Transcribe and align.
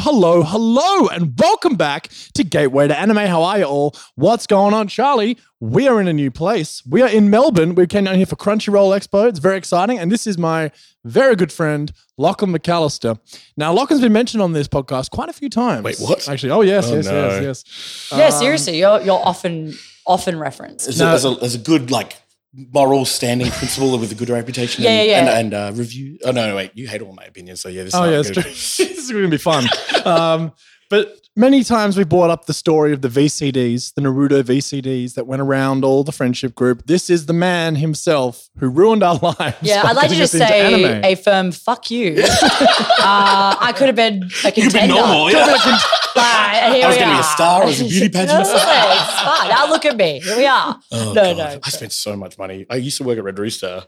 hello, 0.00 0.42
hello, 0.42 0.42
hello, 0.42 1.08
and 1.08 1.38
welcome 1.38 1.74
back 1.74 2.08
to 2.34 2.44
Gateway 2.44 2.88
to 2.88 2.98
Anime. 2.98 3.16
How 3.18 3.42
are 3.42 3.58
you 3.58 3.64
all? 3.64 3.94
What's 4.14 4.46
going 4.46 4.74
on, 4.74 4.88
Charlie? 4.88 5.38
We 5.60 5.88
are 5.88 6.00
in 6.00 6.06
a 6.08 6.12
new 6.12 6.30
place. 6.30 6.82
We 6.88 7.02
are 7.02 7.08
in 7.08 7.30
Melbourne. 7.30 7.74
We 7.74 7.86
came 7.86 8.04
down 8.04 8.14
here 8.16 8.26
for 8.26 8.36
Crunchyroll 8.36 8.96
Expo. 8.96 9.28
It's 9.28 9.38
very 9.40 9.56
exciting, 9.56 9.98
and 9.98 10.10
this 10.12 10.26
is 10.26 10.38
my 10.38 10.70
very 11.04 11.34
good 11.36 11.50
friend 11.52 11.90
Lachlan 12.16 12.52
McAllister. 12.52 13.18
Now, 13.56 13.72
Lachlan's 13.72 14.02
been 14.02 14.12
mentioned 14.12 14.42
on 14.42 14.52
this 14.52 14.68
podcast 14.68 15.10
quite 15.10 15.28
a 15.28 15.32
few 15.32 15.48
times. 15.48 15.82
Wait, 15.84 15.98
what? 15.98 16.28
Actually, 16.28 16.50
oh 16.52 16.60
yes, 16.62 16.88
Oh, 16.90 16.94
yes, 16.96 17.06
no. 17.06 17.28
yes, 17.28 17.42
yes. 17.42 18.08
Yeah, 18.18 18.26
um, 18.26 18.32
seriously, 18.32 18.78
you're 18.78 19.00
you're 19.02 19.20
often 19.24 19.74
often 20.06 20.38
referenced. 20.38 20.86
There's, 20.86 20.98
No. 21.00 21.06
a, 21.06 21.10
there's, 21.10 21.24
a, 21.24 21.34
there's 21.40 21.54
a 21.54 21.58
good 21.58 21.90
like 21.90 22.16
moral 22.54 23.04
standing 23.04 23.50
principle 23.50 23.98
with 23.98 24.12
a 24.12 24.14
good 24.14 24.30
reputation. 24.30 24.84
Yeah, 24.84 24.90
and, 24.90 25.08
yeah, 25.08 25.12
yeah. 25.12 25.38
And, 25.38 25.54
and 25.54 25.54
uh, 25.54 25.78
review. 25.78 26.18
Oh 26.24 26.30
no, 26.30 26.48
no, 26.48 26.56
wait. 26.56 26.72
You 26.74 26.88
hate 26.88 27.02
all 27.02 27.12
my 27.12 27.24
opinions, 27.24 27.60
so 27.60 27.68
yeah. 27.68 27.84
This 27.84 27.94
is 27.94 28.00
Oh 28.00 28.04
yeah, 28.04 28.20
it's 28.20 28.30
good. 28.30 28.42
true. 28.42 28.50
this 28.50 28.80
is 28.80 29.10
going 29.10 29.24
to 29.24 29.30
be 29.30 29.38
fun. 29.38 29.64
um, 30.04 30.52
but 30.90 31.20
many 31.36 31.62
times 31.62 31.96
we 31.96 32.04
brought 32.04 32.30
up 32.30 32.46
the 32.46 32.52
story 32.52 32.92
of 32.92 33.00
the 33.00 33.08
VCDs, 33.08 33.94
the 33.94 34.00
Naruto 34.02 34.42
VCDs 34.42 35.14
that 35.14 35.26
went 35.26 35.40
around 35.40 35.84
all 35.84 36.02
the 36.02 36.12
friendship 36.12 36.54
group. 36.54 36.86
This 36.86 37.08
is 37.08 37.26
the 37.26 37.32
man 37.32 37.76
himself 37.76 38.50
who 38.58 38.68
ruined 38.68 39.02
our 39.02 39.14
lives. 39.22 39.56
Yeah, 39.62 39.82
I'd 39.84 39.96
like 39.96 40.10
to 40.10 40.16
just 40.16 40.32
say 40.32 40.74
anime. 40.74 41.04
a 41.04 41.14
firm 41.14 41.52
fuck 41.52 41.90
you. 41.90 42.16
uh, 42.22 43.56
I 43.60 43.72
could 43.76 43.86
have 43.86 43.96
been 43.96 44.24
a 44.44 44.52
contender. 44.52 44.62
You've 44.62 44.72
been 44.72 44.88
normal, 44.88 45.30
yeah. 45.30 45.46
been 45.46 45.54
a 45.54 46.18
Like, 46.18 46.74
here 46.74 46.84
I 46.84 46.88
was 46.88 46.96
gonna 46.96 47.14
be 47.14 47.20
a 47.20 47.22
star, 47.22 47.62
I 47.62 47.66
was 47.66 47.80
a 47.80 47.84
beauty 47.84 48.08
pageant. 48.08 48.28
No, 48.28 48.40
it's 48.40 49.20
fine. 49.20 49.48
Now 49.48 49.68
look 49.68 49.84
at 49.84 49.96
me. 49.96 50.20
Here 50.20 50.36
we 50.36 50.46
are. 50.46 50.80
Oh, 50.90 51.12
no, 51.12 51.34
God. 51.34 51.36
no. 51.36 51.60
I 51.62 51.70
spent 51.70 51.92
so 51.92 52.16
much 52.16 52.38
money. 52.38 52.66
I 52.68 52.76
used 52.76 52.96
to 52.98 53.04
work 53.04 53.18
at 53.18 53.24
Red 53.24 53.38
Rooster 53.38 53.84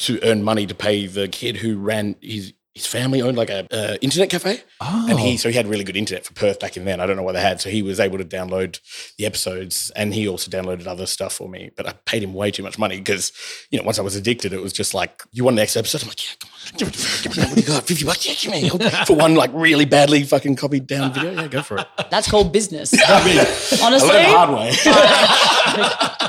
to 0.00 0.20
earn 0.22 0.42
money 0.42 0.66
to 0.66 0.74
pay 0.74 1.06
the 1.06 1.28
kid 1.28 1.56
who 1.56 1.78
ran 1.78 2.16
his 2.20 2.52
his 2.78 2.86
family 2.86 3.20
owned 3.22 3.36
like 3.36 3.50
a 3.50 3.66
uh, 3.72 3.96
internet 4.00 4.30
cafe, 4.30 4.62
Oh. 4.80 5.06
and 5.10 5.18
he 5.18 5.36
so 5.36 5.48
he 5.48 5.54
had 5.56 5.66
really 5.66 5.84
good 5.84 5.96
internet 5.96 6.24
for 6.24 6.32
Perth 6.34 6.60
back 6.60 6.76
in 6.76 6.84
then. 6.84 7.00
I 7.00 7.06
don't 7.06 7.16
know 7.16 7.22
what 7.22 7.32
they 7.32 7.40
had, 7.40 7.60
so 7.60 7.68
he 7.70 7.82
was 7.82 7.98
able 8.00 8.18
to 8.18 8.24
download 8.24 8.80
the 9.18 9.26
episodes, 9.26 9.90
and 9.96 10.14
he 10.14 10.28
also 10.28 10.50
downloaded 10.50 10.86
other 10.86 11.06
stuff 11.06 11.32
for 11.32 11.48
me. 11.48 11.70
But 11.76 11.86
I 11.88 11.92
paid 12.06 12.22
him 12.22 12.32
way 12.34 12.50
too 12.50 12.62
much 12.62 12.78
money 12.78 12.98
because 12.98 13.32
you 13.70 13.78
know 13.78 13.84
once 13.84 13.98
I 13.98 14.02
was 14.02 14.14
addicted, 14.16 14.52
it 14.52 14.62
was 14.62 14.72
just 14.72 14.94
like 14.94 15.22
you 15.32 15.44
want 15.44 15.56
the 15.56 15.62
next 15.62 15.76
episode. 15.76 16.02
I'm 16.02 16.08
like, 16.08 16.24
yeah, 16.24 16.36
come 16.38 16.50
on, 16.52 16.78
give 16.78 16.88
me, 16.88 16.94
give 17.22 17.36
me, 17.36 17.42
what 17.44 17.54
do 17.54 17.60
you 17.60 17.66
got? 17.66 17.84
Fifty 17.84 18.04
bucks, 18.04 18.26
yeah, 18.26 18.34
give 18.60 18.80
me 18.80 18.88
for 19.06 19.16
one 19.16 19.34
like 19.34 19.50
really 19.52 19.84
badly 19.84 20.22
fucking 20.22 20.56
copied 20.56 20.86
down 20.86 21.12
video. 21.14 21.32
Yeah, 21.32 21.48
go 21.48 21.62
for 21.62 21.78
it. 21.78 21.86
That's 22.10 22.30
called 22.30 22.52
business. 22.52 22.94
I 23.08 23.24
mean, 23.24 23.38
I 23.38 23.78
Honestly, 23.82 24.08
learned 24.08 24.26
the 24.26 24.36
hard 24.36 24.50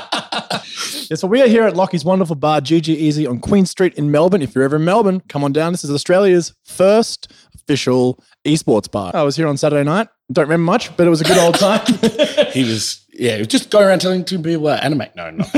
Yeah, 0.32 1.16
so 1.16 1.26
we 1.26 1.42
are 1.42 1.48
here 1.48 1.64
at 1.64 1.74
Lockie's 1.74 2.04
wonderful 2.04 2.36
bar, 2.36 2.60
GG 2.60 2.88
Easy 2.88 3.26
on 3.26 3.40
Queen 3.40 3.66
Street 3.66 3.94
in 3.94 4.10
Melbourne. 4.10 4.42
If 4.42 4.54
you're 4.54 4.64
ever 4.64 4.76
in 4.76 4.84
Melbourne, 4.84 5.20
come 5.28 5.42
on 5.42 5.52
down. 5.52 5.72
This 5.72 5.82
is 5.84 5.90
Australia's 5.90 6.54
first 6.64 7.32
official 7.54 8.22
esports 8.44 8.90
bar. 8.90 9.10
I 9.14 9.22
was 9.22 9.36
here 9.36 9.48
on 9.48 9.56
Saturday 9.56 9.82
night. 9.84 10.08
Don't 10.32 10.44
remember 10.44 10.64
much, 10.64 10.96
but 10.96 11.06
it 11.06 11.10
was 11.10 11.20
a 11.20 11.24
good 11.24 11.38
old 11.38 11.56
time. 11.56 11.84
he 12.52 12.62
was 12.62 13.04
yeah, 13.12 13.34
he 13.34 13.38
was 13.40 13.48
just 13.48 13.70
going 13.70 13.86
around 13.86 14.00
telling 14.00 14.24
two 14.24 14.38
people 14.40 14.68
uh, 14.68 14.76
anime. 14.76 15.02
No, 15.16 15.30
no. 15.30 15.44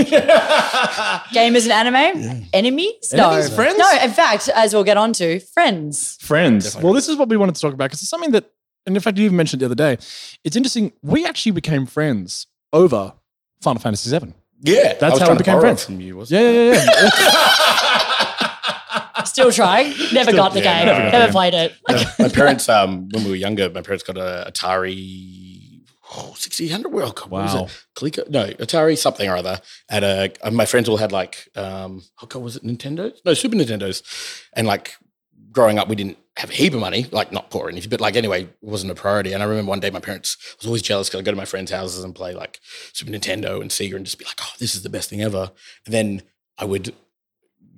gamers 1.33 1.63
and 1.65 1.73
anime 1.73 2.49
enemies. 2.53 3.13
No, 3.13 3.31
Enemies, 3.31 3.55
friends? 3.55 3.79
No, 3.79 3.99
in 4.03 4.11
fact, 4.11 4.49
as 4.49 4.75
we'll 4.75 4.85
get 4.85 4.97
on 4.97 5.13
to, 5.15 5.39
friends. 5.39 6.17
Friends. 6.21 6.65
Definitely. 6.65 6.85
Well, 6.87 6.95
this 6.95 7.09
is 7.09 7.17
what 7.17 7.29
we 7.29 7.37
wanted 7.37 7.55
to 7.55 7.61
talk 7.61 7.75
about 7.75 7.85
because 7.91 8.01
it's 8.03 8.11
something 8.11 8.33
that, 8.33 8.51
and 8.87 8.97
in 8.97 9.03
fact, 9.03 9.19
you 9.19 9.27
even 9.27 9.37
mentioned 9.37 9.61
the 9.61 9.67
other 9.67 9.75
day. 9.75 9.99
It's 10.45 10.57
interesting. 10.57 10.93
We 11.03 11.25
actually 11.27 11.53
became 11.53 11.87
friends 11.87 12.47
over 12.73 13.13
Final 13.61 13.81
Fantasy 13.81 14.19
VII. 14.19 14.33
Yeah, 14.65 14.95
That's 14.95 15.03
I 15.03 15.11
was 15.11 15.21
how 15.21 15.33
we 15.33 15.39
became 15.39 15.61
friends. 15.61 15.85
From 15.85 16.01
you, 16.01 16.17
wasn't 16.17 16.41
Yeah, 16.41 16.51
yeah, 16.51 16.73
yeah. 16.75 17.11
yeah. 19.15 19.25
Still 19.25 19.51
trying. 19.53 19.93
Never 20.13 20.33
got 20.33 20.53
the 20.53 20.61
yeah, 20.61 20.79
game. 20.79 20.87
never 20.87 21.01
got 21.01 21.05
the 21.07 21.19
Never 21.19 21.27
game. 21.27 21.33
played 21.33 21.55
it. 21.55 21.75
my 22.19 22.29
parents, 22.29 22.69
um, 22.69 23.09
when 23.11 23.25
we 23.25 23.31
were 23.31 23.37
younger, 23.37 23.71
my 23.71 23.83
parents 23.83 24.05
got 24.05 24.17
a 24.17 24.51
Atari 24.51 25.81
oh, 26.17 26.35
6800. 26.37 26.93
Well, 26.93 27.13
God, 27.13 27.31
what 27.31 27.43
was 27.43 27.55
it? 27.55 27.87
Coleco? 27.97 28.29
No, 28.29 28.47
Atari 28.47 28.97
something 28.99 29.29
or 29.29 29.37
other. 29.37 29.61
At 29.89 30.05
a, 30.05 30.33
and 30.45 30.57
my 30.57 30.67
friends 30.67 30.89
all 30.89 30.97
had 30.99 31.13
like, 31.13 31.49
um, 31.57 32.03
oh 32.23 32.27
God, 32.27 32.43
was 32.43 32.57
it 32.57 32.65
Nintendo? 32.65 33.13
No, 33.25 33.35
Super 33.35 33.57
Nintendos. 33.57 34.03
And 34.53 34.67
like 34.67 34.97
growing 35.53 35.79
up, 35.79 35.89
we 35.89 35.97
didn't 35.97 36.19
have 36.37 36.51
a 36.51 36.55
heap 36.55 36.73
of 36.73 36.81
money, 36.81 37.07
like 37.11 37.31
not 37.31 37.51
poor 37.51 37.67
or 37.67 37.71
anything, 37.71 37.91
but 37.91 38.01
like 38.01 38.17
anyway, 38.17 38.45
it 38.45 38.57
wasn't 38.63 38.91
a 38.91 38.95
priority. 38.95 39.33
And 39.33 39.43
I 39.43 39.47
remember 39.47 39.69
one 39.69 39.81
day 39.81 39.91
my 39.91 40.01
parents 40.01 40.37
was 40.59 40.67
always 40.67 40.83
jealous 40.83 41.09
because 41.09 41.21
I'd 41.21 41.25
go 41.25 41.31
to 41.31 41.37
my 41.37 41.45
friends' 41.45 41.71
houses 41.71 42.03
and 42.03 42.15
play 42.15 42.35
like 42.35 42.61
Super 42.93 43.13
Nintendo 43.13 43.61
and 43.61 43.71
Sega 43.71 43.97
and 43.97 44.05
just 44.05 44.19
be 44.19 44.25
like, 44.25 44.39
oh, 44.41 44.53
this 44.59 44.75
is 44.75 44.83
the 44.83 44.89
best 44.89 45.11
thing 45.11 45.23
ever. 45.23 45.53
And 45.85 45.95
then 45.95 46.23
I 46.59 46.65
would 46.65 46.95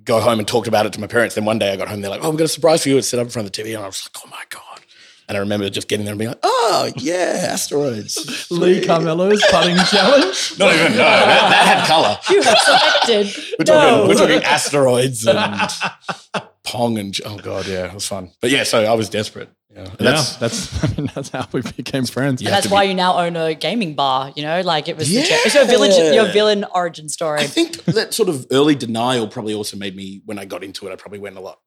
go 0.03 0.21
home 0.21 0.39
and 0.39 0.47
talked 0.47 0.67
about 0.67 0.85
it 0.85 0.93
to 0.93 1.01
my 1.01 1.07
parents. 1.07 1.35
Then 1.35 1.45
one 1.45 1.59
day 1.59 1.73
I 1.73 1.75
got 1.75 1.89
home, 1.89 2.01
they're 2.01 2.11
like, 2.11 2.23
oh, 2.23 2.29
we've 2.29 2.39
got 2.39 2.45
a 2.45 2.49
surprise 2.49 2.83
for 2.83 2.89
you. 2.89 2.97
It's 2.97 3.09
set 3.09 3.19
up 3.19 3.25
in 3.25 3.31
front 3.31 3.47
of 3.47 3.51
the 3.51 3.61
TV. 3.61 3.75
And 3.75 3.83
I 3.83 3.87
was 3.87 4.07
like, 4.07 4.23
oh 4.25 4.29
my 4.29 4.43
God. 4.49 4.81
And 5.27 5.35
I 5.35 5.39
remember 5.39 5.67
just 5.71 5.87
getting 5.87 6.05
there 6.05 6.11
and 6.11 6.19
being 6.19 6.29
like, 6.29 6.39
oh, 6.43 6.91
yeah, 6.97 7.47
asteroids. 7.49 8.47
Lee 8.51 8.85
Carmelo's 8.85 9.43
putting 9.49 9.75
challenge. 9.89 10.59
Not 10.59 10.75
even, 10.75 10.91
no, 10.91 10.97
that, 10.97 11.49
that 11.49 11.79
had 11.79 11.87
color. 11.87 12.17
You 12.29 12.43
have 12.43 12.59
selected. 12.59 13.43
We're 13.57 13.73
no. 13.73 13.73
talking, 13.73 14.07
we're 14.07 14.13
talking 14.13 14.43
asteroids 14.43 15.25
and 15.25 15.37
Pong 16.65 16.97
and, 16.97 17.17
oh 17.25 17.37
God, 17.37 17.67
yeah, 17.67 17.85
it 17.85 17.93
was 17.93 18.07
fun. 18.07 18.31
But 18.41 18.49
yeah, 18.51 18.63
so 18.63 18.83
I 18.83 18.93
was 18.93 19.09
desperate. 19.09 19.49
Yeah. 19.73 19.81
And 19.81 19.89
Yeah, 19.99 20.11
That's, 20.11 20.35
that's, 20.37 20.83
I 20.83 20.87
mean, 20.95 21.11
that's 21.13 21.29
how 21.29 21.47
we 21.51 21.61
became 21.61 22.05
friends. 22.05 22.41
Yeah. 22.41 22.49
And 22.49 22.55
that's 22.55 22.69
why 22.69 22.83
be- 22.85 22.89
you 22.89 22.95
now 22.95 23.17
own 23.17 23.35
a 23.35 23.53
gaming 23.53 23.93
bar. 23.95 24.31
You 24.35 24.43
know, 24.43 24.61
like 24.61 24.87
it 24.87 24.97
was 24.97 25.09
the 25.09 25.17
it's 25.19 25.53
your 25.55 25.65
village, 25.65 25.95
your 26.13 26.31
villain 26.31 26.65
origin 26.73 27.09
story. 27.09 27.39
I 27.41 27.47
think 27.47 27.83
that 27.85 28.13
sort 28.13 28.29
of 28.29 28.45
early 28.51 28.75
denial 28.75 29.27
probably 29.27 29.53
also 29.53 29.77
made 29.77 29.95
me, 29.95 30.21
when 30.25 30.39
I 30.39 30.45
got 30.45 30.63
into 30.63 30.87
it, 30.87 30.91
I 30.91 30.95
probably 30.95 31.19
went 31.19 31.37
a 31.37 31.41
lot 31.41 31.59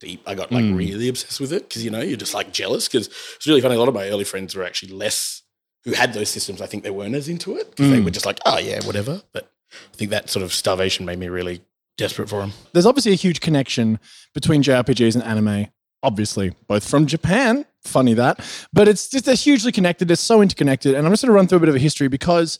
deep. 0.00 0.22
I 0.26 0.34
got 0.34 0.52
like 0.52 0.64
Mm. 0.64 0.76
really 0.76 1.08
obsessed 1.08 1.40
with 1.40 1.52
it 1.52 1.68
because, 1.68 1.84
you 1.84 1.90
know, 1.90 2.00
you're 2.00 2.16
just 2.16 2.34
like 2.34 2.52
jealous 2.52 2.88
because 2.88 3.06
it's 3.36 3.46
really 3.46 3.60
funny. 3.60 3.76
A 3.76 3.78
lot 3.78 3.88
of 3.88 3.94
my 3.94 4.08
early 4.08 4.24
friends 4.24 4.54
were 4.54 4.64
actually 4.64 4.92
less, 4.92 5.42
who 5.84 5.92
had 5.92 6.12
those 6.12 6.28
systems, 6.28 6.60
I 6.60 6.66
think 6.66 6.82
they 6.82 6.90
weren't 6.90 7.14
as 7.14 7.28
into 7.28 7.56
it 7.56 7.70
because 7.70 7.90
they 7.90 7.98
Mm. 8.00 8.04
were 8.04 8.10
just 8.10 8.26
like, 8.26 8.40
oh, 8.44 8.58
yeah, 8.58 8.84
whatever. 8.84 9.22
But 9.32 9.50
I 9.72 9.96
think 9.96 10.10
that 10.10 10.28
sort 10.30 10.42
of 10.42 10.52
starvation 10.52 11.06
made 11.06 11.18
me 11.18 11.28
really 11.28 11.62
desperate 11.96 12.28
for 12.28 12.40
them. 12.40 12.52
There's 12.72 12.86
obviously 12.86 13.12
a 13.12 13.16
huge 13.16 13.40
connection 13.40 13.98
between 14.34 14.62
JRPGs 14.62 15.14
and 15.14 15.24
anime. 15.24 15.68
Obviously, 16.02 16.52
both 16.68 16.88
from 16.88 17.06
Japan. 17.06 17.64
Funny 17.82 18.14
that, 18.14 18.40
but 18.72 18.88
it's 18.88 19.08
just 19.10 19.26
they're 19.26 19.34
hugely 19.34 19.70
connected. 19.70 20.08
They're 20.08 20.16
so 20.16 20.40
interconnected, 20.40 20.94
and 20.94 21.06
I'm 21.06 21.12
just 21.12 21.22
going 21.22 21.30
to 21.30 21.34
run 21.34 21.46
through 21.46 21.58
a 21.58 21.60
bit 21.60 21.68
of 21.68 21.74
a 21.74 21.78
history 21.78 22.08
because 22.08 22.58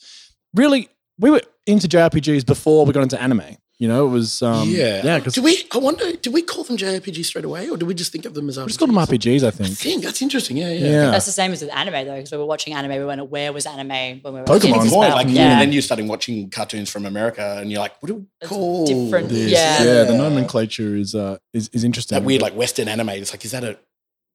really 0.55 0.89
we 1.19 1.31
were 1.31 1.41
into 1.67 1.89
JRPGs 1.89 2.45
before 2.45 2.85
we 2.85 2.93
got 2.93 3.03
into 3.03 3.21
anime. 3.21 3.57
You 3.81 3.89
know, 3.89 4.07
it 4.07 4.11
was 4.11 4.41
um, 4.41 4.69
yeah. 4.69 5.03
yeah. 5.05 5.19
Because 5.19 5.35
do 5.35 5.43
we, 5.43 5.65
I 5.73 5.79
wonder, 5.79 6.13
did 6.13 6.33
we 6.33 6.43
call 6.43 6.63
them 6.63 6.77
JRPG 6.77 7.25
straight 7.25 7.45
away 7.45 7.69
or 7.69 7.77
do 7.77 7.85
we 7.85 7.93
just 7.93 8.13
think 8.13 8.25
of 8.25 8.33
them 8.33 8.49
as 8.49 8.57
RPGs? 8.57 8.61
we 8.63 8.67
just 8.69 8.79
called 8.79 8.91
them 8.91 8.97
RPGs, 8.99 9.43
I 9.43 9.51
think. 9.51 9.61
I 9.63 9.67
think. 9.67 9.79
think 9.79 10.05
that's 10.05 10.23
interesting. 10.23 10.57
Yeah, 10.57 10.71
yeah. 10.71 10.87
Yeah. 10.91 11.11
That's 11.11 11.27
the 11.27 11.33
same 11.33 11.51
as 11.53 11.61
with 11.61 11.75
anime 11.75 12.07
though, 12.07 12.15
because 12.17 12.31
we 12.31 12.39
were 12.39 12.47
watching 12.47 12.73
anime, 12.73 12.93
we 12.93 13.05
weren't 13.05 13.21
aware 13.21 13.53
was 13.53 13.67
anime 13.67 14.21
when 14.23 14.35
we 14.35 14.41
were 14.41 14.45
Pokemon. 14.47 14.81
kids 14.83 14.93
Point, 14.93 15.11
like, 15.15 15.27
yeah. 15.29 15.53
And 15.55 15.61
then 15.63 15.73
you're 15.73 15.83
starting 15.83 16.07
watching 16.07 16.51
cartoons 16.51 16.89
from 16.89 17.05
America 17.05 17.57
and 17.61 17.71
you're 17.73 17.81
like, 17.81 18.01
what 18.01 18.07
do 18.07 18.15
we 18.15 18.25
It's 18.41 18.49
call 18.49 18.87
different. 18.87 19.29
this? 19.29 19.51
Yeah. 19.51 19.83
yeah, 19.83 20.05
the 20.05 20.17
nomenclature 20.17 20.95
is 20.95 21.17
uh, 21.17 21.39
is, 21.53 21.69
is 21.73 21.83
interesting. 21.83 22.17
that 22.17 22.25
weird 22.25 22.43
like 22.43 22.55
Western 22.55 22.87
anime. 22.87 23.09
It's 23.11 23.33
like, 23.33 23.45
is 23.45 23.51
that 23.51 23.65
a 23.65 23.77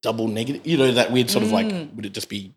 double 0.04 0.28
negative? 0.28 0.68
You 0.68 0.78
know, 0.78 0.92
that 0.92 1.14
weird 1.14 1.30
sort 1.30 1.46
of 1.46 1.52
like, 1.52 1.68
Mm. 1.68 1.96
would 1.96 2.06
it 2.06 2.14
just 2.14 2.28
be? 2.28 2.54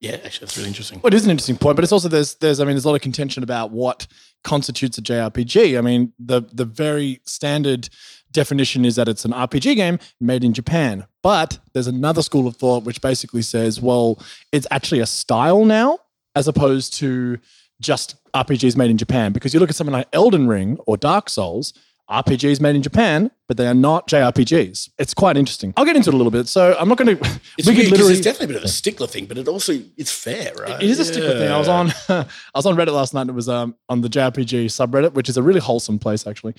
Yeah, 0.00 0.12
actually, 0.24 0.46
that's 0.46 0.56
really 0.56 0.68
interesting. 0.68 1.00
Well, 1.02 1.12
it 1.12 1.14
is 1.14 1.24
an 1.26 1.30
interesting 1.30 1.58
point, 1.58 1.76
but 1.76 1.82
it's 1.82 1.92
also 1.92 2.08
there's 2.08 2.34
there's 2.36 2.58
I 2.58 2.64
mean 2.64 2.74
there's 2.74 2.86
a 2.86 2.88
lot 2.88 2.94
of 2.94 3.02
contention 3.02 3.42
about 3.42 3.70
what 3.70 4.06
constitutes 4.42 4.96
a 4.96 5.02
JRPG. 5.02 5.78
I 5.78 5.82
mean 5.82 6.12
the 6.18 6.40
the 6.40 6.64
very 6.64 7.20
standard 7.24 7.90
definition 8.32 8.84
is 8.84 8.96
that 8.96 9.08
it's 9.08 9.24
an 9.24 9.32
RPG 9.32 9.76
game 9.76 9.98
made 10.20 10.42
in 10.42 10.54
Japan, 10.54 11.06
but 11.22 11.58
there's 11.74 11.86
another 11.86 12.22
school 12.22 12.46
of 12.46 12.56
thought 12.56 12.84
which 12.84 13.02
basically 13.02 13.42
says, 13.42 13.80
well, 13.80 14.18
it's 14.52 14.66
actually 14.70 15.00
a 15.00 15.06
style 15.06 15.64
now 15.64 15.98
as 16.34 16.48
opposed 16.48 16.94
to 16.94 17.38
just 17.80 18.16
RPGs 18.32 18.76
made 18.76 18.90
in 18.90 18.98
Japan. 18.98 19.32
Because 19.32 19.52
you 19.52 19.60
look 19.60 19.70
at 19.70 19.76
something 19.76 19.92
like 19.92 20.08
Elden 20.12 20.46
Ring 20.46 20.78
or 20.86 20.96
Dark 20.96 21.28
Souls. 21.28 21.74
RPGs 22.10 22.60
made 22.60 22.74
in 22.74 22.82
Japan, 22.82 23.30
but 23.46 23.56
they 23.56 23.66
are 23.66 23.74
not 23.74 24.08
JRPGs. 24.08 24.90
It's 24.98 25.14
quite 25.14 25.36
interesting. 25.36 25.72
I'll 25.76 25.84
get 25.84 25.94
into 25.96 26.10
it 26.10 26.14
a 26.14 26.16
little 26.16 26.32
bit. 26.32 26.48
So 26.48 26.76
I'm 26.78 26.88
not 26.88 26.98
going 26.98 27.16
to. 27.16 27.40
It's 27.56 27.68
we 27.68 27.76
could 27.76 27.90
literally. 27.90 28.12
it's 28.14 28.20
definitely 28.22 28.46
a 28.46 28.48
bit 28.48 28.56
of 28.56 28.64
a 28.64 28.68
stickler 28.68 29.06
thing, 29.06 29.26
but 29.26 29.38
it 29.38 29.46
also 29.48 29.78
it's 29.96 30.10
fair, 30.12 30.52
right? 30.54 30.82
It 30.82 30.90
is 30.90 30.98
a 30.98 31.04
stickler 31.04 31.38
thing. 31.38 31.50
I 31.50 31.58
was 31.58 31.68
on 31.68 31.92
I 32.08 32.26
was 32.54 32.66
on 32.66 32.76
Reddit 32.76 32.92
last 32.92 33.14
night. 33.14 33.22
and 33.22 33.30
It 33.30 33.34
was 33.34 33.48
um, 33.48 33.76
on 33.88 34.00
the 34.00 34.08
JRPG 34.08 34.66
subreddit, 34.66 35.12
which 35.12 35.28
is 35.28 35.36
a 35.36 35.42
really 35.42 35.60
wholesome 35.60 35.98
place 35.98 36.26
actually 36.26 36.54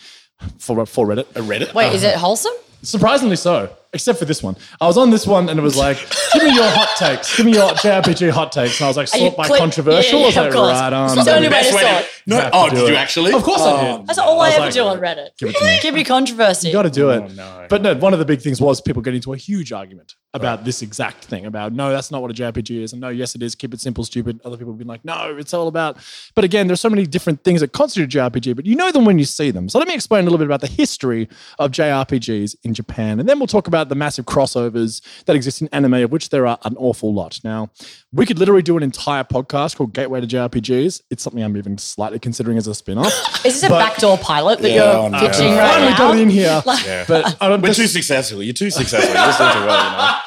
for 0.58 0.86
for 0.86 1.06
Reddit. 1.06 1.30
a 1.36 1.42
Reddit. 1.42 1.74
Wait, 1.74 1.94
is 1.94 2.04
it 2.04 2.16
wholesome? 2.16 2.54
Surprisingly 2.84 3.36
so, 3.36 3.76
except 3.94 4.20
for 4.20 4.26
this 4.26 4.42
one. 4.42 4.56
I 4.80 4.88
was 4.88 4.98
on 4.98 5.10
this 5.10 5.28
one 5.28 5.50
and 5.50 5.60
it 5.60 5.64
was 5.64 5.76
like 5.78 5.98
give 6.34 6.44
me 6.44 6.54
your 6.56 6.70
hot 6.70 6.96
takes. 6.98 7.36
Give 7.38 7.46
me 7.46 7.54
your 7.54 7.70
JRPG 7.72 8.30
hot 8.32 8.52
takes. 8.52 8.80
And 8.80 8.86
I 8.86 8.90
was 8.90 8.98
like, 8.98 9.14
Are 9.14 9.18
you 9.18 9.26
sort 9.26 9.38
by 9.38 9.48
click- 9.48 9.60
controversial. 9.60 10.20
Yeah, 10.20 10.24
I 10.24 10.28
was 10.28 10.36
yeah, 10.36 10.42
like, 10.42 10.50
of 10.50 10.56
course. 10.56 10.72
right 10.80 10.94
on. 10.94 11.18
It's 11.18 11.26
the 11.26 11.36
only 11.36 11.50
way 11.50 11.70
to 11.70 11.76
way 11.76 11.82
to- 11.82 12.06
No, 12.28 12.50
oh, 12.54 12.70
do 12.70 12.76
did 12.78 12.90
you 12.90 12.96
actually? 12.96 13.34
Of 13.34 13.44
course 13.44 13.62
I 13.62 13.72
Oh, 13.92 13.98
did. 13.98 14.08
That's 14.08 14.20
all 14.20 14.40
I, 14.42 14.48
I 14.50 14.52
ever 14.52 14.60
like, 14.66 14.74
do 14.74 14.84
on 14.84 15.00
Reddit. 15.00 15.30
Give 15.38 15.50
it 15.50 15.56
to 15.58 15.66
me. 15.66 15.80
Give 15.82 15.94
me 15.94 16.04
controversy. 16.04 16.68
You 16.68 16.74
got 16.74 16.84
to 16.84 16.90
do 16.90 17.10
it. 17.10 17.24
Oh, 17.24 17.28
no. 17.34 17.68
But 17.70 17.82
no, 17.82 17.96
one 17.96 18.14
of 18.14 18.20
the 18.20 18.26
big 18.26 18.42
things 18.42 18.62
was 18.62 18.82
people 18.82 19.02
getting 19.02 19.18
into 19.18 19.34
a 19.34 19.38
huge 19.38 19.72
argument 19.72 20.16
about 20.34 20.64
this 20.64 20.82
exact 20.82 21.26
thing 21.26 21.46
about 21.46 21.74
no, 21.74 21.92
that's 21.92 22.10
not 22.10 22.22
what 22.22 22.32
a 22.32 22.34
JRPG 22.34 22.82
is. 22.82 22.94
And 22.94 23.02
no, 23.02 23.10
yes, 23.10 23.36
it 23.36 23.44
is. 23.44 23.54
Keep 23.54 23.74
it 23.74 23.82
simple, 23.82 24.06
stupid. 24.06 24.40
Other 24.46 24.56
people 24.56 24.72
have 24.72 24.78
been 24.80 24.88
like, 24.88 25.04
no, 25.04 25.36
it's 25.38 25.54
all 25.54 25.68
about. 25.68 25.98
But 26.36 26.46
again, 26.46 26.68
there's 26.68 26.80
so 26.80 26.90
many 26.90 27.06
different 27.06 27.44
things 27.44 27.60
that 27.60 27.74
constitute 27.74 28.14
a 28.16 28.18
JRPG, 28.18 28.56
but 28.56 28.66
you 28.66 28.76
know 28.78 28.92
them 28.94 29.04
when 29.04 29.20
you 29.20 29.26
see 29.26 29.52
them. 29.52 29.68
So 29.68 29.78
let 29.78 29.88
me 29.90 29.94
explain 29.94 30.22
a 30.22 30.24
little 30.26 30.38
bit 30.38 30.46
about 30.46 30.62
the 30.62 30.68
history 30.68 31.28
of 31.60 31.72
JRPGs 31.72 32.56
in 32.64 32.74
Japan. 32.74 33.20
And 33.20 33.28
then 33.28 33.40
we'll 33.40 33.48
talk 33.48 33.68
about 33.68 33.81
the 33.84 33.96
massive 33.96 34.26
crossovers 34.26 35.02
that 35.26 35.36
exist 35.36 35.62
in 35.62 35.68
anime, 35.72 35.94
of 35.96 36.12
which 36.12 36.30
there 36.30 36.48
are 36.48 36.58
an 36.64 36.76
awful 36.78 37.14
lot. 37.14 37.40
Now, 37.44 37.70
we 38.12 38.26
could 38.26 38.40
literally 38.40 38.62
do 38.62 38.78
an 38.78 38.84
entire 38.84 39.24
podcast 39.24 39.76
called 39.76 39.94
Gateway 39.94 40.22
to 40.22 40.28
JRPGs. 40.28 41.02
It's 41.10 41.24
something 41.24 41.44
I'm 41.44 41.56
even 41.58 41.78
slightly 41.78 42.20
considering 42.20 42.58
as 42.58 42.68
a 42.68 42.76
spin 42.76 42.98
off. 42.98 43.08
Is 43.46 43.62
this 43.62 43.64
a 43.64 43.70
backdoor 43.70 44.18
pilot 44.18 44.60
that 44.60 44.70
Yeah, 44.70 44.76
you're 44.76 44.94
oh, 45.04 45.08
no. 45.10 45.20
pitching 45.20 45.52
right 45.54 45.72
Finally 45.72 45.92
now? 45.92 45.98
got 45.98 46.16
it 46.18 46.22
in 46.22 46.30
here. 46.30 46.64
Yeah. 46.86 47.06
But 47.08 47.38
I 47.42 47.48
don't 47.50 47.62
We're 47.62 47.70
just- 47.70 47.80
too 47.80 47.88
successful. 47.88 48.42
You're 48.44 48.54
too 48.54 48.70
successful. 48.70 49.08
You're 49.14 49.26
just 49.26 49.38
doing 49.40 49.52
too 49.54 49.60
well, 49.66 49.84
you 49.86 49.98
know. 49.98 50.18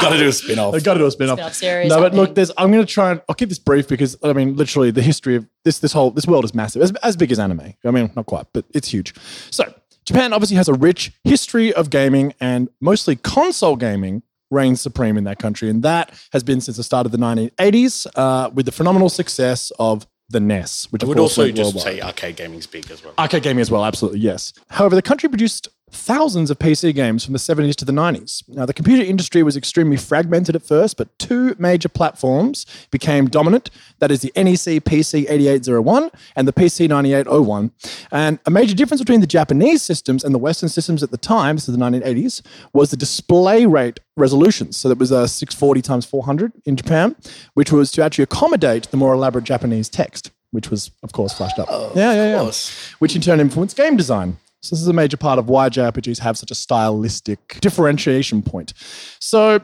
Got 0.00 0.10
to 0.10 0.18
do 0.18 0.28
a 0.28 0.32
spin 0.32 0.58
off. 0.58 0.74
I 0.74 0.80
got 0.80 0.94
to 0.94 1.00
do 1.00 1.06
a 1.06 1.10
spin 1.10 1.30
off. 1.30 1.52
Series 1.54 1.88
No, 1.90 2.00
but 2.00 2.14
look, 2.14 2.34
there's. 2.34 2.50
I'm 2.56 2.72
going 2.72 2.84
to 2.84 2.90
try 2.92 3.10
and 3.12 3.20
I'll 3.28 3.34
keep 3.34 3.48
this 3.50 3.58
brief 3.58 3.86
because 3.88 4.16
I 4.22 4.32
mean, 4.32 4.56
literally, 4.56 4.90
the 4.90 5.02
history 5.02 5.36
of 5.36 5.46
this 5.64 5.78
this 5.80 5.92
whole 5.92 6.10
this 6.10 6.26
world 6.26 6.44
is 6.44 6.54
massive, 6.54 6.82
as, 6.82 6.92
as 7.02 7.16
big 7.16 7.30
as 7.30 7.38
anime. 7.38 7.74
I 7.84 7.90
mean, 7.90 8.10
not 8.16 8.26
quite, 8.26 8.46
but 8.52 8.64
it's 8.74 8.88
huge. 8.88 9.14
So 9.50 9.72
Japan 10.04 10.32
obviously 10.32 10.56
has 10.56 10.68
a 10.68 10.74
rich 10.74 11.12
history 11.24 11.72
of 11.72 11.90
gaming, 11.90 12.34
and 12.40 12.68
mostly 12.80 13.16
console 13.16 13.76
gaming 13.76 14.22
reigns 14.50 14.80
supreme 14.80 15.16
in 15.16 15.24
that 15.24 15.38
country, 15.38 15.70
and 15.70 15.82
that 15.82 16.12
has 16.32 16.42
been 16.42 16.60
since 16.60 16.76
the 16.76 16.82
start 16.82 17.06
of 17.06 17.12
the 17.12 17.18
1980s, 17.18 18.06
uh, 18.16 18.50
with 18.52 18.66
the 18.66 18.72
phenomenal 18.72 19.08
success 19.08 19.72
of 19.78 20.06
the 20.28 20.40
NES, 20.40 20.90
which 20.90 21.02
I 21.02 21.06
would 21.06 21.18
also 21.18 21.50
just 21.50 21.74
worldwide. 21.74 21.94
say 21.94 22.00
arcade 22.00 22.36
gaming's 22.36 22.66
big 22.66 22.90
as 22.90 23.04
well. 23.04 23.14
Arcade 23.18 23.42
gaming 23.42 23.60
as 23.60 23.70
well, 23.70 23.84
absolutely, 23.84 24.20
yes. 24.20 24.52
However, 24.68 24.94
the 24.94 25.02
country 25.02 25.28
produced 25.28 25.68
thousands 25.92 26.50
of 26.50 26.58
PC 26.58 26.94
games 26.94 27.24
from 27.24 27.32
the 27.32 27.38
70s 27.38 27.76
to 27.76 27.84
the 27.84 27.92
90s. 27.92 28.42
Now, 28.48 28.66
the 28.66 28.72
computer 28.72 29.02
industry 29.02 29.42
was 29.42 29.56
extremely 29.56 29.96
fragmented 29.96 30.56
at 30.56 30.62
first, 30.62 30.96
but 30.96 31.16
two 31.18 31.54
major 31.58 31.88
platforms 31.88 32.66
became 32.90 33.28
dominant. 33.28 33.70
That 33.98 34.10
is 34.10 34.22
the 34.22 34.32
NEC 34.34 34.82
PC 34.84 35.26
8801 35.28 36.10
and 36.34 36.48
the 36.48 36.52
PC 36.52 36.88
9801. 36.88 37.72
And 38.10 38.38
a 38.46 38.50
major 38.50 38.74
difference 38.74 39.00
between 39.00 39.20
the 39.20 39.26
Japanese 39.26 39.82
systems 39.82 40.24
and 40.24 40.34
the 40.34 40.38
Western 40.38 40.68
systems 40.68 41.02
at 41.02 41.10
the 41.10 41.18
time, 41.18 41.56
this 41.56 41.68
is 41.68 41.76
the 41.76 41.84
1980s, 41.84 42.42
was 42.72 42.90
the 42.90 42.96
display 42.96 43.66
rate 43.66 44.00
resolutions. 44.16 44.76
So 44.76 44.88
that 44.88 44.98
was 44.98 45.12
uh, 45.12 45.26
640 45.26 45.82
times 45.82 46.06
400 46.06 46.52
in 46.64 46.76
Japan, 46.76 47.16
which 47.54 47.70
was 47.70 47.92
to 47.92 48.02
actually 48.02 48.24
accommodate 48.24 48.90
the 48.90 48.96
more 48.96 49.12
elaborate 49.12 49.44
Japanese 49.44 49.88
text, 49.88 50.30
which 50.52 50.70
was, 50.70 50.90
of 51.02 51.12
course, 51.12 51.34
flashed 51.34 51.58
up. 51.58 51.68
yeah, 51.94 52.12
yeah, 52.12 52.28
yeah 52.28 52.40
course. 52.40 52.92
which 52.98 53.14
in 53.14 53.20
turn 53.20 53.40
influenced 53.40 53.76
game 53.76 53.96
design. 53.96 54.38
So 54.62 54.76
this 54.76 54.80
is 54.82 54.88
a 54.88 54.92
major 54.92 55.16
part 55.16 55.40
of 55.40 55.48
why 55.48 55.68
JRPGs 55.68 56.20
have 56.20 56.38
such 56.38 56.52
a 56.52 56.54
stylistic 56.54 57.58
differentiation 57.60 58.42
point. 58.42 58.72
So 59.18 59.60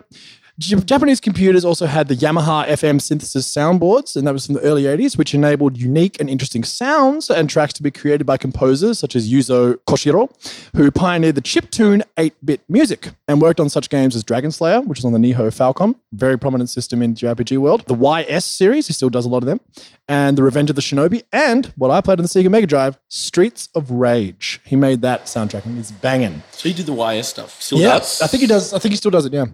Japanese 0.58 1.20
computers 1.20 1.64
also 1.64 1.86
had 1.86 2.08
the 2.08 2.16
Yamaha 2.16 2.66
FM 2.66 3.00
synthesis 3.00 3.52
soundboards, 3.52 4.16
and 4.16 4.26
that 4.26 4.32
was 4.32 4.46
from 4.46 4.56
the 4.56 4.60
early 4.62 4.84
80s, 4.84 5.16
which 5.16 5.32
enabled 5.32 5.76
unique 5.76 6.20
and 6.20 6.28
interesting 6.28 6.64
sounds 6.64 7.30
and 7.30 7.48
tracks 7.48 7.72
to 7.74 7.82
be 7.82 7.92
created 7.92 8.26
by 8.26 8.36
composers 8.36 8.98
such 8.98 9.14
as 9.14 9.30
Yuzo 9.30 9.76
Koshiro, 9.86 10.28
who 10.74 10.90
pioneered 10.90 11.36
the 11.36 11.40
chiptune 11.40 12.02
8-bit 12.16 12.62
music 12.68 13.10
and 13.28 13.40
worked 13.40 13.60
on 13.60 13.68
such 13.68 13.88
games 13.88 14.16
as 14.16 14.24
Dragon 14.24 14.50
Slayer, 14.50 14.80
which 14.80 14.98
is 14.98 15.04
on 15.04 15.12
the 15.12 15.18
Nihon 15.18 15.52
Falcom, 15.54 15.94
very 16.12 16.36
prominent 16.36 16.70
system 16.70 17.02
in 17.02 17.14
the 17.14 17.20
JRPG 17.20 17.58
world, 17.58 17.84
the 17.86 17.94
YS 17.94 18.44
series, 18.44 18.88
he 18.88 18.92
still 18.92 19.10
does 19.10 19.26
a 19.26 19.28
lot 19.28 19.44
of 19.44 19.46
them, 19.46 19.60
and 20.08 20.36
the 20.36 20.42
Revenge 20.42 20.70
of 20.70 20.76
the 20.76 20.82
Shinobi, 20.82 21.22
and 21.32 21.66
what 21.76 21.92
I 21.92 22.00
played 22.00 22.18
on 22.18 22.24
the 22.24 22.28
Sega 22.28 22.50
Mega 22.50 22.66
Drive, 22.66 22.98
Streets 23.06 23.68
of 23.76 23.92
Rage. 23.92 24.60
He 24.64 24.74
made 24.74 25.02
that 25.02 25.26
soundtrack, 25.26 25.66
and 25.66 25.78
it's 25.78 25.92
banging. 25.92 26.42
So 26.50 26.68
he 26.68 26.74
did 26.74 26.86
the 26.86 26.94
YS 26.94 27.28
stuff. 27.28 27.62
Still 27.62 27.78
Yeah, 27.78 27.98
does? 27.98 28.22
I 28.22 28.26
think 28.26 28.40
he 28.40 28.48
does. 28.48 28.74
I 28.74 28.80
think 28.80 28.90
he 28.90 28.96
still 28.96 29.12
does 29.12 29.24
it. 29.24 29.32
Yeah, 29.32 29.46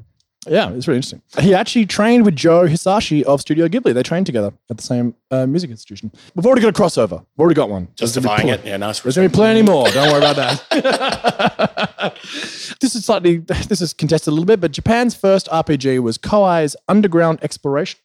yeah, 0.48 0.70
it's 0.70 0.86
really 0.86 0.98
interesting. 0.98 1.22
He 1.40 1.54
actually 1.54 1.86
trained 1.86 2.24
with 2.24 2.36
Joe 2.36 2.66
Hisaishi 2.66 3.22
of 3.22 3.40
Studio 3.40 3.68
Ghibli. 3.68 3.94
They 3.94 4.02
trained 4.02 4.26
together 4.26 4.52
at 4.70 4.76
the 4.76 4.82
same 4.82 5.14
uh, 5.30 5.46
music 5.46 5.70
institution. 5.70 6.12
We've 6.34 6.46
already 6.46 6.62
got 6.62 6.78
a 6.78 6.82
crossover. 6.82 7.24
We've 7.36 7.40
already 7.40 7.54
got 7.54 7.70
one. 7.70 7.88
There's 7.98 8.14
gonna 8.14 8.22
be 8.22 8.28
Justifying 8.28 8.48
it. 8.48 8.64
Yeah, 8.64 8.76
nice. 8.76 9.00
There's 9.00 9.16
going 9.16 9.28
to 9.28 9.32
be 9.32 9.36
plenty 9.36 9.62
more. 9.62 9.88
Don't 9.90 10.10
worry 10.10 10.18
about 10.18 10.36
that. 10.36 12.14
this 12.80 12.94
is 12.94 13.04
slightly, 13.04 13.36
this 13.68 13.80
is 13.80 13.92
contested 13.92 14.28
a 14.28 14.32
little 14.32 14.46
bit, 14.46 14.60
but 14.60 14.72
Japan's 14.72 15.14
first 15.14 15.48
RPG 15.48 16.00
was 16.00 16.18
Koei's 16.18 16.76
Underground 16.88 17.38
Exploration, 17.42 18.00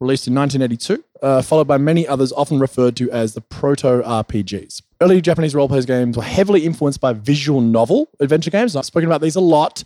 released 0.00 0.26
in 0.26 0.34
1982, 0.34 1.04
uh, 1.22 1.42
followed 1.42 1.66
by 1.66 1.78
many 1.78 2.06
others 2.06 2.32
often 2.32 2.58
referred 2.58 2.96
to 2.96 3.10
as 3.10 3.34
the 3.34 3.40
proto 3.40 4.02
RPGs. 4.02 4.82
Early 5.00 5.20
Japanese 5.20 5.54
role-playing 5.54 5.84
games 5.84 6.16
were 6.16 6.22
heavily 6.22 6.64
influenced 6.64 7.00
by 7.00 7.12
visual 7.12 7.60
novel 7.60 8.08
adventure 8.20 8.50
games. 8.50 8.76
I've 8.76 8.84
spoken 8.84 9.08
about 9.08 9.20
these 9.20 9.36
a 9.36 9.40
lot 9.40 9.84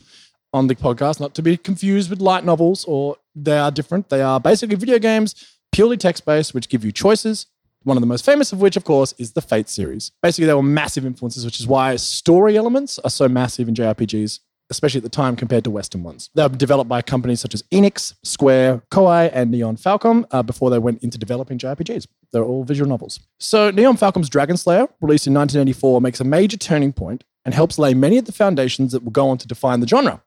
on 0.52 0.66
the 0.66 0.74
podcast, 0.74 1.20
not 1.20 1.34
to 1.34 1.42
be 1.42 1.56
confused 1.56 2.10
with 2.10 2.20
light 2.20 2.44
novels, 2.44 2.84
or 2.86 3.16
they 3.34 3.58
are 3.58 3.70
different. 3.70 4.08
They 4.08 4.22
are 4.22 4.40
basically 4.40 4.76
video 4.76 4.98
games, 4.98 5.34
purely 5.72 5.96
text-based, 5.96 6.54
which 6.54 6.68
give 6.68 6.84
you 6.84 6.92
choices. 6.92 7.46
One 7.82 7.96
of 7.96 8.00
the 8.00 8.06
most 8.06 8.24
famous 8.24 8.52
of 8.52 8.60
which, 8.60 8.76
of 8.76 8.84
course, 8.84 9.14
is 9.18 9.32
the 9.32 9.42
Fate 9.42 9.68
series. 9.68 10.10
Basically, 10.22 10.46
they 10.46 10.54
were 10.54 10.62
massive 10.62 11.06
influences, 11.06 11.44
which 11.44 11.60
is 11.60 11.66
why 11.66 11.94
story 11.96 12.56
elements 12.56 12.98
are 13.00 13.10
so 13.10 13.28
massive 13.28 13.68
in 13.68 13.74
JRPGs, 13.74 14.40
especially 14.70 14.98
at 14.98 15.04
the 15.04 15.08
time 15.08 15.36
compared 15.36 15.62
to 15.64 15.70
Western 15.70 16.02
ones. 16.02 16.30
They 16.34 16.42
were 16.42 16.48
developed 16.48 16.88
by 16.88 17.02
companies 17.02 17.40
such 17.40 17.54
as 17.54 17.62
Enix, 17.64 18.14
Square, 18.24 18.82
Koei, 18.90 19.30
and 19.32 19.54
Nihon 19.54 19.80
Falcom 19.80 20.24
uh, 20.32 20.42
before 20.42 20.70
they 20.70 20.80
went 20.80 21.02
into 21.04 21.16
developing 21.16 21.58
JRPGs. 21.58 22.06
They're 22.32 22.42
all 22.42 22.64
visual 22.64 22.88
novels. 22.88 23.20
So, 23.38 23.70
Nihon 23.70 23.98
Falcom's 23.98 24.28
Dragon 24.28 24.56
Slayer, 24.56 24.88
released 25.00 25.28
in 25.28 25.34
1984, 25.34 26.00
makes 26.00 26.20
a 26.20 26.24
major 26.24 26.56
turning 26.56 26.92
point 26.92 27.22
and 27.46 27.54
helps 27.54 27.78
lay 27.78 27.94
many 27.94 28.18
of 28.18 28.26
the 28.26 28.32
foundations 28.32 28.92
that 28.92 29.04
will 29.04 29.12
go 29.12 29.28
on 29.28 29.38
to 29.38 29.46
define 29.46 29.78
the 29.78 29.86
genre. 29.86 30.20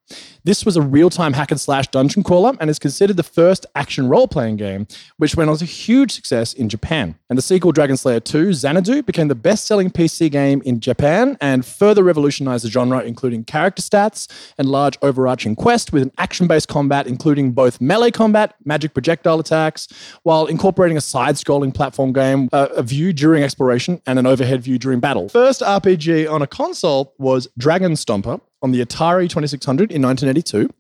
This 0.45 0.66
was 0.66 0.77
a 0.77 0.81
real 0.81 1.10
time 1.10 1.33
hack 1.33 1.51
and 1.51 1.60
slash 1.60 1.88
dungeon 1.89 2.24
crawler 2.24 2.54
and 2.60 2.69
is 2.69 2.80
considered 2.80 3.18
the 3.18 3.24
first 3.24 3.66
action 3.75 4.07
role 4.07 4.27
playing 4.27 4.56
game, 4.56 4.88
which 5.18 5.36
went 5.36 5.50
on 5.50 5.57
to 5.57 5.66
huge 5.66 6.13
success 6.13 6.54
in 6.54 6.69
Japan. 6.69 7.16
And 7.30 7.38
the 7.38 7.42
sequel, 7.42 7.74
Dragon 7.74 7.98
Slayer 7.98 8.21
2, 8.21 8.54
Xanadu, 8.54 9.04
became 9.04 9.27
the 9.27 9.36
best 9.36 9.66
selling 9.68 9.92
PC 9.92 10.31
game 10.31 10.62
in 10.63 10.80
Japan 10.80 11.38
and 11.42 11.66
further 11.66 12.04
revolutionized 12.04 12.63
the 12.63 12.69
genre, 12.69 13.01
including 13.01 13.44
character 13.44 13.81
stats 13.81 14.27
and 14.57 14.69
large 14.69 14.98
overarching 15.01 15.56
quest 15.57 15.92
with 15.92 16.04
an 16.04 16.12
action 16.18 16.48
based 16.48 16.69
combat, 16.69 17.06
including 17.06 17.51
both 17.51 17.81
melee 17.81 18.12
combat, 18.12 18.56
magic 18.63 18.94
projectile 18.94 19.42
attacks, 19.42 19.89
while 20.24 20.45
incorporating 20.45 20.95
a 20.95 21.01
side 21.01 21.36
scrolling 21.36 21.74
platform 21.74 22.13
game, 22.13 22.48
uh, 22.54 22.68
a 22.77 22.81
view 22.81 23.12
during 23.12 23.44
exploration, 23.44 24.01
and 24.07 24.18
an 24.18 24.25
overhead 24.25 24.63
view 24.63 24.80
during 24.80 25.01
battle. 25.01 25.27
First 25.27 25.60
RPG 25.62 26.31
on 26.31 26.42
a 26.42 26.48
console 26.48 27.09
was 27.18 27.48
Dragon 27.58 27.94
Stomper 27.94 28.42
on 28.62 28.72
the 28.72 28.84
Atari 28.84 29.30
2600 29.30 29.92
in 29.92 30.02
1982. 30.02 30.74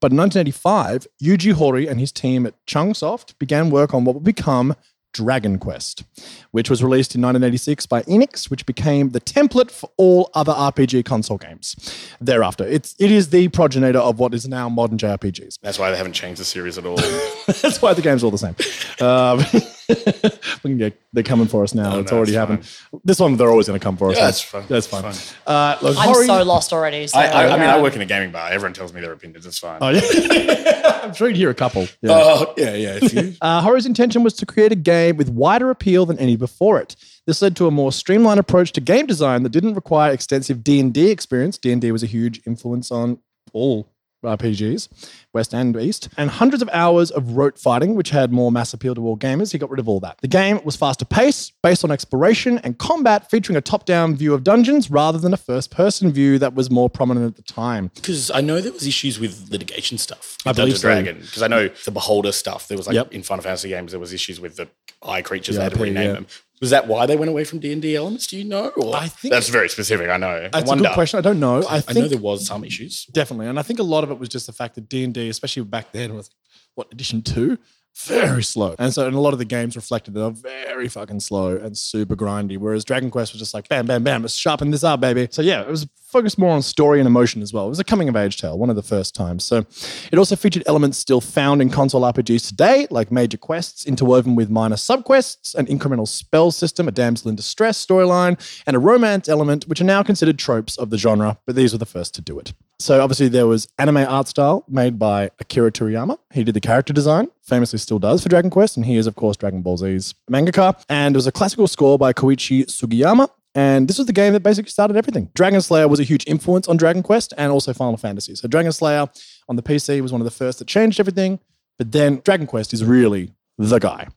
But 0.00 0.12
in 0.12 0.18
1985, 0.18 1.06
Yuji 1.22 1.54
Horii 1.54 1.90
and 1.90 1.98
his 1.98 2.12
team 2.12 2.46
at 2.46 2.54
Chunsoft 2.66 3.38
began 3.38 3.70
work 3.70 3.94
on 3.94 4.04
what 4.04 4.14
would 4.14 4.24
become 4.24 4.74
Dragon 5.14 5.58
Quest, 5.58 6.02
which 6.50 6.68
was 6.68 6.82
released 6.82 7.14
in 7.14 7.22
1986 7.22 7.86
by 7.86 8.02
Enix, 8.02 8.50
which 8.50 8.66
became 8.66 9.10
the 9.10 9.20
template 9.20 9.70
for 9.70 9.88
all 9.96 10.30
other 10.34 10.52
RPG 10.52 11.04
console 11.04 11.38
games. 11.38 11.76
Thereafter, 12.20 12.66
it's 12.66 12.94
it 12.98 13.10
is 13.10 13.30
the 13.30 13.48
progenitor 13.48 14.00
of 14.00 14.18
what 14.18 14.34
is 14.34 14.46
now 14.46 14.68
modern 14.68 14.98
JRPGs. 14.98 15.58
That's 15.62 15.78
why 15.78 15.90
they 15.90 15.96
haven't 15.96 16.12
changed 16.12 16.40
the 16.40 16.44
series 16.44 16.76
at 16.76 16.84
all. 16.84 16.96
That's 17.46 17.80
why 17.80 17.94
the 17.94 18.02
game's 18.02 18.24
all 18.24 18.32
the 18.32 18.38
same. 18.38 18.56
Um, 19.00 19.38
get, 20.78 21.00
they're 21.12 21.22
coming 21.22 21.46
for 21.46 21.62
us 21.62 21.74
now. 21.74 21.98
it's 21.98 22.10
no, 22.10 22.18
already 22.18 22.32
it's 22.32 22.38
happened. 22.38 22.68
This 23.04 23.18
one, 23.18 23.36
they're 23.36 23.50
always 23.50 23.66
going 23.66 23.78
to 23.78 23.84
come 23.84 23.96
for 23.96 24.10
us. 24.10 24.16
Yeah, 24.16 24.24
that's 24.26 24.40
fine. 24.42 24.64
That's 24.68 24.86
fine. 24.86 25.04
It's 25.06 25.34
Uh, 25.46 25.76
look, 25.82 25.96
I'm 25.98 26.14
Horii- 26.14 26.26
so 26.26 26.42
lost 26.42 26.72
already. 26.72 27.06
So, 27.06 27.18
I, 27.18 27.26
I, 27.26 27.46
I 27.48 27.58
mean. 27.58 27.68
I 27.68 27.80
work 27.80 27.94
in 27.94 28.02
a 28.02 28.06
gaming 28.06 28.30
bar. 28.30 28.50
Everyone 28.50 28.72
tells 28.72 28.92
me 28.92 29.00
their 29.00 29.12
opinions. 29.12 29.46
It's 29.46 29.58
fine. 29.58 29.78
Oh, 29.80 29.90
yeah. 29.90 31.00
I'm 31.04 31.14
sure 31.14 31.28
you'd 31.28 31.36
hear 31.36 31.50
a 31.50 31.54
couple. 31.54 31.82
Yeah. 32.00 32.10
Oh, 32.12 32.54
yeah, 32.56 32.74
yeah. 32.74 32.98
If 33.02 33.12
you, 33.12 33.34
Uh, 33.42 33.62
Horii's 33.62 33.86
intention 33.86 34.22
was 34.22 34.34
to 34.34 34.46
create 34.46 34.72
a 34.72 34.76
game 34.76 35.16
with 35.16 35.28
wider 35.28 35.70
appeal 35.70 36.06
than 36.06 36.18
any 36.18 36.36
before 36.36 36.80
it. 36.80 36.96
This 37.26 37.42
led 37.42 37.56
to 37.56 37.66
a 37.66 37.70
more 37.70 37.92
streamlined 37.92 38.40
approach 38.40 38.72
to 38.72 38.80
game 38.80 39.06
design 39.06 39.42
that 39.42 39.50
didn't 39.50 39.74
require 39.74 40.12
extensive 40.12 40.62
D&D 40.64 41.10
experience. 41.10 41.58
D&D 41.58 41.90
was 41.92 42.02
a 42.02 42.06
huge 42.06 42.40
influence 42.46 42.90
on 42.90 43.18
all 43.52 43.88
RPGs, 44.24 44.88
West 45.32 45.54
and 45.54 45.76
East, 45.76 46.08
and 46.16 46.30
hundreds 46.30 46.62
of 46.62 46.68
hours 46.72 47.10
of 47.10 47.36
rote 47.36 47.58
fighting, 47.58 47.94
which 47.94 48.10
had 48.10 48.32
more 48.32 48.50
mass 48.52 48.72
appeal 48.74 48.94
to 48.94 49.06
all 49.06 49.16
gamers. 49.16 49.52
He 49.52 49.58
got 49.58 49.70
rid 49.70 49.80
of 49.80 49.88
all 49.88 50.00
that. 50.00 50.18
The 50.20 50.28
game 50.28 50.60
was 50.64 50.76
faster 50.76 51.04
paced, 51.04 51.52
based 51.62 51.84
on 51.84 51.90
exploration 51.90 52.58
and 52.58 52.78
combat, 52.78 53.30
featuring 53.30 53.56
a 53.56 53.60
top-down 53.60 54.16
view 54.16 54.34
of 54.34 54.44
dungeons 54.44 54.90
rather 54.90 55.18
than 55.18 55.32
a 55.32 55.36
first-person 55.36 56.12
view 56.12 56.38
that 56.38 56.54
was 56.54 56.70
more 56.70 56.88
prominent 56.90 57.26
at 57.26 57.36
the 57.36 57.42
time. 57.42 57.90
because 57.94 58.30
I 58.30 58.40
know 58.40 58.60
there 58.60 58.72
was 58.72 58.86
issues 58.86 59.18
with 59.18 59.50
litigation 59.50 59.98
stuff. 59.98 60.36
I 60.46 60.52
believe 60.52 60.74
Dungeon 60.74 60.76
so. 60.76 60.88
Dragon. 60.88 61.16
Because 61.20 61.42
I 61.42 61.48
know 61.48 61.68
mm. 61.68 61.84
the 61.84 61.90
Beholder 61.90 62.32
stuff. 62.32 62.68
There 62.68 62.76
was 62.76 62.86
like 62.86 62.94
Yep. 62.94 63.12
in 63.12 63.22
Final 63.22 63.42
Fantasy 63.42 63.68
games, 63.68 63.92
there 63.92 64.00
was 64.00 64.12
issues 64.12 64.40
with 64.40 64.56
the 64.56 64.68
eye 65.02 65.22
creatures. 65.22 65.56
They 65.56 65.62
had 65.62 65.72
Yeah, 65.72 65.78
to 65.78 65.84
rename 65.84 66.06
yeah. 66.06 66.12
them. 66.12 66.26
Was 66.64 66.70
that 66.70 66.86
why 66.88 67.04
they 67.04 67.14
went 67.14 67.28
away 67.28 67.44
from 67.44 67.58
D 67.58 67.72
and 67.74 67.82
D 67.82 67.94
elements? 67.94 68.26
Do 68.26 68.38
you 68.38 68.44
know? 68.44 68.68
Or 68.68 68.96
I 68.96 69.06
think- 69.08 69.32
that's 69.32 69.50
very 69.50 69.68
specific. 69.68 70.08
I 70.08 70.16
know. 70.16 70.48
That's 70.50 70.70
I 70.70 70.74
a 70.74 70.78
good 70.78 70.92
question. 70.92 71.18
I 71.18 71.20
don't 71.20 71.38
know. 71.38 71.62
I 71.68 71.82
I, 71.86 71.92
know 71.92 72.08
there 72.08 72.18
was 72.18 72.46
some 72.46 72.64
issues. 72.64 73.04
Definitely. 73.12 73.48
And 73.48 73.58
I 73.58 73.62
think 73.62 73.80
a 73.80 73.82
lot 73.82 74.02
of 74.02 74.10
it 74.10 74.18
was 74.18 74.30
just 74.30 74.46
the 74.46 74.52
fact 74.54 74.76
that 74.76 74.88
D&D, 74.88 75.28
especially 75.28 75.62
back 75.64 75.92
then, 75.92 76.14
was 76.14 76.30
what, 76.74 76.90
edition 76.90 77.20
two? 77.20 77.58
Very 78.06 78.42
slow. 78.42 78.74
And 78.78 78.94
so 78.94 79.06
and 79.06 79.14
a 79.14 79.20
lot 79.20 79.34
of 79.34 79.38
the 79.38 79.44
games 79.44 79.76
reflected 79.76 80.14
that 80.14 80.20
they're 80.20 80.64
very 80.64 80.88
fucking 80.88 81.20
slow 81.20 81.54
and 81.56 81.76
super 81.76 82.16
grindy. 82.16 82.56
Whereas 82.56 82.82
Dragon 82.84 83.10
Quest 83.10 83.34
was 83.34 83.40
just 83.40 83.52
like, 83.52 83.68
bam, 83.68 83.86
bam, 83.86 84.02
bam, 84.02 84.22
let's 84.22 84.34
sharpen 84.34 84.70
this 84.70 84.82
up, 84.84 85.00
baby. 85.00 85.28
So 85.30 85.42
yeah, 85.42 85.60
it 85.60 85.68
was 85.68 85.86
focused 86.14 86.38
more 86.38 86.52
on 86.52 86.62
story 86.62 87.00
and 87.00 87.08
emotion 87.08 87.42
as 87.42 87.52
well. 87.52 87.66
It 87.66 87.70
was 87.70 87.80
a 87.80 87.84
coming 87.84 88.08
of 88.08 88.14
age 88.14 88.36
tale, 88.36 88.56
one 88.56 88.70
of 88.70 88.76
the 88.76 88.84
first 88.84 89.16
times. 89.16 89.42
So 89.42 89.66
it 90.12 90.16
also 90.16 90.36
featured 90.36 90.62
elements 90.64 90.96
still 90.96 91.20
found 91.20 91.60
in 91.60 91.70
console 91.70 92.02
RPGs 92.02 92.46
today, 92.46 92.86
like 92.88 93.10
major 93.10 93.36
quests 93.36 93.84
interwoven 93.84 94.36
with 94.36 94.48
minor 94.48 94.76
subquests, 94.76 95.56
an 95.56 95.66
incremental 95.66 96.06
spell 96.06 96.52
system, 96.52 96.86
a 96.86 96.92
damsel 96.92 97.30
in 97.30 97.34
distress 97.34 97.84
storyline, 97.84 98.38
and 98.64 98.76
a 98.76 98.78
romance 98.78 99.28
element, 99.28 99.66
which 99.66 99.80
are 99.80 99.84
now 99.84 100.04
considered 100.04 100.38
tropes 100.38 100.78
of 100.78 100.90
the 100.90 100.98
genre, 100.98 101.36
but 101.46 101.56
these 101.56 101.72
were 101.72 101.78
the 101.78 101.84
first 101.84 102.14
to 102.14 102.20
do 102.20 102.38
it. 102.38 102.52
So 102.78 103.00
obviously 103.00 103.26
there 103.26 103.48
was 103.48 103.66
anime 103.76 103.96
art 103.96 104.28
style 104.28 104.64
made 104.68 105.00
by 105.00 105.30
Akira 105.40 105.72
Toriyama. 105.72 106.16
He 106.32 106.44
did 106.44 106.54
the 106.54 106.60
character 106.60 106.92
design, 106.92 107.28
famously 107.42 107.80
still 107.80 107.98
does 107.98 108.22
for 108.22 108.28
Dragon 108.28 108.50
Quest, 108.50 108.76
and 108.76 108.86
he 108.86 108.96
is 108.96 109.08
of 109.08 109.16
course 109.16 109.36
Dragon 109.36 109.62
Ball 109.62 109.78
Z's 109.78 110.14
mangaka. 110.30 110.80
And 110.88 111.14
there 111.14 111.18
was 111.18 111.26
a 111.26 111.32
classical 111.32 111.66
score 111.66 111.98
by 111.98 112.12
Koichi 112.12 112.66
Sugiyama. 112.66 113.28
And 113.54 113.86
this 113.88 113.98
was 113.98 114.06
the 114.06 114.12
game 114.12 114.32
that 114.32 114.40
basically 114.40 114.70
started 114.70 114.96
everything. 114.96 115.30
Dragon 115.34 115.60
Slayer 115.60 115.86
was 115.86 116.00
a 116.00 116.02
huge 116.02 116.24
influence 116.26 116.66
on 116.66 116.76
Dragon 116.76 117.02
Quest 117.02 117.32
and 117.38 117.52
also 117.52 117.72
Final 117.72 117.96
Fantasy. 117.96 118.34
So 118.34 118.48
Dragon 118.48 118.72
Slayer 118.72 119.08
on 119.48 119.56
the 119.56 119.62
PC 119.62 120.00
was 120.00 120.10
one 120.10 120.20
of 120.20 120.24
the 120.24 120.30
first 120.32 120.58
that 120.58 120.66
changed 120.66 120.98
everything. 120.98 121.38
But 121.78 121.92
then 121.92 122.20
Dragon 122.24 122.46
Quest 122.46 122.72
is 122.72 122.84
really 122.84 123.32
the 123.58 123.78
guy. 123.78 124.08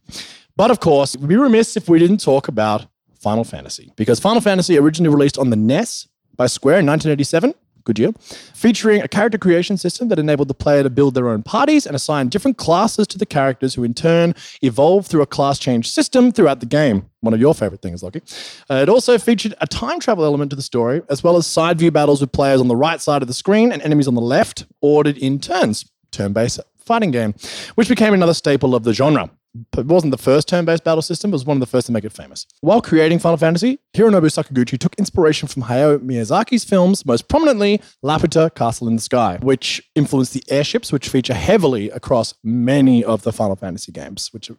But 0.56 0.72
of 0.72 0.80
course, 0.80 1.16
we'd 1.16 1.30
be 1.30 1.36
remiss 1.36 1.78
if 1.78 1.88
we 1.88 2.00
didn't 2.00 2.18
talk 2.18 2.48
about 2.48 2.88
Final 3.20 3.44
Fantasy 3.44 3.92
because 3.96 4.20
Final 4.20 4.42
Fantasy 4.42 4.78
originally 4.78 5.14
released 5.14 5.38
on 5.38 5.50
the 5.50 5.56
NES 5.56 6.08
by 6.36 6.48
Square 6.48 6.80
in 6.80 6.86
1987. 6.88 7.54
Good 7.88 8.00
year. 8.00 8.12
Featuring 8.54 9.02
a 9.02 9.08
character 9.08 9.38
creation 9.38 9.78
system 9.78 10.10
that 10.10 10.20
enabled 10.20 10.50
the 10.50 10.54
player 10.54 10.84
to 10.84 10.90
build 10.90 11.14
their 11.14 11.30
own 11.30 11.42
parties 11.42 11.86
and 11.86 11.96
assign 11.96 12.28
different 12.28 12.58
classes 12.58 13.08
to 13.08 13.18
the 13.18 13.26
characters 13.26 13.76
who 13.76 13.86
in 13.86 13.94
turn 13.94 14.36
evolve 14.62 15.08
through 15.08 15.22
a 15.22 15.26
class 15.26 15.58
change 15.58 15.90
system 15.90 16.34
throughout 16.34 16.60
the 16.60 16.66
game. 16.66 17.10
One 17.22 17.34
of 17.34 17.40
your 17.40 17.56
favorite 17.56 17.82
things, 17.82 18.04
Lockie. 18.04 18.24
Uh, 18.70 18.82
it 18.84 18.90
also 18.90 19.18
featured 19.18 19.54
a 19.62 19.68
time 19.68 20.02
travel 20.02 20.26
element 20.26 20.50
to 20.50 20.58
the 20.58 20.62
story, 20.62 21.02
as 21.10 21.24
well 21.24 21.38
as 21.38 21.48
side 21.48 21.80
view 21.80 21.90
battles 21.90 22.20
with 22.20 22.34
players 22.34 22.60
on 22.60 22.68
the 22.68 22.76
right 22.76 23.00
side 23.00 23.22
of 23.22 23.30
the 23.30 23.34
screen 23.34 23.72
and 23.72 23.82
enemies 23.82 24.10
on 24.10 24.16
the 24.16 24.22
left, 24.22 24.66
ordered 24.82 25.18
in 25.18 25.40
turns. 25.40 25.90
Turn 26.12 26.34
based 26.34 26.60
fighting 26.76 27.12
game, 27.12 27.36
which 27.76 27.88
became 27.88 28.14
another 28.14 28.34
staple 28.34 28.76
of 28.76 28.84
the 28.84 28.94
genre. 28.94 29.30
It 29.78 29.86
wasn't 29.86 30.12
the 30.12 30.18
first 30.18 30.48
turn-based 30.48 30.84
battle 30.84 31.02
system, 31.02 31.32
it 31.32 31.34
was 31.34 31.46
one 31.46 31.58
of 31.58 31.62
the 31.62 31.68
first 31.68 31.88
to 31.88 31.94
make 31.94 32.04
it 32.04 32.12
famous. 32.12 32.46
While 32.62 32.82
creating 32.82 33.20
Final 33.20 33.38
Fantasy, 33.38 33.80
Hironobu 33.94 34.28
Sakaguchi 34.28 34.78
took 34.78 34.96
inspiration 34.96 35.48
from 35.48 35.64
Hayao 35.64 36.00
Miyazaki's 36.00 36.64
films, 36.64 37.06
most 37.06 37.28
prominently 37.28 37.82
Laputa 38.04 38.54
Castle 38.54 38.88
in 38.88 38.96
the 38.96 39.02
Sky, 39.02 39.38
which 39.42 39.82
influenced 39.96 40.34
the 40.34 40.44
airships, 40.50 40.92
which 40.92 41.10
feature 41.10 41.34
heavily 41.34 41.90
across 41.92 42.34
many 42.44 43.04
of 43.04 43.24
the 43.24 43.32
Final 43.32 43.56
Fantasy 43.56 43.92
games, 43.92 44.30
which 44.34 44.52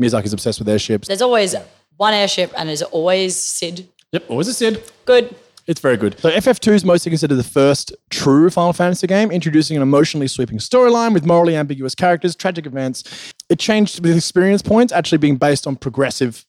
Miyazaki's 0.00 0.32
obsessed 0.32 0.58
with 0.58 0.68
airships. 0.68 1.08
There's 1.08 1.22
always 1.22 1.54
one 1.96 2.14
airship 2.14 2.52
and 2.56 2.68
there's 2.68 2.82
always 2.82 3.36
Sid. 3.36 3.88
Yep, 4.12 4.24
always 4.28 4.48
a 4.48 4.54
Sid. 4.54 4.82
Good. 5.04 5.34
It's 5.66 5.80
very 5.80 5.96
good. 5.96 6.18
So 6.18 6.30
FF2 6.30 6.72
is 6.72 6.84
mostly 6.84 7.10
considered 7.10 7.36
the 7.36 7.44
first 7.44 7.94
true 8.10 8.50
Final 8.50 8.72
Fantasy 8.72 9.06
game, 9.06 9.30
introducing 9.30 9.76
an 9.76 9.82
emotionally 9.82 10.26
sweeping 10.26 10.58
storyline 10.58 11.14
with 11.14 11.24
morally 11.24 11.56
ambiguous 11.56 11.94
characters, 11.94 12.34
tragic 12.34 12.66
events. 12.66 13.32
It 13.48 13.58
changed 13.58 14.04
with 14.04 14.16
experience 14.16 14.62
points 14.62 14.92
actually 14.92 15.18
being 15.18 15.36
based 15.36 15.66
on 15.66 15.76
progressive 15.76 16.44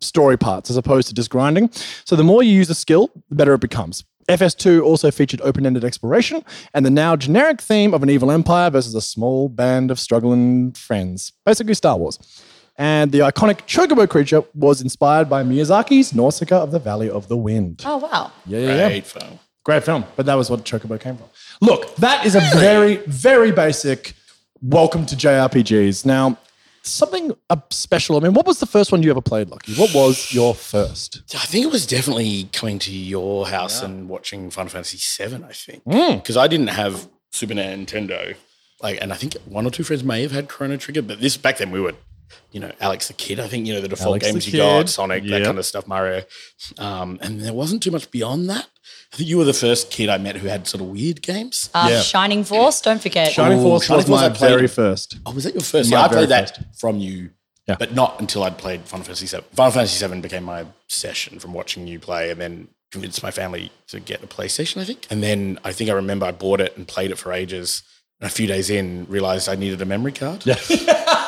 story 0.00 0.36
parts 0.36 0.68
as 0.68 0.76
opposed 0.76 1.08
to 1.08 1.14
just 1.14 1.30
grinding. 1.30 1.70
So 2.04 2.16
the 2.16 2.24
more 2.24 2.42
you 2.42 2.52
use 2.52 2.68
a 2.68 2.74
skill, 2.74 3.10
the 3.28 3.36
better 3.36 3.54
it 3.54 3.60
becomes. 3.60 4.04
FF2 4.28 4.82
also 4.82 5.12
featured 5.12 5.40
open-ended 5.42 5.84
exploration 5.84 6.44
and 6.74 6.84
the 6.84 6.90
now 6.90 7.14
generic 7.14 7.60
theme 7.60 7.94
of 7.94 8.02
an 8.02 8.10
evil 8.10 8.32
empire 8.32 8.70
versus 8.70 8.94
a 8.96 9.00
small 9.00 9.48
band 9.48 9.92
of 9.92 10.00
struggling 10.00 10.72
friends. 10.72 11.32
Basically 11.44 11.74
Star 11.74 11.96
Wars. 11.96 12.18
And 12.78 13.10
the 13.12 13.20
iconic 13.20 13.62
chocobo 13.66 14.08
creature 14.08 14.42
was 14.54 14.80
inspired 14.82 15.28
by 15.30 15.42
Miyazaki's 15.42 16.14
Nausicaa 16.14 16.62
of 16.62 16.70
the 16.72 16.78
Valley 16.78 17.08
of 17.08 17.28
the 17.28 17.36
Wind. 17.36 17.82
Oh 17.86 17.96
wow. 17.98 18.32
Yeah, 18.46 18.58
yeah, 18.58 18.66
yeah. 18.76 18.88
Great 18.88 19.06
film. 19.06 19.38
Great 19.64 19.82
film, 19.84 20.04
but 20.14 20.26
that 20.26 20.34
was 20.34 20.48
what 20.48 20.64
Chocobo 20.64 21.00
came 21.00 21.16
from. 21.16 21.26
Look, 21.60 21.96
that 21.96 22.24
is 22.24 22.36
a 22.36 22.40
very, 22.54 22.96
very 23.06 23.50
basic 23.50 24.12
welcome 24.62 25.04
to 25.06 25.16
JRPGs. 25.16 26.06
Now, 26.06 26.38
something 26.82 27.32
uh, 27.50 27.56
special. 27.70 28.16
I 28.16 28.20
mean, 28.20 28.32
what 28.34 28.46
was 28.46 28.60
the 28.60 28.66
first 28.66 28.92
one 28.92 29.02
you 29.02 29.10
ever 29.10 29.20
played, 29.20 29.48
Lucky? 29.50 29.74
What 29.74 29.92
was 29.92 30.32
your 30.32 30.54
first? 30.54 31.22
I 31.34 31.46
think 31.46 31.64
it 31.66 31.72
was 31.72 31.84
definitely 31.84 32.48
coming 32.52 32.78
to 32.80 32.92
your 32.92 33.48
house 33.48 33.82
and 33.82 34.08
watching 34.08 34.50
Final 34.50 34.70
Fantasy 34.70 34.98
VII. 35.24 35.42
I 35.44 35.52
think 35.52 35.82
Mm. 35.84 36.22
because 36.22 36.36
I 36.36 36.46
didn't 36.46 36.68
have 36.68 37.08
Super 37.32 37.54
Nintendo, 37.54 38.36
like, 38.82 38.98
and 39.02 39.12
I 39.12 39.16
think 39.16 39.34
one 39.46 39.66
or 39.66 39.70
two 39.70 39.82
friends 39.82 40.04
may 40.04 40.22
have 40.22 40.30
had 40.30 40.48
Chrono 40.48 40.76
Trigger, 40.76 41.02
but 41.02 41.20
this 41.20 41.36
back 41.36 41.58
then 41.58 41.72
we 41.72 41.80
were, 41.80 41.94
you 42.52 42.60
know, 42.60 42.72
Alex 42.80 43.08
the 43.08 43.14
Kidd. 43.14 43.38
I 43.40 43.48
think 43.48 43.66
you 43.66 43.74
know 43.74 43.80
the 43.80 43.88
default 43.88 44.08
Alex 44.08 44.26
the 44.26 44.32
games 44.32 44.46
you 44.46 44.52
Kid. 44.52 44.58
got, 44.58 44.88
Sonic, 44.88 45.24
Yep. 45.24 45.30
that 45.40 45.46
kind 45.46 45.58
of 45.58 45.66
stuff, 45.66 45.86
Mario, 45.86 46.22
um, 46.78 47.18
and 47.22 47.40
there 47.40 47.52
wasn't 47.52 47.82
too 47.82 47.90
much 47.90 48.10
beyond 48.10 48.48
that. 48.50 48.66
I 49.12 49.16
think 49.16 49.28
you 49.28 49.38
were 49.38 49.44
the 49.44 49.52
first 49.54 49.90
kid 49.90 50.08
I 50.08 50.18
met 50.18 50.36
who 50.36 50.48
had 50.48 50.66
sort 50.66 50.80
of 50.82 50.88
weird 50.88 51.22
games. 51.22 51.70
Um, 51.74 51.88
Yeah. 51.90 52.00
Shining 52.02 52.44
Force. 52.44 52.80
Don't 52.80 53.00
forget. 53.00 53.32
Shining 53.32 53.58
Ooh, 53.60 53.62
Force 53.62 53.84
Shining 53.84 53.96
was 53.98 54.06
Force 54.06 54.20
my 54.20 54.28
played. 54.30 54.50
very 54.50 54.66
first. 54.68 55.16
Oh, 55.24 55.32
was 55.32 55.44
that 55.44 55.54
your 55.54 55.62
first? 55.62 55.90
My 55.90 55.98
Yeah, 55.98 56.04
I 56.04 56.08
played 56.08 56.28
that 56.30 56.56
first. 56.56 56.80
from 56.80 56.98
you. 56.98 57.30
Yeah. 57.68 57.76
But 57.78 57.94
not 57.94 58.20
until 58.20 58.42
I'd 58.44 58.58
played 58.58 58.82
Final 58.82 59.04
Fantasy 59.04 59.26
VII. 59.26 59.42
Final 59.54 59.72
Fantasy 59.72 60.06
VII 60.06 60.20
became 60.20 60.44
my 60.44 60.60
obsession 60.60 61.38
from 61.40 61.52
watching 61.52 61.86
you 61.88 61.98
play 61.98 62.30
and 62.30 62.40
then 62.40 62.68
convinced 62.92 63.22
my 63.22 63.30
family 63.32 63.72
to 63.88 63.98
get 63.98 64.22
a 64.22 64.26
PlayStation, 64.26 64.80
I 64.80 64.84
think. 64.84 65.06
And 65.10 65.20
then 65.22 65.58
I 65.64 65.72
think 65.72 65.90
I 65.90 65.92
remember 65.94 66.26
I 66.26 66.32
bought 66.32 66.60
it 66.60 66.76
and 66.76 66.86
played 66.86 67.10
it 67.10 67.18
for 67.18 67.32
ages. 67.32 67.82
And 68.20 68.30
a 68.30 68.32
few 68.32 68.46
days 68.46 68.70
in, 68.70 69.06
realized 69.08 69.48
I 69.48 69.56
needed 69.56 69.82
a 69.82 69.84
memory 69.84 70.12
card. 70.12 70.44
Yeah. 70.46 70.54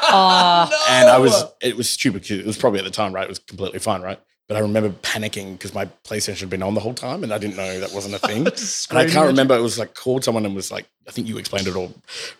And 0.09 1.09
I 1.09 1.19
was, 1.19 1.45
it 1.61 1.77
was 1.77 1.88
stupid 1.88 2.23
because 2.23 2.38
it 2.38 2.47
was 2.47 2.59
probably 2.59 2.79
at 2.79 2.85
the 2.85 2.91
time, 2.91 3.15
right? 3.15 3.25
It 3.25 3.29
was 3.29 3.38
completely 3.38 3.79
fine, 3.79 4.03
right? 4.03 4.21
But 4.49 4.57
I 4.57 4.61
remember 4.61 4.88
panicking 4.88 5.53
because 5.53 5.75
my 5.75 5.85
PlayStation 6.05 6.41
had 6.41 6.49
been 6.49 6.62
on 6.62 6.73
the 6.73 6.81
whole 6.81 6.95
time 6.95 7.23
and 7.23 7.35
I 7.35 7.38
didn't 7.38 7.59
know 7.59 7.81
that 7.81 7.93
wasn't 7.93 8.15
a 8.15 8.19
thing. 8.19 8.47
and 8.91 8.99
I 8.99 9.05
can't 9.05 9.27
remember, 9.27 9.55
it 9.55 9.61
was 9.61 9.79
like 9.79 9.95
called 9.95 10.25
someone 10.25 10.47
and 10.47 10.55
was 10.55 10.71
like, 10.71 10.87
I 11.07 11.11
think 11.11 11.29
you 11.29 11.37
explained 11.37 11.67
it 11.67 11.77
or 11.77 11.91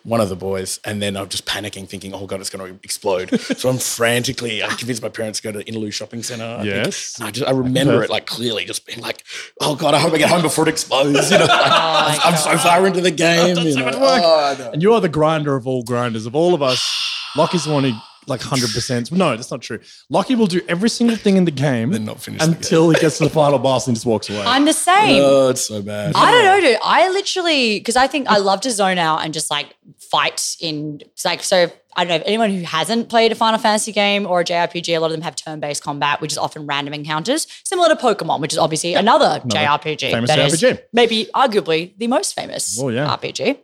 one 0.03 0.19
of 0.19 0.27
the 0.27 0.35
boys. 0.35 0.79
And 0.83 1.03
then 1.03 1.15
I'm 1.15 1.29
just 1.29 1.45
panicking, 1.45 1.87
thinking, 1.87 2.15
oh 2.15 2.25
God, 2.25 2.41
it's 2.41 2.49
going 2.49 2.67
to 2.67 2.79
explode. 2.83 3.39
so 3.39 3.69
I'm 3.69 3.77
frantically, 3.77 4.63
I 4.63 4.69
convinced 4.69 5.03
my 5.03 5.09
parents 5.09 5.39
to 5.39 5.51
go 5.51 5.59
to 5.59 5.63
Innaloo 5.71 5.93
Shopping 5.93 6.23
Center. 6.23 6.45
I. 6.45 6.63
Yes. 6.63 7.19
And 7.19 7.27
I, 7.27 7.31
just, 7.31 7.47
I 7.47 7.51
remember 7.51 8.01
it 8.03 8.09
like 8.09 8.25
clearly 8.25 8.65
just 8.65 8.87
being 8.87 9.01
like, 9.01 9.23
oh 9.61 9.75
God, 9.75 9.93
I 9.93 9.99
hope 9.99 10.11
I 10.11 10.17
get 10.17 10.29
home 10.29 10.41
before 10.41 10.67
it 10.67 10.69
explodes. 10.69 11.29
You 11.29 11.37
know, 11.37 11.45
like, 11.47 12.25
I'm, 12.25 12.33
I'm 12.33 12.37
so 12.37 12.57
far 12.57 12.87
into 12.87 13.01
the 13.01 13.11
game. 13.11 13.55
you 13.59 13.75
know. 13.75 13.85
much. 13.85 13.95
Oh, 13.95 14.45
I 14.45 14.57
know. 14.57 14.71
And 14.71 14.81
you 14.81 14.95
are 14.95 15.01
the 15.01 15.09
grinder 15.09 15.55
of 15.55 15.67
all 15.67 15.83
grinders, 15.83 16.25
of 16.25 16.35
all 16.35 16.55
of 16.55 16.63
us. 16.63 17.05
Lockie's 17.35 17.65
the 17.65 17.73
one 17.73 17.83
who, 17.83 17.93
like, 18.27 18.41
100%. 18.41 19.11
No, 19.11 19.35
that's 19.35 19.51
not 19.51 19.61
true. 19.61 19.79
Lockie 20.09 20.35
will 20.35 20.47
do 20.47 20.61
every 20.67 20.89
single 20.89 21.15
thing 21.15 21.37
in 21.37 21.45
the 21.45 21.51
game 21.51 21.91
Then 21.91 22.05
not 22.05 22.21
finish 22.21 22.41
the 22.41 22.47
until 22.47 22.89
he 22.89 22.99
gets 22.99 23.17
to 23.17 23.23
the 23.23 23.29
final 23.29 23.57
boss 23.59 23.87
and 23.87 23.95
just 23.95 24.05
walks 24.05 24.29
away. 24.29 24.43
I'm 24.45 24.65
the 24.65 24.73
same. 24.73 25.21
Oh, 25.23 25.49
it's 25.49 25.67
so 25.67 25.81
bad. 25.81 26.13
I 26.15 26.31
don't 26.31 26.45
know, 26.45 26.61
dude. 26.61 26.79
I 26.83 27.09
literally 27.09 27.79
because 27.79 27.95
I 27.95 28.07
think 28.07 28.27
I 28.27 28.37
love 28.37 28.61
to 28.61 28.71
zone 28.71 28.97
out 28.97 29.23
and 29.23 29.33
just 29.33 29.49
like 29.49 29.73
fight 29.97 30.55
in 30.59 31.01
it's 31.01 31.25
like 31.25 31.43
so. 31.43 31.71
I 31.95 32.03
don't 32.03 32.09
know 32.09 32.15
if 32.17 32.23
anyone 32.27 32.51
who 32.51 32.61
hasn't 32.61 33.09
played 33.09 33.31
a 33.31 33.35
Final 33.35 33.59
Fantasy 33.59 33.91
game 33.91 34.25
or 34.25 34.41
a 34.41 34.45
JRPG, 34.45 34.95
a 34.95 34.99
lot 34.99 35.07
of 35.07 35.13
them 35.13 35.21
have 35.21 35.35
turn-based 35.35 35.83
combat, 35.83 36.21
which 36.21 36.31
is 36.31 36.37
often 36.37 36.65
random 36.65 36.93
encounters, 36.93 37.45
similar 37.65 37.89
to 37.89 37.95
Pokemon, 37.95 38.39
which 38.39 38.53
is 38.53 38.59
obviously 38.59 38.93
another, 38.93 39.41
JRPG. 39.47 40.11
famous 40.11 40.29
that 40.29 40.39
is 40.39 40.61
JRPG. 40.61 40.81
maybe 40.93 41.27
arguably 41.35 41.97
the 41.97 42.07
most 42.07 42.35
famous 42.35 42.79
Oh, 42.79 42.87
yeah. 42.89 43.07
RPG. 43.17 43.57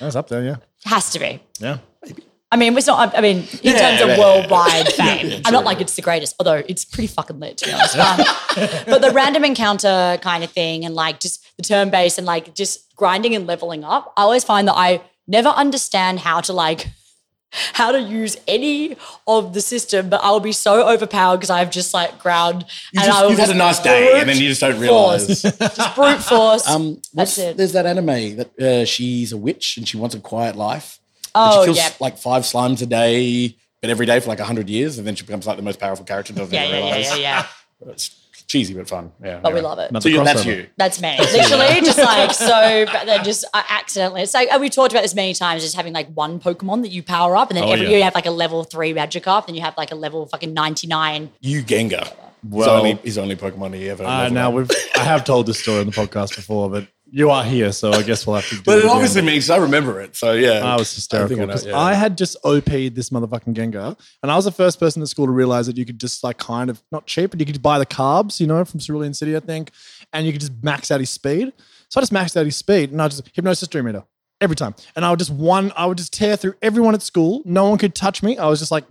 That's 0.00 0.16
up 0.16 0.28
there, 0.28 0.44
yeah. 0.44 0.56
Has 0.84 1.10
to 1.12 1.18
be. 1.18 1.40
Yeah. 1.60 1.78
I 2.50 2.56
mean, 2.56 2.76
it's 2.78 2.86
not. 2.86 3.16
I 3.16 3.20
mean, 3.20 3.38
in 3.38 3.46
Yeah, 3.62 3.78
terms 3.78 4.00
of 4.02 4.08
yeah, 4.08 4.18
worldwide 4.18 4.88
fame, 4.92 5.26
yeah, 5.28 5.40
I'm 5.44 5.52
not 5.52 5.64
like 5.64 5.80
it's 5.82 5.96
the 5.96 6.02
greatest, 6.02 6.34
although 6.38 6.62
it's 6.66 6.84
pretty 6.84 7.06
fucking 7.08 7.38
lit 7.38 7.58
to 7.58 7.66
be 7.66 7.72
honest. 7.72 7.96
Um, 7.98 8.18
but 8.86 9.02
the 9.02 9.10
random 9.12 9.44
encounter 9.44 10.18
kind 10.22 10.42
of 10.42 10.50
thing, 10.50 10.84
and 10.86 10.94
like 10.94 11.20
just 11.20 11.44
the 11.56 11.62
turn 11.62 11.90
based 11.90 12.16
and 12.16 12.26
like 12.26 12.54
just 12.54 12.94
grinding 12.96 13.34
and 13.34 13.46
leveling 13.46 13.84
up, 13.84 14.12
I 14.16 14.22
always 14.22 14.44
find 14.44 14.66
that 14.66 14.76
I 14.76 15.02
never 15.26 15.50
understand 15.50 16.20
how 16.20 16.40
to 16.40 16.54
like 16.54 16.88
how 17.74 17.92
to 17.92 18.00
use 18.00 18.36
any 18.46 18.96
of 19.26 19.52
the 19.52 19.60
system, 19.60 20.08
but 20.08 20.20
I'll 20.22 20.40
be 20.40 20.52
so 20.52 20.88
overpowered 20.88 21.36
because 21.38 21.50
I've 21.50 21.70
just 21.70 21.92
like 21.92 22.18
ground. 22.18 22.64
You 22.92 23.00
and 23.00 23.06
just, 23.06 23.18
I 23.18 23.22
will 23.24 23.30
you've 23.30 23.38
had 23.40 23.50
a 23.50 23.54
nice 23.54 23.78
day 23.80 24.20
and 24.20 24.28
then 24.28 24.36
you 24.38 24.48
just 24.48 24.62
don't 24.62 24.80
realize. 24.80 25.42
just 25.42 25.94
brute 25.94 26.22
force. 26.22 26.66
Um, 26.66 27.02
That's 27.12 27.36
it. 27.36 27.58
There's 27.58 27.72
that 27.72 27.84
anime 27.84 28.36
that 28.36 28.58
uh, 28.58 28.84
she's 28.86 29.32
a 29.32 29.36
witch 29.36 29.76
and 29.76 29.86
she 29.86 29.96
wants 29.98 30.14
a 30.14 30.20
quiet 30.20 30.56
life. 30.56 30.98
Oh, 31.34 31.60
she 31.62 31.66
kills 31.66 31.76
yeah. 31.78 31.90
like 32.00 32.18
five 32.18 32.42
slimes 32.42 32.82
a 32.82 32.86
day, 32.86 33.56
but 33.80 33.90
every 33.90 34.06
day 34.06 34.20
for 34.20 34.28
like 34.28 34.40
hundred 34.40 34.68
years, 34.68 34.98
and 34.98 35.06
then 35.06 35.14
she 35.14 35.24
becomes 35.24 35.46
like 35.46 35.56
the 35.56 35.62
most 35.62 35.78
powerful 35.80 36.04
character. 36.04 36.32
Doesn't 36.32 36.52
yeah, 36.54 36.64
yeah, 36.64 36.70
yeah, 36.70 36.84
realize. 36.84 37.10
yeah, 37.10 37.16
yeah. 37.16 37.46
It's 37.92 38.10
cheesy 38.48 38.72
but 38.74 38.88
fun. 38.88 39.12
Yeah, 39.22 39.40
But 39.40 39.52
we 39.54 39.60
love 39.60 39.78
it. 39.78 39.90
Another 39.90 40.02
So 40.02 40.08
you, 40.08 40.24
that's 40.24 40.42
crossover. 40.42 40.56
you. 40.56 40.66
That's 40.78 41.00
me. 41.02 41.16
Literally, 41.18 41.80
just 41.82 41.98
like 41.98 42.32
so, 42.32 42.86
but 42.92 43.04
then 43.06 43.22
just 43.22 43.44
uh, 43.54 43.62
accidentally. 43.68 44.22
It's 44.22 44.32
like, 44.34 44.48
and 44.50 44.60
we 44.60 44.68
talked 44.70 44.92
about 44.92 45.02
this 45.02 45.14
many 45.14 45.32
times, 45.34 45.62
just 45.62 45.76
having 45.76 45.92
like 45.92 46.08
one 46.14 46.40
Pokemon 46.40 46.82
that 46.82 46.88
you 46.90 47.02
power 47.02 47.36
up, 47.36 47.50
and 47.50 47.56
then 47.58 47.64
Oh, 47.64 47.70
every 47.72 47.84
yeah. 47.84 47.90
year 47.90 47.98
you 47.98 48.04
have 48.04 48.14
like 48.16 48.26
a 48.26 48.30
level 48.32 48.64
three 48.64 48.92
Magikarp, 48.94 49.46
then 49.46 49.54
you 49.54 49.60
have 49.60 49.76
like 49.76 49.92
a 49.92 49.94
level 49.94 50.26
fucking 50.26 50.54
99. 50.54 51.30
You 51.40 51.62
Gengar. 51.62 52.04
his 52.06 52.12
Well- 52.50 52.70
only 52.78 52.94
his 53.04 53.18
only 53.18 53.36
Pokemon 53.36 53.74
he 53.74 53.88
ever. 53.90 54.02
Uh, 54.04 54.28
now 54.28 54.50
we've 54.50 54.70
I 54.96 55.00
have 55.04 55.24
told 55.24 55.46
this 55.46 55.60
story 55.60 55.80
on 55.80 55.86
the 55.86 55.92
podcast 55.92 56.34
before, 56.34 56.68
but 56.70 56.88
you 57.10 57.30
are 57.30 57.44
here, 57.44 57.72
so 57.72 57.92
I 57.92 58.02
guess 58.02 58.26
we'll 58.26 58.36
have 58.36 58.48
to. 58.48 58.54
Do 58.56 58.62
but 58.64 58.72
it 58.72 58.76
it 58.76 58.78
again. 58.80 58.90
obviously 58.90 59.22
means 59.22 59.50
I 59.50 59.56
remember 59.56 60.00
it. 60.00 60.16
So 60.16 60.32
yeah, 60.32 60.64
I 60.64 60.76
was 60.76 60.94
hysterical 60.94 61.36
because 61.36 61.66
yeah. 61.66 61.78
I 61.78 61.94
had 61.94 62.18
just 62.18 62.36
OP'd 62.44 62.94
this 62.94 63.10
motherfucking 63.10 63.54
Gengar, 63.54 63.98
and 64.22 64.32
I 64.32 64.36
was 64.36 64.44
the 64.44 64.52
first 64.52 64.78
person 64.78 65.02
at 65.02 65.08
school 65.08 65.26
to 65.26 65.32
realize 65.32 65.66
that 65.66 65.76
you 65.76 65.84
could 65.84 65.98
just 65.98 66.22
like 66.22 66.38
kind 66.38 66.70
of 66.70 66.82
not 66.92 67.06
cheap, 67.06 67.30
but 67.30 67.40
you 67.40 67.46
could 67.46 67.62
buy 67.62 67.78
the 67.78 67.86
carbs, 67.86 68.40
you 68.40 68.46
know, 68.46 68.64
from 68.64 68.80
Cerulean 68.80 69.14
City, 69.14 69.36
I 69.36 69.40
think, 69.40 69.70
and 70.12 70.26
you 70.26 70.32
could 70.32 70.40
just 70.40 70.52
max 70.62 70.90
out 70.90 71.00
his 71.00 71.10
speed. 71.10 71.52
So 71.88 72.00
I 72.00 72.02
just 72.02 72.12
maxed 72.12 72.36
out 72.36 72.44
his 72.44 72.56
speed, 72.56 72.92
and 72.92 73.00
I 73.00 73.08
just 73.08 73.22
hypnosis 73.32 73.68
Dream 73.68 73.88
Eater 73.88 74.04
every 74.40 74.56
time, 74.56 74.74
and 74.94 75.04
I 75.04 75.10
would 75.10 75.18
just 75.18 75.30
one, 75.30 75.72
I 75.76 75.86
would 75.86 75.98
just 75.98 76.12
tear 76.12 76.36
through 76.36 76.54
everyone 76.62 76.94
at 76.94 77.02
school. 77.02 77.42
No 77.44 77.68
one 77.68 77.78
could 77.78 77.94
touch 77.94 78.22
me. 78.22 78.36
I 78.38 78.46
was 78.46 78.58
just 78.58 78.70
like 78.70 78.84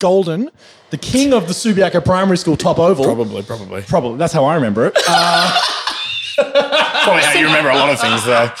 golden, 0.00 0.50
the 0.90 0.98
king 0.98 1.32
of 1.32 1.46
the 1.46 1.52
Subiaco 1.52 2.04
Primary 2.04 2.36
School 2.36 2.56
top 2.56 2.80
oval. 2.80 3.04
probably 3.04 3.42
probably 3.42 3.82
Probably 3.82 4.18
that's 4.18 4.32
how 4.32 4.44
I 4.44 4.56
remember 4.56 4.86
it. 4.86 4.98
Uh, 5.08 5.60
probably 6.36 7.22
how 7.22 7.32
you 7.34 7.46
remember 7.46 7.70
a 7.70 7.76
lot 7.76 7.90
of 7.90 8.00
things 8.00 8.24
though. 8.24 8.50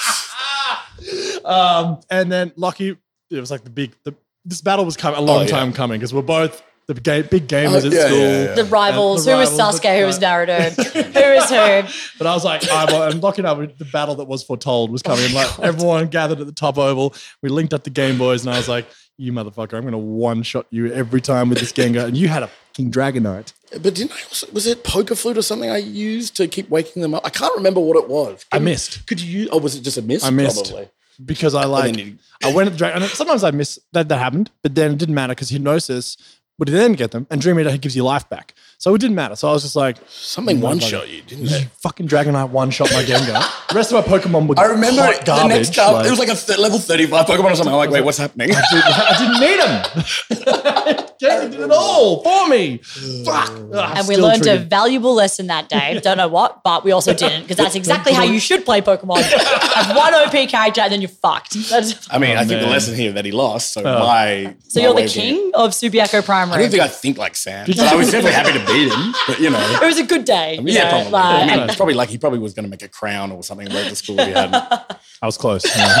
Um, 1.44 1.98
and 2.10 2.30
then 2.30 2.52
Lucky, 2.56 2.96
it 3.30 3.40
was 3.40 3.50
like 3.50 3.64
the 3.64 3.70
big. 3.70 3.92
The, 4.04 4.14
this 4.44 4.60
battle 4.60 4.84
was 4.84 4.96
coming 4.96 5.18
a 5.18 5.22
long 5.22 5.38
Oh, 5.38 5.42
yeah. 5.42 5.48
time 5.48 5.72
coming 5.72 5.98
because 5.98 6.14
we're 6.14 6.22
both 6.22 6.62
the 6.86 6.94
ga- 6.94 7.22
big 7.22 7.48
gamers 7.48 7.82
Oh, 7.82 7.86
at 7.88 7.92
yeah, 7.92 8.06
school. 8.06 8.18
yeah, 8.18 8.44
yeah. 8.44 8.54
The 8.54 8.64
rivals. 8.64 9.24
the 9.24 9.32
who 9.32 9.38
was 9.38 9.50
rivals, 9.50 9.80
Sasuke? 9.80 9.98
Who 10.00 10.06
was 10.06 10.20
right. 10.22 10.48
Naruto? 10.48 10.92
who 11.14 11.20
is 11.20 11.90
who? 11.90 12.18
But 12.18 12.26
I 12.28 12.34
was 12.34 12.44
like, 12.44 12.62
I'm, 12.70 12.88
I'm 12.94 13.20
locking 13.20 13.44
up 13.44 13.58
the 13.78 13.84
battle 13.86 14.14
that 14.16 14.24
was 14.26 14.42
foretold 14.44 14.90
was 14.92 15.02
coming. 15.02 15.24
and 15.24 15.34
like 15.34 15.58
everyone 15.60 16.06
gathered 16.08 16.40
at 16.40 16.46
the 16.46 16.52
top 16.52 16.78
oval. 16.78 17.14
We 17.42 17.48
linked 17.48 17.74
up 17.74 17.82
the 17.84 17.90
Game 17.90 18.18
Boys, 18.18 18.44
and 18.44 18.54
I 18.54 18.56
was 18.58 18.68
like, 18.68 18.86
"You 19.18 19.32
motherfucker, 19.32 19.74
I'm 19.74 19.82
going 19.82 19.92
to 19.92 19.98
one 19.98 20.42
shot 20.44 20.66
you 20.70 20.92
every 20.92 21.20
time 21.20 21.48
with 21.48 21.58
this 21.58 21.72
Gengar." 21.72 22.04
And 22.06 22.16
you 22.16 22.28
had 22.28 22.42
a 22.44 22.48
fucking 22.48 22.90
Dragonite. 22.92 23.52
But 23.80 23.94
didn't 23.94 24.12
I 24.12 24.22
also, 24.24 24.46
was 24.52 24.66
it 24.66 24.84
poker 24.84 25.14
flute 25.14 25.38
or 25.38 25.42
something 25.42 25.70
I 25.70 25.78
used 25.78 26.36
to 26.36 26.46
keep 26.48 26.68
waking 26.68 27.02
them 27.02 27.14
up? 27.14 27.24
I 27.24 27.30
can't 27.30 27.54
remember 27.56 27.80
what 27.80 27.96
it 27.96 28.08
was. 28.08 28.44
I 28.52 28.58
missed 28.58 29.06
Could 29.06 29.20
you 29.20 29.40
use, 29.40 29.48
oh, 29.52 29.58
was 29.58 29.76
it 29.76 29.82
just 29.82 29.96
a 29.98 30.02
miss? 30.02 30.24
I 30.24 30.30
missed. 30.30 30.66
Probably. 30.66 30.88
because 31.24 31.54
I 31.54 31.64
like 31.64 31.96
you- 31.96 32.18
I 32.44 32.52
went 32.52 32.66
at 32.66 32.72
the 32.72 32.78
dragon. 32.78 33.02
And 33.02 33.10
sometimes 33.12 33.44
I 33.44 33.50
miss 33.52 33.78
that 33.92 34.08
that 34.08 34.18
happened, 34.18 34.50
but 34.62 34.74
then 34.74 34.92
it 34.92 34.98
didn't 34.98 35.14
matter 35.14 35.32
because 35.32 35.48
hypnosis 35.50 36.16
would 36.62 36.68
then 36.68 36.92
get 36.92 37.10
them, 37.10 37.26
and 37.28 37.40
Dream 37.40 37.58
Eater 37.58 37.76
gives 37.76 37.96
you 37.96 38.04
life 38.04 38.28
back, 38.28 38.54
so 38.78 38.94
it 38.94 39.00
didn't 39.00 39.16
matter. 39.16 39.34
So 39.34 39.48
I 39.48 39.52
was 39.52 39.62
just 39.64 39.74
like, 39.74 39.96
Something 40.08 40.60
one 40.60 40.78
shot 40.78 41.08
you, 41.10 41.20
didn't 41.22 41.48
it? 41.50 41.66
fucking 41.80 42.06
Dragonite 42.06 42.50
one 42.50 42.70
shot 42.70 42.88
my 42.92 43.02
Gengar. 43.02 43.42
The 43.68 43.74
rest 43.74 43.92
of 43.92 44.06
my 44.06 44.18
Pokemon 44.18 44.46
were 44.46 44.54
I 44.60 44.66
remember 44.66 45.02
hot 45.02 45.14
it, 45.14 45.18
the 45.20 45.24
garbage. 45.26 45.56
next 45.56 45.74
card, 45.74 45.94
like- 45.94 46.06
it 46.06 46.10
was 46.10 46.20
like 46.20 46.28
a 46.28 46.36
th- 46.36 46.58
level 46.60 46.78
35 46.78 47.26
Pokemon 47.26 47.50
or 47.50 47.56
something. 47.56 47.72
I'm 47.74 47.78
like, 47.78 47.90
wait, 47.90 48.04
what's 48.04 48.18
happening? 48.18 48.48
Dude, 48.48 48.56
I 48.60 49.18
didn't 49.18 49.40
need 49.40 49.58
them. 49.60 51.06
Gengar 51.22 51.50
did 51.50 51.60
it 51.60 51.70
all 51.72 52.22
for 52.22 52.48
me. 52.48 52.78
Fuck. 53.24 53.50
Ah, 53.74 53.94
And 53.96 54.06
we 54.08 54.14
still 54.14 54.26
learned 54.28 54.42
a 54.42 54.44
triggered. 54.44 54.70
valuable 54.70 55.14
lesson 55.14 55.46
that 55.48 55.68
day. 55.68 55.98
Don't 56.02 56.16
know 56.16 56.28
what, 56.28 56.62
but 56.62 56.84
we 56.84 56.92
also 56.92 57.12
didn't 57.14 57.42
because 57.42 57.56
that's 57.56 57.74
exactly 57.74 58.12
how 58.12 58.22
you 58.24 58.38
should 58.40 58.64
play 58.64 58.80
Pokemon. 58.80 59.22
Have 59.22 59.96
one 59.96 60.14
OP 60.14 60.48
character 60.48 60.80
and 60.80 60.92
then 60.92 61.00
you're 61.00 61.08
fucked. 61.08 61.54
That's- 61.70 62.08
I 62.10 62.18
mean, 62.18 62.36
I 62.36 62.44
think 62.44 62.60
the 62.60 62.66
lesson 62.68 62.94
here 62.94 63.12
that 63.12 63.24
he 63.24 63.32
lost. 63.32 63.72
So 63.72 63.82
Oh. 63.84 63.98
my. 64.00 64.54
so 64.68 64.80
my 64.80 64.86
you're 64.86 64.94
way 64.94 65.02
the 65.02 65.08
of 65.08 65.12
doing 65.14 65.26
it- 65.26 65.38
king 65.38 65.50
of 65.54 65.70
Subiaco 65.70 66.24
I 66.52 66.58
don't 66.58 66.70
think 66.70 66.82
I 66.82 66.88
think 66.88 67.18
like 67.18 67.34
Sam, 67.36 67.66
but 67.66 67.78
I 67.78 67.94
was 67.94 68.10
definitely 68.10 68.32
happy 68.32 68.52
to 68.58 68.64
beat 68.72 68.92
him. 68.92 69.14
But 69.26 69.40
you 69.40 69.50
know, 69.50 69.78
it 69.82 69.86
was 69.86 69.98
a 69.98 70.04
good 70.04 70.24
day. 70.24 70.56
you 70.56 70.62
yeah, 70.66 70.84
know, 70.84 70.90
probably. 70.90 71.10
like- 71.12 71.50
I 71.50 71.56
mean, 71.56 71.60
it's 71.68 71.76
probably 71.76 71.94
like 71.94 72.08
he 72.08 72.18
probably 72.18 72.38
was 72.38 72.54
going 72.54 72.64
to 72.64 72.70
make 72.70 72.82
a 72.82 72.88
crown 72.88 73.32
or 73.32 73.42
something 73.42 73.68
where 73.72 73.88
the 73.88 73.96
school 73.96 74.16
he 74.24 74.30
had. 74.32 74.54
I 75.22 75.26
was 75.26 75.36
close. 75.38 75.64
Yeah. 75.76 75.98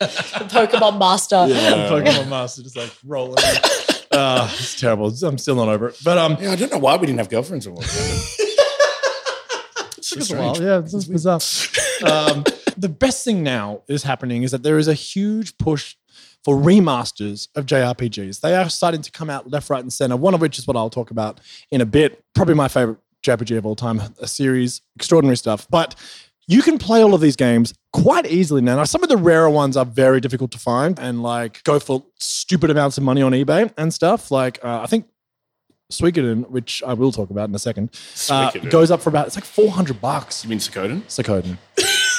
Pokemon 0.00 0.98
Master. 0.98 1.36
Pokemon 1.36 2.28
Master 2.28 2.62
just 2.62 2.76
like 2.76 2.92
rolling. 3.04 3.42
Uh, 4.10 4.48
it's 4.54 4.78
terrible. 4.80 5.12
I'm 5.22 5.38
still 5.38 5.54
not 5.56 5.68
over 5.68 5.88
it. 5.88 5.98
But 6.04 6.18
um, 6.18 6.36
Yeah, 6.40 6.52
I 6.52 6.56
don't 6.56 6.70
know 6.72 6.78
why 6.78 6.96
we 6.96 7.06
didn't 7.06 7.18
have 7.18 7.28
girlfriends 7.28 7.66
or 7.66 7.72
what. 7.72 7.84
It's 9.98 10.10
took 10.10 10.20
us 10.20 10.30
a 10.30 10.36
while. 10.36 10.54
strange. 10.54 10.66
Yeah, 10.68 10.78
it's 10.78 10.92
just 10.92 11.12
bizarre. 11.12 12.10
um, 12.10 12.44
the 12.78 12.88
best 12.88 13.24
thing 13.24 13.42
now 13.42 13.82
is 13.88 14.04
happening 14.04 14.42
is 14.42 14.52
that 14.52 14.62
there 14.62 14.78
is 14.78 14.88
a 14.88 14.94
huge 14.94 15.58
push 15.58 15.96
for 16.44 16.56
remasters 16.56 17.48
of 17.54 17.66
JRPGs. 17.66 18.40
They 18.40 18.54
are 18.54 18.68
starting 18.68 19.02
to 19.02 19.10
come 19.10 19.30
out 19.30 19.50
left, 19.50 19.70
right, 19.70 19.82
and 19.82 19.92
center. 19.92 20.16
One 20.16 20.34
of 20.34 20.40
which 20.40 20.58
is 20.58 20.66
what 20.66 20.76
I'll 20.76 20.90
talk 20.90 21.10
about 21.10 21.40
in 21.70 21.80
a 21.80 21.86
bit. 21.86 22.24
Probably 22.34 22.54
my 22.54 22.68
favorite 22.68 22.98
JRPG 23.24 23.58
of 23.58 23.66
all 23.66 23.76
time, 23.76 24.00
a 24.20 24.28
series, 24.28 24.80
extraordinary 24.96 25.36
stuff. 25.36 25.66
But 25.70 25.94
you 26.46 26.62
can 26.62 26.78
play 26.78 27.02
all 27.02 27.14
of 27.14 27.20
these 27.20 27.36
games 27.36 27.74
quite 27.92 28.26
easily 28.26 28.62
now. 28.62 28.76
Now, 28.76 28.84
some 28.84 29.02
of 29.02 29.08
the 29.08 29.16
rarer 29.16 29.50
ones 29.50 29.76
are 29.76 29.84
very 29.84 30.20
difficult 30.20 30.50
to 30.52 30.58
find 30.58 30.98
and 30.98 31.22
like 31.22 31.62
go 31.64 31.78
for 31.78 32.04
stupid 32.18 32.70
amounts 32.70 32.96
of 32.96 33.04
money 33.04 33.20
on 33.20 33.32
eBay 33.32 33.72
and 33.76 33.92
stuff. 33.92 34.30
Like, 34.30 34.58
uh, 34.64 34.80
I 34.80 34.86
think 34.86 35.06
Suikoden, 35.92 36.48
which 36.48 36.82
I 36.86 36.94
will 36.94 37.12
talk 37.12 37.30
about 37.30 37.48
in 37.48 37.54
a 37.54 37.58
second, 37.58 37.90
uh, 38.30 38.50
goes 38.70 38.90
up 38.90 39.02
for 39.02 39.10
about, 39.10 39.26
it's 39.26 39.36
like 39.36 39.44
400 39.44 40.00
bucks. 40.00 40.44
You 40.44 40.50
mean 40.50 40.58
Suikoden? 40.58 41.02
Suikoden. 41.02 41.58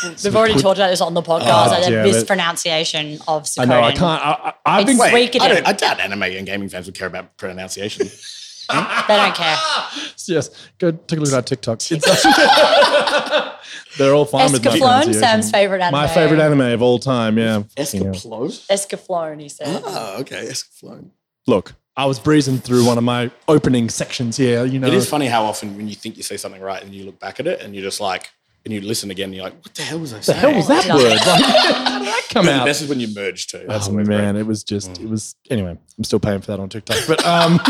We've 0.03 0.35
already 0.35 0.53
talked 0.55 0.77
about 0.79 0.89
this 0.89 1.01
on 1.01 1.13
the 1.13 1.21
podcast. 1.21 1.67
Oh, 1.69 1.73
and 1.75 1.83
the 1.83 1.89
damn 1.89 2.05
it. 2.05 2.11
mispronunciation 2.13 3.19
of 3.27 3.43
Suikoden. 3.43 3.61
I 3.61 3.65
know, 3.65 3.81
I 3.81 3.91
can't. 3.91 4.03
I, 4.25 4.31
I, 4.31 4.53
I've 4.65 4.85
been. 4.85 4.95
It's- 4.95 5.13
Wait, 5.13 5.41
I, 5.41 5.47
don't, 5.47 5.67
I 5.67 5.73
doubt 5.73 5.99
anime 5.99 6.23
and 6.23 6.45
gaming 6.45 6.69
fans 6.69 6.85
would 6.85 6.95
care 6.95 7.07
about 7.07 7.35
pronunciation. 7.37 8.07
They 8.69 9.15
don't 9.15 9.33
care. 9.35 9.57
Yes, 10.27 10.49
go 10.77 10.91
take 10.91 11.17
a 11.17 11.21
look 11.23 11.29
at 11.29 11.35
our 11.35 11.41
TikTok. 11.41 11.79
It's 11.89 12.23
They're 13.97 14.13
all 14.13 14.25
fine 14.25 14.51
with 14.51 14.63
my 14.63 14.71
pronunciation. 14.77 15.13
Sam's 15.19 15.49
favorite 15.49 15.81
anime. 15.81 15.99
My 15.99 16.07
favorite 16.07 16.39
anime 16.39 16.61
of 16.61 16.81
all 16.83 16.99
time. 16.99 17.39
Yeah. 17.39 17.63
Yeah. 17.75 17.83
Escaflowne? 17.83 18.67
Escaflowne, 18.67 19.41
he 19.41 19.49
said. 19.49 19.81
Ah, 19.85 20.17
okay, 20.19 20.45
Escaflowne. 20.45 21.09
Look, 21.47 21.73
I 21.97 22.05
was 22.05 22.19
breezing 22.19 22.59
through 22.59 22.85
one 22.85 22.99
of 22.99 23.03
my 23.03 23.31
opening 23.47 23.89
sections 23.89 24.37
here. 24.37 24.65
You 24.65 24.77
know, 24.79 24.87
It 24.87 24.93
is 24.93 25.09
funny 25.09 25.25
how 25.25 25.45
often 25.45 25.75
when 25.75 25.87
you 25.87 25.95
think 25.95 26.17
you 26.17 26.23
say 26.23 26.37
something 26.37 26.61
right 26.61 26.81
and 26.83 26.93
you 26.93 27.05
look 27.05 27.19
back 27.19 27.39
at 27.39 27.47
it 27.47 27.61
and 27.61 27.73
you're 27.73 27.83
just 27.83 27.99
like, 27.99 28.29
and 28.65 28.73
you 28.73 28.81
listen 28.81 29.09
again, 29.11 29.25
and 29.25 29.35
you're 29.35 29.43
like, 29.45 29.55
what 29.63 29.73
the 29.73 29.81
hell 29.83 29.99
was 29.99 30.13
I 30.13 30.17
the 30.17 30.23
saying? 30.23 30.39
hell 30.39 30.53
was 30.55 30.67
that 30.67 30.87
word? 30.93 31.11
Like, 31.13 31.21
how 31.85 31.99
did 31.99 32.07
that 32.07 32.27
come 32.29 32.47
out? 32.49 32.65
best 32.65 32.81
is 32.81 32.89
when 32.89 32.99
you 32.99 33.07
merge 33.13 33.47
too. 33.47 33.65
That's 33.67 33.87
oh 33.87 33.91
always 33.91 34.07
man, 34.07 34.33
great. 34.35 34.41
it 34.41 34.47
was 34.47 34.63
just 34.63 34.99
it 34.99 35.07
was 35.09 35.35
anyway. 35.49 35.77
I'm 35.97 36.03
still 36.03 36.19
paying 36.19 36.41
for 36.41 36.47
that 36.51 36.59
on 36.59 36.69
TikTok, 36.69 36.97
but 37.07 37.25
um, 37.25 37.59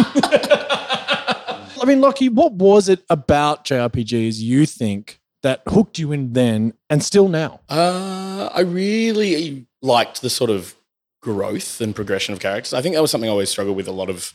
I 1.82 1.84
mean, 1.86 2.02
Lockie, 2.02 2.30
what 2.30 2.54
was 2.54 2.89
it 2.89 3.04
about 3.10 3.65
JRPGs 3.65 4.39
you 4.39 4.65
think 4.65 5.19
that 5.43 5.62
hooked 5.67 5.97
you 5.99 6.12
in 6.12 6.34
then 6.34 6.73
and 6.89 7.04
still 7.04 7.28
now? 7.30 7.62
Uh, 7.69 8.49
I 8.54 8.62
really 8.62 9.65
liked 9.82 10.21
the 10.21 10.30
sort 10.30 10.49
of 10.49 10.75
growth 11.21 11.80
and 11.82 11.95
progression 11.95 12.34
of 12.34 12.39
characters. 12.39 12.73
I 12.73 12.82
think 12.82 12.95
that 12.95 13.02
was 13.02 13.12
something 13.12 13.30
I 13.30 13.32
always 13.32 13.49
struggled 13.49 13.78
with 13.78 13.88
a 13.88 13.91
lot 13.93 14.10
of 14.10 14.34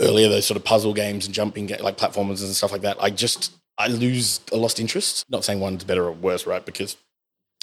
earlier, 0.00 0.28
those 0.28 0.46
sort 0.46 0.56
of 0.56 0.64
puzzle 0.64 0.94
games 0.94 1.26
and 1.26 1.34
jumping, 1.34 1.66
ga- 1.66 1.82
like 1.82 1.96
platformers 1.96 2.42
and 2.42 2.54
stuff 2.54 2.72
like 2.72 2.82
that. 2.82 2.96
I 3.00 3.10
just, 3.10 3.52
I 3.78 3.88
lose, 3.88 4.40
I 4.52 4.56
lost 4.56 4.78
interest. 4.80 5.24
Not 5.30 5.44
saying 5.44 5.60
one's 5.60 5.84
better 5.84 6.04
or 6.04 6.12
worse, 6.12 6.46
right? 6.46 6.64
Because 6.64 6.96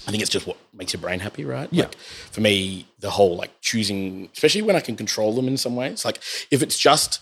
I 0.07 0.11
think 0.11 0.21
it's 0.21 0.31
just 0.31 0.47
what 0.47 0.57
makes 0.73 0.93
your 0.93 1.01
brain 1.01 1.19
happy, 1.19 1.45
right? 1.45 1.69
Yeah. 1.71 1.83
Like 1.85 1.95
for 2.31 2.41
me, 2.41 2.87
the 2.99 3.09
whole 3.11 3.35
like 3.35 3.51
choosing, 3.61 4.29
especially 4.33 4.61
when 4.63 4.75
I 4.75 4.79
can 4.79 4.95
control 4.95 5.33
them 5.33 5.47
in 5.47 5.57
some 5.57 5.75
ways, 5.75 6.05
like 6.05 6.17
if 6.51 6.61
it's 6.63 6.77
just 6.79 7.21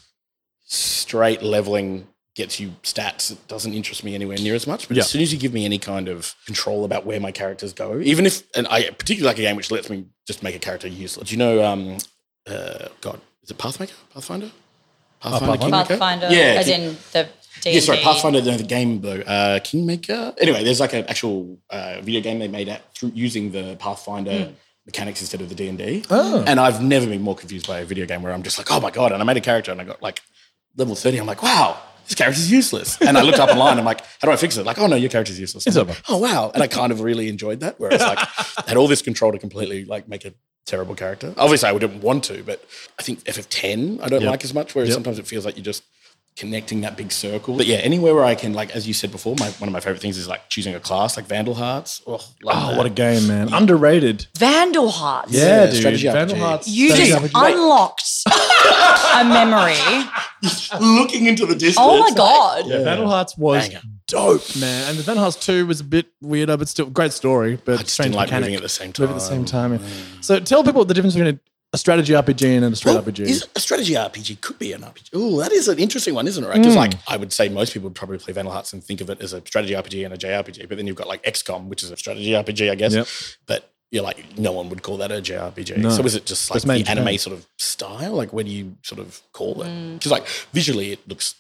straight 0.65 1.41
leveling 1.41 2.07
gets 2.35 2.59
you 2.59 2.75
stats, 2.83 3.31
it 3.31 3.47
doesn't 3.47 3.73
interest 3.73 4.03
me 4.03 4.13
anywhere 4.13 4.37
near 4.37 4.53
as 4.53 4.67
much. 4.67 4.87
But 4.87 4.97
Yeah. 4.97 5.01
as 5.01 5.09
soon 5.09 5.21
as 5.23 5.33
you 5.33 5.39
give 5.39 5.53
me 5.53 5.65
any 5.65 5.79
kind 5.79 6.07
of 6.07 6.35
control 6.45 6.85
about 6.85 7.03
where 7.05 7.19
my 7.19 7.31
characters 7.31 7.73
go, 7.73 7.99
even 7.99 8.25
if, 8.27 8.43
and 8.55 8.67
I 8.67 8.83
particularly 8.91 9.23
like 9.31 9.39
a 9.39 9.41
game 9.41 9.55
which 9.55 9.71
lets 9.71 9.89
me 9.89 10.05
just 10.27 10.43
make 10.43 10.55
a 10.55 10.59
character 10.59 10.87
useless. 10.87 11.29
Do 11.29 11.33
you 11.33 11.39
know, 11.39 11.63
um, 11.65 11.97
uh, 12.45 12.89
God, 13.01 13.19
is 13.43 13.49
it 13.49 13.57
Pathmaker? 13.57 13.93
Pathfinder? 14.13 14.51
Pathfinder, 15.19 15.57
Pathfinder. 15.57 15.85
Pathfinder, 15.87 16.27
Yeah, 16.29 16.59
as 16.59 16.65
King- 16.67 16.81
in 16.83 16.97
the 17.13 17.27
D&D. 17.61 17.75
yeah, 17.75 17.79
sorry, 17.81 17.99
Pathfinder, 17.99 18.41
the, 18.41 18.51
the 18.51 18.63
game 18.63 19.01
though, 19.01 19.19
uh, 19.21 19.59
Kingmaker. 19.59 20.33
Anyway, 20.39 20.63
there's 20.63 20.79
like 20.79 20.93
an 20.93 21.05
actual 21.07 21.57
uh, 21.69 22.01
video 22.01 22.21
game 22.21 22.39
they 22.39 22.47
made 22.47 22.69
at, 22.69 22.93
through 22.93 23.11
using 23.15 23.51
the 23.51 23.75
Pathfinder 23.79 24.53
mechanics 24.85 25.19
instead 25.21 25.41
of 25.41 25.49
the 25.49 25.55
D 25.55 25.67
and 25.67 25.77
D. 25.77 26.03
Oh. 26.09 26.43
And 26.47 26.59
I've 26.59 26.81
never 26.81 27.05
been 27.07 27.21
more 27.21 27.35
confused 27.35 27.67
by 27.67 27.79
a 27.79 27.85
video 27.85 28.05
game 28.05 28.21
where 28.21 28.31
I'm 28.33 28.43
just 28.43 28.57
like, 28.57 28.71
oh 28.71 28.79
my 28.79 28.91
god! 28.91 29.11
And 29.11 29.21
I 29.21 29.25
made 29.25 29.37
a 29.37 29.41
character 29.41 29.71
and 29.71 29.81
I 29.81 29.83
got 29.83 30.01
like 30.01 30.21
level 30.77 30.95
thirty. 30.95 31.17
I'm 31.19 31.25
like, 31.27 31.43
wow, 31.43 31.77
this 32.05 32.15
character's 32.15 32.49
useless. 32.51 33.01
And 33.01 33.17
I 33.17 33.21
looked 33.21 33.39
up 33.39 33.49
online. 33.49 33.77
I'm 33.77 33.85
like, 33.85 34.01
how 34.21 34.27
do 34.27 34.31
I 34.31 34.37
fix 34.37 34.55
it? 34.57 34.65
Like, 34.65 34.77
oh 34.79 34.87
no, 34.87 34.95
your 34.95 35.09
character's 35.09 35.39
useless. 35.39 35.67
It's 35.67 35.75
over. 35.77 35.91
like, 35.91 36.03
oh 36.07 36.17
wow! 36.17 36.51
And 36.53 36.63
I 36.63 36.67
kind 36.67 36.91
of 36.91 37.01
really 37.01 37.27
enjoyed 37.27 37.59
that. 37.61 37.79
Whereas 37.79 38.01
like, 38.01 38.19
I 38.19 38.63
had 38.67 38.77
all 38.77 38.87
this 38.87 39.01
control 39.01 39.31
to 39.33 39.39
completely 39.39 39.83
like 39.85 40.07
make 40.07 40.23
a 40.25 40.33
terrible 40.65 40.95
character. 40.95 41.33
Obviously, 41.37 41.67
I 41.69 41.71
wouldn't 41.71 42.03
want 42.03 42.25
to, 42.25 42.43
but 42.43 42.63
I 42.99 43.01
think 43.03 43.23
FF10 43.23 44.01
I 44.03 44.07
don't 44.09 44.21
Yep. 44.21 44.29
like 44.31 44.43
as 44.43 44.53
much. 44.53 44.75
Whereas 44.75 44.89
Yep. 44.89 44.95
sometimes 44.95 45.19
it 45.19 45.25
feels 45.27 45.45
like 45.45 45.55
you're 45.57 45.63
just 45.63 45.83
connecting 46.37 46.81
that 46.81 46.95
big 46.95 47.11
circle. 47.11 47.57
But 47.57 47.65
yeah, 47.65 47.77
anywhere 47.77 48.13
where 48.15 48.23
I 48.23 48.35
can, 48.35 48.53
like 48.53 48.75
as 48.75 48.87
you 48.87 48.93
said 48.93 49.11
before, 49.11 49.35
my, 49.39 49.49
one 49.51 49.67
of 49.67 49.73
my 49.73 49.79
favorite 49.79 50.01
things 50.01 50.17
is 50.17 50.27
like 50.27 50.47
choosing 50.49 50.75
a 50.75 50.79
class, 50.79 51.17
like 51.17 51.25
Vandal 51.25 51.55
Hearts. 51.55 52.01
Oh, 52.07 52.13
Oh, 52.45 52.49
ah, 52.49 52.77
what 52.77 52.85
a 52.85 52.89
game, 52.89 53.27
man! 53.27 53.51
Underrated. 53.53 54.27
Vandal 54.37 54.89
Hearts. 54.89 55.31
Yeah, 55.33 55.63
Yeah, 55.63 55.65
dude. 55.67 55.75
strategy 55.75 56.07
Vandal 56.07 56.35
RPG. 56.37 56.39
Hearts. 56.39 56.67
You 56.67 56.95
just 56.95 57.11
RPG. 57.11 57.31
unlocked 57.33 58.03
a 59.15 59.23
memory. 59.25 59.75
looking 60.79 61.25
into 61.25 61.45
the 61.45 61.55
distance. 61.55 61.77
Oh 61.79 61.99
my 61.99 62.11
god. 62.15 62.65
Yeah, 62.67 62.83
Vandal 62.83 63.07
Hearts 63.09 63.37
was 63.37 63.67
Banger. 63.67 63.81
dope, 64.07 64.55
man. 64.57 64.89
And 64.89 64.97
the 64.99 65.03
Vandal 65.03 65.23
Hearts 65.23 65.37
2 65.45 65.65
was 65.65 65.79
a 65.79 65.83
bit 65.83 66.07
weirder, 66.21 66.57
but 66.57 66.67
still 66.69 66.85
great 66.87 67.13
story. 67.13 67.57
But 67.65 67.73
I 67.73 67.77
just 67.83 67.91
strange 67.93 68.09
didn't 68.11 68.17
like 68.17 68.27
mechanic. 68.27 68.45
moving 68.45 68.55
at 68.57 68.61
the 68.61 68.69
same 68.69 68.93
time. 68.93 69.07
Move 69.07 69.15
at 69.15 69.19
the 69.19 69.25
same 69.25 69.45
time. 69.45 69.73
yeah. 69.73 69.79
So 70.21 70.39
tell 70.39 70.63
people 70.63 70.85
the 70.85 70.93
difference 70.93 71.15
between 71.15 71.39
a 71.73 71.77
strategy 71.77 72.13
RPG 72.13 72.55
and 72.55 72.65
a 72.65 72.75
straight 72.75 72.93
Well, 72.93 73.03
RPG. 73.03 73.19
Is 73.21 73.47
a 73.55 73.59
strategy 73.59 73.93
RPG 73.93 74.41
could 74.41 74.57
be 74.57 74.71
an 74.71 74.81
RPG. 74.81 75.09
Oh, 75.13 75.39
that 75.41 75.51
is 75.51 75.67
an 75.67 75.79
interesting 75.79 76.13
one, 76.13 76.27
isn't 76.27 76.43
it? 76.43 76.47
Right? 76.47 76.57
Because 76.57 76.73
hmm. 76.73 76.79
like 76.79 76.93
I 77.07 77.17
would 77.17 77.33
say 77.33 77.49
most 77.49 77.73
people 77.73 77.89
would 77.89 77.95
probably 77.95 78.17
play 78.17 78.33
Vandal 78.33 78.53
Hearts 78.53 78.73
and 78.73 78.83
think 78.83 79.01
of 79.01 79.09
it 79.09 79.21
as 79.21 79.33
a 79.33 79.41
strategy 79.45 79.73
RPG 79.73 80.05
and 80.05 80.13
a 80.13 80.17
JRPG, 80.17 80.67
but 80.69 80.77
then 80.77 80.87
you've 80.87 80.95
got 80.95 81.07
like 81.07 81.23
XCOM, 81.23 81.67
which 81.67 81.83
is 81.83 81.91
a 81.91 81.97
strategy 81.97 82.31
RPG, 82.31 82.71
I 82.71 82.75
guess. 82.75 82.93
Yep. 82.93 83.07
But 83.45 83.71
you're 83.91 84.03
like 84.03 84.37
no 84.37 84.51
one 84.51 84.69
would 84.69 84.83
call 84.83 84.97
that 84.97 85.11
a 85.11 85.15
JRPG. 85.15 85.77
No. 85.77 85.89
So 85.89 86.03
is 86.03 86.15
it 86.15 86.25
just 86.25 86.49
like 86.51 86.61
the 86.61 86.71
anime 86.89 87.05
Japan. 87.05 87.17
sort 87.17 87.37
of 87.37 87.45
style? 87.57 88.13
Like 88.13 88.33
where 88.33 88.43
do 88.43 88.49
you 88.49 88.77
sort 88.83 88.99
of 88.99 89.21
call 89.33 89.61
it? 89.61 89.67
Mm. 89.67 89.93
Because 89.95 90.11
like 90.11 90.27
visually 90.53 90.91
it 90.91 91.07
looks 91.07 91.35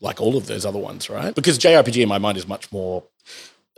like 0.00 0.20
all 0.20 0.36
of 0.36 0.46
those 0.46 0.66
other 0.66 0.78
ones, 0.80 1.08
right? 1.08 1.34
Because 1.34 1.58
JRPG 1.58 2.02
in 2.02 2.08
my 2.08 2.18
mind 2.18 2.38
is 2.38 2.46
much 2.46 2.70
more 2.72 3.04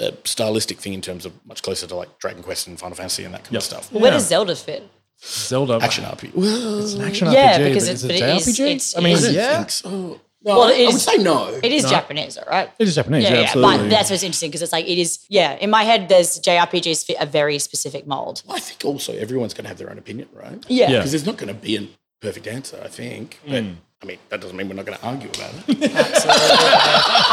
a 0.01 0.13
stylistic 0.25 0.79
thing 0.79 0.93
in 0.93 1.01
terms 1.01 1.25
of 1.25 1.33
much 1.47 1.63
closer 1.63 1.87
to 1.87 1.95
like 1.95 2.19
Dragon 2.19 2.43
Quest 2.43 2.67
and 2.67 2.79
Final 2.79 2.97
Fantasy 2.97 3.25
and 3.25 3.33
that 3.35 3.45
kind 3.45 3.53
Yep. 3.53 3.61
of 3.61 3.65
stuff. 3.65 3.93
Where 3.93 4.07
Yeah. 4.07 4.11
does 4.19 4.27
Zelda 4.27 4.57
fit? 4.57 4.89
Zelda 5.27 5.79
Action 5.83 6.05
RPG. 6.05 6.35
Well, 6.35 6.85
It's 6.85 6.95
an 6.95 7.03
action 7.03 7.31
Yeah, 7.33 7.59
RPG. 7.59 7.65
because 7.69 7.85
but 7.85 7.91
it- 7.91 7.95
is 7.95 8.05
it 8.05 8.07
but 8.09 8.17
it 8.17 8.23
is- 8.37 8.47
JRPG? 8.47 8.61
it's- 8.67 8.95
I 8.97 9.01
mean, 9.01 9.17
it 9.17 9.23
is- 9.25 9.33
yeah, 9.35 9.57
think 9.59 9.71
so. 9.71 10.21
No, 10.47 10.59
Well, 10.59 10.69
it 10.69 10.83
I 10.83 10.87
would 10.87 10.95
is- 10.97 11.03
say 11.03 11.17
no. 11.17 11.49
It 11.63 11.73
is 11.73 11.85
No. 11.85 11.89
Japanese, 11.91 12.35
though, 12.35 12.43
right? 12.51 12.69
it 12.79 12.87
is 12.89 12.95
Japanese. 12.95 13.23
yeah, 13.23 13.31
Yeah, 13.31 13.37
yeah. 13.37 13.43
absolutely. 13.47 13.79
But 13.79 13.91
that's 13.91 14.11
what's 14.11 14.23
interesting 14.23 14.51
because 14.51 14.61
it's 14.61 14.73
like 14.73 14.87
it 14.87 14.99
is. 14.99 15.21
Yeah, 15.31 15.55
in 15.59 15.71
my 15.71 15.85
head, 15.85 16.09
there's 16.11 16.39
JRPGs 16.39 17.05
fit 17.07 17.17
a 17.19 17.25
very 17.25 17.59
specific 17.59 18.07
mold. 18.07 18.43
I 18.51 18.61
think 18.61 18.85
also 18.85 19.15
everyone's 19.15 19.55
going 19.55 19.65
to 19.65 19.69
have 19.69 19.79
their 19.79 19.89
own 19.91 19.97
opinion, 19.97 20.29
right? 20.35 20.63
Yeah. 20.69 20.91
Yeah. 20.91 20.99
Because 20.99 21.13
there's 21.13 21.25
not 21.25 21.39
going 21.39 21.49
to 21.49 21.55
be 21.55 21.77
a 21.77 21.87
perfect 22.21 22.47
answer, 22.47 22.79
I 22.85 22.89
think. 22.89 23.39
But 23.49 23.63
Hmm. 23.63 23.71
I 24.03 24.07
mean, 24.07 24.19
that 24.29 24.43
doesn't 24.43 24.55
mean 24.55 24.69
we're 24.69 24.75
not 24.75 24.85
going 24.85 24.99
to 24.99 25.05
argue 25.07 25.31
about 25.31 25.51
it. 25.67 25.91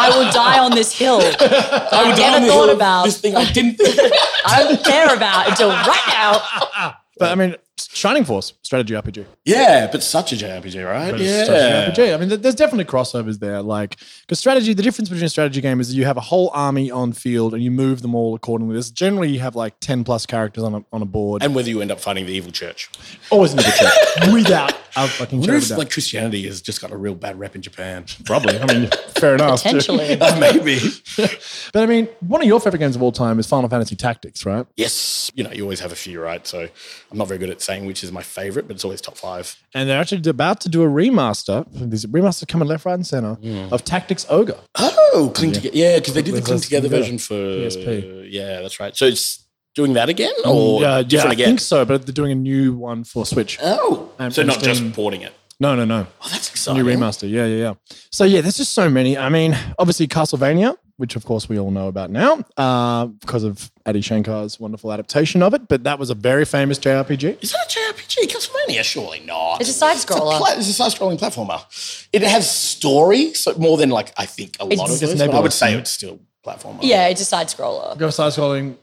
I 0.04 0.10
will 0.16 0.32
die 0.32 0.60
on 0.60 0.72
this 0.72 0.94
hill. 0.98 1.20
I 1.40 2.04
would 2.08 2.18
never 2.18 2.46
thought 2.48 2.70
about- 2.70 3.04
this 3.06 3.18
thing. 3.20 3.36
I 3.36 3.52
didn't 3.52 3.76
think. 3.76 4.00
I 4.46 4.64
don't 4.64 4.84
care 4.86 5.14
about 5.14 5.50
until 5.50 5.68
right 5.68 6.08
now. 6.08 6.94
But 7.18 7.32
I 7.32 7.36
mean, 7.36 7.56
Shining 7.78 8.24
Force 8.26 8.54
strategy 8.64 8.94
RPG. 8.94 9.26
yeah, 9.44 9.90
but 9.92 10.04
such 10.04 10.34
a 10.34 10.36
JRPG, 10.36 10.86
right? 10.86 11.12
But 11.12 11.22
it's 11.22 11.30
yeah. 11.30 11.44
strategy 11.44 12.02
RPG. 12.02 12.14
I 12.14 12.18
mean, 12.18 12.42
there's 12.42 12.56
definitely 12.56 12.86
crossovers 12.86 13.40
there. 13.40 13.62
Like, 13.62 13.98
because 14.22 14.40
strategy, 14.40 14.74
the 14.74 14.84
difference 14.84 15.10
between 15.10 15.26
a 15.26 15.30
strategy 15.30 15.62
game 15.62 15.80
is 15.80 15.94
you 15.94 16.06
have 16.06 16.18
a 16.18 16.22
whole 16.22 16.52
army 16.54 16.90
on 16.92 17.12
field 17.14 17.54
and 17.54 17.64
you 17.64 17.72
move 17.72 18.02
them 18.02 18.16
all 18.16 18.36
accordingly. 18.36 18.74
There's 18.74 18.92
generally 18.92 19.30
you 19.30 19.40
have 19.40 19.56
like 19.56 19.80
ten 19.80 20.04
plus 20.04 20.26
characters 20.26 20.64
on 20.64 20.76
a 20.76 20.86
on 20.94 21.02
a 21.02 21.06
board. 21.06 21.44
And 21.44 21.54
whether 21.56 21.70
you 21.70 21.82
end 21.82 21.92
up 21.92 22.00
fighting 22.00 22.26
the 22.26 22.34
evil 22.34 22.52
church. 22.52 22.90
always 23.30 23.52
in 23.52 23.58
the 23.58 23.64
picture 23.64 24.32
without 24.32 24.74
a 24.96 25.08
fucking 25.08 25.40
I 25.40 25.42
wonder 25.42 25.56
if 25.56 25.64
of 25.64 25.70
doubt. 25.70 25.78
like 25.80 25.92
Christianity 25.92 26.44
has 26.48 26.62
just 26.62 26.82
got 26.82 26.92
a 26.92 26.98
real 26.98 27.16
bad 27.16 27.40
rep 27.40 27.56
in 27.56 27.62
Japan. 27.62 28.06
Probably. 28.26 28.60
I 28.60 28.66
mean, 28.66 28.90
fair 29.16 29.36
enough. 29.36 29.64
Potentially. 29.64 30.20
Uh, 30.22 30.40
maybe. 30.40 30.80
But 31.74 31.84
I 31.84 31.86
mean, 31.86 32.08
one 32.20 32.42
of 32.42 32.48
your 32.48 32.60
favorite 32.60 32.80
games 32.80 32.96
of 32.96 33.02
all 33.02 33.12
time 33.12 33.40
is 33.40 33.48
Final 33.48 33.70
Fantasy 33.70 33.96
Tactics, 33.96 34.46
right? 34.46 34.66
yes. 34.76 35.32
You 35.34 35.44
know, 35.44 35.52
you 35.52 35.64
always 35.64 35.80
have 35.80 35.92
a 35.92 35.96
few, 35.96 36.22
right? 36.22 36.46
So 36.46 36.68
I'm 37.12 37.18
not 37.18 37.28
very 37.28 37.38
good 37.38 37.50
at 37.50 37.61
saying 37.62 37.86
which 37.86 38.04
is 38.04 38.12
my 38.12 38.24
favorite, 38.24 38.68
but 38.68 38.76
it's 38.76 38.84
always 38.84 39.02
top 39.02 39.18
five. 39.18 39.56
And 39.74 39.90
they're 39.90 40.00
actually 40.00 40.28
about 40.30 40.62
to 40.62 40.70
do 40.70 40.84
a 40.84 40.88
remaster. 40.88 41.66
There's 41.72 42.04
a 42.04 42.08
remaster 42.08 42.48
coming 42.48 42.68
left, 42.68 42.86
right, 42.86 42.94
and 42.94 43.06
center 43.06 43.36
hmm. 43.36 43.74
of 43.74 43.84
Tactics 43.84 44.26
Ogre. 44.30 44.58
Oh, 44.78 45.32
cling 45.36 45.54
together. 45.54 45.76
Yeah, 45.76 45.98
because 45.98 46.14
they 46.14 46.22
did 46.22 46.36
the 46.36 46.42
cling 46.42 46.60
together 46.60 46.88
together. 46.88 46.96
Uh, 46.96 47.00
version 47.00 47.18
for 47.18 47.36
PSP. 47.36 48.28
Yeah, 48.32 48.62
that's 48.62 48.80
right. 48.80 48.96
So 48.96 49.06
it's 49.06 49.46
doing 49.76 49.94
that 49.94 50.10
again, 50.10 50.34
mm, 50.44 50.54
or 50.54 50.82
yeah, 50.82 51.04
yeah, 51.08 51.24
I 51.24 51.32
again? 51.32 51.48
think 51.48 51.60
so, 51.62 51.86
but 51.86 52.06
they're 52.06 52.14
doing 52.14 52.32
a 52.32 52.36
new 52.36 52.74
one 52.74 53.04
for 53.04 53.26
Switch. 53.26 53.58
Oh, 53.62 54.12
And 54.20 54.34
so 54.34 54.44
not 54.44 54.60
Steam. 54.60 54.74
just 54.74 54.94
porting 54.94 55.22
it. 55.22 55.34
No, 55.60 55.76
no, 55.76 55.86
no. 55.86 56.08
Oh, 56.22 56.28
that's 56.32 56.50
exciting. 56.50 56.84
New 56.84 56.92
remaster. 56.92 57.30
Yeah, 57.30 57.46
yeah, 57.46 57.58
yeah. 57.58 57.74
So 58.12 58.24
yeah, 58.24 58.42
there's 58.42 58.58
just 58.58 58.74
so 58.74 58.90
many. 58.90 59.18
I 59.18 59.30
mean, 59.30 59.56
obviously 59.78 60.08
Castlevania, 60.08 60.76
which 61.02 61.16
of 61.16 61.26
course 61.26 61.50
we 61.50 61.58
all 61.60 61.72
know 61.72 61.88
about 61.88 62.12
now, 62.12 62.46
uh, 62.58 63.08
because 63.08 63.44
of 63.44 63.72
Adi 63.88 64.02
Shankar's 64.02 64.60
wonderful 64.60 64.94
adaptation 64.94 65.42
of 65.42 65.56
it. 65.56 65.68
But 65.68 65.84
that 65.86 65.98
was 65.98 66.12
a 66.12 66.14
very 66.14 66.46
famous 66.46 66.78
JRPG. 66.78 67.42
Is 67.42 67.52
that 67.54 67.66
a 67.76 67.94
JRPG? 67.94 68.28
Castlevania? 68.28 68.84
Surely 68.84 69.20
not. 69.22 69.60
It's 69.62 69.70
a 69.72 69.74
side 69.74 69.98
scroller. 69.98 70.30
It's 70.30 70.36
a, 70.36 70.38
pla- 70.38 70.54
it's 70.60 70.70
a 70.70 70.74
side-scrolling 70.74 71.18
platformer. 71.20 72.08
It 72.14 72.22
has 72.22 72.50
story, 72.50 73.34
so 73.34 73.56
more 73.58 73.78
than 73.78 73.90
like 73.90 74.14
I 74.16 74.28
think 74.28 74.58
a 74.60 74.64
lot 74.66 74.74
It's- 74.74 74.88
of 74.90 74.92
it's 74.92 75.02
those. 75.02 75.14
But 75.14 75.22
I 75.24 75.26
would 75.26 75.34
nebulous, 75.34 75.56
say 75.56 75.74
it's 75.74 75.90
still 75.92 76.20
platformer. 76.46 76.80
Yeah, 76.84 77.08
it's 77.08 77.22
a 77.22 77.26
side 77.26 77.48
scroller. 77.48 77.98
Go 77.98 78.12
side 78.12 78.32
scrolling. 78.34 78.76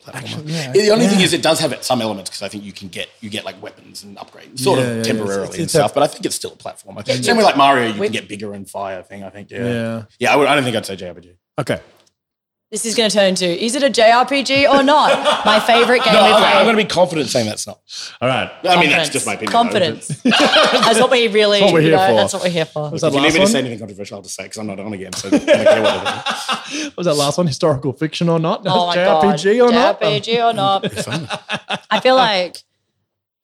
Platformer. 0.00 0.14
Actually, 0.14 0.52
yeah. 0.52 0.72
the 0.72 0.90
only 0.90 1.06
thing 1.06 1.20
is, 1.20 1.32
it 1.32 1.42
does 1.42 1.60
have 1.60 1.82
some 1.84 2.00
elements 2.02 2.30
because 2.30 2.42
I 2.42 2.48
think 2.48 2.64
you 2.64 2.72
can 2.72 2.88
get 2.88 3.08
you 3.20 3.30
get 3.30 3.44
like 3.44 3.60
weapons 3.62 4.02
and 4.02 4.16
upgrades, 4.16 4.60
sort 4.60 4.78
Yeah, 4.78 4.84
yeah, 4.86 4.90
of 4.92 4.96
yeah. 4.98 5.02
temporarily 5.02 5.42
It's- 5.44 5.54
and 5.56 5.64
it's 5.64 5.74
a- 5.74 5.78
stuff. 5.78 5.94
but 5.94 6.02
I 6.02 6.06
think 6.06 6.24
it's 6.26 6.34
still 6.36 6.52
a 6.52 6.56
platformer. 6.56 7.06
Yeah, 7.06 7.14
Same 7.16 7.24
yeah. 7.24 7.34
with 7.36 7.44
like 7.44 7.56
Mario, 7.56 7.92
you 7.92 8.00
We- 8.00 8.06
can 8.06 8.12
get 8.12 8.28
bigger 8.28 8.52
and 8.54 8.68
fire 8.68 9.02
thing. 9.02 9.22
I 9.24 9.30
think. 9.30 9.50
Yeah. 9.50 9.64
Yeah. 9.64 10.02
Yeah, 10.18 10.32
I, 10.32 10.36
would, 10.36 10.48
I 10.48 10.54
don't 10.54 10.64
think 10.64 10.76
I'd 10.76 10.86
say 10.86 10.96
JRPG. 10.96 11.36
Okay. 11.60 11.80
This 12.70 12.86
is 12.86 12.94
going 12.94 13.10
to 13.10 13.16
turn 13.16 13.26
into 13.26 13.46
is 13.46 13.74
it 13.74 13.82
a 13.82 13.90
JRPG 13.90 14.70
or 14.70 14.84
not? 14.84 15.44
My 15.44 15.58
favorite 15.58 16.04
game 16.04 16.14
No, 16.14 16.24
we 16.24 16.30
okay, 16.34 16.44
I'm 16.44 16.64
going 16.64 16.76
to 16.76 16.82
be 16.84 16.88
confident 16.88 17.28
saying 17.28 17.46
that's 17.46 17.66
not. 17.66 17.80
All 18.20 18.28
right. 18.28 18.48
I 18.62 18.78
mean, 18.80 18.90
that's 18.90 19.08
just 19.08 19.26
my 19.26 19.32
opinion. 19.32 19.50
Confidence. 19.50 20.06
that's 20.22 21.00
what 21.00 21.10
we 21.10 21.26
really. 21.26 21.58
That's 21.58 21.72
what 21.72 21.74
we're 21.74 21.80
you 21.80 21.88
here 21.88 21.96
know, 21.96 22.06
for. 22.06 22.14
That's 22.14 22.32
what 22.32 22.42
we're 22.44 22.50
here 22.50 22.64
for. 22.64 22.90
Was 22.90 23.02
If 23.02 23.12
that 23.12 23.16
you 23.16 23.22
need 23.22 23.24
last 23.24 23.32
me 23.34 23.38
to 23.38 23.40
one? 23.40 23.48
say 23.50 23.58
anything 23.58 23.78
controversial, 23.80 24.16
I'll 24.18 24.22
just 24.22 24.36
say 24.36 24.44
because 24.44 24.58
I'm 24.58 24.68
not 24.68 24.78
on 24.78 24.92
again. 24.92 25.12
So 25.14 25.26
I 25.26 25.30
don't 25.32 25.46
care 25.46 25.82
what 25.82 25.96
it 25.96 26.74
is. 26.86 26.92
Was 26.96 27.06
that 27.06 27.14
last 27.14 27.38
one? 27.38 27.48
Historical 27.48 27.92
fiction 27.92 28.28
or 28.28 28.38
not? 28.38 28.62
Oh 28.66 28.86
my 28.86 28.96
JRPG 28.96 29.58
god, 29.58 29.68
or 29.68 29.72
not? 29.72 30.00
JRPG 30.00 30.48
or 30.48 30.52
not? 30.52 31.82
I 31.90 31.98
feel 31.98 32.14
like 32.14 32.62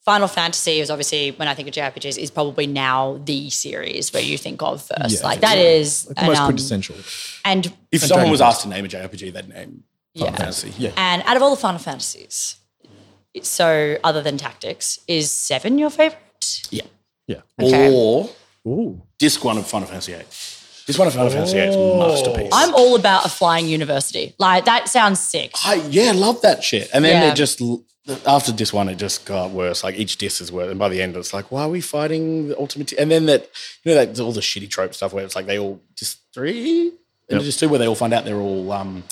Final 0.07 0.29
Fantasy 0.29 0.79
is 0.79 0.88
obviously 0.88 1.33
when 1.33 1.49
I 1.49 1.55
think 1.55 1.66
of 1.69 1.75
JRPGs 1.75 2.16
is 2.16 2.31
probably 2.31 2.66
now 2.69 3.21
the 3.25 3.51
series 3.51 4.12
where 4.12 4.23
you 4.23 4.38
think 4.38 4.62
of 4.62 4.81
first. 4.83 5.21
Yeah, 5.21 5.27
like 5.27 5.40
that 5.40 5.59
is 5.59 6.05
The 6.05 6.19
and, 6.21 6.29
most 6.29 6.38
um, 6.38 6.47
quintessential. 6.47 6.95
and 7.45 7.66
If 7.90 8.03
And 8.03 8.09
someone 8.09 8.31
was 8.31 8.40
asked 8.40 8.62
to 8.62 8.69
name 8.69 8.85
a 8.85 8.88
JRPG, 8.88 9.33
they'd 9.33 9.49
name 9.49 9.83
Final 10.16 10.33
Yeah. 10.33 10.37
Fantasy. 10.37 10.73
Yeah. 10.79 10.92
and 10.97 11.23
out 11.27 11.37
of 11.37 11.42
all 11.42 11.51
the 11.51 11.61
Final 11.61 11.81
Fantasies, 11.81 12.55
so 13.42 13.99
other 14.05 14.23
than 14.23 14.38
Tactics, 14.38 15.01
is 15.09 15.31
seven 15.31 15.77
your 15.77 15.90
favorite? 15.90 16.21
Yeah. 16.71 16.83
Yeah. 17.27 17.40
Okay. 17.61 17.92
Or 17.92 18.31
Ooh. 18.66 19.03
disc 19.19 19.45
one 19.45 19.59
of 19.59 19.66
Final 19.66 19.88
Fantasy 19.88 20.12
VIII. 20.12 20.25
Disc 20.87 20.99
one 21.01 21.09
of 21.09 21.14
Final 21.14 21.31
Fantasy 21.31 21.55
VIII 21.55 21.69
is 21.69 21.75
a 21.75 21.99
masterpiece. 21.99 22.51
I'm 22.53 22.73
all 22.77 22.95
about 22.95 23.27
a 23.27 23.29
flying 23.29 23.66
university. 23.66 24.35
Like 24.38 24.66
that 24.66 24.88
sounds 24.88 25.19
sick. 25.19 25.51
I, 25.64 25.75
yeah, 25.90 26.12
love 26.12 26.40
that 26.42 26.62
shit. 26.62 26.88
And 26.95 27.05
then 27.05 27.21
Yeah. 27.25 27.33
it 27.33 27.35
just 27.35 27.61
after 28.27 28.53
disc 28.53 28.73
one, 28.75 28.88
it 28.88 28.97
just 28.97 29.25
got 29.27 29.51
worse. 29.51 29.83
Like 29.85 29.97
each 29.97 30.16
disc 30.19 30.40
is 30.40 30.53
worse, 30.53 30.71
and 30.71 30.79
by 30.79 30.88
the 30.88 31.03
end, 31.03 31.16
it's 31.16 31.35
like, 31.35 31.51
why 31.51 31.62
are 31.62 31.69
we 31.69 31.81
fighting 31.81 32.49
the 32.49 32.59
ultimate? 32.59 32.88
T-? 32.88 32.99
And 32.99 33.11
then 33.11 33.27
that 33.27 33.49
you 33.85 33.95
know 33.95 34.05
that 34.05 34.21
all 34.21 34.33
the 34.33 34.40
shitty 34.40 34.71
trope 34.71 34.95
stuff 34.95 35.12
where 35.12 35.25
it's 35.25 35.35
like 35.37 35.47
they 35.47 35.59
all 35.59 35.81
just 35.97 36.19
three 36.33 36.88
and 37.29 37.38
Yep. 37.38 37.42
just 37.42 37.59
two 37.61 37.69
where 37.69 37.79
they 37.79 37.88
all 37.88 37.95
find 37.97 38.12
out 38.14 38.25
they're 38.25 38.37
all 38.40 38.71
um, 38.71 39.03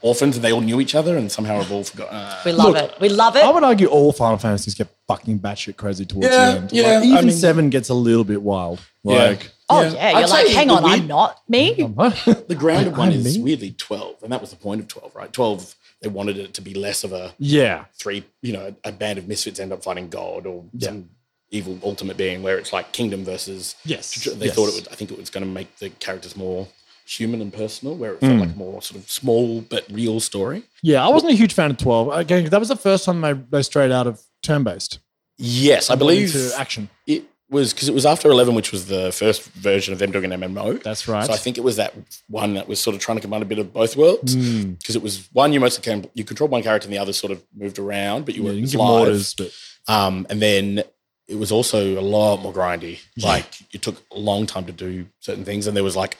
orphans 0.00 0.36
and 0.36 0.44
they 0.44 0.52
all 0.52 0.60
knew 0.62 0.80
each 0.80 0.94
other 0.94 1.16
and 1.18 1.30
somehow 1.30 1.60
have 1.60 1.70
all 1.70 1.84
forgotten. 1.84 2.16
Uh, 2.16 2.40
We 2.44 2.52
love 2.52 2.72
Look, 2.72 2.92
it. 2.92 3.00
We 3.00 3.08
love 3.10 3.36
it. 3.36 3.44
I 3.44 3.50
would 3.50 3.64
argue 3.64 3.88
all 3.88 4.12
Final 4.12 4.38
Fantasies 4.38 4.74
get 4.74 4.88
fucking 5.08 5.40
batshit 5.40 5.76
crazy 5.76 6.06
towards 6.06 6.28
Yeah, 6.28 6.52
the 6.52 6.58
end. 6.60 6.72
yeah, 6.72 6.82
Like, 6.84 7.02
I 7.02 7.06
even 7.06 7.26
mean- 7.26 7.36
seven 7.36 7.68
gets 7.70 7.88
a 7.90 7.94
little 7.94 8.24
bit 8.24 8.40
wild. 8.40 8.80
Yeah. 9.04 9.14
Like, 9.24 9.50
oh 9.68 9.82
yeah. 9.82 9.90
yeah, 9.92 10.06
I'd 10.16 10.20
you're 10.20 10.28
like, 10.28 10.46
hang 10.48 10.68
the 10.68 10.74
on, 10.74 10.84
I'm 10.86 11.06
not 11.06 11.42
me. 11.48 11.74
the 11.74 12.56
grounded 12.58 12.96
one 12.96 13.08
I'm 13.08 13.14
is 13.14 13.36
me? 13.36 13.42
weirdly 13.44 13.72
twelve, 13.72 14.22
and 14.22 14.32
that 14.32 14.40
was 14.40 14.50
the 14.50 14.56
point 14.56 14.80
of 14.80 14.88
twelve, 14.88 15.14
right? 15.14 15.32
Twelve. 15.32 15.74
They 16.00 16.08
wanted 16.08 16.38
it 16.38 16.54
to 16.54 16.60
be 16.60 16.74
less 16.74 17.04
of 17.04 17.12
a 17.12 17.34
yeah. 17.38 17.86
three, 17.94 18.24
you 18.42 18.52
know, 18.52 18.74
a 18.84 18.92
band 18.92 19.18
of 19.18 19.26
misfits 19.26 19.58
end 19.58 19.72
up 19.72 19.82
fighting 19.82 20.08
God 20.08 20.46
or 20.46 20.64
Yeah. 20.72 20.88
some 20.88 21.10
evil 21.50 21.78
ultimate 21.82 22.16
being 22.16 22.42
where 22.42 22.58
it's 22.58 22.72
like 22.72 22.92
kingdom 22.92 23.24
versus. 23.24 23.74
Yes, 23.84 24.12
They 24.24 24.46
yes. 24.46 24.54
thought 24.54 24.68
it 24.68 24.74
would. 24.74 24.88
I 24.88 24.94
think 24.94 25.10
it 25.10 25.18
was 25.18 25.30
going 25.30 25.44
to 25.44 25.50
make 25.50 25.76
the 25.78 25.90
characters 25.90 26.36
more 26.36 26.68
human 27.04 27.40
and 27.40 27.52
personal, 27.52 27.96
where 27.96 28.12
it 28.12 28.20
felt 28.20 28.32
hmm. 28.32 28.40
like 28.40 28.56
more 28.56 28.82
sort 28.82 29.00
of 29.00 29.10
small 29.10 29.62
but 29.62 29.86
real 29.90 30.20
story. 30.20 30.64
Yeah, 30.82 31.04
I 31.04 31.08
wasn't 31.08 31.32
a 31.32 31.36
huge 31.36 31.54
fan 31.54 31.70
of 31.70 31.78
12. 31.78 32.12
Again, 32.12 32.44
that 32.50 32.60
was 32.60 32.68
the 32.68 32.76
first 32.76 33.04
time 33.04 33.20
they, 33.22 33.32
they 33.32 33.62
strayed 33.62 33.90
out 33.90 34.06
of 34.06 34.20
turn 34.42 34.62
based. 34.62 35.00
Yes, 35.38 35.88
I 35.88 35.94
believe 35.94 36.32
to 36.32 36.52
action. 36.58 36.90
it 37.06 37.24
was 37.50 37.72
because 37.72 37.88
it 37.88 37.94
was 37.94 38.04
after 38.04 38.30
Eleven, 38.30 38.54
which 38.54 38.72
was 38.72 38.86
the 38.86 39.10
first 39.12 39.42
version 39.52 39.92
of 39.92 39.98
them 39.98 40.10
doing 40.12 40.30
an 40.32 40.40
MMO. 40.40 40.82
That's 40.82 41.08
right. 41.08 41.26
So 41.26 41.32
I 41.32 41.36
think 41.36 41.56
it 41.56 41.62
was 41.64 41.76
that 41.76 41.94
one 42.28 42.54
that 42.54 42.68
was 42.68 42.78
sort 42.80 42.94
of 42.94 43.00
trying 43.00 43.16
to 43.16 43.22
combine 43.22 43.42
a 43.42 43.46
bit 43.46 43.58
of 43.58 43.72
both 43.72 43.96
worlds 43.96 44.34
Hmm. 44.34 44.72
because 44.72 44.96
it 44.96 45.02
was 45.02 45.28
one 45.32 45.52
you 45.52 45.60
mostly 45.60 45.82
came 45.82 46.04
you 46.14 46.24
controlled 46.24 46.50
one 46.50 46.62
character 46.62 46.86
and 46.86 46.92
the 46.92 46.98
other 46.98 47.12
sort 47.12 47.32
of 47.32 47.42
moved 47.56 47.78
around, 47.78 48.26
but 48.26 48.34
you 48.34 48.42
Yeah, 48.42 48.48
were 48.50 48.54
you 48.56 48.66
live. 48.78 48.80
orders, 48.80 49.34
but 49.34 49.52
Um, 49.88 50.26
and 50.28 50.42
then 50.42 50.82
it 51.26 51.36
was 51.38 51.50
also 51.50 51.98
a 51.98 52.02
lot 52.02 52.38
more 52.42 52.52
grindy. 52.52 52.98
Like 53.22 53.46
it 53.72 53.80
took 53.82 54.02
a 54.12 54.18
long 54.18 54.46
time 54.46 54.66
to 54.66 54.72
do 54.72 55.06
certain 55.20 55.44
things, 55.44 55.66
and 55.66 55.74
there 55.76 55.84
was 55.84 55.96
like 55.96 56.16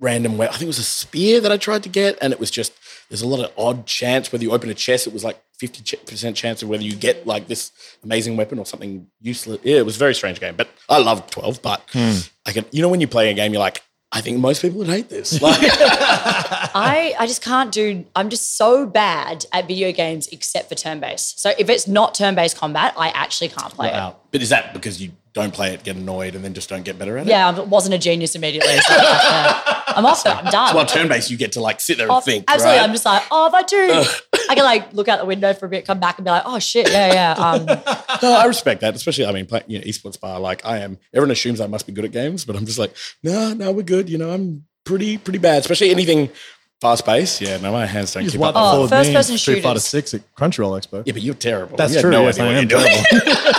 random. 0.00 0.40
I 0.40 0.46
think 0.48 0.62
it 0.62 0.66
was 0.66 0.78
a 0.78 0.82
spear 0.82 1.40
that 1.40 1.52
I 1.52 1.56
tried 1.56 1.82
to 1.84 1.88
get, 1.88 2.18
and 2.20 2.32
it 2.32 2.40
was 2.40 2.50
just 2.50 2.72
there's 3.08 3.22
a 3.22 3.26
lot 3.26 3.44
of 3.44 3.52
odd 3.56 3.86
chance 3.86 4.32
whether 4.32 4.44
you 4.44 4.52
open 4.52 4.70
a 4.70 4.74
chest. 4.74 5.06
It 5.06 5.12
was 5.12 5.24
like 5.24 5.40
fifty 5.58 5.96
percent 5.96 6.36
chance 6.36 6.62
of 6.62 6.68
whether 6.68 6.82
you 6.82 6.94
get 6.94 7.26
like 7.26 7.46
this 7.46 7.72
amazing 8.02 8.36
weapon 8.36 8.58
or 8.58 8.66
something 8.66 9.06
useless. 9.20 9.60
Yeah, 9.62 9.76
it 9.76 9.86
was 9.86 9.96
a 9.96 9.98
very 9.98 10.14
strange 10.14 10.40
game, 10.40 10.54
but 10.56 10.68
I 10.88 10.98
loved 10.98 11.30
twelve. 11.30 11.62
But 11.62 11.82
hmm. 11.92 12.18
I 12.46 12.52
can, 12.52 12.64
you 12.70 12.82
know, 12.82 12.88
when 12.88 13.00
you 13.00 13.08
play 13.08 13.30
a 13.30 13.34
game, 13.34 13.52
you're 13.52 13.60
like. 13.60 13.82
I 14.12 14.20
think 14.20 14.38
most 14.38 14.62
people 14.62 14.78
would 14.78 14.86
hate 14.86 15.08
this. 15.08 15.40
Like, 15.42 15.58
I, 15.64 17.16
I 17.18 17.26
just 17.26 17.42
can't 17.42 17.72
do 17.72 18.04
I'm 18.14 18.30
just 18.30 18.56
so 18.56 18.86
bad 18.86 19.44
at 19.52 19.66
video 19.66 19.90
games 19.90 20.28
except 20.28 20.68
for 20.68 20.76
turn 20.76 21.00
based. 21.00 21.40
So 21.40 21.52
if 21.58 21.68
it's 21.68 21.88
not 21.88 22.14
turn 22.14 22.36
based 22.36 22.56
combat, 22.56 22.94
I 22.96 23.08
actually 23.08 23.48
can't 23.48 23.74
play 23.74 23.90
we're 23.90 24.08
it. 24.10 24.14
but 24.30 24.40
is 24.40 24.50
that 24.50 24.72
because 24.72 25.02
you 25.02 25.10
don't 25.34 25.52
play 25.52 25.74
it, 25.74 25.82
get 25.82 25.96
annoyed, 25.96 26.36
and 26.36 26.44
then 26.44 26.54
just 26.54 26.68
don't 26.68 26.84
get 26.84 26.98
better 26.98 27.18
at 27.18 27.26
it? 27.26 27.30
Yeah, 27.30 27.48
I 27.48 27.60
wasn't 27.60 27.94
a 27.94 27.98
genius 27.98 28.34
immediately. 28.34 28.76
So 28.78 28.94
yeah. 28.94 29.82
I'm 29.88 30.06
off 30.06 30.24
it. 30.24 30.30
I'm 30.30 30.50
done. 30.50 30.74
Well, 30.74 30.86
turn 30.86 31.08
based, 31.08 31.30
you 31.30 31.36
get 31.36 31.52
to 31.52 31.60
like 31.60 31.80
sit 31.80 31.98
there 31.98 32.10
and 32.10 32.22
think. 32.24 32.44
absolutely. 32.48 32.78
right? 32.78 32.84
I'm 32.84 32.92
just 32.92 33.04
like, 33.04 33.22
oh, 33.30 33.46
if 33.46 33.54
I 33.54 33.62
do, 33.62 34.48
I 34.48 34.54
can 34.54 34.64
like 34.64 34.92
look 34.92 35.08
out 35.08 35.18
the 35.18 35.24
window 35.24 35.52
for 35.52 35.66
a 35.66 35.68
bit, 35.68 35.86
come 35.86 36.00
back 36.00 36.18
and 36.18 36.24
be 36.24 36.30
like, 36.30 36.44
oh 36.46 36.58
shit, 36.58 36.90
yeah, 36.90 37.12
yeah. 37.12 37.32
Um, 37.32 37.66
No, 38.22 38.32
I 38.32 38.46
respect 38.46 38.80
that, 38.80 38.94
especially 38.94 39.26
I 39.26 39.32
mean, 39.32 39.46
play, 39.46 39.62
you 39.66 39.78
know, 39.78 39.84
esports 39.84 40.18
bar. 40.18 40.38
Like 40.40 40.64
I 40.64 40.78
am, 40.78 40.98
everyone 41.12 41.32
assumes 41.32 41.60
I 41.60 41.66
must 41.66 41.86
be 41.86 41.92
good 41.92 42.04
at 42.04 42.12
games, 42.12 42.44
but 42.44 42.56
I'm 42.56 42.64
just 42.64 42.78
like, 42.78 42.94
no, 43.22 43.52
no, 43.54 43.72
we're 43.72 43.82
good. 43.82 44.08
You 44.08 44.18
know, 44.18 44.30
I'm 44.30 44.66
pretty, 44.84 45.18
pretty 45.18 45.38
bad, 45.40 45.58
especially 45.58 45.90
anything 45.90 46.30
fast 46.84 47.04
paced. 47.06 47.40
Yeah, 47.40 47.56
no, 47.56 47.72
my 47.72 47.86
hands 47.86 48.12
don't 48.12 48.22
You 48.22 48.26
just 48.28 48.34
keep 48.34 48.40
wiped 48.42 48.56
up. 48.56 48.62
the 48.62 48.68
Oh, 48.68 48.70
floor 48.72 48.80
with 48.82 48.90
first 48.90 49.08
me 49.08 49.14
person 49.16 49.32
in 49.32 49.38
Street 49.38 49.62
Fighter 49.62 49.80
shooters. 49.80 49.84
Six 49.84 50.14
at 50.14 50.34
Crunchyroll 50.34 50.78
Expo. 50.78 51.02
Yeah, 51.06 51.12
but 51.14 51.22
you're 51.22 51.34
terrible. 51.34 51.76
That's 51.78 51.92
you 51.92 51.96
had 51.96 52.02
true. 52.02 52.10
No 52.10 52.22
yes, 52.24 52.38
idea 52.38 52.44
I 52.44 52.46
what 52.48 52.56
am 52.56 52.68
you're 52.68 52.78
doing. 52.80 53.04
terrible. 53.10 53.32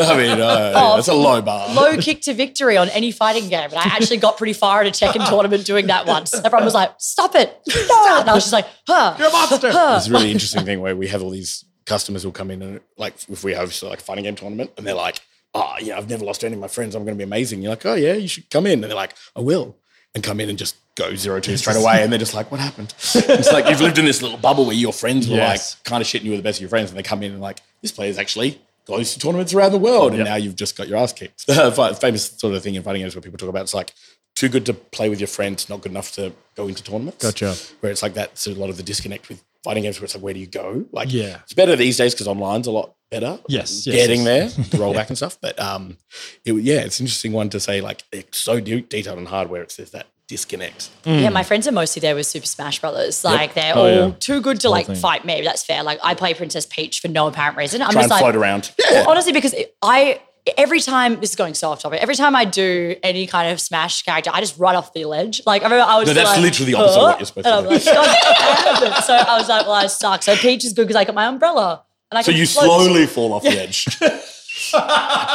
I 0.00 0.16
mean, 0.16 0.40
uh, 0.40 0.72
Oh. 0.76 0.96
that's 0.96 1.08
a 1.08 1.14
low 1.14 1.42
bar. 1.42 1.74
low 1.74 1.96
kick 1.98 2.22
to 2.22 2.32
victory 2.34 2.76
on 2.78 2.88
any 2.88 3.12
fighting 3.12 3.48
game. 3.50 3.68
And 3.70 3.74
I 3.78 3.82
actually 3.84 4.16
got 4.16 4.38
pretty 4.38 4.54
far 4.54 4.80
at 4.80 4.86
a 4.86 4.90
Tekken 4.90 5.28
tournament 5.28 5.66
doing 5.66 5.88
that 5.88 6.06
once. 6.06 6.32
Everyone 6.34 6.64
was 6.64 6.74
like, 6.74 6.92
stop 6.98 7.34
it. 7.34 7.54
No. 7.68 8.20
And 8.20 8.30
I 8.30 8.34
was 8.34 8.44
just 8.44 8.52
like, 8.52 8.66
huh. 8.86 9.14
You're 9.18 9.28
a 9.28 9.32
monster. 9.32 9.70
huh. 9.70 9.96
It's 9.98 10.08
a 10.08 10.10
really 10.12 10.30
interesting 10.32 10.64
thing 10.64 10.80
where 10.80 10.96
we 10.96 11.08
have 11.08 11.22
all 11.22 11.30
these 11.30 11.64
customers 11.86 12.22
who 12.22 12.32
come 12.32 12.50
in 12.50 12.62
and 12.62 12.80
like 12.96 13.14
if 13.28 13.44
we 13.44 13.52
host 13.52 13.82
like 13.82 13.98
a 14.00 14.02
fighting 14.02 14.24
game 14.24 14.36
tournament 14.36 14.70
and 14.78 14.86
they're 14.86 14.94
like, 14.94 15.20
oh 15.54 15.74
yeah, 15.80 15.98
I've 15.98 16.08
never 16.08 16.24
lost 16.24 16.40
to 16.40 16.46
any 16.46 16.54
of 16.54 16.60
my 16.60 16.68
friends. 16.68 16.94
I'm 16.94 17.04
going 17.04 17.14
to 17.16 17.18
be 17.18 17.24
amazing. 17.24 17.60
You're 17.62 17.72
like, 17.72 17.84
oh 17.84 17.94
yeah, 17.94 18.14
you 18.14 18.28
should 18.28 18.48
come 18.48 18.66
in. 18.66 18.74
And 18.82 18.84
they're 18.84 18.94
like, 18.94 19.14
I 19.36 19.40
will. 19.40 19.76
And 20.14 20.24
come 20.24 20.40
in 20.40 20.48
and 20.48 20.58
just 20.58 20.76
go 20.96 21.14
zero 21.14 21.40
two 21.40 21.56
straight 21.56 21.76
away. 21.76 22.02
And 22.02 22.12
they're 22.12 22.18
just 22.18 22.34
like, 22.34 22.50
what 22.50 22.60
happened? 22.60 22.94
it's 23.14 23.52
like 23.52 23.68
you've 23.68 23.80
lived 23.80 23.98
in 23.98 24.04
this 24.04 24.22
little 24.22 24.38
bubble 24.38 24.66
where 24.66 24.74
your 24.74 24.92
friends 24.92 25.28
were 25.28 25.36
Yes. 25.36 25.76
like 25.76 25.84
kind 25.84 26.00
of 26.02 26.06
shitting 26.06 26.24
you 26.24 26.30
with 26.32 26.40
the 26.40 26.44
best 26.44 26.58
of 26.58 26.62
your 26.62 26.68
friends. 26.70 26.90
And 26.90 26.98
they 26.98 27.02
come 27.02 27.22
in 27.22 27.32
and 27.32 27.40
like, 27.40 27.60
this 27.82 27.92
player's 27.92 28.18
actually 28.18 28.60
goes 28.86 29.14
to 29.14 29.20
tournaments 29.20 29.54
around 29.54 29.72
the 29.72 29.78
world. 29.78 30.08
And 30.12 30.18
Yep. 30.18 30.26
now 30.26 30.36
you've 30.36 30.56
just 30.56 30.76
got 30.76 30.88
your 30.88 30.98
ass 30.98 31.12
kicked. 31.12 31.42
Famous 32.00 32.30
sort 32.38 32.54
of 32.54 32.62
thing 32.62 32.74
in 32.74 32.82
fighting 32.82 33.02
games 33.02 33.14
where 33.14 33.22
people 33.22 33.38
talk 33.38 33.48
about 33.48 33.62
it's 33.62 33.74
like 33.74 33.92
too 34.36 34.48
good 34.48 34.66
to 34.66 34.74
play 34.74 35.08
with 35.08 35.20
your 35.20 35.26
friends, 35.28 35.68
not 35.68 35.80
good 35.80 35.92
enough 35.92 36.12
to 36.12 36.32
go 36.54 36.66
into 36.68 36.82
tournaments 36.82 37.22
Gotcha. 37.24 37.54
where 37.80 37.90
it's 37.92 38.02
like 38.02 38.14
that's 38.14 38.46
a 38.46 38.54
lot 38.54 38.70
of 38.70 38.76
the 38.76 38.82
disconnect 38.82 39.28
with 39.28 39.42
fighting 39.64 39.82
games 39.82 39.98
where 40.00 40.04
it's 40.06 40.14
like 40.14 40.22
where 40.24 40.32
do 40.32 40.40
you 40.40 40.46
go 40.46 40.86
like 40.92 41.12
Yeah. 41.12 41.40
it's 41.42 41.52
better 41.52 41.76
these 41.76 41.98
days 41.98 42.14
because 42.14 42.26
online's 42.26 42.66
a 42.66 42.70
lot 42.70 42.94
better 43.10 43.38
Yes, 43.46 43.86
yes, 43.86 43.94
getting 43.94 44.22
yes. 44.24 44.54
there 44.56 44.64
the 44.70 44.76
rollback 44.78 45.08
and 45.08 45.18
stuff 45.18 45.36
but 45.42 45.60
um 45.60 45.98
it, 46.46 46.54
yeah 46.54 46.80
it's 46.80 46.98
an 46.98 47.04
interesting 47.04 47.32
one 47.34 47.50
to 47.50 47.60
say 47.60 47.82
like 47.82 48.02
it's 48.10 48.38
so 48.38 48.58
de- 48.58 48.80
detailed 48.80 49.18
and 49.18 49.28
hardware 49.28 49.60
it's 49.62 49.76
there's 49.76 49.90
that 49.90 50.06
disconnect 50.30 50.88
Yeah, 51.04 51.26
hmm. 51.28 51.34
my 51.34 51.42
friends 51.42 51.66
are 51.68 51.72
mostly 51.72 52.00
there 52.00 52.14
with 52.14 52.24
Super 52.26 52.46
Smash 52.46 52.80
Brothers. 52.80 53.24
Like 53.24 53.54
they're 53.54 53.76
Oh, 53.76 53.80
all 53.80 54.08
yeah. 54.08 54.14
too 54.18 54.40
good 54.40 54.60
to 54.60 54.70
like 54.70 54.86
thing. 54.86 54.96
fight 54.96 55.24
me. 55.24 55.42
That's 55.42 55.62
fair. 55.64 55.82
Like 55.82 55.98
I 56.02 56.14
play 56.14 56.32
Princess 56.34 56.64
Peach 56.66 57.00
for 57.00 57.08
no 57.08 57.26
apparent 57.26 57.56
reason. 57.58 57.82
I'm 57.82 57.90
try 57.90 58.02
just 58.02 58.04
and 58.04 58.10
like 58.12 58.20
float 58.22 58.36
around 58.36 58.72
yeah 58.78 59.04
honestly 59.06 59.32
because 59.32 59.54
I 59.82 60.20
every 60.56 60.80
time 60.80 61.20
this 61.20 61.30
is 61.30 61.36
going 61.36 61.52
so 61.54 61.70
off 61.70 61.80
topic. 61.82 62.00
Every 62.00 62.14
time 62.14 62.34
I 62.34 62.44
do 62.46 62.96
any 63.02 63.26
kind 63.26 63.52
of 63.52 63.60
Smash 63.60 64.02
character, 64.02 64.30
I 64.32 64.40
just 64.40 64.58
run 64.58 64.74
off 64.74 64.92
the 64.94 65.04
ledge. 65.04 65.42
Like 65.44 65.62
I 65.62 65.66
remember 65.66 65.84
I 65.84 65.98
was 65.98 66.08
No, 66.08 66.14
that's 66.14 66.30
like, 66.30 66.40
literally 66.40 66.72
the 66.72 66.78
opposite 66.78 66.98
of 66.98 67.02
what 67.04 67.18
you're 67.20 67.26
supposed 67.26 67.46
and 67.46 67.68
to 67.68 67.68
do. 67.68 67.74
like, 67.74 67.84
God 67.84 68.80
damn 68.80 68.92
it. 68.92 69.04
So 69.04 69.14
I 69.14 69.38
was 69.38 69.48
like, 69.48 69.62
well, 69.66 69.74
I 69.74 69.86
suck. 69.86 70.22
So 70.22 70.34
Peach 70.36 70.64
is 70.64 70.72
good 70.72 70.86
because 70.86 70.96
I 70.96 71.04
got 71.04 71.14
my 71.14 71.26
umbrella. 71.26 71.84
And 72.10 72.18
I 72.18 72.22
so 72.22 72.32
can 72.32 72.40
you 72.40 72.46
float. 72.46 72.64
slowly 72.64 73.06
fall 73.06 73.32
off 73.34 73.42
the 73.42 73.50
edge 73.50 73.84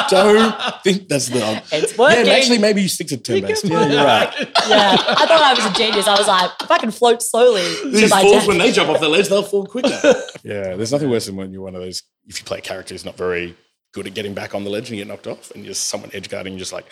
don't 0.10 0.84
think 0.84 1.08
that's 1.08 1.28
the 1.30 1.64
It's 1.72 1.98
yeah 1.98 2.34
actually 2.34 2.60
maybe 2.60 2.82
you 2.82 2.88
stick 2.88 3.08
to 3.08 3.18
turn 3.18 3.42
based 3.42 3.64
can 3.64 3.72
yeah 3.72 3.88
you're 3.88 4.04
right. 4.04 4.34
Yeah, 4.68 4.96
I 4.98 5.26
thought 5.26 5.42
I 5.42 5.54
was 5.54 5.66
a 5.66 5.74
genius. 5.74 6.08
I 6.08 6.18
was 6.18 6.28
like, 6.28 6.52
if 6.62 6.72
I 6.72 6.78
can 6.78 6.92
float 6.92 7.22
slowly 7.22 7.64
these 7.92 8.10
my 8.10 8.22
falls 8.22 8.34
death. 8.34 8.48
when 8.48 8.58
they 8.58 8.72
jump 8.72 8.90
off 8.90 9.00
the 9.00 9.10
ledge 9.10 9.28
they'll 9.30 9.44
fall 9.44 9.66
quicker. 9.66 10.00
Yeah 10.44 10.76
there's 10.76 10.92
nothing 10.92 11.10
worse 11.10 11.26
than 11.26 11.36
when 11.36 11.52
you're 11.52 11.62
one 11.64 11.76
of 11.76 11.82
those 11.82 12.04
if 12.28 12.40
you 12.40 12.46
play 12.46 12.60
a 12.60 12.62
character 12.62 12.94
who's 12.94 13.06
not 13.06 13.18
very 13.18 13.56
good 13.94 14.06
at 14.08 14.14
getting 14.14 14.34
back 14.34 14.54
on 14.54 14.64
the 14.64 14.70
ledge 14.70 14.90
and 14.90 14.98
you 14.98 15.04
get 15.06 15.08
knocked 15.10 15.26
off 15.28 15.52
and 15.52 15.66
you're 15.66 15.74
someone 15.74 16.10
edge 16.14 16.30
guarding 16.30 16.54
you're 16.54 16.60
just 16.60 16.74
like 16.74 16.86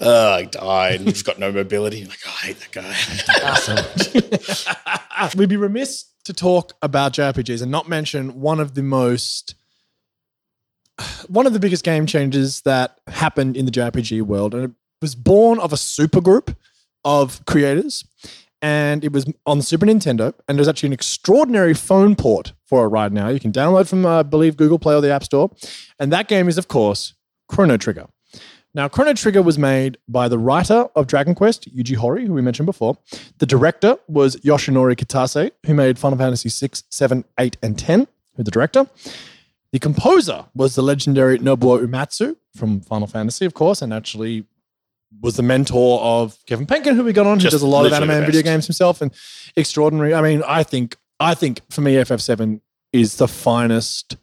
oh 0.00 0.32
I 0.32 0.44
died 0.44 1.00
and 1.00 1.06
you've 1.06 1.24
got 1.24 1.38
no 1.38 1.52
mobility. 1.52 1.98
You're 1.98 2.08
like 2.08 2.18
oh, 2.26 2.36
I 2.42 2.46
hate 2.46 2.60
that 2.60 2.72
guy. 5.22 5.34
We'd 5.36 5.48
be 5.48 5.56
remiss 5.56 6.06
to 6.24 6.32
talk 6.32 6.72
about 6.82 7.12
JRPGs 7.12 7.62
and 7.62 7.70
not 7.70 7.88
mention 7.88 8.40
one 8.40 8.58
of 8.58 8.74
the 8.74 8.82
most 8.82 9.54
one 11.28 11.46
of 11.46 11.52
the 11.52 11.60
biggest 11.60 11.84
game 11.84 12.06
changers 12.06 12.62
that 12.62 13.00
happened 13.06 13.56
in 13.56 13.64
the 13.64 13.70
JRPG 13.70 14.22
world, 14.22 14.54
and 14.54 14.64
it 14.64 14.70
was 15.02 15.14
born 15.14 15.58
of 15.58 15.72
a 15.72 15.76
super 15.76 16.20
group 16.20 16.56
of 17.04 17.44
creators, 17.46 18.04
and 18.62 19.04
it 19.04 19.12
was 19.12 19.26
on 19.44 19.62
Super 19.62 19.86
Nintendo, 19.86 20.34
and 20.48 20.58
there's 20.58 20.68
actually 20.68 20.88
an 20.88 20.92
extraordinary 20.94 21.74
phone 21.74 22.16
port 22.16 22.52
for 22.64 22.84
it 22.84 22.88
right 22.88 23.12
now. 23.12 23.28
You 23.28 23.40
can 23.40 23.52
download 23.52 23.88
from, 23.88 24.06
uh, 24.06 24.20
I 24.20 24.22
believe, 24.22 24.56
Google 24.56 24.78
Play 24.78 24.94
or 24.94 25.00
the 25.00 25.12
App 25.12 25.24
Store, 25.24 25.50
and 25.98 26.12
that 26.12 26.28
game 26.28 26.48
is, 26.48 26.58
of 26.58 26.68
course, 26.68 27.14
Chrono 27.48 27.76
Trigger. 27.76 28.06
Now, 28.74 28.88
Chrono 28.88 29.14
Trigger 29.14 29.40
was 29.40 29.58
made 29.58 29.96
by 30.06 30.28
the 30.28 30.38
writer 30.38 30.88
of 30.94 31.06
Dragon 31.06 31.34
Quest, 31.34 31.74
Yuji 31.74 31.96
Horii, 31.96 32.26
who 32.26 32.34
we 32.34 32.42
mentioned 32.42 32.66
before. 32.66 32.98
The 33.38 33.46
director 33.46 33.96
was 34.06 34.36
Yoshinori 34.36 34.96
Kitase, 34.96 35.50
who 35.64 35.72
made 35.72 35.98
Final 35.98 36.18
Fantasy 36.18 36.50
6, 36.50 36.84
7, 36.90 37.24
8, 37.38 37.56
and 37.62 37.78
10, 37.78 38.06
who's 38.36 38.44
the 38.44 38.50
director. 38.50 38.86
The 39.76 39.80
composer 39.80 40.46
was 40.54 40.74
the 40.74 40.80
legendary 40.80 41.38
Nobuo 41.38 41.86
Uematsu 41.86 42.34
from 42.56 42.80
Final 42.80 43.06
Fantasy, 43.06 43.44
of 43.44 43.52
course, 43.52 43.82
and 43.82 43.92
actually 43.92 44.46
was 45.20 45.36
the 45.36 45.42
mentor 45.42 46.00
of 46.00 46.38
Kevin 46.46 46.66
Penkin, 46.66 46.96
who 46.96 47.04
we 47.04 47.12
got 47.12 47.26
on, 47.26 47.38
who 47.38 47.50
does 47.50 47.60
a 47.60 47.66
lot 47.66 47.84
of 47.84 47.92
anime 47.92 48.08
and 48.08 48.24
video 48.24 48.40
games 48.40 48.66
himself, 48.66 49.02
and 49.02 49.12
extraordinary. 49.54 50.14
I 50.14 50.22
mean, 50.22 50.42
I 50.46 50.62
think, 50.62 50.96
I 51.20 51.34
think 51.34 51.60
for 51.68 51.82
me, 51.82 51.96
FF7 51.96 52.62
is 52.94 53.16
the 53.16 53.28
finest 53.28 54.16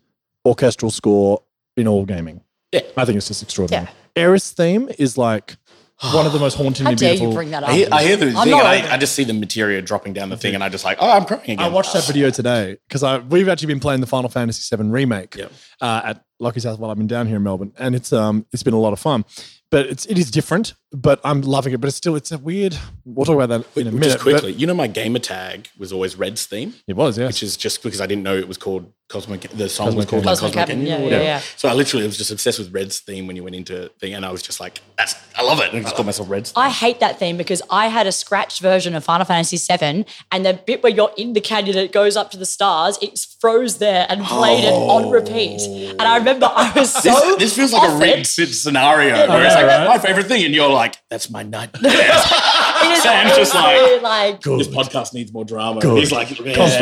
orchestral 0.43 0.89
score 0.89 1.43
in 1.77 1.87
all 1.87 2.03
gaming. 2.07 2.41
Yeah. 2.71 2.81
I 2.97 3.05
think 3.05 3.17
it's 3.17 3.27
just 3.27 3.43
extraordinary. 3.43 3.89
Aeris 4.15 4.53
theme 4.53 4.89
is 4.97 5.19
like 5.19 5.57
one 6.13 6.25
of 6.25 6.33
the 6.33 6.39
most 6.39 6.55
hauntingly 6.55 6.91
How 6.91 6.95
dare 6.95 7.11
beautiful. 7.11 7.29
you 7.29 7.35
bring 7.35 7.51
that 7.51 7.63
up? 7.63 7.69
I 7.69 7.73
hear, 7.73 7.87
I 7.91 8.03
hear 8.03 8.17
the 8.17 8.25
I'm 8.27 8.33
thing 8.33 8.51
not 8.51 8.65
and 8.65 8.83
over 8.83 8.91
I, 8.91 8.95
I 8.95 8.97
just 8.97 9.13
see 9.15 9.23
the 9.23 9.33
materia 9.33 9.81
dropping 9.81 10.13
down 10.13 10.29
the 10.29 10.37
thing 10.37 10.53
and 10.55 10.63
I 10.63 10.69
just 10.69 10.83
like 10.83 10.97
oh 10.99 11.09
I'm 11.09 11.25
crying 11.25 11.43
again 11.43 11.59
I 11.59 11.69
watched 11.69 11.93
that 11.93 12.03
video 12.07 12.29
today 12.29 12.77
because 12.87 13.03
I 13.03 13.19
we've 13.19 13.47
actually 13.47 13.67
been 13.67 13.79
playing 13.79 14.01
the 14.01 14.07
Final 14.07 14.29
Fantasy 14.29 14.75
VII 14.75 14.83
remake 14.89 15.35
Yep. 15.35 15.51
uh, 15.81 16.01
at 16.05 16.23
Lucky's 16.39 16.63
house 16.65 16.77
while 16.77 16.91
I've 16.91 16.97
been 16.97 17.07
down 17.07 17.27
here 17.27 17.37
in 17.37 17.43
Melbourne, 17.43 17.71
and 17.77 17.95
it's 17.95 18.11
um 18.11 18.45
it's 18.51 18.63
been 18.63 18.73
a 18.73 18.79
lot 18.79 18.91
of 18.93 18.99
fun. 18.99 19.23
But 19.71 19.87
it's 19.87 20.05
it 20.05 20.19
is 20.19 20.29
different, 20.29 20.73
but 20.91 21.19
I'm 21.23 21.41
loving 21.41 21.73
it. 21.73 21.79
But 21.81 21.87
it's 21.87 21.97
still 21.97 22.15
it's 22.15 22.31
a 22.31 22.37
weird. 22.37 22.77
We'll 23.05 23.25
talk 23.25 23.41
about 23.41 23.49
that 23.49 23.79
in 23.81 23.87
a 23.87 23.91
minute. 23.91 24.05
just 24.05 24.19
quickly 24.19 24.51
but 24.51 24.59
you 24.59 24.67
know 24.67 24.73
my 24.73 24.87
gamer 24.87 25.19
tag 25.19 25.69
was 25.77 25.93
always 25.93 26.15
Red's 26.17 26.45
theme 26.45 26.73
it 26.87 26.95
was 26.95 27.17
yeah. 27.17 27.27
which 27.27 27.41
is 27.41 27.55
just 27.57 27.81
because 27.81 28.01
I 28.01 28.05
didn't 28.05 28.23
know 28.23 28.35
it 28.35 28.47
was 28.47 28.57
called 28.57 28.91
Cosmic. 29.13 29.41
The 29.41 29.69
song 29.69 29.95
was 29.95 30.05
called 30.05 30.23
Canyon. 30.23 30.25
like 30.25 30.39
Cosmic 30.39 30.53
Cosmic 30.53 30.67
Canyon, 30.67 30.87
Canyon. 30.87 31.09
yeah, 31.09 31.17
yeah, 31.17 31.23
yeah. 31.23 31.41
So 31.55 31.69
I 31.69 31.73
literally 31.73 32.05
was 32.05 32.17
just 32.17 32.31
obsessed 32.31 32.57
with 32.57 32.73
Red's 32.73 32.99
theme 32.99 33.27
when 33.27 33.35
you 33.35 33.43
went 33.43 33.55
into 33.55 33.89
thing, 33.99 34.15
and 34.15 34.25
I 34.25 34.31
was 34.31 34.41
just 34.41 34.59
like, 34.59 34.81
"That's 34.97 35.15
I 35.37 35.43
love 35.43 35.59
it." 35.59 35.69
And 35.69 35.77
I 35.77 35.81
just 35.83 35.95
called 35.95 36.07
myself 36.07 36.29
Red's. 36.29 36.51
Theme. 36.51 36.63
I 36.63 36.69
hate 36.69 36.99
that 36.99 37.19
theme 37.19 37.37
because 37.37 37.61
I 37.69 37.87
had 37.87 38.07
a 38.07 38.11
scratched 38.11 38.59
version 38.59 38.95
of 38.95 39.03
Final 39.03 39.25
Fantasy 39.25 39.57
VII, 39.57 40.05
and 40.31 40.45
the 40.45 40.59
bit 40.65 40.81
where 40.81 40.91
you're 40.91 41.13
in 41.15 41.33
the 41.33 41.41
canyon 41.41 41.77
and 41.77 41.85
it 41.85 41.91
goes 41.91 42.17
up 42.17 42.31
to 42.31 42.37
the 42.37 42.45
stars, 42.45 42.97
it 43.01 43.19
froze 43.39 43.77
there 43.77 44.07
and 44.09 44.23
played 44.23 44.63
it 44.63 44.73
on 44.73 45.05
oh. 45.05 45.11
repeat. 45.11 45.61
And 45.61 46.01
I 46.01 46.17
remember 46.17 46.49
I 46.49 46.71
was 46.75 46.91
so 46.91 47.11
this, 47.37 47.37
this 47.37 47.55
feels 47.55 47.73
like 47.73 47.83
off 47.83 48.01
a 48.01 48.03
it. 48.03 48.15
rigged 48.15 48.27
sit- 48.27 48.53
scenario 48.53 49.15
where 49.27 49.45
it's 49.45 49.55
like 49.55 49.67
right? 49.67 49.87
my 49.87 49.99
favorite 49.99 50.25
thing, 50.25 50.43
and 50.43 50.55
you're 50.55 50.69
like, 50.69 50.95
"That's 51.09 51.29
my 51.29 51.43
nightmare." 51.43 51.91
It 52.83 52.91
is 52.91 53.03
Sam's 53.03 53.35
just 53.35 53.55
like- 53.55 53.77
honestly, 53.77 53.99
like 53.99 54.41
this 54.41 54.67
podcast 54.67 55.13
needs 55.13 55.31
more 55.31 55.45
drama. 55.45 55.81
Good. 55.81 55.97
He's 55.99 56.11
like, 56.11 56.39
"Yes." 56.39 56.79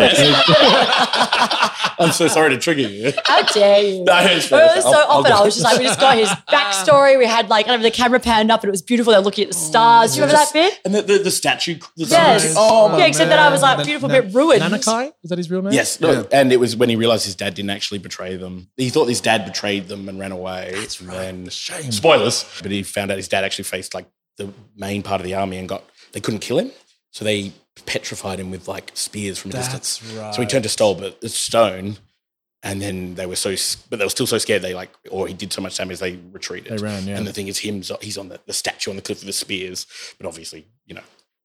"I'm 1.99 2.11
so 2.27 2.33
sorry 2.33 2.51
to 2.51 2.57
trigger 2.57 2.81
you." 2.81 3.13
how 3.25 3.41
dare 3.43 3.81
you? 3.83 4.03
No, 4.11 4.17
it's 4.19 4.45
it 4.45 4.51
was 4.51 4.83
so 4.83 4.89
I'll- 4.91 4.95
I'll 4.95 5.17
often. 5.19 5.31
I 5.31 5.41
was 5.43 5.55
just 5.55 5.63
like, 5.63 5.77
we 5.77 5.85
just 5.85 5.99
got 5.99 6.17
his 6.17 6.29
ah. 6.31 6.43
backstory. 6.49 7.17
We 7.17 7.25
had 7.25 7.49
like, 7.49 7.65
kind 7.65 7.75
of 7.75 7.83
the 7.83 7.91
camera 7.91 8.19
panned 8.19 8.51
up 8.51 8.61
and 8.61 8.69
it 8.69 8.71
was 8.71 8.81
beautiful. 8.81 9.11
They're 9.11 9.21
looking 9.21 9.45
at 9.45 9.51
the 9.51 9.57
oh, 9.57 9.69
stars. 9.69 10.13
Do 10.13 10.17
you 10.17 10.23
remember 10.23 10.43
that 10.43 10.53
bit? 10.53 10.79
And 10.85 10.93
the, 10.95 11.01
the, 11.01 11.17
the 11.19 11.31
statue. 11.31 11.75
The 11.97 12.05
Yes. 12.05 12.55
Oh, 12.57 12.91
oh 12.91 12.97
yeah, 12.97 13.05
except 13.05 13.29
that 13.29 13.39
I 13.39 13.49
was 13.49 13.61
like, 13.61 13.77
Na- 13.77 13.83
beautiful 13.83 14.09
Na- 14.09 14.21
bit 14.21 14.33
ruined. 14.33 14.61
Nanaki 14.61 15.11
is 15.23 15.29
that 15.29 15.37
his 15.37 15.49
real 15.49 15.61
name? 15.61 15.73
Yes, 15.73 15.99
no, 15.99 16.27
and 16.31 16.51
it 16.51 16.59
was 16.59 16.75
when 16.75 16.89
he 16.89 16.95
realized 16.95 17.25
his 17.25 17.35
dad 17.35 17.53
didn't 17.53 17.71
actually 17.71 17.99
betray 17.99 18.35
them. 18.37 18.69
He 18.77 18.89
thought 18.89 19.07
his 19.07 19.21
dad 19.21 19.45
betrayed 19.45 19.87
them 19.87 20.09
and 20.09 20.19
ran 20.19 20.31
away. 20.31 20.71
That's 20.75 21.01
right. 21.01 21.25
And 21.25 21.51
Shame. 21.51 21.91
Spoilers. 21.91 22.45
But 22.61 22.71
he 22.71 22.83
found 22.83 23.11
out 23.11 23.17
his 23.17 23.27
dad 23.27 23.43
actually 23.43 23.65
faced 23.65 23.93
like 23.93 24.07
the 24.37 24.51
main 24.75 25.03
part 25.03 25.21
of 25.21 25.25
the 25.25 25.35
army 25.35 25.57
and 25.57 25.67
got 25.69 25.83
they 26.13 26.19
couldn't 26.19 26.41
kill 26.41 26.59
him, 26.59 26.71
so 27.11 27.23
they 27.23 27.53
petrified 27.85 28.39
him 28.39 28.51
with 28.51 28.67
like 28.67 28.91
spears 28.93 29.37
from 29.37 29.51
a 29.51 29.53
distance. 29.55 30.01
Right. 30.15 30.33
So 30.33 30.41
he 30.41 30.47
turned 30.47 30.63
to 30.63 30.69
stone, 30.69 30.99
but 30.99 31.23
uh, 31.23 31.27
stone. 31.27 31.97
And 32.63 32.79
then 32.81 33.15
they 33.15 33.25
were 33.25 33.35
so, 33.35 33.55
but 33.89 33.97
they 33.97 34.05
were 34.05 34.09
still 34.09 34.27
so 34.27 34.37
scared. 34.37 34.61
They 34.61 34.73
like, 34.75 34.91
or 35.09 35.27
he 35.27 35.33
did 35.33 35.51
so 35.51 35.61
much 35.61 35.77
damage, 35.77 35.99
they 35.99 36.17
retreated. 36.31 36.77
They 36.77 36.83
ran, 36.83 37.07
yeah. 37.07 37.17
And 37.17 37.25
the 37.25 37.33
thing 37.33 37.47
is, 37.47 37.57
him, 37.57 37.81
he's 38.01 38.17
on 38.19 38.29
the, 38.29 38.39
the 38.45 38.53
statue 38.53 38.91
on 38.91 38.97
the 38.97 39.01
cliff 39.01 39.19
with 39.19 39.25
the 39.27 39.33
spears, 39.33 39.87
but 40.19 40.27
obviously, 40.27 40.67
you 40.85 40.93
know, 40.93 41.01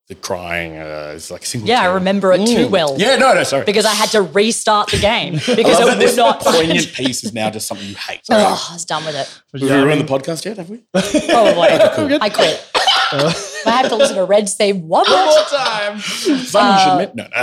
the 0.09 0.15
crying 0.15 0.77
uh, 0.77 1.11
is 1.15 1.29
like 1.31 1.41
a 1.41 1.45
single. 1.45 1.67
Yeah, 1.67 1.81
I 1.81 1.93
remember 1.95 2.31
it 2.33 2.45
too 2.45 2.67
Mm. 2.67 2.69
well. 2.69 2.95
Yeah, 2.97 3.15
no, 3.17 3.33
no, 3.33 3.43
sorry. 3.43 3.65
Because 3.65 3.83
I 3.85 3.93
had 3.93 4.09
to 4.11 4.21
restart 4.21 4.89
the 4.91 4.99
game 4.99 5.33
I 5.47 5.55
because 5.55 5.79
love 5.79 5.87
it 5.89 5.91
that 5.93 5.99
this 5.99 6.11
would 6.11 6.17
not. 6.17 6.39
poignant 6.43 6.93
piece 6.93 7.23
is 7.25 7.33
now 7.33 7.49
just 7.49 7.67
something 7.67 7.85
you 7.87 7.95
hate. 7.95 8.21
Oh, 8.31 8.67
I 8.69 8.73
was 8.73 8.85
done 8.85 9.03
with 9.03 9.15
it. 9.15 9.27
Have 9.27 9.61
we 9.61 9.69
ruined 9.69 9.99
the 9.99 10.05
podcast 10.05 10.45
yet? 10.45 10.57
Have 10.57 10.69
we? 10.69 10.77
Probably. 10.93 12.17
I 12.21 12.29
quit. 12.29 12.71
I 13.67 13.71
have 13.71 13.89
to 13.89 13.95
listen 13.95 14.15
to 14.15 14.23
Red's 14.25 14.53
theme 14.53 14.87
one 14.87 15.05
more 15.09 15.17
More 15.17 15.43
time. 15.49 15.99
Fun, 15.99 16.99
you. 17.01 17.05
Uh, 17.05 17.11
no, 17.13 17.23
no. 17.23 17.29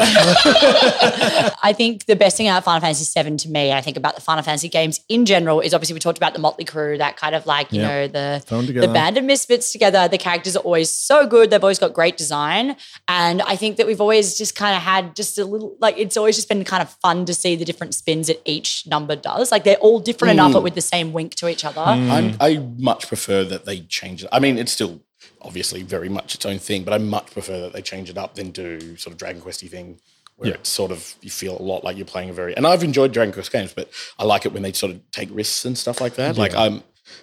I 1.62 1.72
think 1.76 2.06
the 2.06 2.16
best 2.16 2.36
thing 2.36 2.48
about 2.48 2.64
Final 2.64 2.80
Fantasy 2.80 3.22
VII 3.22 3.36
to 3.36 3.48
me, 3.50 3.72
I 3.72 3.80
think 3.80 3.96
about 3.96 4.14
the 4.14 4.20
Final 4.20 4.42
Fantasy 4.42 4.68
games 4.68 5.00
in 5.08 5.24
general, 5.24 5.60
is 5.60 5.74
obviously 5.74 5.94
we 5.94 6.00
talked 6.00 6.18
about 6.18 6.32
the 6.32 6.38
Motley 6.38 6.64
Crew, 6.64 6.98
that 6.98 7.16
kind 7.16 7.34
of 7.34 7.46
like, 7.46 7.72
you 7.72 7.80
Yeah. 7.80 7.88
know, 7.88 8.08
the 8.08 8.42
the 8.80 8.88
band 8.88 9.16
of 9.18 9.24
misfits 9.24 9.72
together. 9.72 10.08
The 10.08 10.18
characters 10.18 10.56
are 10.56 10.60
always 10.60 10.90
so 10.90 11.26
good. 11.26 11.50
They've 11.50 11.62
always 11.62 11.78
got 11.78 11.92
great 11.92 12.16
design. 12.16 12.76
And 13.08 13.42
I 13.42 13.56
think 13.56 13.76
that 13.76 13.86
we've 13.86 14.00
always 14.00 14.36
just 14.38 14.54
kind 14.54 14.76
of 14.76 14.82
had 14.82 15.14
just 15.16 15.38
a 15.38 15.44
little, 15.44 15.76
like, 15.80 15.96
it's 15.98 16.16
always 16.16 16.36
just 16.36 16.48
been 16.48 16.64
kind 16.64 16.82
of 16.82 16.90
fun 17.02 17.24
to 17.26 17.34
see 17.34 17.56
the 17.56 17.64
different 17.64 17.94
spins 17.94 18.26
that 18.28 18.40
each 18.44 18.86
number 18.86 19.16
does. 19.16 19.50
Like, 19.52 19.64
they're 19.64 19.76
all 19.76 20.00
different 20.00 20.32
enough, 20.32 20.50
mm. 20.50 20.54
but 20.54 20.62
with 20.62 20.74
the 20.74 20.80
same 20.80 21.12
wink 21.12 21.34
to 21.36 21.48
each 21.48 21.64
other. 21.64 21.80
Mm. 21.80 22.10
I'm, 22.10 22.36
I 22.40 22.66
much 22.78 23.08
prefer 23.08 23.44
that 23.44 23.64
they 23.64 23.80
change 23.80 24.22
it. 24.24 24.28
I 24.32 24.38
mean, 24.40 24.58
it's 24.58 24.72
still 24.72 25.00
obviously 25.44 25.82
very 25.82 26.08
much 26.08 26.34
its 26.34 26.46
own 26.46 26.58
thing, 26.58 26.84
but 26.84 26.94
I 26.94 26.98
much 26.98 27.30
prefer 27.32 27.60
that 27.60 27.72
they 27.72 27.82
change 27.82 28.10
it 28.10 28.18
up 28.18 28.34
than 28.34 28.50
do 28.50 28.96
sort 28.96 29.12
of 29.12 29.18
Dragon 29.18 29.40
Questy 29.40 29.68
thing 29.68 30.00
where 30.36 30.50
Yeah. 30.50 30.54
it's 30.56 30.70
sort 30.70 30.90
of 30.90 31.14
you 31.20 31.30
feel 31.30 31.56
a 31.58 31.62
lot 31.62 31.84
like 31.84 31.96
you're 31.96 32.06
playing 32.06 32.30
a 32.30 32.32
very. 32.32 32.56
And 32.56 32.66
I've 32.66 32.82
enjoyed 32.82 33.12
Dragon 33.12 33.32
Quest 33.32 33.52
games, 33.52 33.72
but 33.72 33.90
I 34.18 34.24
like 34.24 34.46
it 34.46 34.52
when 34.52 34.62
they 34.62 34.72
sort 34.72 34.92
of 34.92 35.10
take 35.12 35.28
risks 35.32 35.64
and 35.64 35.78
stuff 35.78 36.00
like 36.00 36.16
that. 36.16 36.36
Like 36.36 36.54
I'm 36.54 36.74
um, 36.74 36.82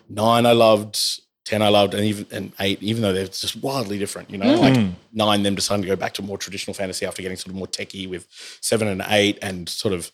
nine, 0.09 0.45
I 0.45 0.53
loved. 0.53 0.99
10 1.45 1.63
I 1.63 1.69
loved 1.69 1.95
and 1.95 2.03
even 2.05 2.27
and 2.29 2.51
8 2.59 2.83
even 2.83 3.01
though 3.01 3.13
they're 3.13 3.25
just 3.25 3.55
wildly 3.57 3.97
different 3.97 4.29
you 4.29 4.37
know 4.37 4.45
mm. 4.45 4.59
like 4.59 4.75
mm. 4.75 4.93
9 5.11 5.41
them 5.41 5.55
deciding 5.55 5.81
to 5.81 5.87
go 5.87 5.95
back 5.95 6.13
to 6.13 6.21
more 6.21 6.37
traditional 6.37 6.75
fantasy 6.75 7.03
after 7.03 7.23
getting 7.23 7.35
sort 7.35 7.49
of 7.49 7.55
more 7.55 7.65
techie 7.67 8.07
with 8.07 8.27
7 8.61 8.87
and 8.87 9.03
8 9.05 9.39
and 9.41 9.67
sort 9.67 9.91
of 9.91 10.11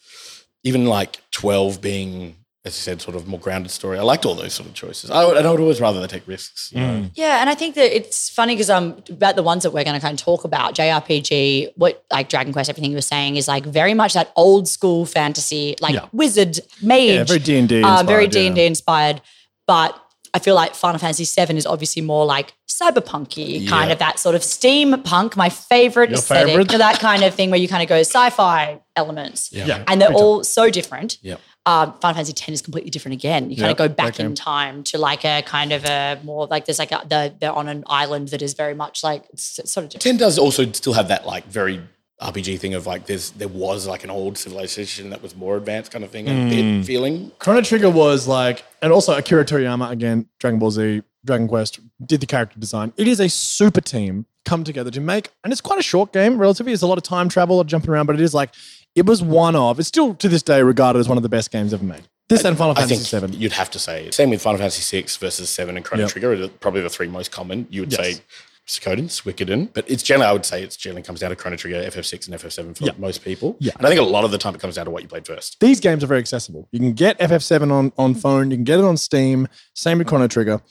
even 0.64 0.86
like 0.86 1.20
12 1.32 1.82
being 1.82 2.38
as 2.68 2.78
you 2.78 2.82
said 2.88 3.02
sort 3.02 3.16
of 3.16 3.28
more 3.28 3.40
grounded 3.40 3.72
story 3.72 3.98
I 3.98 4.04
liked 4.04 4.26
all 4.26 4.36
those 4.36 4.54
sort 4.54 4.68
of 4.70 4.76
choices 4.76 5.10
I 5.10 5.26
would, 5.26 5.38
and 5.38 5.48
I 5.48 5.52
would 5.52 5.60
always 5.60 5.80
rather 5.82 6.00
they 6.02 6.08
take 6.08 6.28
risks 6.28 6.72
you 6.74 6.80
know? 6.82 7.10
Yeah, 7.16 7.42
and 7.42 7.50
I 7.50 7.56
think 7.56 7.76
that 7.76 7.90
it's 8.00 8.30
funny 8.30 8.54
because 8.56 8.70
um 8.70 9.02
about 9.10 9.36
the 9.36 9.44
ones 9.52 9.64
that 9.64 9.72
we're 9.72 9.84
going 9.90 10.00
to 10.00 10.06
kind 10.08 10.20
of 10.20 10.24
talk 10.24 10.44
about 10.44 10.76
JRPG, 10.76 11.72
what 11.76 12.04
like 12.12 12.30
Dragon 12.30 12.54
Quest, 12.54 12.70
everything 12.70 12.92
you 12.92 12.98
were 12.98 13.02
saying 13.16 13.36
is 13.38 13.48
like 13.48 13.66
very 13.66 13.94
much 13.94 14.14
that 14.14 14.32
old 14.36 14.68
school 14.68 15.06
fantasy, 15.06 15.76
like 15.82 15.94
Yeah. 15.96 16.06
wizard, 16.12 16.60
mage, 16.82 17.10
Yeah, 17.10 17.24
very 17.24 17.40
D&D 17.40 17.84
uh, 17.84 18.04
very 18.04 18.28
D 18.28 18.48
and 18.48 18.56
D 18.56 18.66
inspired. 18.66 19.22
But 19.66 20.00
I 20.34 20.40
feel 20.40 20.56
like 20.56 20.76
Final 20.76 21.00
Fantasy 21.00 21.26
VII 21.26 21.58
is 21.58 21.66
obviously 21.66 22.02
more 22.02 22.26
like 22.26 22.54
cyberpunky, 22.68 23.68
kind 23.68 23.88
Yeah. 23.90 23.94
of 23.94 24.00
that 24.00 24.20
sort 24.20 24.36
of 24.36 24.42
steampunk. 24.42 25.36
My 25.36 25.50
favorite 25.50 26.10
Your 26.10 26.20
aesthetic, 26.20 26.48
favorite? 26.56 26.78
that 26.78 27.00
kind 27.00 27.24
of 27.24 27.34
thing 27.34 27.50
where 27.50 27.60
you 27.60 27.68
kind 27.68 27.84
of 27.84 27.90
go 27.90 28.00
sci-fi 28.02 28.80
elements, 28.96 29.50
Yeah. 29.52 29.84
and 29.88 30.02
they're 30.02 30.14
all 30.14 30.44
so 30.44 30.70
different. 30.70 31.18
Yep. 31.22 31.40
Um, 31.68 31.94
Final 32.00 32.16
Fantasy 32.16 32.32
X 32.32 32.48
is 32.50 32.62
completely 32.62 32.90
different 32.90 33.14
again. 33.14 33.50
You 33.50 33.58
kind 33.58 33.66
Yeah, 33.68 33.72
of 33.72 33.78
go 33.78 33.88
that 33.90 33.98
back 33.98 34.20
in 34.20 34.34
time 34.36 34.84
to 34.86 34.98
like 34.98 35.26
a 35.26 35.42
kind 35.42 35.74
of 35.74 35.84
a 35.86 36.18
more 36.24 36.48
like 36.48 36.66
there's 36.66 36.80
like 36.80 36.92
a, 36.94 37.02
the, 37.08 37.34
they're 37.40 37.52
on 37.52 37.68
an 37.68 37.84
island 37.88 38.30
that 38.30 38.42
is 38.42 38.54
very 38.54 38.74
much 38.74 39.04
like 39.04 39.24
it's, 39.34 39.60
it's 39.60 39.72
sort 39.74 39.84
of 39.84 39.90
different. 39.90 40.04
10 40.04 40.18
does 40.18 40.40
also 40.40 40.72
still 40.72 40.94
have 40.94 41.10
that 41.10 41.26
like 41.26 41.46
very 41.48 41.82
RPG 42.22 42.60
thing 42.60 42.74
of 42.74 42.88
like 42.88 43.06
there's 43.06 43.32
there 43.32 43.48
was 43.50 43.86
like 43.86 44.04
an 44.04 44.10
old 44.10 44.38
civilization 44.38 45.10
that 45.12 45.22
was 45.22 45.36
more 45.36 45.58
advanced 45.58 45.92
kind 45.92 46.04
of 46.04 46.10
thing 46.10 46.28
and 46.28 46.50
bit 46.50 46.86
feeling 46.86 47.32
Chrono 47.38 47.62
Trigger 47.62 47.90
was 47.92 48.28
like, 48.28 48.64
and 48.82 48.92
also 48.92 49.16
Akira 49.16 49.46
Toriyama 49.46 49.92
again, 49.92 50.28
Dragon 50.40 50.58
Ball 50.60 50.72
Z, 50.72 51.04
Dragon 51.26 51.48
Quest, 51.48 51.80
did 52.06 52.22
the 52.22 52.26
character 52.26 52.60
design. 52.60 52.92
It 52.98 53.08
is 53.08 53.20
a 53.20 53.30
super 53.30 53.82
team 53.82 54.26
come 54.46 54.64
together 54.64 54.90
to 54.90 55.02
make, 55.02 55.30
and 55.44 55.52
it's 55.52 55.62
quite 55.62 55.78
a 55.78 55.84
short 55.84 56.12
game 56.14 56.40
relatively. 56.40 56.72
There's 56.72 56.82
a 56.82 56.88
lot 56.88 56.98
of 56.98 57.04
time 57.04 57.28
travel, 57.30 57.56
a 57.56 57.58
lot 57.58 57.62
of 57.64 57.68
jumping 57.68 57.92
around, 57.92 58.06
but 58.08 58.16
it 58.16 58.22
is 58.22 58.34
like 58.34 58.52
it 58.96 59.06
was 59.06 59.22
one 59.22 59.56
of. 59.56 59.80
It's 59.80 59.88
still 59.88 60.14
to 60.16 60.28
this 60.30 60.44
day 60.44 60.62
regarded 60.64 61.00
as 61.00 61.08
one 61.08 61.18
of 61.18 61.24
the 61.24 61.30
best 61.30 61.52
games 61.52 61.74
ever 61.74 61.84
made. 61.84 62.04
This 62.30 62.44
and 62.44 62.58
Final 62.58 62.72
I 62.74 62.82
Fantasy 62.82 63.04
Seven. 63.04 63.32
you'd 63.34 63.54
have 63.54 63.72
to 63.72 63.80
say 63.80 64.12
same 64.12 64.30
with 64.32 64.42
Final 64.42 64.58
Fantasy 64.60 64.82
6 64.82 65.16
versus 65.18 65.50
7 65.50 65.78
and 65.78 65.86
Chrono 65.86 66.04
Yep. 66.04 66.12
Trigger 66.12 66.48
probably 66.60 66.82
the 66.82 66.90
three 66.90 67.08
most 67.08 67.32
common 67.32 67.68
you 67.70 67.82
would 67.84 67.92
Yes. 67.94 68.18
say 68.18 68.22
Suikoden, 68.68 69.06
Suikoden, 69.06 69.70
but 69.74 69.90
it's 69.90 70.04
generally 70.04 70.28
I 70.30 70.34
would 70.34 70.46
say 70.46 70.62
it's 70.62 70.76
generally 70.76 71.02
comes 71.04 71.22
down 71.22 71.30
to 71.30 71.38
Chrono 71.38 71.56
Trigger, 71.56 71.82
FF6 71.90 72.26
and 72.28 72.36
FF7 72.36 72.76
for 72.78 72.84
Yeah. 72.84 72.92
most 72.98 73.24
people. 73.24 73.56
Yeah. 73.62 73.72
And 73.78 73.88
I 73.88 73.90
think 73.90 74.02
a 74.02 74.04
lot 74.04 74.26
of 74.26 74.32
the 74.32 74.38
time 74.38 74.54
it 74.56 74.60
comes 74.60 74.76
down 74.76 74.84
to 74.86 74.92
what 74.92 75.04
you 75.04 75.08
played 75.08 75.26
first. 75.26 75.56
These 75.62 75.80
games 75.80 76.04
are 76.04 76.08
very 76.08 76.20
accessible. 76.20 76.68
You 76.74 76.80
can 76.80 76.92
get 76.92 77.18
FF7 77.18 77.72
on 77.72 77.94
on 77.98 78.14
phone. 78.14 78.52
You 78.52 78.58
can 78.58 78.66
get 78.66 78.80
it 78.80 78.84
on 78.84 78.98
Steam. 78.98 79.48
Same 79.74 80.00
with 80.00 80.08
Chrono 80.08 80.28
Trigger. 80.28 80.62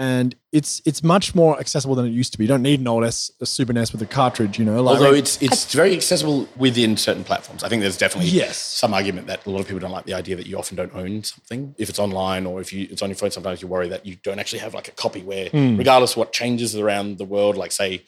And 0.00 0.34
it's 0.50 0.80
it's 0.86 1.02
much 1.02 1.34
more 1.34 1.60
accessible 1.60 1.94
than 1.94 2.06
it 2.06 2.08
used 2.12 2.32
to 2.32 2.38
be. 2.38 2.44
You 2.44 2.48
don't 2.48 2.62
need 2.62 2.80
an 2.80 2.88
old 2.88 3.04
S, 3.04 3.30
a 3.38 3.44
Super 3.44 3.74
NES 3.74 3.92
with 3.92 4.00
a 4.00 4.06
cartridge, 4.06 4.58
you 4.58 4.64
know. 4.64 4.82
Like, 4.82 4.96
Although 4.96 5.12
it's 5.12 5.40
it's 5.42 5.74
very 5.74 5.92
accessible 5.94 6.48
within 6.56 6.96
certain 6.96 7.22
platforms. 7.22 7.62
I 7.62 7.68
think 7.68 7.82
there's 7.82 7.98
definitely 7.98 8.30
Yes. 8.30 8.56
some 8.56 8.94
argument 8.94 9.26
that 9.26 9.44
a 9.44 9.50
lot 9.50 9.60
of 9.60 9.66
people 9.66 9.78
don't 9.80 9.90
like 9.92 10.06
the 10.06 10.14
idea 10.14 10.36
that 10.36 10.46
you 10.46 10.56
often 10.56 10.74
don't 10.74 10.94
own 10.94 11.22
something. 11.22 11.74
If 11.76 11.90
it's 11.90 11.98
online 11.98 12.46
or 12.46 12.62
if 12.62 12.72
you 12.72 12.88
it's 12.90 13.02
on 13.02 13.10
your 13.10 13.16
phone, 13.16 13.30
sometimes 13.30 13.60
you 13.60 13.68
worry 13.68 13.90
that 13.90 14.06
you 14.06 14.16
don't 14.22 14.38
actually 14.38 14.60
have 14.60 14.72
like 14.72 14.88
a 14.88 14.92
copy 14.92 15.20
where 15.20 15.50
Hmm. 15.50 15.76
regardless 15.76 16.12
of 16.12 16.16
what 16.16 16.32
changes 16.32 16.74
around 16.74 17.18
the 17.18 17.26
world, 17.26 17.58
like 17.58 17.70
say 17.70 18.02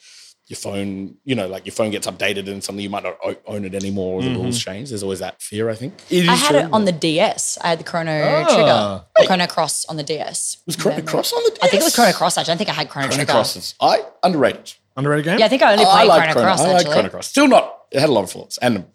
your 0.47 0.57
phone, 0.57 1.15
you 1.23 1.35
know, 1.35 1.47
like 1.47 1.65
your 1.65 1.73
phone 1.73 1.89
gets 1.89 2.05
updated 2.05 2.49
and 2.49 2.61
suddenly 2.63 2.83
you 2.83 2.89
might 2.89 3.03
not 3.03 3.17
own 3.47 3.63
it 3.63 3.73
anymore 3.73 4.19
or 4.19 4.23
the 4.23 4.29
rules 4.35 4.59
change. 4.61 4.89
There's 4.89 5.01
always 5.03 5.19
that 5.19 5.41
fear, 5.41 5.69
I 5.69 5.75
think. 5.75 5.93
It 6.09 6.27
I 6.27 6.35
had 6.35 6.49
true. 6.51 6.59
it 6.59 6.69
on 6.73 6.83
the 6.85 6.91
DS. 6.91 7.57
I 7.61 7.67
had 7.69 7.79
the 7.79 7.83
Chrono 7.85 8.11
Ah. 8.11 8.43
Trigger, 8.53 9.05
or 9.19 9.25
Chrono 9.27 9.47
Cross 9.47 9.85
on 9.85 9.95
the 9.95 10.03
DS. 10.03 10.57
Was 10.65 10.75
Chrono 10.75 10.97
Memory. 10.97 11.09
Cross 11.09 11.31
on 11.33 11.43
the 11.45 11.49
DS? 11.51 11.59
I 11.63 11.67
think 11.69 11.81
it 11.81 11.85
was 11.85 11.95
Chrono 11.95 12.11
Cross. 12.11 12.37
Actually, 12.37 12.51
I 12.51 12.51
don't 12.51 12.57
think 12.57 12.69
I 12.69 12.73
had 12.73 12.89
Chrono, 12.89 13.07
Chrono 13.07 13.17
Trigger. 13.23 13.31
Cross 13.31 13.55
is 13.55 13.75
I 13.79 14.03
underrated. 14.21 14.73
underrated 14.97 15.25
game. 15.25 15.39
Yeah, 15.39 15.45
I 15.45 15.49
think 15.49 15.61
I 15.61 15.71
only 15.71 15.85
played 15.85 16.07
like 16.09 16.31
Chrono, 16.33 16.45
Cross 16.47 16.59
I 16.59 16.63
like 16.67 16.75
actually. 16.75 16.93
Chrono 16.93 17.09
Cross. 17.09 17.27
Still 17.27 17.47
not. 17.47 17.77
It 17.91 17.99
had 18.01 18.09
a 18.09 18.11
lot 18.11 18.23
of 18.23 18.31
flaws, 18.31 18.59
and 18.61 18.85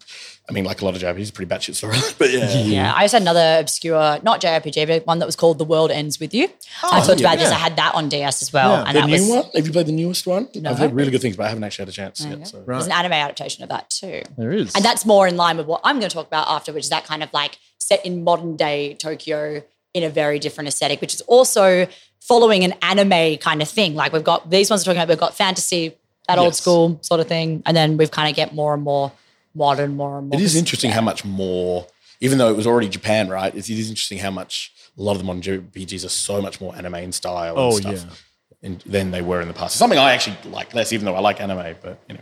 I 0.49 0.51
mean, 0.51 0.63
like 0.65 0.81
a 0.81 0.85
lot 0.85 0.95
of 0.95 1.01
JRPGs, 1.01 1.33
pretty 1.33 1.49
batshit 1.53 1.75
story. 1.75 1.97
but 2.17 2.31
yeah, 2.31 2.51
Yeah, 2.61 2.93
I 2.95 3.03
just 3.03 3.13
had 3.13 3.21
another 3.21 3.57
obscure, 3.59 4.19
not 4.23 4.41
JRPG, 4.41 4.87
but 4.87 5.05
one 5.05 5.19
that 5.19 5.25
was 5.27 5.35
called 5.35 5.59
The 5.59 5.63
World 5.65 5.91
Ends 5.91 6.19
With 6.19 6.33
You. 6.33 6.47
Oh, 6.83 6.89
I 6.91 7.05
talked 7.05 7.19
yeah, 7.19 7.27
about 7.27 7.39
this. 7.39 7.51
I 7.51 7.55
had 7.55 7.75
that 7.75 7.93
on 7.93 8.09
DS 8.09 8.41
as 8.41 8.51
well, 8.51 8.71
Yeah. 8.71 8.83
and 8.87 8.95
The 8.95 9.01
that 9.01 9.07
new 9.07 9.13
was 9.13 9.29
one? 9.29 9.43
Have 9.55 9.67
you 9.67 9.71
played 9.71 9.85
the 9.85 9.91
newest 9.91 10.25
one? 10.25 10.47
No. 10.55 10.71
I've 10.71 10.79
heard 10.79 10.93
really 10.93 11.11
good 11.11 11.21
things, 11.21 11.37
but 11.37 11.45
I 11.45 11.49
haven't 11.49 11.63
actually 11.63 11.83
had 11.83 11.89
a 11.89 11.91
chance 11.91 12.25
yet. 12.25 12.47
So. 12.47 12.63
there's 12.65 12.87
an 12.87 12.91
anime 12.91 13.13
adaptation 13.13 13.63
of 13.63 13.69
that 13.69 13.89
too. 13.89 14.23
There 14.37 14.51
is. 14.51 14.73
And 14.75 14.83
that's 14.83 15.05
more 15.05 15.27
in 15.27 15.37
line 15.37 15.57
with 15.57 15.67
what 15.67 15.81
I'm 15.83 15.99
going 15.99 16.09
to 16.09 16.13
talk 16.13 16.27
about 16.27 16.47
after, 16.47 16.73
which 16.73 16.85
is 16.85 16.89
that 16.89 17.05
kind 17.05 17.21
of 17.21 17.31
like 17.31 17.59
set 17.77 18.03
in 18.05 18.23
modern 18.23 18.55
day 18.55 18.95
Tokyo 18.95 19.63
in 19.93 20.03
a 20.03 20.09
very 20.09 20.39
different 20.39 20.67
aesthetic, 20.67 21.01
which 21.01 21.13
is 21.13 21.21
also 21.21 21.87
following 22.19 22.63
an 22.63 22.73
anime 22.81 23.37
kind 23.37 23.61
of 23.61 23.69
thing. 23.69 23.95
Like 23.95 24.13
we've 24.13 24.23
got 24.23 24.49
these 24.49 24.69
ones 24.69 24.81
we're 24.81 24.93
talking 24.93 25.03
about, 25.03 25.09
we've 25.09 25.19
got 25.19 25.35
fantasy, 25.35 25.95
that 26.27 26.37
old 26.37 26.55
school 26.55 26.99
sort 27.01 27.19
of 27.19 27.27
thing, 27.27 27.63
and 27.65 27.75
then 27.75 27.97
we've 27.97 28.11
kind 28.11 28.29
of 28.29 28.35
get 28.35 28.53
more 28.53 28.73
and 28.73 28.83
more 28.83 29.11
modern, 29.55 29.95
more 29.95 30.19
and 30.19 30.29
more. 30.29 30.39
It 30.39 30.43
is 30.43 30.55
interesting 30.55 30.91
how 30.91 31.01
much 31.01 31.23
more, 31.25 31.87
even 32.21 32.37
though 32.37 32.49
it 32.49 32.55
was 32.57 32.67
already 32.67 32.89
Japan, 32.89 33.29
right? 33.29 33.53
It 33.53 33.69
is 33.69 33.89
interesting 33.89 34.17
how 34.19 34.31
much 34.31 34.71
a 34.97 35.01
lot 35.01 35.13
of 35.13 35.19
the 35.19 35.23
modern 35.23 35.41
JRPGs 35.41 36.05
are 36.05 36.09
so 36.09 36.41
much 36.41 36.59
more 36.59 36.75
anime 36.75 36.95
in 36.95 37.11
style 37.11 37.53
Oh, 37.57 37.77
and 37.77 37.97
stuff 37.99 38.23
and, 38.61 38.81
than 38.85 39.11
they 39.11 39.21
were 39.21 39.41
in 39.41 39.47
the 39.47 39.53
past. 39.53 39.73
It's 39.75 39.79
something 39.79 39.99
I 39.99 40.13
actually 40.13 40.35
like 40.51 40.73
less, 40.73 40.91
even 40.93 41.05
though 41.05 41.15
I 41.15 41.19
like 41.21 41.39
anime, 41.39 41.75
but 41.81 41.99
you 42.09 42.15
know, 42.15 42.21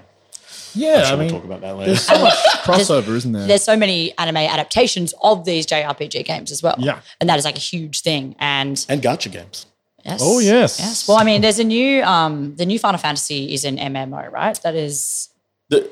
yeah, 0.73 1.03
I'm 1.07 1.13
I 1.13 1.23
mean, 1.23 1.31
we'll 1.31 1.41
talk 1.41 1.45
about 1.45 1.61
that 1.61 1.75
later. 1.75 1.91
there's 1.91 2.03
so 2.03 2.21
much 2.21 2.33
crossover, 2.63 3.15
isn't 3.15 3.31
there? 3.31 3.47
There's 3.47 3.63
so 3.63 3.75
many 3.75 4.15
anime 4.19 4.37
adaptations 4.37 5.13
of 5.23 5.43
these 5.45 5.65
JRPG 5.65 6.23
games 6.25 6.51
as 6.51 6.61
well. 6.61 6.75
Yeah. 6.77 6.99
And 7.19 7.29
that 7.29 7.39
is 7.39 7.45
like 7.45 7.55
a 7.55 7.59
huge 7.59 8.01
thing. 8.01 8.35
And 8.39 8.83
and 8.87 9.01
gacha 9.01 9.31
games. 9.31 9.65
yes. 10.05 10.19
Oh, 10.21 10.37
yes. 10.37 10.79
Yes. 10.79 11.07
Well, 11.07 11.17
I 11.17 11.23
mean, 11.23 11.41
there's 11.41 11.57
a 11.57 11.63
new 11.63 12.03
um 12.03 12.55
the 12.57 12.65
new 12.67 12.77
Final 12.77 12.99
Fantasy 12.99 13.51
is 13.53 13.65
an 13.65 13.77
MMO, 13.77 14.31
right? 14.31 14.59
That 14.61 14.75
is 14.75 15.29
The, 15.69 15.89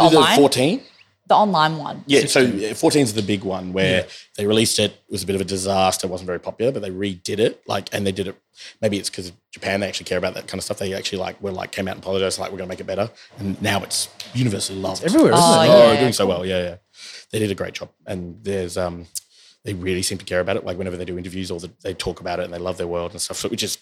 the, 0.00 0.16
online. 0.18 0.36
14? 0.38 0.82
the 1.26 1.34
online 1.34 1.78
one. 1.78 2.04
Yeah, 2.06 2.26
so 2.26 2.74
14 2.74 3.02
is 3.02 3.14
the 3.14 3.22
big 3.22 3.44
one 3.44 3.72
where 3.72 4.06
they 4.36 4.46
released 4.46 4.78
it. 4.78 4.90
It 4.92 5.10
was 5.10 5.22
a 5.22 5.26
bit 5.26 5.34
of 5.34 5.40
a 5.40 5.44
disaster. 5.44 6.06
It 6.06 6.10
wasn't 6.10 6.26
very 6.26 6.38
popular, 6.38 6.70
but 6.70 6.82
they 6.82 6.90
redid 6.90 7.38
it. 7.38 7.62
Like, 7.66 7.88
and 7.94 8.06
they 8.06 8.12
did 8.12 8.28
it. 8.28 8.36
Maybe 8.82 8.98
it's 8.98 9.08
because 9.08 9.32
Japan 9.50 9.80
they 9.80 9.88
actually 9.88 10.04
care 10.04 10.18
about 10.18 10.34
that 10.34 10.46
kind 10.48 10.58
of 10.58 10.64
stuff. 10.64 10.78
They 10.78 10.92
actually 10.92 11.18
like 11.18 11.40
were 11.40 11.50
like 11.50 11.72
came 11.72 11.88
out 11.88 11.92
and 11.94 12.02
apologized, 12.04 12.38
like 12.38 12.52
we're 12.52 12.58
gonna 12.58 12.68
make 12.68 12.80
it 12.80 12.86
better. 12.86 13.10
And 13.38 13.60
now 13.62 13.82
it's 13.82 14.08
universally 14.34 14.78
loved. 14.78 15.02
everywhere, 15.02 15.32
isn't 15.32 15.42
Oh, 15.44 15.62
it? 15.62 15.68
Oh, 15.68 15.72
yeah. 15.78 15.86
they're 15.92 16.00
doing 16.00 16.12
so 16.12 16.26
well. 16.26 16.44
Yeah, 16.44 16.62
yeah. 16.62 16.76
They 17.32 17.38
did 17.38 17.50
a 17.50 17.54
great 17.54 17.72
job. 17.74 17.88
And 18.06 18.38
there's 18.42 18.76
um 18.76 19.06
they 19.64 19.72
really 19.72 20.02
seem 20.02 20.18
to 20.18 20.26
care 20.26 20.40
about 20.40 20.56
it. 20.56 20.64
Like 20.66 20.76
whenever 20.76 20.98
they 20.98 21.06
do 21.06 21.16
interviews 21.16 21.50
or 21.50 21.58
the, 21.58 21.70
they 21.82 21.94
talk 21.94 22.20
about 22.20 22.38
it 22.38 22.44
and 22.44 22.52
they 22.52 22.58
love 22.58 22.76
their 22.76 22.86
world 22.86 23.12
and 23.12 23.20
stuff. 23.20 23.38
So 23.38 23.48
which 23.48 23.62
is 23.62 23.78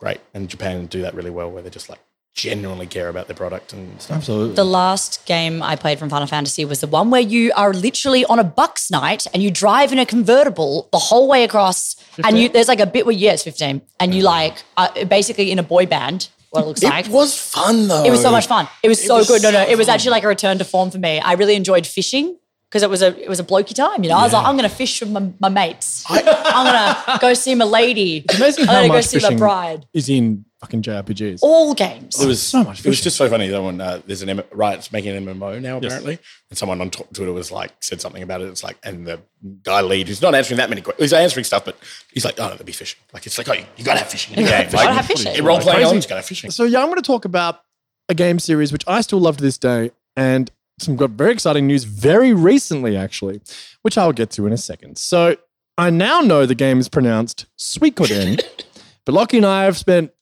great. 0.00 0.20
And 0.34 0.48
Japan 0.48 0.86
do 0.86 1.02
that 1.02 1.14
really 1.14 1.30
well 1.30 1.50
where 1.52 1.62
they're 1.62 1.70
just 1.70 1.88
like 1.88 2.00
genuinely 2.40 2.86
care 2.86 3.08
about 3.08 3.26
their 3.28 3.36
product 3.36 3.72
and 3.72 4.00
stuff. 4.00 4.18
Absolutely. 4.18 4.54
The 4.54 4.64
last 4.64 5.24
game 5.26 5.62
I 5.62 5.76
played 5.76 5.98
from 5.98 6.08
Final 6.08 6.26
Fantasy 6.26 6.64
was 6.64 6.80
the 6.80 6.86
one 6.86 7.10
where 7.10 7.20
you 7.20 7.52
are 7.54 7.72
literally 7.74 8.24
on 8.24 8.38
a 8.38 8.44
bucks 8.44 8.90
night 8.90 9.26
and 9.34 9.42
you 9.42 9.50
drive 9.50 9.92
in 9.92 9.98
a 9.98 10.06
convertible 10.06 10.88
the 10.90 10.98
whole 10.98 11.28
way 11.28 11.44
across, 11.44 11.96
and 12.24 12.38
you 12.38 12.48
there's 12.48 12.68
like 12.68 12.80
a 12.80 12.86
bit 12.86 13.04
where 13.04 13.14
yeah, 13.14 13.32
it's 13.32 13.42
15, 13.42 13.82
and 14.00 14.14
you 14.14 14.22
like 14.22 14.62
uh, 14.76 15.04
basically 15.04 15.50
in 15.50 15.58
a 15.58 15.62
boy 15.62 15.86
band. 15.86 16.28
What 16.50 16.62
it 16.62 16.66
looks 16.66 16.82
like. 16.82 17.06
It 17.06 17.12
was 17.12 17.38
fun 17.38 17.86
though. 17.86 18.04
It 18.04 18.10
was 18.10 18.22
so 18.22 18.32
much 18.32 18.48
fun. 18.48 18.66
It 18.82 18.88
was 18.88 19.04
so 19.04 19.18
was 19.18 19.28
good. 19.28 19.42
No, 19.42 19.52
no, 19.52 19.64
so 19.64 19.70
it 19.70 19.78
was 19.78 19.86
fun. 19.86 19.94
actually 19.94 20.10
like 20.10 20.24
a 20.24 20.28
return 20.28 20.58
to 20.58 20.64
form 20.64 20.90
for 20.90 20.98
me. 20.98 21.20
I 21.20 21.34
really 21.34 21.54
enjoyed 21.54 21.86
fishing 21.86 22.36
because 22.68 22.82
it 22.82 22.90
was 22.90 23.02
a 23.02 23.16
it 23.22 23.28
was 23.28 23.38
a 23.38 23.44
blokey 23.44 23.74
time. 23.74 24.02
You 24.02 24.10
know, 24.10 24.16
I 24.16 24.24
was 24.24 24.32
like, 24.32 24.44
I'm 24.44 24.56
gonna 24.56 24.68
fish 24.68 25.00
with 25.00 25.10
my, 25.10 25.30
my 25.38 25.48
mates. 25.48 26.04
I'm 26.08 26.24
gonna 26.24 27.18
go 27.20 27.34
see 27.34 27.54
my 27.54 27.64
lady. 27.64 28.24
It's 28.28 28.36
amazing 28.36 28.62
I'm 28.62 28.68
how 28.68 28.74
gonna 28.74 28.88
go 28.88 28.94
much 28.94 29.04
see 29.06 29.18
my 29.18 29.22
fishing 29.22 29.38
bride. 29.38 29.86
is 29.92 30.08
in 30.08 30.44
fucking 30.60 30.82
JRPGs. 30.82 31.40
All 31.42 31.74
games. 31.74 32.20
It 32.20 32.26
was 32.26 32.42
so 32.42 32.62
much 32.64 32.84
It 32.84 32.88
was 32.88 33.00
just 33.00 33.16
so 33.16 33.28
funny 33.28 33.48
though 33.48 33.64
when 33.66 33.80
uh, 33.80 34.00
there's 34.06 34.22
an 34.22 34.28
M- 34.28 34.42
Riot's 34.52 34.92
making 34.92 35.16
an 35.16 35.24
MMO 35.24 35.60
now 35.60 35.78
apparently, 35.78 36.18
and 36.50 36.58
someone 36.58 36.80
on 36.80 36.90
Twitter 36.90 37.32
was 37.32 37.50
like 37.50 37.72
said 37.80 38.00
something 38.00 38.22
about 38.22 38.40
it. 38.42 38.48
It's 38.48 38.62
like, 38.62 38.76
and 38.82 39.06
the 39.06 39.20
guy 39.62 39.80
lead 39.80 40.08
who's 40.08 40.22
not 40.22 40.34
answering 40.34 40.58
that 40.58 40.68
many 40.68 40.82
questions, 40.82 41.02
he's 41.02 41.12
answering 41.12 41.44
stuff, 41.44 41.64
but 41.64 41.76
he's 42.12 42.24
like, 42.24 42.38
oh, 42.38 42.44
no, 42.44 42.48
there'll 42.50 42.64
be 42.64 42.72
fishing. 42.72 43.00
Like 43.12 43.26
it's 43.26 43.38
like, 43.38 43.48
oh, 43.48 43.54
you, 43.54 43.64
you 43.76 43.84
gotta 43.84 44.00
have 44.00 44.08
fishing 44.08 44.36
in 44.36 44.44
the 44.44 44.50
game. 44.50 44.70
gotta 44.70 44.92
have 44.92 45.06
fishing. 45.06 45.44
role 45.44 45.58
playing 45.58 45.76
Crazy. 45.76 45.84
elements, 45.84 46.06
gotta 46.06 46.20
have 46.20 46.26
fishing. 46.26 46.50
So 46.50 46.64
yeah, 46.64 46.80
I'm 46.80 46.86
going 46.86 46.96
to 46.96 47.02
talk 47.02 47.24
about 47.24 47.60
a 48.08 48.14
game 48.14 48.38
series 48.38 48.72
which 48.72 48.84
I 48.86 49.00
still 49.00 49.20
love 49.20 49.36
to 49.38 49.42
this 49.42 49.56
day, 49.56 49.92
and 50.16 50.50
some 50.78 50.96
got 50.96 51.10
very 51.10 51.32
exciting 51.32 51.66
news 51.66 51.84
very 51.84 52.32
recently, 52.34 52.96
actually, 52.96 53.40
which 53.82 53.96
I'll 53.96 54.12
get 54.12 54.30
to 54.32 54.46
in 54.46 54.52
a 54.52 54.56
second. 54.58 54.98
So 54.98 55.36
I 55.78 55.90
now 55.90 56.20
know 56.20 56.44
the 56.44 56.54
game 56.54 56.78
is 56.80 56.88
pronounced 56.88 57.46
Suikoden, 57.58 58.42
but 59.06 59.14
Lockie 59.14 59.38
and 59.38 59.46
I 59.46 59.64
have 59.64 59.76
spent 59.78 60.12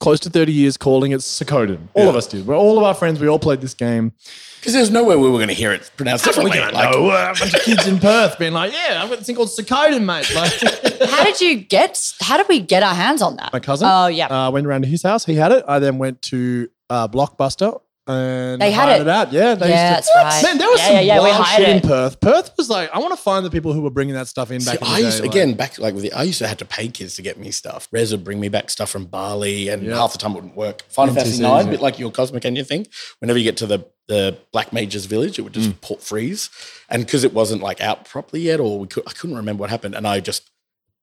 close 0.00 0.18
to 0.20 0.30
30 0.30 0.52
years 0.52 0.76
calling 0.76 1.12
it 1.12 1.20
Suikoden. 1.20 1.88
All 1.94 2.08
of 2.08 2.16
us 2.16 2.26
did. 2.26 2.46
We're 2.46 2.56
all 2.56 2.78
of 2.78 2.84
our 2.84 2.94
friends. 2.94 3.20
We 3.20 3.28
all 3.28 3.38
played 3.38 3.60
this 3.60 3.74
game. 3.74 4.12
Because 4.58 4.72
there's 4.74 4.90
nowhere 4.90 5.18
we 5.18 5.30
were 5.30 5.38
going 5.38 5.48
to 5.48 5.54
hear 5.54 5.72
it 5.72 5.90
pronounced 5.96 6.24
differently. 6.24 6.58
Like, 6.58 6.74
Like, 6.74 6.92
no, 6.92 7.08
uh, 7.10 7.32
a 7.34 7.38
bunch 7.38 7.54
of 7.54 7.62
kids 7.62 7.86
in 7.86 7.98
Perth 7.98 8.38
being 8.38 8.52
like, 8.52 8.72
"Yeah, 8.72 9.00
I've 9.02 9.08
got 9.08 9.16
this 9.18 9.26
thing 9.26 9.36
called 9.36 9.48
Suikoden, 9.48 10.04
mate." 10.04 10.30
Like, 10.34 11.08
How 11.10 11.24
did 11.24 11.40
you 11.40 11.56
get? 11.56 12.12
How 12.20 12.36
did 12.36 12.46
we 12.46 12.60
get 12.60 12.82
our 12.82 12.94
hands 12.94 13.22
on 13.22 13.36
that? 13.36 13.54
my 13.54 13.60
cousin. 13.60 13.88
Oh 13.90 14.08
yeah. 14.08 14.26
uh, 14.26 14.50
went 14.50 14.66
around 14.66 14.82
to 14.82 14.88
his 14.88 15.02
house. 15.02 15.24
He 15.24 15.34
had 15.36 15.50
it. 15.52 15.64
I 15.66 15.78
then 15.78 15.96
went 15.96 16.20
to 16.22 16.68
uh, 16.90 17.08
Blockbuster 17.08 17.80
and 18.10 18.60
They 18.60 18.70
had 18.72 18.88
it. 18.98 19.02
it 19.02 19.08
out. 19.08 19.32
Yeah, 19.32 19.54
they 19.54 19.70
Yeah, 19.70 19.96
used 19.96 20.08
to, 20.08 20.12
that's 20.14 20.34
right. 20.36 20.42
Man, 20.50 20.58
there 20.58 20.68
was 20.68 20.80
Yeah, 20.80 20.86
some 20.86 20.94
yeah, 20.96 21.00
yeah, 21.02 21.14
we 21.22 21.28
wild 21.30 21.44
hired 21.44 21.60
shit 21.60 21.68
in 21.70 21.76
it. 21.78 21.82
Perth. 21.84 22.20
Perth 22.20 22.50
was 22.56 22.68
like, 22.70 22.90
I 22.94 22.98
want 22.98 23.12
to 23.12 23.20
find 23.22 23.44
the 23.46 23.50
people 23.50 23.72
who 23.72 23.80
were 23.80 23.90
bringing 23.90 24.14
that 24.14 24.28
stuff 24.28 24.50
in 24.50 24.60
See, 24.60 24.70
back 24.72 24.80
in 24.82 24.86
the 24.88 24.92
I 24.94 24.98
day. 25.00 25.04
used 25.06 25.16
to, 25.18 25.22
like- 25.24 25.30
again 25.32 25.54
back 25.54 25.78
like 25.78 25.94
with 25.94 26.02
the, 26.02 26.12
I 26.12 26.22
used 26.24 26.38
to 26.40 26.48
have 26.48 26.58
to 26.58 26.64
pay 26.64 26.88
kids 26.88 27.16
to 27.16 27.22
get 27.22 27.38
me 27.38 27.50
stuff. 27.50 27.88
Rez 27.92 28.12
would 28.12 28.24
bring 28.24 28.40
me 28.40 28.48
back 28.48 28.70
stuff 28.70 28.90
from 28.90 29.06
Bali, 29.06 29.68
and 29.68 29.82
Yeah. 29.82 29.96
half 29.96 30.12
the 30.12 30.18
time 30.18 30.32
it 30.32 30.34
wouldn't 30.36 30.56
work. 30.56 30.82
Final 30.88 31.14
Fantasy 31.14 31.38
NTCs, 31.38 31.40
Nine, 31.42 31.64
yeah. 31.66 31.70
bit 31.72 31.80
like 31.80 31.98
your 31.98 32.10
Cosmic 32.10 32.42
Enya 32.42 32.66
thing. 32.66 32.86
Whenever 33.20 33.38
you 33.38 33.44
get 33.44 33.56
to 33.58 33.66
the 33.66 33.84
the 34.08 34.36
Black 34.52 34.72
Mages 34.72 35.06
village, 35.06 35.38
it 35.38 35.42
would 35.42 35.52
just 35.54 35.70
Mm. 35.70 35.80
port 35.82 36.02
freeze, 36.02 36.50
and 36.88 37.04
because 37.06 37.22
it 37.22 37.32
wasn't 37.32 37.62
like 37.62 37.80
out 37.80 38.04
properly 38.06 38.42
yet, 38.42 38.58
or 38.58 38.80
we 38.80 38.88
could, 38.88 39.04
I 39.06 39.12
couldn't 39.12 39.36
remember 39.36 39.60
what 39.60 39.70
happened, 39.70 39.94
and 39.94 40.04
I 40.04 40.18
just 40.18 40.50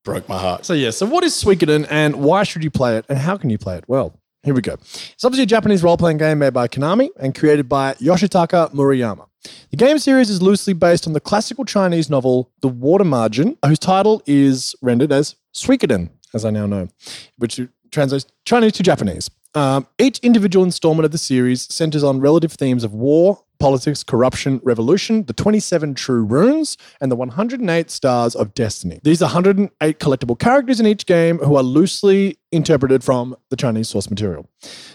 broke 0.04 0.28
my 0.28 0.36
heart. 0.38 0.66
So 0.66 0.74
yeah, 0.74 0.90
so 0.90 1.06
what 1.06 1.24
is 1.24 1.32
Suikoden 1.32 1.86
and 1.90 2.16
why 2.16 2.42
should 2.42 2.62
you 2.64 2.70
play 2.70 2.98
it 2.98 3.06
and 3.08 3.16
how 3.18 3.38
can 3.38 3.48
you 3.48 3.56
play 3.56 3.76
it? 3.78 3.84
Well, 3.88 4.20
here 4.42 4.54
we 4.54 4.60
go. 4.60 4.74
It's 4.74 5.24
obviously 5.24 5.44
a 5.44 5.46
Japanese 5.46 5.82
role-playing 5.82 6.18
game 6.18 6.38
made 6.38 6.54
by 6.54 6.68
Konami 6.68 7.08
and 7.18 7.34
created 7.34 7.68
by 7.68 7.94
Yoshitaka 7.94 8.72
Murayama. 8.72 9.26
The 9.70 9.76
game 9.76 9.98
series 9.98 10.30
is 10.30 10.42
loosely 10.42 10.72
based 10.72 11.06
on 11.06 11.12
the 11.12 11.20
classical 11.20 11.64
Chinese 11.64 12.10
novel 12.10 12.50
The 12.60 12.68
Water 12.68 13.04
Margin, 13.04 13.56
whose 13.64 13.78
title 13.78 14.22
is 14.26 14.74
rendered 14.82 15.12
as 15.12 15.36
Suikoden, 15.54 16.10
as 16.34 16.44
I 16.44 16.50
now 16.50 16.66
know, 16.66 16.88
which 17.36 17.60
translates 17.90 18.26
Chinese 18.44 18.72
to 18.72 18.82
Japanese. 18.82 19.30
Um, 19.54 19.86
each 19.98 20.18
individual 20.20 20.64
installment 20.64 21.04
of 21.04 21.12
the 21.12 21.18
series 21.18 21.72
centers 21.72 22.04
on 22.04 22.20
relative 22.20 22.52
themes 22.52 22.84
of 22.84 22.92
war, 22.92 23.42
politics, 23.58 24.02
corruption, 24.04 24.60
revolution, 24.62 25.24
the 25.24 25.32
27 25.32 25.94
true 25.94 26.24
runes, 26.24 26.76
and 27.00 27.10
the 27.10 27.16
108 27.16 27.90
stars 27.90 28.34
of 28.34 28.54
destiny. 28.54 29.00
These 29.02 29.22
are 29.22 29.26
108 29.26 29.98
collectible 29.98 30.38
characters 30.38 30.80
in 30.80 30.86
each 30.86 31.06
game 31.06 31.38
who 31.38 31.56
are 31.56 31.62
loosely 31.62 32.38
interpreted 32.50 33.04
from 33.04 33.36
the 33.50 33.56
Chinese 33.56 33.88
source 33.88 34.08
material. 34.08 34.48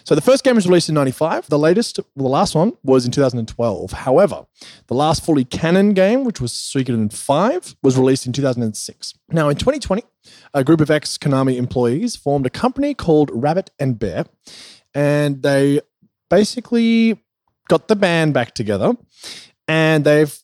So 0.04 0.16
the 0.16 0.22
first 0.22 0.44
game 0.44 0.56
was 0.56 0.68
released 0.68 0.90
in 0.90 0.96
95. 0.96 1.50
The 1.50 1.60
latest, 1.60 2.00
well, 2.16 2.24
the 2.24 2.30
last 2.30 2.56
one 2.56 2.74
was 2.84 3.06
in 3.06 3.12
2012. 3.12 3.92
However, 3.92 4.46
the 4.88 4.96
last 4.96 5.24
fully 5.24 5.46
canon 5.46 5.94
game, 5.94 6.24
which 6.24 6.42
was 6.42 6.52
Suikoden 6.52 7.14
5, 7.14 7.76
was 7.84 7.98
released 7.98 8.26
in 8.26 8.34
2006. 8.34 9.14
Now, 9.30 9.50
in 9.50 9.58
2020, 9.58 10.04
a 10.54 10.64
group 10.64 10.82
of 10.82 10.90
ex 10.90 11.18
Konami 11.18 11.58
employees 11.58 12.16
formed 12.16 12.46
a 12.46 12.50
company 12.50 12.94
called 12.94 13.30
Rabbit 13.34 13.72
and 13.80 14.00
Bear, 14.00 14.26
and 14.94 15.44
they 15.44 15.82
basically 16.30 17.23
got 17.74 17.88
the 17.88 17.96
band 17.96 18.36
back 18.36 18.54
together 18.54 18.96
and 19.68 20.06
they've 20.06 20.38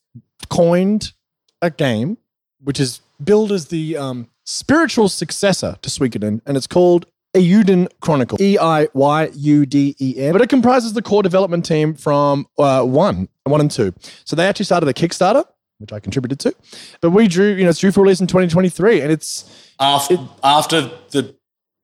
coined 0.49 1.13
a 1.61 1.69
game 1.69 2.17
which 2.63 2.80
is 2.80 3.01
billed 3.23 3.51
as 3.51 3.67
the 3.67 3.95
um, 3.95 4.27
spiritual 4.45 5.07
successor 5.07 5.77
to 5.84 5.89
Suikoden, 5.89 6.41
and 6.47 6.57
it's 6.57 6.65
called 6.65 7.05
Eiyuden 7.36 7.88
Chronicle. 8.01 8.41
E 8.41 8.57
I 8.57 8.88
Y 8.93 9.30
U 9.36 9.65
D 9.67 9.95
E 10.01 10.15
N. 10.17 10.34
But 10.34 10.41
it 10.41 10.49
comprises 10.49 10.93
the 10.93 11.03
core 11.03 11.21
development 11.21 11.65
team 11.65 11.93
from 11.93 12.47
uh, 12.57 12.84
one, 12.84 13.30
one 13.43 13.61
and 13.61 13.69
two. 13.69 13.93
So 14.25 14.36
they 14.36 14.47
actually 14.47 14.65
started 14.65 14.89
a 14.89 14.93
Kickstarter, 14.93 15.45
which 15.77 15.93
I 15.93 15.99
contributed 15.99 16.39
to. 16.39 16.55
But 17.01 17.11
we 17.11 17.27
drew, 17.27 17.53
you 17.53 17.63
know, 17.63 17.69
it's 17.69 17.80
due 17.80 17.91
for 17.91 18.01
release 18.01 18.21
in 18.21 18.27
2023, 18.27 19.01
and 19.01 19.11
it's 19.11 19.71
After 19.80 20.17
after 20.43 20.89
the 21.11 21.36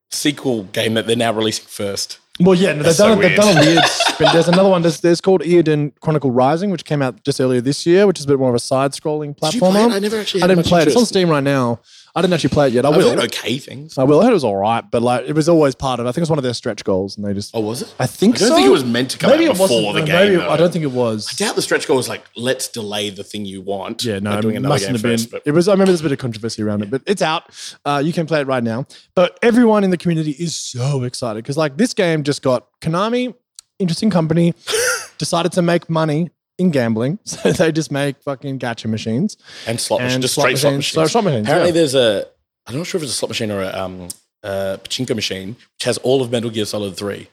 sequel 0.09 0.63
game 0.63 0.95
that 0.95 1.05
they're 1.05 1.15
now 1.15 1.31
releasing 1.31 1.65
first. 1.67 2.19
Well, 2.39 2.53
yeah, 2.55 2.73
no, 2.73 2.83
they've 2.83 2.97
done 2.97 3.15
so. 3.15 3.21
They've 3.21 3.37
done 3.37 3.57
a 3.57 3.61
weird 3.61 3.83
spin. 3.85 4.27
There's 4.33 4.49
another 4.49 4.67
one. 4.69 4.81
There's, 4.81 4.99
there's 4.99 5.21
called 5.21 5.41
Eiyuden 5.41 5.93
Chronicle 6.01 6.31
Rising, 6.31 6.69
which 6.69 6.83
came 6.83 7.01
out 7.01 7.23
just 7.23 7.39
earlier 7.39 7.61
this 7.61 7.85
year, 7.85 8.05
which 8.07 8.19
is 8.19 8.25
a 8.25 8.27
bit 8.27 8.39
more 8.39 8.49
of 8.49 8.55
a 8.55 8.59
side-scrolling 8.59 9.39
Did 9.39 9.53
you 9.53 9.61
platformer. 9.61 9.71
play 9.71 9.83
it? 9.85 9.91
I 9.93 9.99
never 9.99 10.19
actually. 10.19 10.43
I 10.43 10.47
didn't 10.47 10.65
play 10.65 10.81
it. 10.81 10.87
It's 10.89 10.97
on. 10.97 11.05
Steam 11.05 11.29
right 11.29 11.43
now. 11.43 11.79
I 12.17 12.21
didn't 12.21 12.33
actually 12.33 12.51
play 12.51 12.67
it 12.67 12.73
yet. 12.73 12.85
I 12.85 12.89
I've 12.89 12.95
will. 12.95 13.09
heard 13.09 13.19
okay 13.25 13.57
things. 13.57 13.97
I 13.97 14.03
will. 14.03 14.21
I 14.21 14.23
heard 14.23 14.31
it 14.31 14.35
was 14.35 14.45
all 14.45 14.55
right, 14.55 14.89
but 14.89 15.01
like 15.01 15.25
it 15.27 15.33
was 15.33 15.49
always 15.49 15.75
part 15.75 15.99
of. 15.99 16.05
I 16.05 16.09
think 16.11 16.19
it 16.19 16.21
was 16.21 16.29
one 16.29 16.39
of 16.39 16.43
their 16.43 16.53
stretch 16.53 16.85
goals, 16.85 17.17
and 17.17 17.25
they 17.25 17.33
just. 17.33 17.51
Oh, 17.53 17.59
was 17.59 17.81
it? 17.81 17.93
I 17.99 18.07
think 18.07 18.37
I 18.37 18.39
don't 18.39 18.47
so. 18.49 18.55
think 18.55 18.67
it 18.67 18.71
was 18.71 18.85
meant 18.85 19.11
to 19.11 19.17
come 19.17 19.31
maybe 19.31 19.49
out 19.49 19.55
it 19.55 19.59
wasn't. 19.59 19.79
before 19.81 19.93
the 19.93 19.99
no, 19.99 20.05
game. 20.05 20.15
Maybe 20.15 20.35
though. 20.37 20.49
I 20.49 20.55
don't 20.57 20.71
think 20.71 20.83
it 20.83 20.91
was. 20.91 21.27
I 21.29 21.35
doubt 21.43 21.55
the 21.55 21.61
stretch 21.61 21.87
goal 21.87 21.97
was 21.97 22.07
like, 22.07 22.23
let's 22.37 22.69
delay 22.69 23.09
the 23.09 23.23
thing 23.25 23.43
you 23.45 23.61
want. 23.61 24.05
Yeah, 24.05 24.19
no, 24.19 24.35
by 24.35 24.41
doing 24.41 24.55
it 24.55 24.59
another 24.59 24.73
mustn't 24.75 24.87
game 24.87 24.93
have 24.95 25.03
been. 25.03 25.11
first. 25.17 25.31
But 25.31 25.41
It 25.45 25.51
was. 25.51 25.67
I 25.67 25.71
remember 25.73 25.91
there's 25.91 25.99
a 25.99 26.03
bit 26.03 26.13
of 26.13 26.19
controversy 26.19 26.63
around 26.63 26.83
it, 26.83 26.89
but 26.89 27.01
it's 27.05 27.21
out. 27.21 27.43
Uh, 27.83 28.01
you 28.03 28.13
can 28.13 28.25
play 28.27 28.39
it 28.39 28.47
right 28.47 28.63
now. 28.63 28.85
But 29.13 29.37
everyone 29.41 29.83
in 29.83 29.89
the 29.89 29.97
community 29.97 30.31
is 30.31 30.55
so 30.55 31.03
excited 31.03 31.43
because 31.43 31.57
like 31.57 31.75
this 31.75 31.93
game 31.93 32.23
just 32.23 32.41
got 32.41 32.67
Konami, 32.79 33.35
interesting 33.77 34.09
company, 34.09 34.53
decided 35.17 35.51
to 35.53 35.61
make 35.61 35.89
money 35.89 36.29
in 36.57 36.71
gambling, 36.71 37.19
so 37.25 37.51
they 37.51 37.71
just 37.71 37.91
make 37.91 38.17
fucking 38.23 38.59
gacha 38.59 38.89
machines. 38.89 39.37
and 39.67 39.79
slot 39.79 40.01
machines, 40.01 40.13
and 40.15 40.21
just 40.21 40.35
slot 40.35 40.45
straight 40.45 40.57
slot 40.57 40.73
machines. 40.73 40.77
machines. 40.95 41.11
So 41.11 41.11
slot 41.11 41.23
machines, 41.25 41.47
Apparently, 41.47 41.69
yeah. 41.69 41.73
there's 41.73 41.95
a. 41.95 42.25
I'm 42.67 42.77
not 42.77 42.87
sure 42.87 42.97
if 42.99 43.03
it's 43.03 43.11
a 43.11 43.15
slot 43.15 43.29
machine 43.29 43.51
or 43.51 43.61
a 43.61 43.67
um, 43.77 44.07
uh, 44.43 44.77
pachinko 44.83 45.15
machine, 45.15 45.49
which 45.75 45.83
has 45.83 45.97
all 45.99 46.21
of 46.21 46.31
Metal 46.31 46.49
Gear 46.49 46.65
Solid 46.65 46.95
Three, 46.97 47.27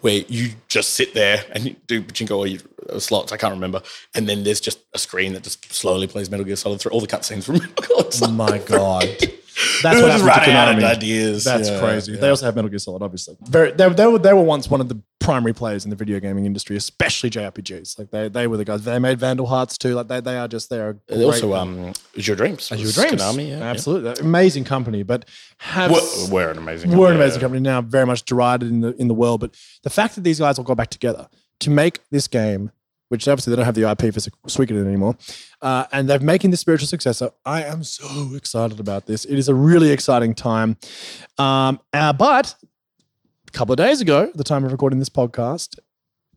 where 0.00 0.22
you 0.28 0.50
just 0.68 0.94
sit 0.94 1.14
there 1.14 1.44
and 1.52 1.64
you 1.64 1.76
do 1.86 2.02
pachinko 2.02 2.38
or 2.38 2.46
you, 2.46 2.60
uh, 2.90 2.98
slots. 2.98 3.32
I 3.32 3.36
can't 3.36 3.54
remember, 3.54 3.82
and 4.14 4.28
then 4.28 4.44
there's 4.44 4.60
just 4.60 4.80
a 4.94 4.98
screen 4.98 5.32
that 5.34 5.42
just 5.42 5.72
slowly 5.72 6.06
plays 6.06 6.30
Metal 6.30 6.44
Gear 6.46 6.56
Solid 6.56 6.80
Three. 6.80 6.90
All 6.90 7.00
the 7.00 7.06
cutscenes 7.06 7.44
from 7.44 7.54
Metal 7.58 7.74
Gear 8.02 8.20
Oh 8.22 8.30
my 8.32 8.58
god. 8.58 9.08
That's 9.82 10.00
what 10.00 10.10
happened 10.10 10.20
to 10.20 10.26
running 10.26 10.54
out 10.54 10.68
of 10.68 10.76
Konami. 10.82 10.84
ideas. 10.96 11.44
That's 11.44 11.68
Yeah, 11.68 11.78
crazy. 11.80 12.12
yeah. 12.12 12.20
They 12.20 12.28
also 12.28 12.46
have 12.46 12.56
Metal 12.56 12.68
Gear 12.68 12.78
Solid, 12.78 13.02
obviously. 13.02 13.36
Very, 13.42 13.72
they, 13.72 13.88
they, 13.88 14.06
were, 14.06 14.18
they 14.18 14.32
were 14.32 14.42
once 14.42 14.68
one 14.68 14.80
of 14.80 14.88
the 14.88 15.00
primary 15.20 15.52
players 15.52 15.84
in 15.84 15.90
the 15.90 15.96
video 15.96 16.18
gaming 16.20 16.44
industry, 16.44 16.76
especially 16.76 17.30
JRPGs. 17.30 17.98
Like 17.98 18.10
they, 18.10 18.28
they 18.28 18.46
were 18.46 18.56
the 18.56 18.64
guys. 18.64 18.84
They 18.84 18.98
made 18.98 19.18
Vandal 19.18 19.46
Hearts 19.46 19.78
too. 19.78 19.94
Like 19.94 20.08
they, 20.08 20.20
they 20.20 20.36
are 20.36 20.48
just 20.48 20.70
there. 20.70 20.98
And 21.08 21.22
also, 21.22 21.54
um, 21.54 21.92
Azure 22.18 22.34
Dreams. 22.34 22.70
Was 22.70 22.94
Dreams, 22.94 23.22
Konami, 23.22 23.48
yeah, 23.48 23.58
yeah. 23.58 23.64
absolutely 23.64 24.12
amazing 24.20 24.64
company. 24.64 25.02
But 25.02 25.28
have 25.58 25.90
We're, 25.92 26.30
we're 26.30 26.50
an 26.50 26.58
amazing. 26.58 26.90
we're 26.90 26.96
an 26.96 27.12
company, 27.12 27.16
amazing 27.16 27.38
yeah. 27.40 27.44
company 27.44 27.60
now, 27.60 27.80
very 27.80 28.06
much 28.06 28.24
derided 28.24 28.68
in 28.70 28.80
the 28.80 28.94
in 28.96 29.08
the 29.08 29.14
world. 29.14 29.40
But 29.40 29.54
the 29.82 29.90
fact 29.90 30.14
that 30.16 30.22
these 30.24 30.40
guys 30.40 30.58
all 30.58 30.64
got 30.64 30.76
back 30.76 30.90
together 30.90 31.28
to 31.60 31.70
make 31.70 32.00
this 32.10 32.26
game, 32.28 32.70
which 33.14 33.28
obviously 33.28 33.52
they 33.52 33.56
don't 33.56 33.64
have 33.64 33.76
the 33.76 33.88
IP 33.88 34.12
for 34.12 34.18
Suikoden 34.48 34.84
anymore, 34.86 35.16
uh, 35.62 35.84
and 35.92 36.08
they're 36.08 36.18
making 36.18 36.50
the 36.50 36.56
spiritual 36.56 36.88
successor. 36.88 37.30
I 37.46 37.62
am 37.62 37.84
so 37.84 38.34
excited 38.34 38.80
about 38.80 39.06
this. 39.06 39.24
It 39.24 39.38
is 39.38 39.48
a 39.48 39.54
really 39.54 39.90
exciting 39.90 40.34
time. 40.34 40.76
Um, 41.38 41.78
uh, 41.92 42.12
but 42.12 42.56
a 43.46 43.50
couple 43.52 43.72
of 43.72 43.76
days 43.76 44.00
ago, 44.00 44.32
the 44.34 44.42
time 44.42 44.64
of 44.64 44.72
recording 44.72 44.98
this 44.98 45.08
podcast, 45.08 45.78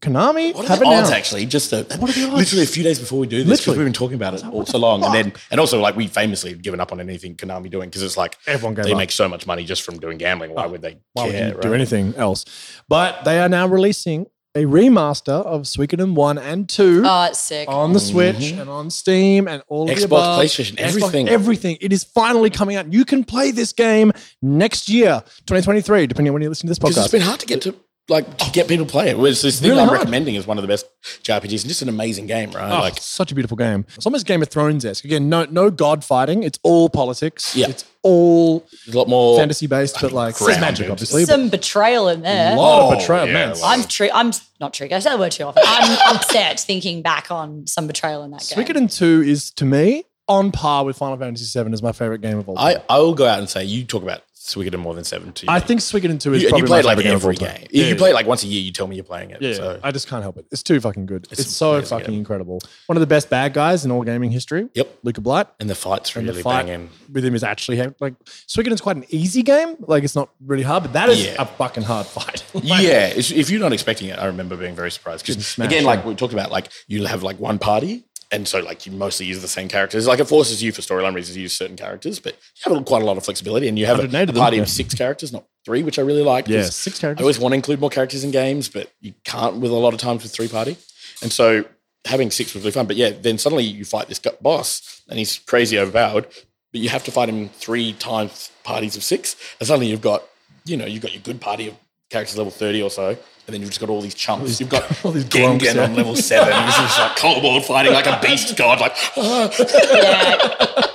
Konami 0.01 0.53
What 0.53 0.67
have 0.67 0.78
the 0.80 0.86
odds, 0.86 1.09
actually? 1.09 1.47
Just 1.47 1.73
a, 1.73 1.78
What 1.97 2.11
are 2.11 2.13
the 2.13 2.25
odds? 2.28 2.36
literally 2.38 2.63
a 2.63 2.67
few 2.67 2.84
days 2.84 2.99
before 2.99 3.17
we 3.17 3.25
do 3.25 3.43
this, 3.43 3.61
because 3.61 3.78
we've 3.78 3.86
been 3.88 3.93
talking 3.93 4.13
about 4.13 4.36
it 4.36 4.45
all 4.45 4.63
so 4.63 4.78
long, 4.78 5.03
and 5.03 5.11
then 5.11 5.34
and 5.49 5.59
also 5.59 5.80
like 5.82 5.95
we 5.95 6.05
famously 6.05 6.51
have 6.51 6.61
given 6.61 6.80
up 6.80 6.91
on 6.91 6.99
anything 6.99 7.36
Konami 7.36 7.71
doing 7.71 7.89
because 7.89 8.03
it's 8.03 8.15
like 8.15 8.38
Everyone 8.45 8.75
they 8.75 8.91
up. 8.91 8.97
make 8.99 9.11
so 9.11 9.28
much 9.28 9.47
money 9.47 9.63
just 9.65 9.82
from 9.82 9.97
doing 9.97 10.19
gambling. 10.19 10.53
Why 10.53 10.67
would 10.67 10.84
they 10.84 10.99
Why 11.13 11.23
would 11.25 11.32
care? 11.32 11.55
you 11.55 11.61
do 11.61 11.73
anything 11.73 12.13
else? 12.15 12.45
But 12.88 13.23
they 13.25 13.39
are 13.39 13.49
now 13.49 13.65
releasing 13.67 14.28
a 14.58 14.66
remaster 14.66 15.45
of 15.45 15.64
Suikoden 15.64 16.16
1 16.16 16.38
and 16.39 16.68
2. 16.68 17.03
Oh, 17.05 17.24
it's 17.26 17.39
sick. 17.39 17.70
on 17.70 17.93
the 17.93 17.99
Switch 17.99 18.38
mm-hmm. 18.38 18.62
and 18.62 18.70
on 18.70 18.89
Steam 18.89 19.47
and 19.47 19.62
all 19.68 19.84
of 19.84 19.89
the 19.89 20.01
Xbox, 20.01 20.05
above. 20.05 20.41
PlayStation, 20.41 20.76
Xbox, 20.76 20.80
everything. 20.80 21.30
everything. 21.30 21.78
It 21.80 21.93
is 21.93 22.03
finally 22.03 22.49
coming 22.49 22.76
out. 22.76 22.91
You 22.91 23.05
can 23.05 23.24
play 23.24 23.51
this 23.51 23.72
game 23.72 24.12
next 24.41 24.89
year, 24.89 25.22
2023, 25.45 26.08
depending 26.08 26.32
on 26.32 26.34
when 26.34 26.41
you 26.41 26.49
listen 26.49 26.66
to 26.68 26.72
this 26.72 26.80
Because 26.80 26.97
it's 26.97 27.12
been 27.12 27.22
hard 27.22 27.39
to 27.39 27.45
get 27.45 27.62
to 27.62 27.76
like 28.10 28.38
to 28.38 28.51
get 28.51 28.68
people 28.68 28.86
to 28.86 28.91
play 28.91 29.10
it. 29.10 29.18
Whereas 29.18 29.41
this 29.41 29.60
thing 29.60 29.70
Really 29.72 29.82
I'm 29.82 29.88
hard. 29.89 29.99
recommending 29.99 30.36
is 30.36 30.47
one 30.47 30.58
of 30.58 30.62
the 30.62 30.68
best 30.68 30.86
JRPGs 31.24 31.62
and 31.62 31.68
just 31.68 31.82
an 31.82 31.89
amazing 31.89 32.26
game, 32.28 32.51
right? 32.51 32.72
Oh, 32.72 32.80
like 32.80 32.99
such 32.99 33.32
a 33.32 33.36
beautiful 33.36 33.58
game. 33.58 33.86
It's 33.95 34.05
almost 34.05 34.26
Game 34.26 34.41
of 34.41 34.47
Thrones 34.49 34.86
esque. 34.86 35.03
Again, 35.05 35.28
no 35.30 35.45
no 35.45 35.70
god 35.70 36.03
fighting. 36.05 36.43
It's 36.43 36.58
all 36.64 36.89
politics. 36.89 37.55
Yeah. 37.55 37.68
It's 37.70 37.84
all 38.03 38.60
there's 38.86 38.95
a 38.95 38.97
lot 38.97 39.10
more 39.10 39.38
fantasy 39.38 39.68
based, 39.68 39.97
but 40.01 40.14
like 40.14 40.38
there's 40.38 40.60
magic, 40.60 40.86
grounded. 40.88 40.91
obviously. 40.91 41.24
but 41.24 41.30
Some 41.32 41.49
betrayal 41.49 42.08
in 42.08 42.22
there. 42.22 42.53
a 42.53 42.55
lot 42.55 42.82
Oh, 42.89 42.93
of 42.93 42.99
betrayal, 42.99 43.28
yeah, 43.28 43.34
man. 43.34 43.49
like- 43.60 43.80
I'm 43.80 43.84
tri- 43.88 44.12
I'm 44.14 44.32
not 44.62 44.74
triggered. 44.74 44.95
I 44.95 44.99
say 44.99 45.12
the 45.12 45.18
word 45.18 45.32
too 45.34 45.43
often. 45.43 45.64
I'm 45.66 46.16
upset 46.16 46.60
thinking 46.62 47.01
back 47.01 47.30
on 47.32 47.68
some 47.68 47.88
betrayal 47.88 48.24
in 48.24 48.32
that 48.32 48.47
game. 48.49 48.64
Suikoden 48.66 48.95
2 48.95 49.24
is 49.28 49.51
to 49.51 49.66
me 49.66 50.05
on 50.30 50.51
par 50.51 50.84
with 50.86 50.97
Final 50.97 51.18
Fantasy 51.18 51.62
VII 51.64 51.72
as 51.74 51.82
my 51.84 51.91
favorite 51.91 52.22
game 52.22 52.38
of 52.38 52.47
all 52.49 52.55
time. 52.55 52.78
I, 52.89 52.95
I 52.95 52.99
will 52.99 53.14
go 53.14 53.26
out 53.26 53.39
and 53.39 53.49
say 53.49 53.64
you 53.66 53.84
talk 53.86 54.03
about 54.03 54.22
Suikoden 54.48 54.80
more 54.80 54.93
than 54.93 55.04
seven 55.04 55.34
to 55.34 55.45
you? 55.45 55.52
I 55.52 55.60
think 55.60 55.82
Suikoden 55.82 56.20
2 56.20 56.34
is 56.36 56.43
you, 56.43 56.50
probably 56.50 56.62
you 56.62 56.68
play 56.68 56.82
like 56.82 57.06
every 57.06 57.36
game. 57.36 57.50
You, 57.70 57.82
Yeah, 57.82 57.88
you 57.88 57.91
yeah, 57.93 57.98
play 57.98 58.12
it 58.12 58.14
like 58.14 58.26
once 58.28 58.43
a 58.43 58.48
year. 58.48 58.62
You 58.62 58.72
tell 58.72 58.88
me 58.88 58.95
you're 58.95 59.04
playing 59.04 59.32
it. 59.32 59.41
Yeah, 59.41 59.54
so 59.54 59.80
I 59.84 59.91
just 59.91 60.08
can't 60.08 60.24
help 60.24 60.38
it. 60.38 60.45
It's 60.52 60.64
too 60.64 60.80
fucking 60.80 61.06
good. 61.06 61.28
It's, 61.32 61.41
It's 61.41 61.52
so 61.52 61.82
fucking 61.82 62.14
yeah. 62.14 62.18
incredible. 62.20 62.60
One 62.86 62.95
of 62.95 63.02
the 63.02 63.08
best 63.08 63.30
bad 63.30 63.54
guys 63.54 63.84
in 63.84 63.91
all 63.91 64.04
gaming 64.04 64.32
history. 64.32 64.70
Yep. 64.74 65.00
Luca 65.04 65.22
Blight. 65.22 65.48
and 65.60 65.70
the 65.70 65.76
fights 65.76 66.16
And 66.16 66.26
really 66.26 66.38
the 66.38 66.43
fight 66.43 66.66
banging. 66.66 66.89
with 67.12 67.26
him 67.26 67.36
is 67.36 67.43
actually 67.43 67.78
like 68.00 68.14
Suikoden's 68.48 68.82
quite 68.82 68.95
an 68.95 69.06
easy 69.10 69.43
game. 69.43 69.76
Like 69.82 70.04
it's 70.06 70.16
not 70.16 70.30
really 70.45 70.64
hard, 70.64 70.84
but 70.84 70.93
that 70.93 71.10
is 71.10 71.26
Yeah. 71.26 71.36
a 71.39 71.45
fucking 71.45 71.84
hard 71.84 72.08
fight. 72.08 72.43
yeah, 72.64 73.08
it's, 73.08 73.32
if 73.32 73.50
you're 73.50 73.60
not 73.60 73.74
expecting 73.74 74.08
it, 74.10 74.18
I 74.18 74.26
remember 74.28 74.56
being 74.56 74.76
very 74.76 74.91
surprised. 74.91 75.26
Because 75.26 75.58
again, 75.60 75.82
yeah. 75.84 75.88
like 75.88 76.06
we 76.06 76.16
talked 76.16 76.34
about, 76.34 76.52
like 76.52 76.70
you 76.88 77.06
have 77.06 77.22
like 77.22 77.39
one 77.39 77.60
party, 77.60 78.06
and 78.32 78.47
so 78.47 78.59
like 78.59 78.86
you 78.86 78.91
mostly 78.91 79.25
use 79.25 79.41
the 79.41 79.47
same 79.47 79.67
characters. 79.67 80.07
Like 80.07 80.19
it 80.19 80.25
forces 80.25 80.61
you 80.61 80.71
for 80.71 80.82
storyline 80.82 81.15
reasons 81.15 81.36
to 81.36 81.41
use 81.41 81.53
certain 81.53 81.78
characters, 81.78 82.19
but 82.19 82.34
you 82.65 82.73
have 82.73 82.86
quite 82.86 83.01
a 83.01 83.05
lot 83.05 83.17
of 83.17 83.23
flexibility, 83.23 83.67
and 83.67 83.78
you 83.80 83.86
have 83.86 83.99
a, 83.99 84.03
a 84.03 84.05
of 84.05 84.11
them, 84.11 84.36
party 84.36 84.57
yeah. 84.57 84.63
of 84.63 84.69
six 84.69 84.93
characters, 84.93 85.32
not 85.32 85.45
three, 85.65 85.84
which 85.84 85.99
I 85.99 86.01
really 86.01 86.23
like. 86.23 86.47
yeah, 86.47 86.63
six 86.63 86.99
characters. 86.99 87.21
I 87.21 87.23
always 87.23 87.39
want 87.39 87.53
to 87.53 87.55
include 87.55 87.80
more 87.80 87.89
characters 87.89 88.23
in 88.23 88.32
games, 88.32 88.69
but 88.69 88.91
you 88.99 89.13
can't 89.23 89.57
with 89.57 89.71
a 89.71 89.75
lot 89.75 89.93
of 89.93 89.99
times 89.99 90.23
with 90.23 90.32
three 90.34 90.47
party. 90.47 90.78
And 91.21 91.32
so 91.32 91.65
having 92.07 92.32
six 92.32 92.53
was 92.53 92.63
really 92.63 92.71
fun. 92.71 92.88
But 92.88 92.95
yeah, 92.95 93.11
then 93.11 93.38
suddenly 93.38 93.63
you 93.63 93.86
fight 93.86 94.07
this 94.07 94.19
boss 94.19 95.01
and 95.09 95.19
he's 95.19 95.39
crazy 95.39 95.78
overpowered, 95.78 96.28
but 96.71 96.82
you 96.82 96.89
have 96.89 97.03
to 97.05 97.11
fight 97.11 97.30
him 97.30 97.49
three 97.49 97.93
times 97.93 98.51
parties 98.63 98.95
of 98.95 99.03
six. 99.03 99.36
And 99.59 99.67
suddenly 99.67 99.88
you've 99.88 100.01
got, 100.01 100.23
you 100.65 100.78
know, 100.78 100.86
you've 100.86 101.03
got 101.03 101.13
your 101.13 101.21
good 101.21 101.41
party 101.41 101.67
of 101.67 101.75
characters 102.09 102.38
level 102.38 102.51
30 102.51 102.82
or 102.82 102.89
so. 102.89 103.17
And 103.48 103.54
then 103.54 103.62
you've 103.62 103.70
just 103.70 103.80
got 103.80 103.89
all 103.89 104.02
these 104.02 104.14
chumps. 104.14 104.60
You've 104.60 104.68
got 104.70 104.84
all 105.06 105.12
these 105.14 105.24
Gengen 105.24 105.74
yeah. 105.76 105.84
on 105.86 105.95
level 105.95 106.18
seven. 106.18 106.54
He's 106.66 106.76
just 106.76 107.00
like 107.00 107.16
Kobold 107.18 107.64
fighting 107.66 107.93
like 107.93 108.06
a 108.06 108.20
beast 108.22 108.58
god. 108.58 108.82
Like, 108.82 108.91
ah, 109.18 109.50
Yeah. 109.60 110.38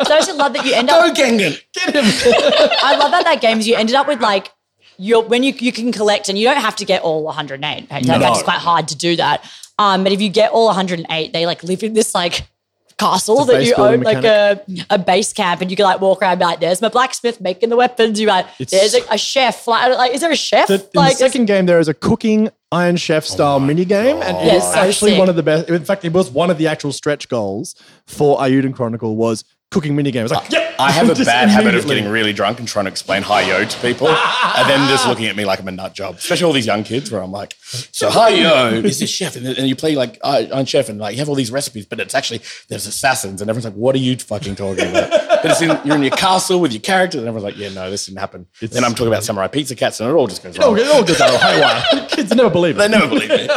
so 0.04 0.14
I 0.14 0.20
just 0.20 0.36
love 0.36 0.52
that 0.52 0.64
you 0.66 0.74
end 0.74 0.90
up. 0.90 1.14
go 1.16 1.22
Gengen. 1.22 1.58
Get 1.72 1.94
him. 1.94 2.04
I 2.04 2.96
love 2.98 3.10
that 3.12 3.24
that 3.40 3.56
is 3.58 3.66
you 3.66 3.74
ended 3.74 3.96
up 3.96 4.06
with 4.06 4.20
like 4.20 4.52
your 4.98 5.22
when 5.24 5.42
you 5.42 5.54
you 5.54 5.72
can 5.72 5.92
collect 5.92 6.28
and 6.28 6.36
you 6.38 6.46
don't 6.46 6.60
have 6.60 6.76
to 6.76 6.84
get 6.84 7.02
all 7.02 7.24
108. 7.24 7.90
Right? 7.90 8.04
No. 8.04 8.18
That's 8.18 8.42
quite 8.42 8.58
hard 8.58 8.88
to 8.88 8.96
do 8.96 9.16
that. 9.16 9.50
Um, 9.78 10.04
but 10.04 10.12
if 10.12 10.20
you 10.20 10.28
get 10.28 10.52
all 10.52 10.66
108, 10.66 11.32
they 11.32 11.46
like 11.46 11.62
live 11.64 11.82
in 11.82 11.94
this 11.94 12.14
like 12.14 12.46
castle 13.02 13.38
It's 13.42 13.46
that 13.50 13.64
you 13.64 13.74
building 13.76 14.06
own, 14.06 14.14
like 14.14 14.24
a, 14.24 14.60
a 14.90 14.98
base 14.98 15.32
camp, 15.32 15.60
and 15.60 15.70
you 15.70 15.76
can 15.76 15.84
like 15.84 16.00
walk 16.00 16.22
around 16.22 16.32
and 16.32 16.38
be 16.40 16.44
like, 16.46 16.60
"There's 16.60 16.80
my 16.80 16.88
blacksmith 16.88 17.40
making 17.40 17.68
the 17.70 17.76
weapons." 17.76 18.20
You're 18.20 18.28
like, 18.30 18.46
It's- 18.58 18.70
"There's 18.70 18.94
a, 18.94 19.14
a 19.14 19.18
chef." 19.18 19.66
Like, 19.66 19.96
like, 19.96 20.12
is 20.14 20.20
there 20.20 20.30
a 20.32 20.36
chef? 20.36 20.68
The- 20.68 20.74
in 20.74 20.88
like, 20.94 21.12
the 21.12 21.18
second 21.18 21.46
game, 21.46 21.66
there 21.66 21.80
is 21.80 21.88
a 21.88 21.94
cooking 21.94 22.50
Iron 22.70 22.96
Chef 22.96 23.24
oh 23.24 23.34
style 23.34 23.60
mini 23.60 23.84
game, 23.84 24.16
and 24.22 24.36
Yeah, 24.46 24.54
it's 24.56 24.64
so 24.72 24.80
actually 24.80 25.10
sick. 25.12 25.18
one 25.18 25.28
of 25.28 25.36
the 25.36 25.42
best. 25.42 25.68
In 25.68 25.84
fact, 25.84 26.04
it 26.04 26.12
was 26.12 26.30
one 26.30 26.50
of 26.50 26.56
the 26.58 26.66
actual 26.66 26.92
stretch 26.92 27.28
goals 27.28 27.74
for 28.06 28.38
Eiyuden 28.38 28.74
Chronicle 28.74 29.14
was 29.16 29.44
cooking 29.72 29.96
mini 29.96 30.10
games. 30.10 30.30
Like, 30.30 30.50
yep, 30.50 30.74
I 30.78 30.92
have 30.92 31.08
a 31.08 31.14
bad 31.24 31.48
habit 31.48 31.74
of 31.74 31.86
getting 31.86 32.08
really 32.08 32.32
drunk 32.32 32.58
and 32.60 32.68
trying 32.68 32.84
to 32.84 32.90
explain 32.90 33.22
Hai 33.22 33.42
Yo 33.42 33.64
to 33.64 33.80
people, 33.80 34.08
and 34.08 34.68
then 34.68 34.88
just 34.88 35.06
looking 35.08 35.26
at 35.26 35.34
me 35.36 35.44
like 35.44 35.58
I'm 35.60 35.68
a 35.68 35.72
nut 35.72 35.94
job. 35.94 36.16
Especially 36.16 36.44
all 36.44 36.52
these 36.52 36.66
young 36.66 36.84
kids, 36.84 37.10
where 37.10 37.22
I'm 37.22 37.32
like, 37.32 37.54
"So 37.62 38.10
Hai 38.10 38.28
Yo 38.30 38.68
is 38.84 39.00
this 39.00 39.10
chef?" 39.10 39.36
And, 39.36 39.46
and 39.46 39.66
you 39.68 39.74
play 39.74 39.94
like 39.94 40.18
I'm 40.22 40.66
chef, 40.66 40.88
and 40.88 40.98
like 40.98 41.14
you 41.14 41.18
have 41.18 41.28
all 41.28 41.34
these 41.34 41.50
recipes, 41.50 41.86
but 41.86 41.98
it's 41.98 42.14
actually 42.14 42.42
there's 42.68 42.86
assassins, 42.86 43.40
and 43.40 43.50
everyone's 43.50 43.64
like, 43.64 43.74
"What 43.74 43.94
are 43.94 43.98
you 43.98 44.16
fucking 44.16 44.54
talking 44.54 44.88
about?" 44.90 45.10
But 45.10 45.50
it's 45.50 45.62
in, 45.62 45.76
you're 45.84 45.96
in 45.96 46.02
your 46.02 46.16
castle 46.16 46.60
with 46.60 46.72
your 46.72 46.82
character, 46.82 47.18
and 47.18 47.26
everyone's 47.26 47.44
like, 47.44 47.56
"Yeah, 47.56 47.70
no, 47.70 47.90
this 47.90 48.06
didn't 48.06 48.18
happen." 48.20 48.46
then 48.60 48.84
I'm 48.84 48.92
talking 48.92 49.08
about 49.08 49.24
samurai 49.24 49.48
pizza 49.48 49.74
cats, 49.74 50.00
and 50.00 50.08
it 50.08 50.12
all 50.12 50.26
just 50.26 50.42
goes 50.42 50.56
wrong. 50.58 50.70
Oh, 50.70 50.76
it 50.76 50.86
all 50.88 51.02
goes 51.02 51.20
out 51.20 51.40
haywire. 51.40 52.06
Kids 52.08 52.34
never 52.34 52.50
believe 52.50 52.76
it. 52.76 52.78
They 52.78 52.88
never 52.88 53.08
believe 53.08 53.30
it. 53.30 53.50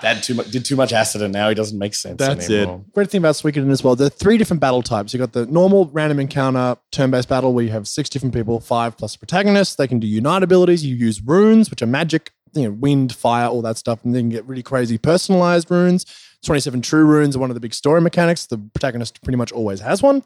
Dad 0.00 0.22
too 0.22 0.34
much, 0.34 0.50
did 0.50 0.64
too 0.64 0.76
much 0.76 0.92
acid, 0.92 1.22
and 1.22 1.32
now 1.32 1.48
he 1.48 1.54
doesn't 1.54 1.78
make 1.78 1.94
sense 1.94 2.18
That's 2.18 2.48
anymore. 2.48 2.82
it. 2.86 2.94
Great 2.94 3.10
thing 3.10 3.18
about 3.18 3.34
Suikoden 3.34 3.70
as 3.70 3.84
well. 3.84 3.96
There 3.96 4.06
are 4.06 4.10
three 4.10 4.38
different 4.38 4.60
battle 4.60 4.82
types. 4.82 5.12
You 5.12 5.18
got 5.18 5.32
the 5.32 5.39
normal 5.46 5.86
random 5.92 6.20
encounter 6.20 6.76
turn-based 6.92 7.28
battle 7.28 7.52
where 7.52 7.64
you 7.64 7.70
have 7.70 7.86
six 7.88 8.08
different 8.08 8.34
people, 8.34 8.60
five 8.60 8.96
plus 8.96 9.16
protagonists. 9.16 9.76
They 9.76 9.88
can 9.88 9.98
do 9.98 10.06
unite 10.06 10.42
abilities. 10.42 10.84
You 10.84 10.94
use 10.94 11.22
runes, 11.22 11.70
which 11.70 11.82
are 11.82 11.86
magic, 11.86 12.32
you 12.54 12.64
know, 12.64 12.70
wind, 12.70 13.14
fire, 13.14 13.48
all 13.48 13.62
that 13.62 13.76
stuff, 13.76 14.04
and 14.04 14.14
then 14.14 14.30
you 14.30 14.38
get 14.38 14.46
really 14.46 14.62
crazy 14.62 14.98
personalized 14.98 15.70
runes. 15.70 16.06
27 16.44 16.82
true 16.82 17.04
runes 17.04 17.36
are 17.36 17.38
one 17.38 17.50
of 17.50 17.54
the 17.54 17.60
big 17.60 17.74
story 17.74 18.00
mechanics. 18.00 18.46
The 18.46 18.58
protagonist 18.58 19.22
pretty 19.22 19.36
much 19.36 19.52
always 19.52 19.80
has 19.80 20.02
one. 20.02 20.22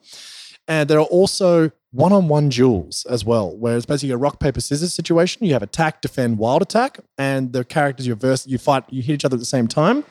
And 0.67 0.89
there 0.89 0.99
are 0.99 1.07
also 1.07 1.71
one-on-one 1.91 2.49
duels 2.49 3.05
as 3.09 3.25
well, 3.25 3.57
where 3.57 3.77
it's 3.77 3.87
basically 3.87 4.12
a 4.12 4.17
rock 4.17 4.41
paper 4.41 4.61
scissors 4.61 4.93
situation. 4.93 5.45
You 5.47 5.53
have 5.53 5.62
attack, 5.62 6.01
defend, 6.01 6.39
wild 6.39 6.62
attack, 6.62 7.01
and 7.19 7.53
the 7.53 7.65
characters 7.65 8.07
you 8.07 8.15
verse, 8.15 8.47
you 8.47 8.59
fight, 8.59 8.85
you 8.89 9.03
hit 9.03 9.15
each 9.15 9.25
other 9.25 9.35
at 9.35 9.41
the 9.41 9.47
same 9.47 9.69
time. 9.69 10.05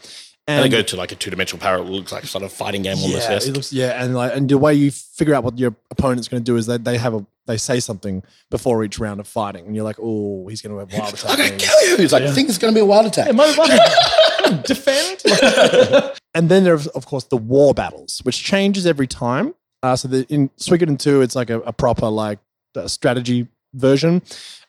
And 0.46 0.64
they 0.66 0.70
go 0.70 0.82
to 0.82 0.96
like 0.98 1.12
a 1.14 1.16
two 1.16 1.30
dimensional 1.30 1.62
parallel, 1.62 1.92
looks 1.94 2.12
like 2.12 2.26
sort 2.26 2.44
of 2.44 2.52
fighting 2.52 2.82
game 2.82 2.98
almost. 2.98 3.28
yeah, 3.30 3.32
yes. 3.32 3.48
it 3.48 3.54
looks 3.54 3.72
yeah, 3.72 4.04
and 4.04 4.14
like 4.14 4.36
and 4.36 4.50
the 4.50 4.58
way 4.58 4.74
you 4.74 4.92
figure 4.92 5.34
out 5.34 5.44
what 5.46 5.58
your 5.58 5.74
opponent's 5.90 6.28
going 6.28 6.44
to 6.44 6.46
do 6.46 6.58
is 6.58 6.66
that 6.66 6.84
they 6.84 6.98
have 6.98 7.14
a 7.14 7.26
they 7.46 7.56
say 7.58 7.80
something 7.80 8.24
before 8.50 8.84
each 8.84 9.00
round 9.00 9.20
of 9.22 9.28
fighting, 9.28 9.66
and 9.66 9.76
you're 9.76 9.84
like, 9.86 9.98
oh, 10.02 10.48
he's 10.48 10.62
going 10.62 10.74
to 10.74 10.80
have 10.80 10.92
wild 11.00 11.14
attack. 11.14 11.32
I'm 11.32 11.38
gonna 11.38 11.58
kill 11.58 11.90
you. 11.90 11.98
He's 11.98 12.12
like, 12.12 12.24
I 12.24 12.32
think 12.32 12.50
it's 12.50 12.58
gonna 12.58 12.74
be 12.74 12.80
a 12.82 12.86
wild 12.86 13.06
attack. 13.06 13.28
defend. 14.66 15.22
and 16.34 16.50
then 16.50 16.64
there's 16.64 16.88
of 16.88 17.06
course 17.06 17.26
the 17.26 17.38
war 17.38 17.74
battles, 17.74 18.20
which 18.24 18.44
changes 18.44 18.86
every 18.86 19.08
time. 19.08 19.56
Uh, 19.82 19.96
so 19.96 20.08
the, 20.08 20.26
in 20.30 20.48
Suikoden 20.58 20.98
2, 20.98 21.22
it's 21.22 21.36
like 21.36 21.50
a, 21.50 21.60
a 21.62 21.74
proper 21.74 22.08
like 22.08 22.40
uh, 22.76 22.88
strategy 22.88 23.48
version. 23.74 24.22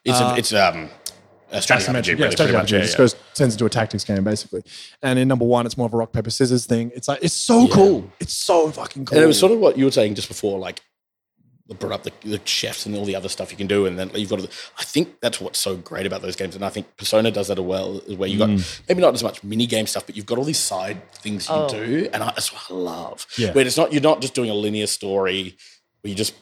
It's 0.03 0.19
Uh, 0.19 0.33
a, 0.35 0.37
it's 0.37 0.53
um 0.53 0.89
a 1.51 1.61
strategy 1.61 1.87
RPG, 1.91 2.07
yeah, 2.07 2.13
really, 2.25 2.31
strategy 2.31 2.35
pretty 2.35 2.53
much. 2.53 2.67
RPG. 2.67 2.71
Yeah, 2.71 2.77
It 2.79 2.81
just 2.81 2.93
yeah. 2.93 2.97
goes 2.97 3.15
turns 3.33 3.53
into 3.53 3.65
a 3.65 3.69
tactics 3.69 4.03
game 4.03 4.23
basically. 4.23 4.63
And 5.01 5.19
in 5.19 5.27
number 5.27 5.45
one, 5.45 5.65
it's 5.65 5.77
more 5.77 5.87
of 5.87 5.93
a 5.93 5.97
rock 5.97 6.11
paper 6.11 6.29
scissors 6.29 6.65
thing. 6.65 6.91
It's 6.95 7.07
like 7.07 7.19
it's 7.21 7.33
so 7.33 7.61
Yeah. 7.63 7.67
cool. 7.73 8.11
It's 8.19 8.33
so 8.33 8.71
fucking 8.71 9.05
cool. 9.05 9.17
And 9.17 9.23
it 9.23 9.27
was 9.27 9.39
sort 9.39 9.51
of 9.51 9.59
what 9.59 9.77
you 9.77 9.85
were 9.85 9.91
saying 9.91 10.15
just 10.15 10.27
before, 10.27 10.59
like 10.59 10.81
brought 11.79 11.93
up 11.93 12.03
the, 12.03 12.11
the 12.23 12.39
chefs 12.45 12.85
and 12.85 12.95
all 12.95 13.05
the 13.05 13.15
other 13.15 13.27
stuff 13.27 13.49
you 13.51 13.57
can 13.57 13.65
do, 13.65 13.87
and 13.87 13.97
then 13.97 14.11
you've 14.13 14.29
got. 14.29 14.39
To, 14.39 14.47
I 14.77 14.83
think 14.83 15.19
that's 15.19 15.41
what's 15.41 15.57
so 15.57 15.75
great 15.75 16.05
about 16.05 16.21
those 16.21 16.35
games, 16.35 16.55
and 16.55 16.63
I 16.63 16.69
think 16.69 16.95
Persona 16.95 17.31
does 17.31 17.47
that 17.47 17.57
as 17.57 17.65
well. 17.65 18.01
Where 18.17 18.29
you 18.29 18.37
got 18.37 18.49
Mm. 18.49 18.81
maybe 18.87 19.01
not 19.01 19.15
as 19.15 19.23
much 19.23 19.43
mini 19.43 19.65
game 19.65 19.87
stuff, 19.87 20.05
but 20.05 20.15
you've 20.15 20.27
got 20.27 20.37
all 20.37 20.43
these 20.43 20.59
side 20.59 21.11
things 21.13 21.47
you 21.49 21.55
Oh. 21.55 21.67
do, 21.67 22.07
and 22.13 22.21
I, 22.21 22.27
that's 22.27 22.53
what 22.53 22.61
I 22.69 22.73
love. 22.75 23.25
Yeah. 23.35 23.51
Where 23.51 23.65
it's 23.65 23.77
not 23.77 23.91
you're 23.91 24.01
not 24.03 24.21
just 24.21 24.35
doing 24.35 24.51
a 24.51 24.53
linear 24.53 24.85
story, 24.85 25.57
where 26.01 26.09
you 26.09 26.15
just 26.15 26.33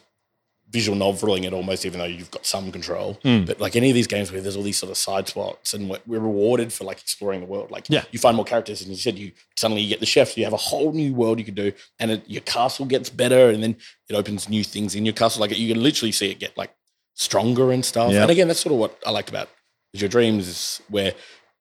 visual 0.74 0.98
noveling 0.98 1.44
it 1.44 1.52
almost, 1.52 1.86
even 1.86 2.00
though 2.00 2.04
you've 2.16 2.30
got 2.32 2.44
some 2.44 2.70
control. 2.72 3.18
Mm. 3.24 3.46
But 3.46 3.60
like 3.60 3.76
any 3.76 3.88
of 3.90 3.94
these 3.94 4.08
games 4.08 4.30
where 4.32 4.40
there's 4.42 4.56
all 4.56 4.62
these 4.70 4.76
sort 4.76 4.90
of 4.90 4.98
side 4.98 5.28
spots, 5.28 5.72
and 5.72 5.88
we're, 5.88 6.00
we're 6.06 6.18
rewarded 6.30 6.72
for 6.72 6.82
like 6.84 7.00
exploring 7.00 7.40
the 7.40 7.46
world. 7.46 7.70
Like 7.70 7.86
Yeah. 7.88 8.02
you 8.10 8.18
find 8.18 8.34
more 8.36 8.44
characters, 8.44 8.82
and 8.82 8.90
you 8.90 8.96
said 8.96 9.16
you 9.16 9.30
suddenly 9.56 9.82
you 9.82 9.88
get 9.88 10.00
the 10.00 10.06
chefs. 10.14 10.36
You 10.36 10.44
have 10.44 10.52
a 10.52 10.64
whole 10.70 10.92
new 10.92 11.14
world 11.14 11.38
you 11.38 11.44
can 11.44 11.54
do, 11.54 11.72
and 12.00 12.10
it, 12.10 12.24
your 12.26 12.42
castle 12.42 12.86
gets 12.86 13.08
better, 13.08 13.48
and 13.50 13.62
then 13.62 13.76
it 14.10 14.14
opens 14.14 14.48
new 14.48 14.64
things 14.64 14.94
in 14.96 15.04
your 15.06 15.14
castle. 15.14 15.40
Like 15.40 15.56
you 15.56 15.72
can 15.72 15.82
literally 15.82 16.12
see 16.12 16.30
it 16.30 16.38
get 16.40 16.56
like 16.58 16.72
stronger 17.14 17.70
and 17.70 17.84
stuff. 17.84 18.12
Yeah. 18.12 18.22
And 18.22 18.30
again, 18.30 18.48
that's 18.48 18.60
sort 18.60 18.72
of 18.72 18.78
what 18.80 18.98
I 19.06 19.10
liked 19.10 19.30
about 19.30 19.48
Azure 19.94 20.08
Dreams, 20.08 20.48
is 20.48 20.82
where 20.88 21.12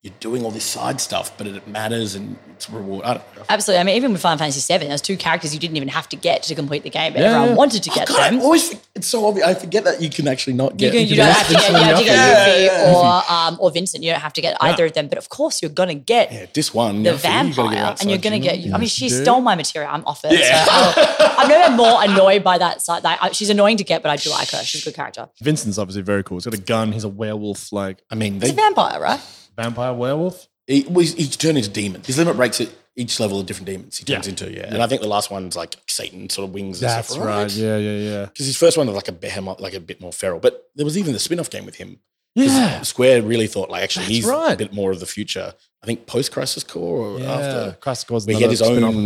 you're 0.04 0.14
doing 0.20 0.44
all 0.44 0.52
this 0.52 0.66
side 0.66 1.00
stuff, 1.00 1.36
but 1.38 1.48
it 1.48 1.66
matters 1.66 2.14
and 2.16 2.36
it's 2.56 2.70
reward. 2.70 3.06
I 3.06 3.14
don't 3.14 3.36
know. 3.38 3.44
Absolutely. 3.48 3.80
I 3.80 3.84
mean, 3.86 3.96
even 3.96 4.12
with 4.12 4.22
Final 4.22 4.38
Fantasy 4.38 4.60
VII, 4.78 4.86
there's 4.88 5.02
two 5.02 5.16
characters 5.16 5.54
you 5.54 5.62
didn't 5.62 5.78
even 5.78 5.88
have 5.88 6.10
to 6.10 6.18
get 6.18 6.44
to 6.44 6.56
complete 6.56 6.84
the 6.84 6.90
game, 6.90 7.14
but 7.14 7.22
Yeah, 7.22 7.38
everyone 7.38 7.56
wanted 7.56 7.84
to 7.84 7.90
get 7.90 8.10
God, 8.10 8.20
I 8.20 8.30
them. 8.32 8.42
always 8.42 8.76
it's 8.96 9.08
so 9.08 9.26
obvious. 9.26 9.48
I 9.48 9.54
forget 9.54 9.86
that 9.86 10.02
you 10.02 10.10
can 10.10 10.28
actually 10.28 10.54
not 10.56 10.74
You, 10.74 10.78
get. 10.78 10.92
can, 10.92 11.02
you 11.04 11.08
can 11.08 11.18
don't 11.18 11.28
get 11.28 11.38
have 11.38 11.48
to 11.48 11.54
get, 11.54 11.68
you 11.68 11.74
Vincent 11.74 11.88
have 11.88 11.98
to 12.00 12.04
get 12.04 12.38
Yuffie. 12.38 12.54
Yuffie 12.54 12.66
Yeah. 12.66 12.94
or 12.96 13.32
um, 13.34 13.58
or 13.62 13.72
Vincent. 13.72 14.04
You 14.04 14.12
don't 14.12 14.20
have 14.22 14.34
to 14.34 14.42
get 14.42 14.58
either 14.60 14.86
of 14.86 14.92
them, 14.94 15.08
but 15.08 15.18
of 15.18 15.30
course 15.30 15.62
you're 15.62 15.72
gonna 15.72 15.94
get 15.96 16.34
yeah, 16.34 16.46
this 16.54 16.74
one. 16.74 17.04
the 17.04 17.12
Yuffie, 17.12 17.14
you 17.14 17.18
vampire, 17.20 17.78
outside 17.78 18.02
and 18.04 18.10
you're 18.12 18.20
gonna 18.20 18.36
you. 18.36 18.42
get. 18.70 18.74
I 18.76 18.78
mean, 18.80 18.90
she 18.90 19.06
you 19.06 19.10
stole 19.10 19.40
my 19.40 19.56
materia. 19.56 19.88
I'm 19.88 20.06
off 20.06 20.26
it. 20.26 20.34
Yeah. 20.38 20.66
So 20.66 20.72
I'll- 20.74 21.40
I've 21.40 21.48
never 21.48 21.70
been 21.70 21.78
more 21.78 22.04
annoyed 22.04 22.44
by 22.44 22.58
that 22.58 22.82
side. 22.82 23.04
Like, 23.06 23.34
she's 23.34 23.50
annoying 23.50 23.78
to 23.78 23.84
get, 23.86 24.04
but 24.04 24.10
I 24.12 24.18
do 24.18 24.30
like 24.32 24.50
her. 24.52 24.64
She's 24.66 24.82
a 24.82 24.86
good 24.86 24.96
character. 24.96 25.30
Vincent's 25.42 25.78
obviously 25.78 26.02
very 26.02 26.24
cool. 26.24 26.38
He's 26.38 26.46
got 26.46 26.54
a 26.54 26.58
gun. 26.58 26.92
He's 26.92 27.06
a 27.06 27.10
werewolf, 27.10 27.72
like 27.72 28.04
I 28.12 28.16
mean, 28.16 28.36
It's 28.36 28.46
they, 28.46 28.52
a 28.52 28.54
vampire, 28.54 29.00
right? 29.00 29.20
Vampire 29.56 29.94
werewolf. 29.94 30.48
he, 30.68 30.86
well, 30.90 31.00
he's, 31.02 31.14
he's 31.14 31.36
turned 31.38 31.58
into 31.58 31.70
demon. 31.70 32.02
His 32.06 32.18
limit 32.18 32.36
breaks 32.36 32.60
at 32.62 32.70
each 32.96 33.20
level 33.20 33.40
of 33.40 33.46
different 33.48 33.66
demons 33.68 33.98
he 33.98 34.06
turns 34.06 34.26
Yeah. 34.28 34.30
into. 34.32 34.52
Yeah. 34.52 34.66
and 34.74 34.82
I 34.84 34.88
think 34.88 35.02
the 35.02 35.08
last 35.08 35.32
one's 35.32 35.56
like 35.56 35.76
Satan 35.88 36.30
sort 36.30 36.48
of 36.48 36.54
wings. 36.54 36.80
That's 36.80 37.10
and 37.10 37.16
stuff, 37.16 37.26
right. 37.28 37.52
Yeah, 37.52 37.78
yeah, 37.78 37.98
yeah. 37.98 38.26
Because 38.26 38.46
his 38.46 38.56
first 38.58 38.78
one 38.78 38.88
was 38.88 38.96
like 38.96 39.08
a 39.08 39.12
behemoth, 39.14 39.60
like 39.60 39.74
a 39.74 39.80
bit 39.80 40.00
more 40.00 40.12
feral. 40.14 40.40
But 40.40 40.70
there 40.76 40.86
was 40.86 40.98
even 40.98 41.14
the 41.14 41.20
spin-off 41.20 41.50
game 41.50 41.66
with 41.66 41.76
him. 41.76 42.00
Yeah. 42.36 42.82
Square 42.82 43.24
really 43.24 43.46
thought 43.48 43.70
like 43.70 43.84
actually 43.84 44.06
That's 44.06 44.16
he's 44.16 44.26
right. 44.26 44.54
a 44.54 44.58
bit 44.58 44.74
more 44.74 44.92
of 44.92 45.00
the 45.00 45.06
future. 45.06 45.54
I 45.84 45.86
think 45.86 46.06
post 46.08 46.32
Crisis 46.32 46.64
Core 46.64 46.98
or 47.08 47.20
Yeah. 47.20 47.32
after. 47.32 47.78
Christ 47.80 48.08
God's 48.08 48.26
Where 48.26 48.36
he 48.36 48.42
had 48.42 48.50
his 48.52 48.60
spin-off 48.60 48.96
own 48.96 49.04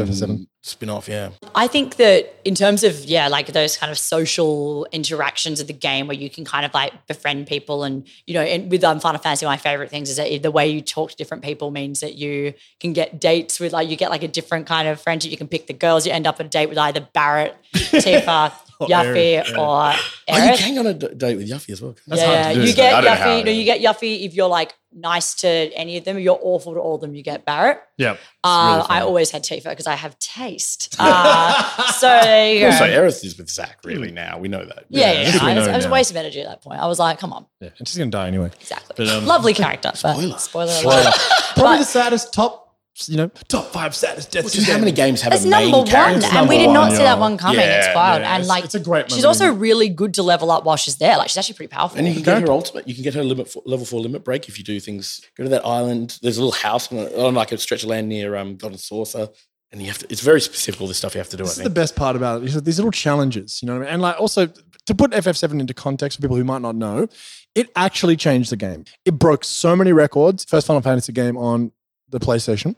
of 0.67 0.73
FF7. 0.73 0.77
spin-off, 0.77 1.07
yeah. 1.07 1.29
I 1.55 1.67
think 1.67 1.95
that 1.95 2.35
in 2.45 2.55
terms 2.55 2.83
of 2.83 3.05
yeah, 3.05 3.27
like 3.27 3.47
those 3.47 3.77
kind 3.77 3.91
of 3.91 3.97
social 3.97 4.85
interactions 4.91 5.59
of 5.59 5.67
the 5.67 5.73
game 5.73 6.07
where 6.07 6.17
you 6.17 6.29
can 6.29 6.45
kind 6.45 6.65
of 6.65 6.73
like 6.73 7.07
befriend 7.07 7.47
people 7.47 7.83
and 7.83 8.07
you 8.25 8.33
know, 8.33 8.41
and 8.41 8.69
with 8.71 8.83
um, 8.83 8.99
Final 8.99 9.19
Fantasy, 9.19 9.45
my 9.45 9.57
favorite 9.57 9.89
things 9.89 10.09
is 10.09 10.17
that 10.17 10.41
the 10.43 10.51
way 10.51 10.67
you 10.67 10.81
talk 10.81 11.11
to 11.11 11.15
different 11.15 11.43
people 11.43 11.71
means 11.71 11.99
that 12.01 12.15
you 12.15 12.53
can 12.79 12.93
get 12.93 13.19
dates 13.19 13.59
with 13.59 13.73
like 13.73 13.89
you 13.89 13.95
get 13.95 14.09
like 14.09 14.23
a 14.23 14.27
different 14.27 14.67
kind 14.67 14.87
of 14.87 14.99
friendship. 15.01 15.31
You 15.31 15.37
can 15.37 15.47
pick 15.47 15.67
the 15.67 15.73
girls. 15.73 16.05
You 16.05 16.11
end 16.13 16.27
up 16.27 16.39
on 16.39 16.45
a 16.45 16.49
date 16.49 16.69
with 16.69 16.77
either 16.77 17.07
Barret, 17.13 17.55
Tifa, 17.73 18.51
Or 18.79 18.87
Yuffie, 18.87 19.41
Aerith, 19.43 19.51
yeah. 19.51 19.59
or 19.59 19.93
Oh, 20.29 20.51
you 20.51 20.57
can 20.57 20.73
go 20.75 20.79
on 20.81 20.87
a 20.87 20.93
d- 20.93 21.15
date 21.15 21.35
with 21.37 21.49
Yuffie 21.49 21.71
as 21.71 21.81
well. 21.81 21.95
That's 22.05 22.21
yeah, 22.21 22.43
hard 22.43 22.55
to 22.55 22.61
do, 22.61 22.67
you 22.67 22.75
get 22.75 22.93
I 22.93 23.15
how 23.15 23.25
Yuffie. 23.25 23.45
No, 23.45 23.51
you 23.51 23.63
get 23.63 23.81
Yuffie 23.81 24.25
if 24.25 24.33
you're 24.35 24.47
like 24.49 24.75
nice 24.93 25.33
to 25.35 25.47
any 25.47 25.97
of 25.97 26.03
them. 26.05 26.19
You're 26.19 26.39
awful 26.41 26.73
to 26.73 26.79
all 26.79 26.95
of 26.95 27.01
them. 27.01 27.15
You 27.15 27.23
get 27.23 27.45
Barret. 27.45 27.79
Yeah. 27.97 28.17
Uh, 28.47 28.75
really 28.77 28.87
I 28.89 29.01
always 29.01 29.31
had 29.31 29.43
Tifa 29.43 29.69
because 29.69 29.87
I 29.87 29.95
have 29.95 30.17
taste. 30.19 30.95
Uh, 31.07 31.91
so 31.93 32.07
there 32.07 32.53
you 32.53 32.59
go. 32.61 32.65
Also, 32.67 32.85
Aerith 32.85 33.23
is 33.25 33.37
with 33.37 33.49
Zack, 33.49 33.79
really, 33.83 34.11
now. 34.11 34.37
We 34.39 34.47
know 34.47 34.65
that. 34.65 34.85
yeah, 34.89 35.11
yeah, 35.11 35.19
I 35.21 35.31
think 35.31 35.43
we 35.43 35.49
I 35.51 35.55
was, 35.55 35.67
know 35.67 35.73
it 35.73 35.75
was 35.77 35.85
a 35.85 35.89
waste 35.89 36.11
of 36.11 36.17
energy 36.17 36.41
at 36.41 36.47
that 36.47 36.61
point. 36.61 36.79
I 36.81 36.87
was 36.87 36.99
like, 36.99 37.19
come 37.19 37.33
on, 37.33 37.45
Yeah, 37.59 37.69
and 37.77 37.87
she's 37.87 37.97
gonna 37.97 38.11
die 38.11 38.27
anyway. 38.27 38.51
exactly. 38.59 38.93
But, 38.97 39.07
um, 39.09 39.25
Lovely 39.25 39.53
character. 39.53 39.91
but 40.01 40.13
Spoiler. 40.15 40.37
Spoiler 40.37 40.71
Spoiler. 40.71 41.11
Probably 41.53 41.63
But- 41.63 41.77
the 41.79 41.83
saddest 41.85 42.33
top, 42.33 42.66
you 43.05 43.17
know, 43.17 43.27
top 43.47 43.67
five 43.71 43.93
saddest 43.95 44.31
deaths. 44.31 44.45
Which 44.45 44.57
is 44.57 44.67
how 44.67 44.77
many 44.79 44.91
games 44.91 45.21
have 45.21 45.33
It's 45.33 45.45
a 45.45 45.47
main 45.47 45.71
number 45.71 45.77
one, 45.79 45.87
character? 45.87 46.27
and 46.31 46.49
we 46.49 46.57
did 46.57 46.69
not 46.71 46.87
one, 46.89 46.91
see 46.91 47.03
that 47.03 47.19
one 47.19 47.37
coming. 47.37 47.59
it's 47.61 47.87
Yeah, 47.87 47.95
wild, 47.95 48.21
yeah, 48.21 48.33
and 48.35 48.41
it's- 48.41 48.49
like 48.49 48.63
it's 48.65 48.75
a 48.75 48.79
great 48.79 49.11
She's 49.11 49.25
also 49.25 49.51
really 49.53 49.89
good 49.89 50.13
to 50.15 50.23
level 50.23 50.49
up 50.51 50.63
while 50.65 50.75
she's 50.77 50.97
there. 50.97 51.17
Like 51.17 51.29
she's 51.29 51.37
actually 51.37 51.55
pretty 51.55 51.71
powerful. 51.71 51.97
And 51.99 52.07
you 52.07 52.13
can 52.15 52.23
get 52.23 52.41
her 52.41 52.51
ultimate. 52.51 52.87
You 52.87 52.95
can 52.95 53.03
get 53.03 53.13
her 53.13 53.23
limit 53.23 53.49
four, 53.49 53.61
level 53.65 53.85
four 53.85 54.01
limit 54.01 54.23
break 54.23 54.47
if 54.49 54.57
you 54.57 54.63
do 54.63 54.79
things. 54.79 55.21
Go 55.35 55.43
to 55.43 55.49
that 55.49 55.65
island. 55.65 56.17
There's 56.21 56.37
a 56.37 56.43
little 56.43 56.59
house 56.59 56.91
on, 56.91 56.97
on 56.99 57.35
like 57.35 57.51
a 57.51 57.57
stretch 57.57 57.83
of 57.83 57.89
land 57.89 58.09
near 58.09 58.35
um, 58.35 58.55
Golden 58.55 58.77
Saucer, 58.79 59.29
and 59.71 59.81
you 59.81 59.87
have 59.87 59.99
to. 59.99 60.07
It's 60.09 60.21
very 60.21 60.41
specific. 60.41 60.81
All 60.81 60.87
this 60.87 60.97
stuff 60.97 61.13
you 61.13 61.19
have 61.19 61.29
to 61.29 61.37
do. 61.37 61.43
This 61.43 61.59
I 61.59 61.61
is 61.61 61.63
the 61.65 61.69
best 61.69 61.95
part 61.95 62.15
about 62.15 62.41
it. 62.41 62.45
is 62.49 62.61
These 62.63 62.77
little 62.79 62.91
challenges, 62.91 63.61
you 63.61 63.67
know 63.67 63.73
what 63.73 63.81
I 63.83 63.85
mean? 63.85 63.93
And 63.93 64.01
like 64.01 64.19
also 64.19 64.47
to 64.47 64.95
put 64.95 65.11
FF7 65.11 65.59
into 65.59 65.73
context 65.73 66.17
for 66.17 66.21
people 66.21 66.37
who 66.37 66.45
might 66.45 66.61
not 66.61 66.75
know, 66.75 67.07
it 67.55 67.69
actually 67.75 68.15
changed 68.15 68.49
the 68.51 68.55
game. 68.55 68.85
It 69.03 69.19
broke 69.19 69.43
so 69.43 69.75
many 69.75 69.91
records. 69.91 70.45
First 70.45 70.65
Final 70.67 70.81
Fantasy 70.81 71.11
game 71.11 71.35
on 71.37 71.71
the 72.09 72.19
PlayStation, 72.19 72.75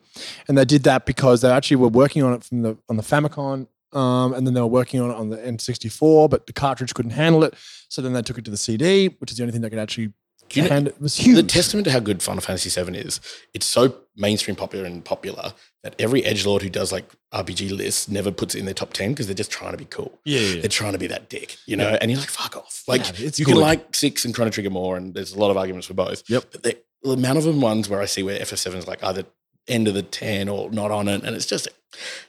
and 0.48 0.58
they 0.58 0.66
did 0.66 0.84
that 0.84 1.06
because 1.06 1.42
they 1.42 1.52
actually 1.52 1.78
were 1.78 1.88
working 1.90 2.24
on 2.24 2.34
it 2.34 2.44
from 2.44 2.62
the 2.62 2.78
on 2.90 2.98
the 2.98 3.04
Famicom, 3.04 3.68
um, 3.94 4.34
and 4.34 4.46
then 4.48 4.54
they 4.54 4.62
were 4.62 4.68
working 4.68 5.00
on 5.02 5.10
it 5.12 5.16
on 5.16 5.30
the 5.30 5.38
N64, 5.38 6.30
but 6.30 6.48
the 6.48 6.54
cartridge 6.54 6.94
couldn't 6.94 7.12
handle 7.12 7.44
it. 7.44 7.54
So 7.90 8.02
then 8.02 8.14
they 8.14 8.22
took 8.22 8.38
it 8.38 8.46
to 8.46 8.52
the 8.52 8.58
CD, 8.58 9.08
which 9.20 9.32
is 9.32 9.38
the 9.38 9.44
only 9.44 9.52
thing 9.54 9.62
that 9.62 9.70
could 9.70 9.80
actually 9.80 10.08
Do 10.50 10.62
you 10.62 10.64
know- 10.64 10.70
handle. 10.70 10.94
It 10.94 11.02
was 11.02 11.16
huge. 11.18 11.36
The 11.36 11.44
testament 11.44 11.86
to 11.86 11.92
how 11.92 12.00
good 12.00 12.22
Final 12.24 12.42
Fantasy 12.42 12.70
VII 12.70 12.98
is, 12.98 13.20
it's 13.54 13.66
so 13.66 13.96
mainstream 14.16 14.56
popular 14.56 14.86
and 14.86 15.04
popular 15.06 15.54
that 15.84 15.96
every 15.98 16.26
edge 16.26 16.46
lord 16.46 16.62
who 16.62 16.70
does 16.70 16.92
like 16.92 17.06
RPG 17.34 17.72
lists 17.76 18.10
never 18.10 18.32
puts 18.32 18.54
it 18.54 18.60
in 18.60 18.66
their 18.66 18.74
top 18.74 18.92
ten 18.94 19.12
because 19.12 19.28
they're 19.28 19.34
just 19.36 19.52
trying 19.52 19.72
to 19.72 19.78
be 19.78 19.86
cool. 19.86 20.20
yeah, 20.26 20.40
yeah, 20.40 20.48
yeah. 20.56 20.62
They're 20.62 20.70
trying 20.70 20.94
to 20.94 20.98
be 21.00 21.08
that 21.08 21.30
dick, 21.30 21.58
you 21.68 21.78
know. 21.78 21.98
And 22.02 22.12
you're 22.12 22.20
like, 22.20 22.30
fuck 22.30 22.58
off. 22.58 22.84
Like 22.88 23.06
Yeah, 23.20 23.28
it's 23.28 23.40
you 23.40 23.46
good. 23.46 23.54
can 23.54 23.62
like 23.62 23.96
six 23.96 24.26
and 24.26 24.34
Chrono 24.36 24.52
Trigger 24.52 24.70
more, 24.72 24.98
and 24.98 25.14
there's 25.14 25.34
a 25.34 25.40
lot 25.40 25.52
of 25.52 25.58
arguments 25.58 25.88
for 25.88 25.94
both. 25.94 26.24
Yep. 26.30 26.46
But 26.52 26.64
the, 26.64 26.78
the 27.04 27.12
amount 27.12 27.38
of 27.38 27.44
them 27.44 27.62
ones 27.62 27.90
where 27.90 28.02
I 28.02 28.06
see 28.06 28.24
where 28.24 28.40
FF7 28.40 28.76
is 28.76 28.88
like 28.88 29.04
either 29.04 29.26
end 29.68 29.88
of 29.88 29.94
the 29.94 30.02
ten 30.02 30.50
or 30.50 30.70
not 30.72 30.92
on 30.92 31.08
it, 31.08 31.24
and 31.24 31.36
it's 31.36 31.46
just 31.46 31.68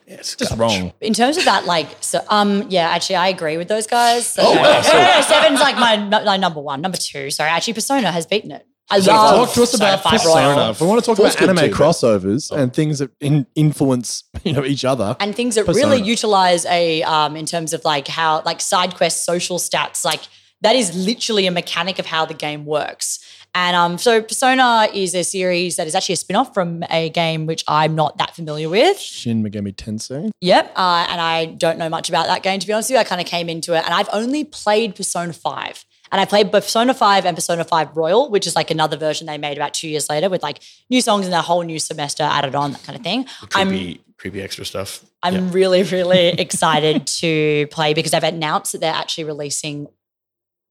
yeah, 0.06 0.14
it's 0.16 0.36
just 0.36 0.56
garbage. 0.56 0.80
wrong. 0.80 0.92
in 1.00 1.12
terms 1.14 1.36
of 1.36 1.44
that, 1.44 1.64
like, 1.66 1.88
so, 2.00 2.20
um, 2.28 2.66
yeah, 2.70 2.88
actually, 2.90 3.16
I 3.16 3.28
agree 3.28 3.56
with 3.56 3.68
those 3.68 3.86
guys. 3.86 4.26
So, 4.26 4.42
Oh, 4.44 4.52
wow. 4.52 4.62
no, 4.62 4.92
no, 4.92 5.14
no, 5.16 5.20
Seven's 5.22 5.60
like 5.60 5.76
my, 5.76 5.96
my 6.24 6.36
number 6.36 6.60
one, 6.60 6.80
number 6.80 6.98
two. 6.98 7.30
Sorry, 7.30 7.50
actually, 7.50 7.74
Persona 7.74 8.10
has 8.12 8.26
beaten 8.26 8.50
it. 8.52 8.66
I 8.92 8.96
Persona 8.96 9.16
love 9.18 9.46
Talk 9.48 9.54
to 9.54 9.62
us 9.62 9.74
about 9.74 10.02
Persona 10.02 10.10
5 10.18 10.20
Persona. 10.20 10.56
Royal. 10.56 10.70
If 10.70 10.80
we 10.80 10.86
want 10.88 11.00
to 11.00 11.06
talk 11.06 11.16
Four's 11.18 11.34
about 11.36 11.42
anime 11.50 11.64
too, 11.64 11.70
but- 11.70 11.76
crossovers 11.78 12.50
and 12.50 12.72
things 12.74 12.98
that 12.98 13.10
in, 13.20 13.46
influence, 13.54 14.24
you 14.44 14.52
know, 14.52 14.64
each 14.64 14.84
other. 14.84 15.16
and 15.20 15.34
things 15.34 15.54
that 15.54 15.66
Persona. 15.66 15.86
really 15.92 16.02
utilize 16.02 16.66
a 16.66 17.02
um 17.04 17.36
in 17.36 17.46
terms 17.46 17.72
of 17.72 17.84
like 17.84 18.08
how 18.08 18.42
like 18.44 18.60
side 18.60 18.96
quest 18.96 19.24
social 19.24 19.58
stats 19.58 20.04
like 20.04 20.22
that 20.62 20.74
is 20.74 20.94
literally 21.06 21.46
a 21.46 21.50
mechanic 21.52 21.98
of 22.00 22.06
how 22.06 22.24
the 22.26 22.34
game 22.34 22.66
works 22.66 23.18
and 23.54 23.76
um 23.76 23.98
so 23.98 24.22
persona 24.22 24.88
is 24.94 25.14
a 25.14 25.24
series 25.24 25.76
that 25.76 25.86
is 25.86 25.94
actually 25.94 26.12
a 26.12 26.16
spin-off 26.16 26.54
from 26.54 26.84
a 26.90 27.10
game 27.10 27.46
which 27.46 27.64
i'm 27.68 27.94
not 27.94 28.16
that 28.18 28.34
familiar 28.34 28.68
with 28.68 28.98
Shin 28.98 29.42
Megami 29.42 29.74
Tensei. 29.74 30.30
yep 30.40 30.72
uh, 30.76 31.06
and 31.08 31.20
i 31.20 31.46
don't 31.46 31.78
know 31.78 31.88
much 31.88 32.08
about 32.08 32.26
that 32.26 32.42
game 32.42 32.60
to 32.60 32.66
be 32.66 32.72
honest 32.72 32.90
with 32.90 32.94
you 32.96 33.00
i 33.00 33.04
kind 33.04 33.20
of 33.20 33.26
came 33.26 33.48
into 33.48 33.74
it 33.74 33.84
and 33.84 33.92
i've 33.94 34.08
only 34.12 34.44
played 34.44 34.94
persona 34.94 35.32
5 35.32 35.84
and 36.12 36.20
I 36.20 36.24
played 36.24 36.50
Persona 36.50 36.92
5 36.92 37.24
and 37.24 37.36
Persona 37.36 37.62
5 37.62 37.96
Royal, 37.96 38.30
which 38.30 38.44
is 38.44 38.56
like 38.56 38.72
another 38.72 38.96
version 38.96 39.28
they 39.28 39.38
made 39.38 39.56
about 39.56 39.74
two 39.74 39.88
years 39.88 40.10
later 40.10 40.28
with 40.28 40.42
like 40.42 40.58
new 40.90 41.00
songs 41.00 41.24
and 41.24 41.32
a 41.32 41.40
whole 41.40 41.62
new 41.62 41.78
semester 41.78 42.24
added 42.24 42.56
on, 42.56 42.72
that 42.72 42.82
kind 42.82 42.98
of 42.98 43.04
thing. 43.04 43.26
I'm 43.54 43.68
Creepy, 43.68 44.00
creepy 44.18 44.42
extra 44.42 44.64
stuff. 44.64 45.04
I'm 45.22 45.34
Yeah. 45.34 45.48
really, 45.52 45.84
really 45.84 46.28
excited 46.38 47.06
to 47.06 47.68
play 47.70 47.94
because 47.94 48.10
they've 48.10 48.24
announced 48.24 48.72
that 48.72 48.80
they're 48.80 48.92
actually 48.92 49.22
releasing 49.22 49.86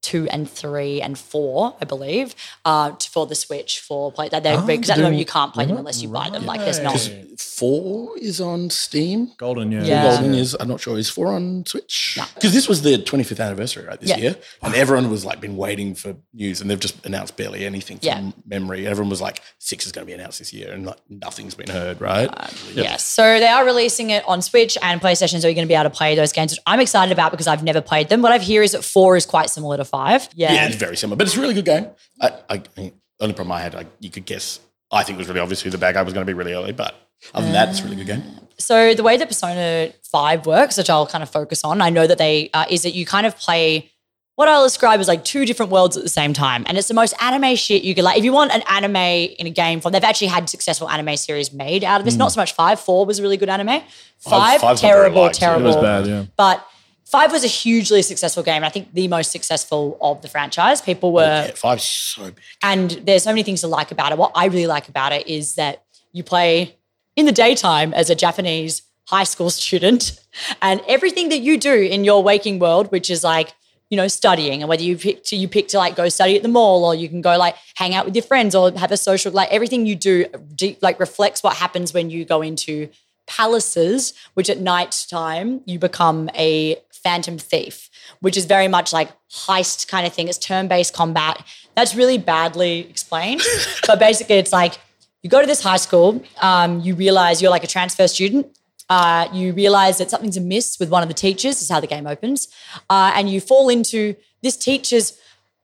two 0.02 0.28
and 0.30 0.50
three 0.50 1.02
and 1.02 1.18
four, 1.18 1.76
I 1.82 1.86
believe, 1.86 2.36
uh, 2.66 2.92
t- 2.92 3.10
for 3.12 3.26
the 3.26 3.36
Switch 3.36 3.80
for 3.80 4.12
play 4.12 4.30
that 4.30 4.44
they're 4.44 4.58
Oh, 4.58 4.66
because 4.66 4.90
at 4.90 4.98
the 4.98 5.04
moment 5.04 5.20
you 5.20 5.26
can't 5.26 5.54
play 5.54 5.66
them 5.66 5.78
unless 5.78 6.02
you 6.02 6.10
buy 6.10 6.30
them. 6.30 6.46
Like 6.46 6.62
there's 6.62 6.80
not. 6.80 6.98
Four 7.38 8.18
is 8.18 8.40
on 8.42 8.70
Steam. 8.70 9.32
Golden, 9.38 9.72
yeah. 9.72 9.84
Yeah. 9.84 10.04
Golden 10.16 10.34
is, 10.34 10.56
I'm 10.60 10.68
not 10.68 10.80
sure, 10.80 10.98
is 10.98 11.10
four 11.10 11.28
on 11.34 11.66
Switch? 11.66 12.16
No. 12.18 12.24
Because 12.36 12.54
this 12.54 12.68
was 12.68 12.82
the 12.82 12.98
25th 12.98 13.44
anniversary, 13.44 13.86
right, 13.86 14.00
this 14.00 14.10
Yeah. 14.10 14.18
year. 14.18 14.36
And 14.62 14.74
everyone 14.76 15.10
was 15.10 15.26
like, 15.26 15.40
been 15.42 15.58
waiting 15.58 15.96
for 15.96 16.16
news 16.34 16.62
and 16.62 16.70
they've 16.70 16.80
just 16.80 17.06
announced 17.06 17.36
barely 17.38 17.66
anything 17.66 17.98
from 18.00 18.08
Yeah. 18.08 18.32
memory. 18.46 18.88
Everyone 18.88 19.10
was 19.10 19.22
like, 19.22 19.42
six 19.58 19.86
is 19.86 19.92
going 19.92 20.06
to 20.06 20.08
be 20.10 20.14
announced 20.14 20.40
this 20.40 20.54
year 20.54 20.72
and 20.72 20.86
like 20.86 20.98
nothing's 21.10 21.56
been 21.56 21.70
heard, 21.70 22.00
right? 22.02 22.30
Yes. 22.74 23.04
So 23.06 23.40
they 23.40 23.48
are 23.48 23.66
releasing 23.66 24.10
it 24.12 24.24
on 24.28 24.42
Switch 24.42 24.78
and 24.82 25.02
PlayStation, 25.02 25.42
so 25.42 25.48
you're 25.48 25.56
going 25.56 25.68
to 25.68 25.72
be 25.72 25.76
able 25.76 25.90
to 25.90 25.96
play 25.96 26.16
those 26.16 26.32
games, 26.32 26.52
which 26.52 26.60
I'm 26.66 26.80
excited 26.80 27.12
about 27.12 27.32
because 27.32 27.48
I've 27.48 27.64
never 27.64 27.82
played 27.82 28.10
them. 28.10 28.22
What 28.22 28.32
I've 28.32 28.46
heard 28.46 28.64
is 28.64 28.72
that 28.74 28.84
four 28.84 29.16
is 29.18 29.26
quite 29.26 29.50
similar 29.50 29.78
to 29.78 29.86
five. 29.90 30.30
Yeah. 30.36 30.54
yeah, 30.54 30.68
it's 30.68 30.76
very 30.76 30.96
similar, 30.96 31.18
but 31.18 31.28
it's 31.28 31.36
a 31.36 31.42
really 31.42 31.54
good 31.54 31.66
game. 31.66 31.88
I, 32.22 32.28
I, 32.50 32.64
I 32.78 32.92
the 33.20 33.26
only 33.26 33.36
problem 33.36 33.52
I 33.52 33.62
had, 33.62 33.76
I, 33.76 33.86
you 34.00 34.10
could 34.10 34.26
guess, 34.26 34.60
I 34.92 35.04
think 35.04 35.18
it 35.18 35.20
was 35.20 35.28
really 35.28 35.42
obvious 35.42 35.62
who 35.62 35.70
the 35.70 35.78
bad 35.78 35.96
guy 35.96 36.02
was 36.02 36.14
going 36.14 36.26
to 36.26 36.30
be 36.30 36.34
really 36.34 36.54
early, 36.54 36.72
but 36.72 36.96
other 37.34 37.46
than 37.46 37.54
that, 37.54 37.70
it's 37.70 37.82
a 37.82 37.84
really 37.84 37.98
good 37.98 38.08
game. 38.08 38.24
So 38.58 38.94
the 38.94 39.04
way 39.04 39.18
that 39.18 39.28
Persona 39.28 39.92
5 40.04 40.46
works, 40.46 40.78
which 40.78 40.90
I'll 40.90 41.08
kind 41.08 41.22
of 41.22 41.30
focus 41.30 41.64
on, 41.64 41.82
I 41.82 41.90
know 41.90 42.08
that 42.08 42.18
they 42.18 42.50
uh, 42.54 42.66
is 42.70 42.84
that 42.84 42.92
you 42.92 43.06
kind 43.06 43.26
of 43.26 43.38
play 43.38 43.92
what 44.36 44.48
I'll 44.48 44.64
describe 44.64 45.02
as 45.02 45.10
like 45.10 45.26
two 45.26 45.46
different 45.46 45.70
worlds 45.70 45.98
at 45.98 46.04
the 46.04 46.10
same 46.10 46.32
time. 46.32 46.64
And 46.66 46.78
it's 46.78 46.88
the 46.88 46.94
most 46.94 47.14
anime 47.22 47.58
shit 47.58 47.84
you 47.84 47.94
could 47.94 48.06
like. 48.06 48.18
If 48.18 48.24
you 48.24 48.32
want 48.32 48.54
an 48.54 48.64
anime 48.70 48.96
in 48.96 49.48
a 49.48 49.50
game 49.50 49.82
form, 49.82 49.92
they've 49.92 50.02
actually 50.02 50.28
had 50.28 50.50
successful 50.50 50.90
anime 50.90 51.18
series 51.18 51.52
made 51.52 51.84
out 51.84 52.00
of 52.00 52.06
this. 52.06 52.16
Not 52.16 52.32
so 52.32 52.40
much 52.40 52.54
five. 52.54 52.80
Four 52.80 53.06
was 53.06 53.20
a 53.20 53.22
really 53.22 53.36
good 53.36 53.50
anime. 53.50 53.82
Five, 54.20 54.62
five's 54.62 54.64
not 54.64 54.80
very 54.80 54.94
terrible, 54.94 55.22
liked, 55.24 55.42
yeah. 55.42 55.58
It 55.58 55.62
was 55.62 55.76
bad, 55.76 56.08
yeah. 56.08 56.26
But 56.38 56.66
five 57.10 57.32
was 57.32 57.44
a 57.44 57.48
hugely 57.48 58.02
successful 58.02 58.44
game. 58.44 58.64
I 58.64 58.70
think 58.70 58.94
the 58.94 59.08
most 59.08 59.32
successful 59.32 59.98
of 60.00 60.22
the 60.22 60.28
franchise. 60.28 60.82
People 60.82 61.12
were 61.12 61.24
oh, 61.44 61.48
Yeah, 61.48 61.52
five's 61.56 61.84
so 61.84 62.26
big. 62.26 62.36
and 62.62 62.92
there's 62.92 63.24
so 63.24 63.32
many 63.32 63.44
things 63.44 63.62
to 63.62 63.68
like 63.68 63.92
about 63.92 64.12
it. 64.12 64.18
What 64.18 64.32
I 64.36 64.46
really 64.46 64.68
like 64.68 64.88
about 64.90 65.12
it 65.12 65.28
is 65.28 65.56
that 65.56 65.84
you 66.12 66.24
play 66.24 66.76
in 67.16 67.26
the 67.26 67.32
daytime 67.32 67.94
as 67.94 68.10
a 68.10 68.16
Japanese 68.16 68.84
high 69.08 69.24
school 69.24 69.50
student, 69.64 70.20
and 70.62 70.82
everything 70.88 71.30
that 71.30 71.40
you 71.40 71.58
do 71.58 71.74
in 71.74 72.04
your 72.04 72.22
waking 72.24 72.60
world, 72.60 72.92
which 72.92 73.10
is 73.10 73.24
like, 73.24 73.54
you 73.90 73.98
know, 73.98 74.08
studying, 74.08 74.62
and 74.62 74.70
whether 74.70 74.84
you 74.84 74.96
pick 74.96 75.24
to 75.24 75.36
you 75.36 75.48
pick 75.48 75.68
to 75.70 75.78
like 75.80 75.96
go 75.96 76.08
study 76.10 76.36
at 76.36 76.44
the 76.44 76.48
mall, 76.48 76.86
or 76.86 76.94
you 76.94 77.10
can 77.10 77.22
go 77.22 77.36
like 77.38 77.56
hang 77.76 77.96
out 77.96 78.06
with 78.06 78.16
your 78.16 78.24
friends, 78.24 78.54
or 78.54 78.72
have 78.74 78.92
a 78.92 78.98
social 78.98 79.32
like 79.32 79.50
everything 79.50 79.88
you 79.88 79.96
do 79.96 80.26
like 80.82 81.00
reflects 81.00 81.42
what 81.42 81.56
happens 81.58 81.92
when 81.92 82.12
you 82.12 82.24
go 82.24 82.44
into 82.44 82.88
palaces, 83.30 84.14
which 84.34 84.50
at 84.50 84.60
night 84.60 85.06
time 85.10 85.62
you 85.66 85.80
become 85.80 86.30
a 86.36 86.78
phantom 86.92 87.38
thief, 87.38 87.90
which 88.20 88.36
is 88.36 88.46
very 88.46 88.68
much 88.68 88.92
like 88.92 89.10
heist 89.32 89.88
kind 89.88 90.06
of 90.06 90.14
thing. 90.14 90.28
It's 90.28 90.38
turn-based 90.38 90.94
combat. 90.94 91.46
That's 91.76 91.96
really 91.96 92.18
badly 92.18 92.80
explained, 92.90 93.42
but 93.88 94.00
basically 94.00 94.36
it's 94.36 94.52
like 94.52 94.80
you 95.22 95.30
go 95.30 95.40
to 95.40 95.48
this 95.48 95.62
high 95.62 95.78
school, 95.78 96.22
um, 96.42 96.82
you 96.82 96.96
realize 96.96 97.42
you're 97.42 97.52
like 97.52 97.64
a 97.64 97.68
transfer 97.68 98.08
student. 98.08 98.58
Uh, 98.90 99.28
you 99.32 99.54
realize 99.54 100.00
that 100.00 100.10
something's 100.10 100.36
amiss 100.36 100.80
with 100.80 100.90
one 100.90 101.04
of 101.04 101.10
the 101.10 101.14
teachers. 101.14 101.62
Is 101.62 101.70
how 101.70 101.80
the 101.80 101.86
game 101.86 102.08
opens, 102.08 102.48
uh, 102.90 103.12
and 103.16 103.30
you 103.30 103.40
fall 103.40 103.70
into 103.70 104.16
this 104.42 104.58
teacher's 104.58 105.16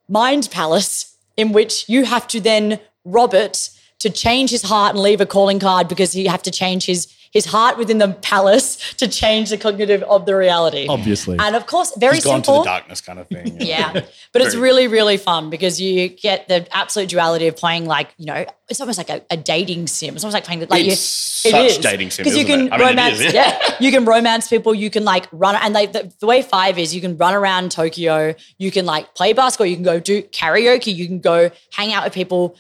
mind 0.07 0.49
palace 0.51 1.15
in 1.35 1.51
which 1.51 1.89
you 1.89 2.05
have 2.05 2.27
to 2.27 2.39
then 2.39 2.79
rob 3.03 3.33
it 3.33 3.71
to 3.99 4.09
change 4.11 4.51
his 4.51 4.61
heart 4.61 4.93
and 4.93 5.01
leave 5.01 5.21
a 5.21 5.25
calling 5.25 5.59
card 5.59 5.87
because 5.87 6.15
you 6.15 6.29
have 6.29 6.43
to 6.43 6.51
change 6.51 6.85
his 6.85 7.11
his 7.35 7.45
heart 7.45 7.77
within 7.77 7.97
the 7.97 8.13
palace 8.21 8.93
to 8.93 9.09
change 9.09 9.49
the 9.49 9.57
cognitive 9.57 10.01
of 10.03 10.25
the 10.25 10.33
reality. 10.33 10.87
Obviously. 10.87 11.37
And 11.37 11.53
of 11.53 11.67
course, 11.67 11.93
very 11.97 12.15
He's 12.15 12.23
gone 12.23 12.35
simple. 12.35 12.63
to 12.63 12.63
the 12.63 12.71
darkness 12.71 13.01
kind 13.01 13.19
of 13.19 13.27
thing. 13.27 13.57
Yeah. 13.59 13.91
But 14.31 14.41
it's 14.41 14.55
really, 14.55 14.87
really 14.87 15.17
fun 15.17 15.49
because 15.49 15.79
you 15.79 16.09
get 16.09 16.47
the 16.49 16.67
absolute 16.75 17.09
duality 17.09 17.47
of 17.47 17.55
playing 17.55 17.85
like, 17.85 18.13
you 18.17 18.25
know, 18.25 18.45
it's 18.69 18.81
almost 18.81 18.97
like 18.97 19.09
a, 19.09 19.21
a 19.29 19.37
dating 19.37 19.87
sim. 19.87 20.15
It's 20.15 20.23
almost 20.23 20.33
like 20.33 20.43
playing 20.43 20.61
like 20.69 20.85
It's 20.85 21.45
you, 21.45 21.51
such 21.51 21.81
dating 21.81 22.11
sim, 22.11 22.23
Because 22.23 22.37
you 22.37 22.45
can 22.45 22.67
it? 22.67 22.73
I 22.73 22.77
mean, 22.77 22.87
romance 22.87 23.19
is, 23.19 23.33
yeah. 23.33 23.57
yeah. 23.61 23.75
You 23.79 23.91
can 23.91 24.05
romance 24.05 24.47
people, 24.47 24.73
you 24.73 24.89
can 24.89 25.03
like 25.03 25.27
run 25.31 25.55
and 25.55 25.73
like 25.73 25.93
the, 25.93 26.13
the 26.19 26.25
way 26.25 26.41
five 26.41 26.77
is 26.77 26.95
you 26.95 27.01
can 27.01 27.17
run 27.17 27.33
around 27.33 27.71
Tokyo, 27.71 28.35
you 28.57 28.71
can 28.71 28.85
like 28.85 29.13
play 29.15 29.33
basketball, 29.33 29.67
you 29.67 29.75
can 29.75 29.83
go 29.83 29.99
do 29.99 30.21
karaoke, 30.21 30.93
you 30.93 31.07
can 31.07 31.19
go 31.19 31.49
hang 31.73 31.93
out 31.93 32.05
with 32.05 32.13
people. 32.13 32.55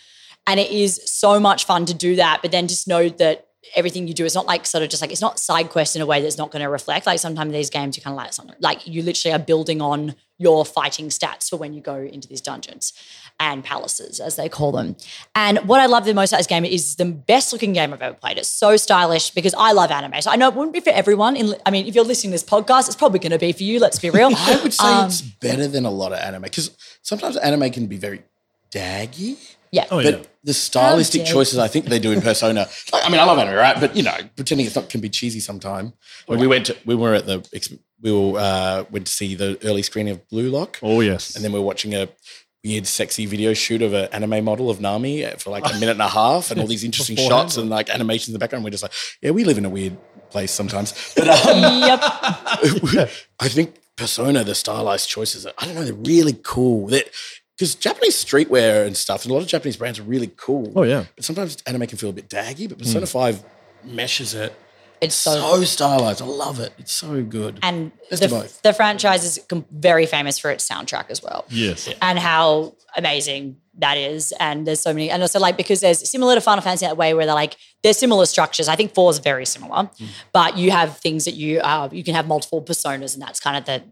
And 0.47 0.59
it 0.59 0.69
is 0.69 1.01
so 1.05 1.39
much 1.39 1.65
fun 1.65 1.85
to 1.87 1.93
do 1.93 2.17
that. 2.17 2.41
But 2.41 2.51
then 2.51 2.67
just 2.67 2.87
know 2.87 3.09
that 3.09 3.44
everything 3.75 4.07
you 4.07 4.13
do 4.13 4.25
is 4.25 4.33
not 4.35 4.45
like 4.45 4.65
sort 4.65 4.83
of 4.83 4.89
just 4.89 5.01
like 5.01 5.11
it's 5.11 5.21
not 5.21 5.39
side 5.39 5.69
quest 5.69 5.95
in 5.95 6.01
a 6.01 6.05
way 6.05 6.21
that's 6.21 6.37
not 6.37 6.51
going 6.51 6.63
to 6.63 6.69
reflect. 6.69 7.05
Like 7.05 7.19
sometimes 7.19 7.51
these 7.51 7.69
games 7.69 7.97
you 7.97 8.03
kind 8.03 8.13
of 8.13 8.17
like 8.17 8.33
something 8.33 8.55
like 8.59 8.85
you 8.87 9.01
literally 9.03 9.33
are 9.33 9.39
building 9.39 9.81
on 9.81 10.15
your 10.37 10.65
fighting 10.65 11.07
stats 11.07 11.49
for 11.49 11.57
when 11.57 11.73
you 11.73 11.81
go 11.81 11.95
into 11.95 12.27
these 12.27 12.41
dungeons 12.41 12.91
and 13.39 13.63
palaces 13.63 14.19
as 14.19 14.35
they 14.35 14.49
call 14.49 14.71
them. 14.71 14.95
And 15.33 15.59
what 15.59 15.79
I 15.79 15.85
love 15.85 16.05
the 16.05 16.13
most 16.13 16.31
about 16.31 16.37
this 16.39 16.47
game 16.47 16.65
is 16.65 16.95
the 16.95 17.05
best 17.05 17.53
looking 17.53 17.73
game 17.73 17.93
I've 17.93 18.01
ever 18.01 18.15
played. 18.15 18.37
It's 18.37 18.49
so 18.49 18.75
stylish 18.77 19.29
because 19.29 19.53
I 19.57 19.71
love 19.71 19.91
anime. 19.91 20.21
So 20.21 20.31
I 20.31 20.35
know 20.35 20.49
it 20.49 20.55
wouldn't 20.55 20.73
be 20.73 20.79
for 20.81 20.89
everyone. 20.89 21.35
In, 21.35 21.55
I 21.65 21.71
mean, 21.71 21.85
if 21.87 21.95
you're 21.95 22.03
listening 22.03 22.31
to 22.31 22.33
this 22.35 22.43
podcast, 22.43 22.87
it's 22.87 22.95
probably 22.95 23.19
going 23.19 23.31
to 23.31 23.39
be 23.39 23.51
for 23.53 23.63
you. 23.63 23.79
Let's 23.79 23.99
be 23.99 24.09
real. 24.09 24.29
I 24.35 24.59
would 24.61 24.73
say 24.73 24.85
Um, 24.85 25.05
it's 25.07 25.21
better 25.21 25.67
than 25.67 25.85
a 25.85 25.91
lot 25.91 26.11
of 26.11 26.19
anime 26.19 26.41
because 26.43 26.75
sometimes 27.01 27.37
anime 27.37 27.69
can 27.71 27.87
be 27.87 27.97
very 27.97 28.23
daggy. 28.71 29.54
Yeah. 29.75 29.87
Oh, 29.91 29.99
yeah. 29.99 30.11
But 30.11 30.29
the 30.45 30.53
stylistic 30.53 31.25
dare 31.25 31.33
choices 31.33 31.59
I 31.59 31.67
think 31.67 31.85
they 31.85 31.99
do 31.99 32.13
in 32.13 32.21
Persona, 32.21 32.67
like, 32.93 33.05
I 33.05 33.09
mean, 33.09 33.19
I 33.19 33.25
love 33.25 33.37
anime, 33.37 33.55
right? 33.55 33.77
But 33.77 33.95
you 33.95 34.03
know, 34.03 34.15
pretending 34.37 34.65
it's 34.65 34.75
not 34.75 34.89
can 34.89 35.01
be 35.01 35.09
cheesy 35.09 35.41
sometime. 35.41 35.93
When 36.27 36.39
we 36.39 36.47
went, 36.47 36.67
to, 36.67 36.77
we 36.85 36.95
were 36.95 37.13
at 37.13 37.25
the, 37.25 37.77
we 38.01 38.11
were, 38.11 38.39
uh, 38.39 38.85
went 38.89 39.07
to 39.07 39.11
see 39.11 39.35
the 39.35 39.59
early 39.65 39.81
screening 39.81 40.13
of 40.13 40.27
Blue 40.29 40.49
Lock, 40.49 40.79
oh, 40.81 41.01
yes. 41.01 41.35
and 41.35 41.43
then 41.43 41.51
we 41.51 41.59
were 41.59 41.65
watching 41.65 41.93
a 41.93 42.07
weird, 42.63 42.87
sexy 42.87 43.25
video 43.25 43.53
shoot 43.53 43.81
of 43.81 43.93
an 43.93 44.07
anime 44.13 44.45
model 44.45 44.69
of 44.69 44.79
Nami 44.79 45.25
for 45.39 45.49
like 45.49 45.65
a 45.69 45.73
minute 45.73 45.91
and 45.91 46.01
a 46.01 46.07
half, 46.07 46.51
and 46.51 46.61
all 46.61 46.67
these 46.67 46.83
interesting 46.89 47.17
Beforehand, 47.17 47.49
shots 47.49 47.57
and 47.57 47.69
like 47.69 47.89
animations 47.89 48.29
in 48.29 48.33
the 48.33 48.39
background. 48.39 48.63
We're 48.63 48.71
just 48.71 48.83
like, 48.83 48.93
yeah, 49.21 49.31
we 49.31 49.43
live 49.43 49.57
in 49.57 49.65
a 49.65 49.69
weird 49.69 49.97
place 50.29 50.51
sometimes. 50.51 50.93
But 51.15 51.27
um, 51.27 51.83
Yep. 51.83 53.11
I 53.39 53.49
think 53.49 53.75
Persona, 53.97 54.43
the 54.43 54.55
stylized 54.55 55.09
choices, 55.09 55.45
I 55.45 55.65
don't 55.65 55.75
know, 55.75 55.83
they're 55.83 55.93
really 55.93 56.37
cool. 56.43 56.87
That 56.87 57.09
because 57.57 57.75
Japanese 57.75 58.15
streetwear 58.23 58.85
and 58.85 58.95
stuff, 58.97 59.23
and 59.23 59.31
a 59.31 59.33
lot 59.33 59.41
of 59.41 59.47
Japanese 59.47 59.77
brands 59.77 59.99
are 59.99 60.03
really 60.03 60.31
cool. 60.35 60.71
Oh, 60.75 60.83
yeah. 60.83 61.05
But 61.15 61.25
sometimes 61.25 61.57
anime 61.65 61.87
can 61.87 61.97
feel 61.97 62.09
a 62.09 62.13
bit 62.13 62.29
daggy, 62.29 62.67
but 62.69 62.77
Persona 62.77 63.05
5 63.05 63.43
meshes 63.85 64.33
it. 64.33 64.53
It's 65.01 65.13
so 65.15 65.31
So 65.57 65.63
stylized. 65.65 66.21
I 66.21 66.25
love 66.25 66.59
it. 66.61 66.73
It's 66.77 66.91
so 66.91 67.21
good. 67.21 67.59
and 67.61 67.91
the, 68.09 68.25
of 68.25 68.31
both. 68.31 68.61
the 68.61 68.73
franchise 68.73 69.23
is 69.25 69.39
very 69.69 70.05
famous 70.05 70.39
for 70.39 70.49
its 70.51 70.67
soundtrack 70.67 71.09
as 71.09 71.21
well. 71.21 71.45
yes. 71.49 71.89
and 72.01 72.17
how 72.17 72.75
amazing 72.95 73.57
that 73.77 73.97
is. 73.97 74.33
And 74.39 74.65
there's 74.65 74.79
so 74.79 74.93
many, 74.93 75.09
and 75.11 75.21
also 75.21 75.37
like 75.39 75.57
because 75.57 75.81
there's 75.81 76.09
similar 76.09 76.33
to 76.35 76.41
Final 76.41 76.61
Fantasy 76.61 76.85
that 76.85 76.95
way 76.95 77.13
where 77.13 77.25
they're 77.25 77.35
like 77.35 77.57
they're 77.83 77.93
similar 77.93 78.25
structures. 78.25 78.69
I 78.69 78.77
think 78.77 78.93
four 78.95 79.11
is 79.11 79.19
very 79.19 79.45
similar, 79.45 79.89
but 80.31 80.57
you 80.57 80.71
have 80.71 80.97
things 80.99 81.25
that 81.25 81.33
you 81.35 81.59
uh, 81.59 81.89
you 81.91 82.03
can 82.03 82.15
have 82.15 82.25
multiple 82.25 82.61
personas, 82.61 83.13
and 83.13 83.21
that's 83.21 83.41
kind 83.41 83.57
of 83.57 83.65
the 83.65 83.83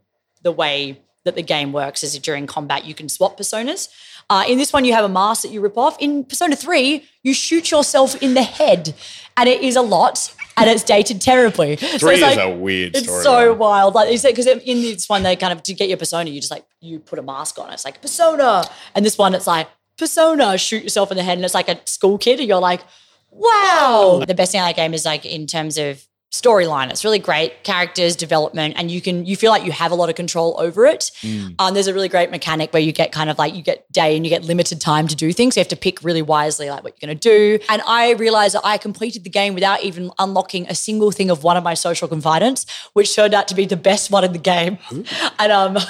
the 0.41 0.53
way 0.53 1.01
that 1.25 1.35
the 1.35 1.41
game 1.43 1.71
works. 1.71 2.03
Is 2.03 2.17
during 2.19 2.47
combat 2.47 2.85
you 2.85 2.93
can 2.93 3.09
swap 3.09 3.37
personas. 3.37 3.89
Uh, 4.29 4.45
in 4.47 4.57
this 4.57 4.71
one, 4.71 4.85
you 4.85 4.93
have 4.93 5.03
a 5.03 5.09
mask 5.09 5.41
that 5.41 5.51
you 5.51 5.59
rip 5.59 5.77
off. 5.77 5.97
In 5.99 6.23
Persona 6.23 6.55
3, 6.55 7.03
you 7.23 7.33
shoot 7.33 7.69
yourself 7.71 8.15
in 8.21 8.35
the 8.35 8.41
head, 8.41 8.93
and 9.35 9.49
it 9.49 9.61
is 9.61 9.75
a 9.75 9.81
lot, 9.81 10.33
and 10.55 10.69
it's 10.69 10.81
dated 10.81 11.19
terribly. 11.19 11.75
So 11.75 11.97
Three 11.97 12.13
it's 12.15 12.23
is 12.23 12.37
like- 12.37 12.39
a 12.39 12.49
weird 12.49 12.95
it's 12.95 13.07
so 13.23 13.53
wild. 13.53 13.95
Like 13.95 14.09
because 14.09 14.47
in 14.47 14.81
this 14.81 15.09
one 15.09 15.23
they 15.23 15.35
kind 15.35 15.51
of 15.51 15.61
to 15.63 15.73
get 15.73 15.89
your 15.89 15.97
persona, 15.97 16.29
you 16.29 16.39
just 16.39 16.51
like 16.51 16.65
you 16.79 16.99
put 16.99 17.19
a 17.19 17.21
mask 17.21 17.59
on. 17.59 17.71
It's 17.73 17.83
like 17.85 18.01
persona, 18.01 18.63
and 18.95 19.05
this 19.05 19.17
one 19.17 19.35
it's 19.35 19.47
like 19.47 19.67
persona. 19.97 20.57
Shoot 20.57 20.83
yourself 20.83 21.11
in 21.11 21.17
the 21.17 21.23
head, 21.23 21.37
and 21.37 21.43
it's 21.45 21.53
like 21.53 21.67
a 21.69 21.79
school 21.85 22.17
kid, 22.17 22.39
and 22.39 22.47
you're 22.47 22.59
like, 22.59 22.81
wow. 23.29 24.23
The 24.25 24.33
best 24.33 24.51
thing 24.51 24.61
on 24.61 24.67
that 24.67 24.75
game 24.75 24.93
is 24.93 25.05
like 25.05 25.25
in 25.25 25.47
terms 25.47 25.77
of 25.77 26.03
storyline. 26.33 26.89
It's 26.89 27.05
really 27.05 27.19
great 27.19 27.63
characters 27.63 28.15
development, 28.15 28.73
and 28.75 28.89
you 28.89 29.01
can 29.01 29.25
you 29.25 29.37
feel 29.37 29.51
like 29.51 29.63
you 29.63 29.71
have 29.71 29.91
a 29.91 29.95
lot 29.95 30.09
of 30.09 30.15
control 30.15 30.55
over 30.59 30.85
it. 30.85 31.11
Um, 31.59 31.73
there's 31.75 31.87
a 31.87 31.93
really 31.93 32.09
great 32.09 32.31
mechanic 32.31 32.73
where 32.73 32.81
you 32.81 32.91
get 32.91 33.11
kind 33.11 33.29
of 33.29 33.37
like 33.37 33.55
you 33.55 33.61
get 33.61 33.89
day 33.91 34.15
and 34.15 34.25
you 34.25 34.31
get 34.31 34.43
limited 34.43 34.81
time 34.81 35.07
to 35.07 35.15
do 35.15 35.31
things. 35.31 35.53
So 35.53 35.59
you 35.59 35.61
have 35.61 35.69
to 35.69 35.75
pick 35.75 36.03
really 36.03 36.23
wisely 36.23 36.69
like 36.71 36.83
what 36.83 36.95
you're 36.95 37.07
going 37.07 37.17
to 37.17 37.29
do. 37.29 37.63
And 37.69 37.83
I 37.87 38.13
realized 38.13 38.55
that 38.55 38.65
I 38.65 38.77
completed 38.79 39.23
the 39.23 39.29
game 39.29 39.53
without 39.53 39.83
even 39.83 40.11
unlocking 40.17 40.65
a 40.67 40.75
single 40.75 41.11
thing 41.11 41.29
of 41.29 41.43
one 41.43 41.55
of 41.55 41.63
my 41.63 41.75
social 41.75 42.07
confidants, 42.07 42.65
which 42.93 43.15
turned 43.15 43.35
out 43.35 43.47
to 43.49 43.55
be 43.55 43.65
the 43.65 43.77
best 43.77 44.09
one 44.09 44.23
in 44.23 44.33
the 44.33 44.39
game. 44.39 44.79
And 45.39 45.51
um. 45.51 45.77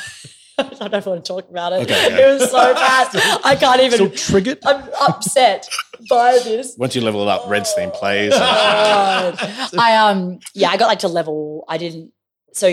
I 0.58 0.64
don't 0.64 0.94
even 0.94 1.12
want 1.12 1.26
to 1.26 1.34
talk 1.34 1.50
about 1.50 1.74
it. 1.74 1.84
Okay, 1.84 2.06
okay. 2.08 2.24
It 2.24 2.40
was 2.40 2.52
so 2.52 2.74
bad. 2.74 3.08
I 3.44 3.56
can't 3.60 3.82
even. 3.82 4.16
Still 4.16 4.32
triggered? 4.32 4.60
I'm 4.66 4.84
upset 5.02 5.68
by 6.10 6.40
this. 6.44 6.76
Once 6.78 6.96
you 6.96 7.02
level 7.02 7.24
it 7.24 7.28
up, 7.28 7.44
Red's 7.48 7.74
theme 7.74 7.92
plays. 7.92 8.32
God. 8.32 9.38
I 9.78 9.96
um 10.10 10.40
yeah, 10.54 10.70
I 10.70 10.78
got 10.78 10.88
like 10.88 11.00
to 11.00 11.08
level. 11.08 11.66
I 11.68 11.78
didn't. 11.78 12.12
So 12.54 12.70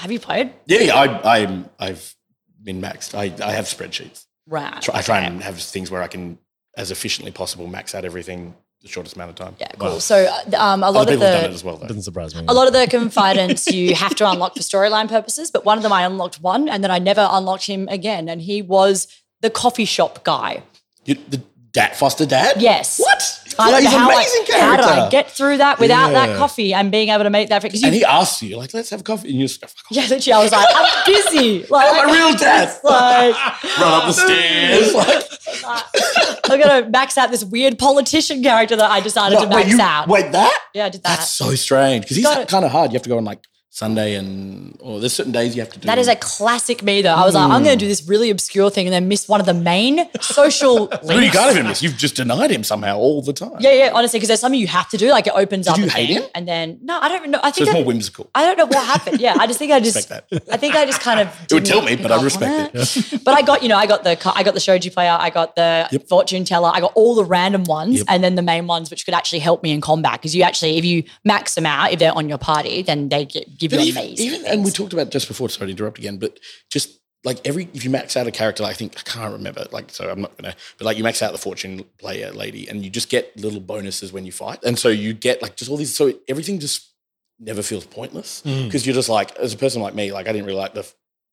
have 0.00 0.12
you 0.12 0.20
played? 0.20 0.52
yeah, 0.66 0.80
yeah, 0.80 0.94
I, 0.94 1.38
I'm, 1.40 1.68
I've 1.78 2.14
been 2.62 2.82
maxed. 2.82 3.14
I, 3.14 3.32
I 3.44 3.52
have 3.52 3.64
spreadsheets. 3.64 4.26
Right. 4.46 4.88
I 4.92 5.00
try 5.00 5.20
and 5.20 5.42
have 5.42 5.58
things 5.58 5.90
where 5.90 6.02
I 6.02 6.06
can, 6.08 6.38
as 6.76 6.90
efficiently 6.90 7.32
possible, 7.32 7.66
max 7.66 7.94
out 7.94 8.04
everything 8.04 8.54
the 8.82 8.88
shortest 8.88 9.14
amount 9.16 9.30
of 9.30 9.36
time. 9.36 9.54
Yeah, 9.58 9.68
cool. 9.78 9.90
Wow. 9.92 9.98
So 9.98 10.24
uh, 10.24 10.56
um, 10.56 10.82
a 10.82 10.86
Other 10.86 10.98
lot 10.98 11.02
of 11.02 11.08
people 11.08 11.26
have 11.26 11.34
done 11.36 11.44
it 11.44 11.48
the 11.48 11.54
as 11.54 11.64
well, 11.64 11.76
though. 11.76 11.86
Doesn't 11.86 12.02
surprise 12.02 12.34
me. 12.34 12.44
a 12.48 12.52
lot 12.54 12.66
of 12.66 12.72
the 12.72 12.86
confidants 12.90 13.66
you 13.68 13.94
have 14.04 14.14
to 14.16 14.28
unlock 14.30 14.54
for 14.54 14.60
storyline 14.62 15.08
purposes, 15.08 15.50
but 15.50 15.64
one 15.64 15.76
of 15.78 15.82
them 15.82 15.92
I 15.92 16.02
unlocked 16.04 16.40
one, 16.40 16.68
and 16.68 16.82
then 16.82 16.90
I 16.90 16.98
never 16.98 17.26
unlocked 17.30 17.66
him 17.66 17.88
again, 17.88 18.28
and 18.28 18.42
he 18.42 18.60
was 18.62 19.06
the 19.40 19.50
coffee 19.50 19.84
shop 19.84 20.24
guy. 20.24 20.62
You, 21.04 21.16
the 21.28 21.42
dad, 21.72 21.96
foster 21.96 22.26
dad? 22.26 22.60
Yes. 22.60 22.98
What? 23.00 23.38
I 23.58 23.70
don't 23.70 23.82
He's 23.82 23.90
know 23.90 23.96
an 23.98 24.02
how, 24.04 24.10
I, 24.10 24.14
amazing 24.14 24.44
how 24.54 24.76
did 24.76 24.84
I 24.86 24.94
character. 24.94 25.10
get 25.10 25.30
through 25.30 25.56
that 25.58 25.78
without 25.78 26.12
that 26.12 26.38
coffee 26.38 26.72
and 26.72 26.90
being 26.90 27.10
able 27.10 27.24
to 27.24 27.30
make 27.30 27.50
that 27.50 27.60
because 27.60 27.82
you 27.82 27.86
And 27.88 27.94
he 27.94 28.02
asks 28.04 28.42
you, 28.42 28.56
like, 28.56 28.72
let's 28.72 28.88
have 28.90 29.04
coffee. 29.04 29.28
And 29.28 29.38
you 29.40 29.46
just 29.46 29.60
go, 29.60 29.66
fuck 29.66 29.84
off. 29.90 29.90
yeah, 29.96 30.06
literally, 30.08 30.32
I 30.32 30.42
was 30.42 30.52
like, 30.52 30.68
I'm 30.74 31.04
busy. 31.06 31.66
Like, 31.70 31.86
I'm 31.92 32.08
a 32.08 32.12
real 32.12 32.34
dad. 32.38 32.78
like 32.82 33.34
Run 33.78 33.92
up 33.92 34.04
the 34.06 34.12
stairs. 34.12 34.94
Like, 34.94 35.24
I'm 36.44 36.60
gonna 36.60 36.88
max 36.90 37.16
out 37.18 37.30
this 37.30 37.44
weird 37.44 37.78
politician 37.78 38.42
character 38.42 38.76
that 38.76 38.90
I 38.90 39.00
decided 39.00 39.38
to 39.38 39.46
max 39.46 39.66
wait, 39.66 39.68
you- 39.68 39.80
out. 39.80 40.08
Wait, 40.08 40.32
that? 40.32 40.58
Yeah, 40.74 40.86
I 40.86 40.88
did 40.88 41.02
that. 41.02 41.18
That's 41.18 41.30
so 41.30 41.54
strange. 41.54 42.04
Because 42.04 42.16
he's 42.16 42.26
kind 42.46 42.64
of 42.64 42.70
hard. 42.70 42.92
You 42.92 42.96
have 42.96 43.02
to 43.02 43.08
go 43.08 43.18
on 43.18 43.24
like 43.24 43.44
Sunday 43.74 44.16
and, 44.16 44.76
or 44.80 45.00
there's 45.00 45.14
certain 45.14 45.32
days 45.32 45.56
you 45.56 45.62
have 45.62 45.72
to 45.72 45.78
do. 45.78 45.86
That 45.86 45.96
is 45.96 46.06
a 46.06 46.14
classic 46.14 46.82
me, 46.82 47.00
though. 47.00 47.14
I 47.14 47.24
was 47.24 47.34
like, 47.34 47.44
I'm 47.50 47.62
going 47.64 47.78
to 47.78 47.82
do 47.82 47.88
this 47.88 48.06
really 48.06 48.28
obscure 48.28 48.68
thing 48.68 48.86
and 48.86 48.92
then 48.92 49.08
miss 49.08 49.26
one 49.26 49.40
of 49.40 49.46
the 49.46 49.54
main 49.54 50.10
social 50.20 50.84
links. 51.02 51.08
Who 51.10 51.18
you 51.20 51.30
can't 51.30 51.54
even 51.56 51.66
miss. 51.68 51.82
You've 51.82 51.96
just 51.96 52.16
denied 52.16 52.50
him 52.50 52.64
somehow 52.64 52.98
all 52.98 53.22
the 53.22 53.32
time. 53.32 53.56
Yeah, 53.60 53.72
yeah, 53.72 53.90
honestly, 53.94 54.18
because 54.18 54.28
there's 54.28 54.40
something 54.40 54.60
you 54.60 54.66
have 54.66 54.90
to 54.90 54.98
do. 54.98 55.08
Like 55.10 55.26
it 55.26 55.32
opens 55.34 55.66
up. 55.68 55.78
you 55.78 55.88
hate 55.88 56.10
him? 56.10 56.22
And 56.34 56.46
then 56.46 56.80
no, 56.82 56.98
I 57.00 57.08
don't 57.08 57.30
know. 57.30 57.40
I 57.42 57.50
So 57.50 57.64
think 57.64 57.68
it's 57.68 57.70
I, 57.70 57.78
more 57.78 57.84
whimsical. 57.86 58.28
I 58.34 58.44
don't 58.44 58.58
know 58.58 58.66
what 58.66 58.86
happened. 58.86 59.20
Yeah, 59.22 59.36
I 59.40 59.46
just 59.46 59.58
think 59.58 59.72
I 59.72 59.80
just. 59.80 60.12
I 60.12 60.56
think 60.58 60.74
I 60.74 60.84
just 60.84 61.00
kind 61.00 61.20
of. 61.20 61.28
It 61.50 61.54
would 61.54 61.64
tell 61.64 61.80
me, 61.80 61.96
but 61.96 62.12
I 62.12 62.22
respect 62.22 62.74
it. 62.74 63.20
But 63.24 63.34
I 63.34 63.40
got, 63.42 63.62
you 63.62 63.68
know, 63.70 63.76
I 63.78 63.86
got 63.86 64.04
the 64.04 64.10
I 64.36 64.42
got 64.42 64.52
the 64.52 64.60
shogi 64.60 64.92
player, 64.92 65.16
I 65.18 65.30
got 65.30 65.56
the 65.56 65.88
Yep. 65.92 66.08
fortune 66.08 66.44
teller, 66.44 66.70
I 66.74 66.80
got 66.80 66.92
all 66.94 67.14
the 67.14 67.24
random 67.24 67.64
ones, 67.64 67.98
Yep. 67.98 68.06
and 68.10 68.22
then 68.22 68.34
the 68.34 68.42
main 68.42 68.66
ones 68.66 68.90
which 68.90 69.06
could 69.06 69.14
actually 69.14 69.38
help 69.38 69.62
me 69.62 69.70
in 69.72 69.80
combat. 69.80 70.14
Because 70.20 70.36
you 70.36 70.42
actually, 70.42 70.76
if 70.76 70.84
you 70.84 71.04
max 71.24 71.54
them 71.54 71.64
out, 71.64 71.90
if 71.92 71.98
they're 71.98 72.12
on 72.14 72.28
your 72.28 72.36
party, 72.38 72.82
then 72.82 73.08
they 73.08 73.24
get, 73.24 73.58
give 73.68 73.78
But 73.78 73.80
you 73.80 73.86
even, 73.86 74.02
amazing. 74.02 74.26
even 74.26 74.46
and 74.46 74.64
we 74.64 74.70
talked 74.70 74.92
about 74.92 75.10
just 75.10 75.28
before, 75.28 75.48
sorry 75.48 75.68
to 75.68 75.70
interrupt 75.72 75.98
again, 75.98 76.18
but 76.18 76.38
just 76.70 76.98
like 77.24 77.38
every 77.46 77.68
if 77.72 77.84
you 77.84 77.90
max 77.90 78.16
out 78.16 78.26
a 78.26 78.30
character, 78.32 78.64
I 78.64 78.72
think 78.72 78.94
I 78.98 79.02
can't 79.02 79.32
remember, 79.32 79.64
like 79.72 79.90
so 79.90 80.10
I'm 80.10 80.20
not 80.20 80.36
gonna, 80.36 80.54
but 80.78 80.84
like 80.84 80.96
you 80.96 81.04
max 81.04 81.22
out 81.22 81.32
the 81.32 81.38
fortune 81.38 81.84
player 81.98 82.32
lady, 82.32 82.68
and 82.68 82.84
you 82.84 82.90
just 82.90 83.08
get 83.08 83.36
little 83.36 83.60
bonuses 83.60 84.12
when 84.12 84.24
you 84.26 84.32
fight, 84.32 84.58
and 84.64 84.78
so 84.78 84.88
you 84.88 85.12
get 85.14 85.40
like 85.42 85.56
just 85.56 85.70
all 85.70 85.76
these, 85.76 85.94
so 85.94 86.12
everything 86.28 86.58
just 86.58 86.90
never 87.38 87.62
feels 87.62 87.84
pointless 87.86 88.42
Mm. 88.44 88.66
because 88.66 88.86
you're 88.86 88.94
just 88.94 89.08
like 89.08 89.34
as 89.36 89.52
a 89.54 89.56
person 89.56 89.82
like 89.82 89.94
me, 89.94 90.12
like 90.12 90.26
I 90.28 90.32
didn't 90.32 90.46
really 90.46 90.58
like 90.58 90.74
the 90.74 90.86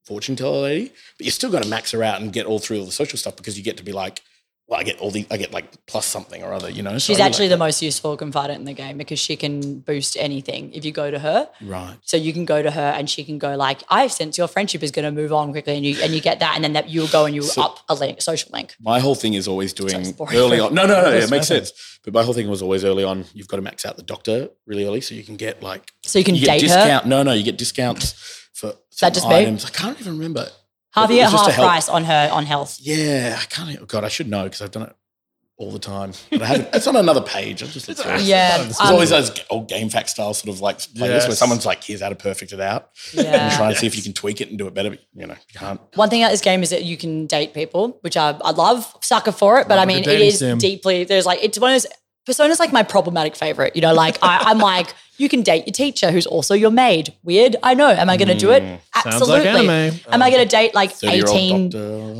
fortune 0.05 0.35
teller 0.35 0.61
lady, 0.61 0.89
but 1.17 1.25
you're 1.25 1.31
still 1.31 1.51
gonna 1.51 1.67
max 1.67 1.91
her 1.91 2.03
out 2.03 2.21
and 2.21 2.31
get 2.33 2.45
all 2.45 2.59
through 2.59 2.79
all 2.79 2.85
the 2.85 2.91
social 2.91 3.17
stuff 3.17 3.35
because 3.35 3.57
you 3.57 3.63
get 3.63 3.77
to 3.77 3.83
be 3.83 3.91
like, 3.91 4.21
well, 4.69 4.79
I 4.79 4.83
get 4.83 4.99
all 4.99 5.09
the, 5.09 5.25
I 5.31 5.37
get 5.37 5.51
like 5.51 5.85
plus 5.87 6.05
something 6.05 6.43
or 6.43 6.53
other, 6.53 6.69
you 6.69 6.83
know. 6.83 6.99
She's 6.99 7.17
really 7.17 7.21
actually 7.23 7.45
like 7.47 7.53
the 7.55 7.57
most 7.57 7.81
useful 7.81 8.15
confidant 8.15 8.59
in 8.59 8.65
the 8.65 8.73
game 8.73 8.97
because 8.99 9.17
she 9.19 9.35
can 9.35 9.79
boost 9.79 10.15
anything 10.17 10.71
if 10.73 10.85
you 10.85 10.91
go 10.91 11.09
to 11.09 11.17
her. 11.17 11.49
right. 11.63 11.95
So 12.03 12.17
you 12.17 12.33
can 12.33 12.45
go 12.45 12.61
to 12.61 12.69
her 12.69 12.89
and 12.97 13.09
she 13.09 13.23
can 13.23 13.39
go 13.39 13.55
like, 13.55 13.81
I 13.89 14.05
sense 14.07 14.37
your 14.37 14.47
friendship 14.47 14.83
is 14.83 14.91
going 14.91 15.05
to 15.05 15.11
move 15.11 15.33
on 15.33 15.51
quickly, 15.51 15.75
and 15.75 15.83
you 15.85 15.97
and 16.03 16.13
you 16.13 16.21
get 16.21 16.39
that, 16.41 16.53
and 16.55 16.63
then 16.63 16.73
that 16.73 16.87
you'll 16.89 17.07
go 17.07 17.25
and 17.25 17.33
you 17.33 17.41
So- 17.41 17.63
up 17.63 17.79
a 17.89 17.95
link, 17.95 18.21
social 18.21 18.51
link. 18.53 18.75
My 18.79 18.99
whole 18.99 19.15
thing 19.15 19.33
is 19.33 19.47
always 19.47 19.73
doing 19.73 20.11
boring. 20.11 20.37
early 20.37 20.59
on. 20.59 20.73
No, 20.75 20.85
no, 20.85 21.01
no, 21.01 21.09
yeah, 21.17 21.23
it 21.23 21.31
makes 21.31 21.47
sense. 21.47 21.71
But 22.03 22.13
my 22.13 22.23
whole 22.23 22.33
thing 22.35 22.47
was 22.47 22.61
always 22.61 22.85
early 22.85 23.03
on. 23.03 23.25
You've 23.33 23.47
got 23.47 23.57
to 23.57 23.61
max 23.63 23.85
out 23.85 23.97
the 23.97 24.03
doctor 24.03 24.49
really 24.67 24.85
early, 24.85 25.01
so 25.01 25.15
you 25.15 25.23
can 25.23 25.35
get 25.35 25.63
like 25.63 25.91
So 26.03 26.19
you 26.19 26.25
can 26.25 26.35
you 26.35 26.45
get 26.45 26.59
date 26.61 26.69
her. 26.69 26.75
discount. 26.77 27.05
No, 27.07 27.23
no, 27.23 27.33
you 27.33 27.43
get 27.43 27.57
discounts 27.57 28.13
for 28.53 28.73
some 28.91 29.11
just 29.13 29.27
me? 29.27 29.35
items. 29.35 29.65
I 29.65 29.69
can't 29.69 29.99
even 29.99 30.13
remember. 30.13 30.47
Half 30.91 31.07
But 31.09 31.13
you 31.13 31.19
it 31.19 31.23
get 31.23 31.31
was 31.31 31.41
just 31.41 31.45
to 31.45 31.51
half 31.51 31.63
price 31.65 31.89
on 31.89 32.03
her 32.05 32.29
on 32.31 32.45
health. 32.45 32.77
Yeah, 32.81 33.37
I 33.41 33.45
can't. 33.45 33.69
even- 33.69 33.85
God, 33.85 34.03
I 34.03 34.07
should 34.09 34.27
know 34.29 34.43
because 34.45 34.61
I've 34.61 34.71
done 34.71 34.83
it 34.83 34.95
all 35.57 35.71
the 35.71 35.77
time. 35.79 36.13
But 36.31 36.41
I 36.41 36.45
haven't. 36.45 36.69
it's 36.73 36.87
on 36.87 36.95
another 36.95 37.21
page. 37.21 37.61
I 37.61 37.65
just 37.67 37.87
looked 37.87 37.99
through 37.99 38.13
it. 38.13 38.21
Yeah, 38.21 38.57
There's 38.59 38.79
um, 38.79 38.87
always 38.93 39.09
those 39.09 39.29
old 39.49 39.67
game 39.67 39.89
fact 39.89 40.09
style 40.09 40.33
sort 40.33 40.55
of 40.55 40.61
like 40.61 40.77
playlists 40.79 40.99
where 41.01 41.09
Yes. 41.11 41.37
someone's 41.37 41.65
like, 41.65 41.83
"Here's 41.83 42.01
how 42.01 42.07
to 42.09 42.15
perfect 42.15 42.53
it 42.53 42.61
out," 42.61 42.89
yeah. 43.13 43.23
and 43.23 43.31
yeah. 43.33 43.57
try 43.57 43.67
and 43.67 43.77
see 43.77 43.85
if 43.85 43.95
you 43.97 44.01
can 44.01 44.13
tweak 44.13 44.39
it 44.41 44.47
and 44.49 44.57
do 44.57 44.67
it 44.67 44.73
better. 44.73 44.89
But 44.91 44.99
you 45.13 45.27
know, 45.27 45.33
you 45.33 45.59
can't. 45.59 45.81
One 45.95 46.09
thing 46.09 46.23
about 46.23 46.31
this 46.31 46.41
game 46.41 46.63
is 46.63 46.69
that 46.69 46.85
you 46.85 46.95
can 46.97 47.27
date 47.27 47.53
people, 47.53 47.97
which 48.01 48.15
I, 48.17 48.29
I 48.43 48.51
love, 48.51 48.95
sucker 49.01 49.33
for 49.33 49.59
it. 49.59 49.67
But 49.67 49.75
Love 49.75 49.79
I 49.79 49.83
a 49.83 49.85
mean, 49.87 50.03
good 50.03 50.09
it 50.11 50.13
dating 50.13 50.27
is 50.29 50.39
sim. 50.39 50.57
deeply. 50.59 51.03
There's 51.03 51.25
like 51.25 51.39
it's 51.43 51.59
one 51.59 51.73
of 51.73 51.81
those. 51.83 51.91
Persona's 52.29 52.59
like 52.59 52.71
my 52.71 52.83
problematic 52.83 53.35
favorite. 53.35 53.75
You 53.75 53.81
know, 53.81 53.93
like 53.93 54.17
I, 54.21 54.43
I'm 54.47 54.57
like, 54.73 54.93
you 55.17 55.27
can 55.27 55.41
date 55.41 55.65
your 55.67 55.73
teacher 55.73 56.11
who's 56.11 56.25
also 56.25 56.53
your 56.53 56.71
maid. 56.71 57.13
Weird, 57.23 57.55
I 57.61 57.73
know. 57.73 57.89
Am 57.89 58.09
I 58.09 58.15
going 58.17 58.29
to 58.29 58.35
do 58.37 58.51
it? 58.51 58.61
Sounds 58.61 59.15
Absolutely. 59.15 59.51
like 59.67 59.69
anime. 59.69 59.99
Am 60.09 60.21
I 60.21 60.29
going 60.29 60.41
to 60.43 60.47
date 60.47 60.73
like 60.73 60.91
18? 61.03 61.71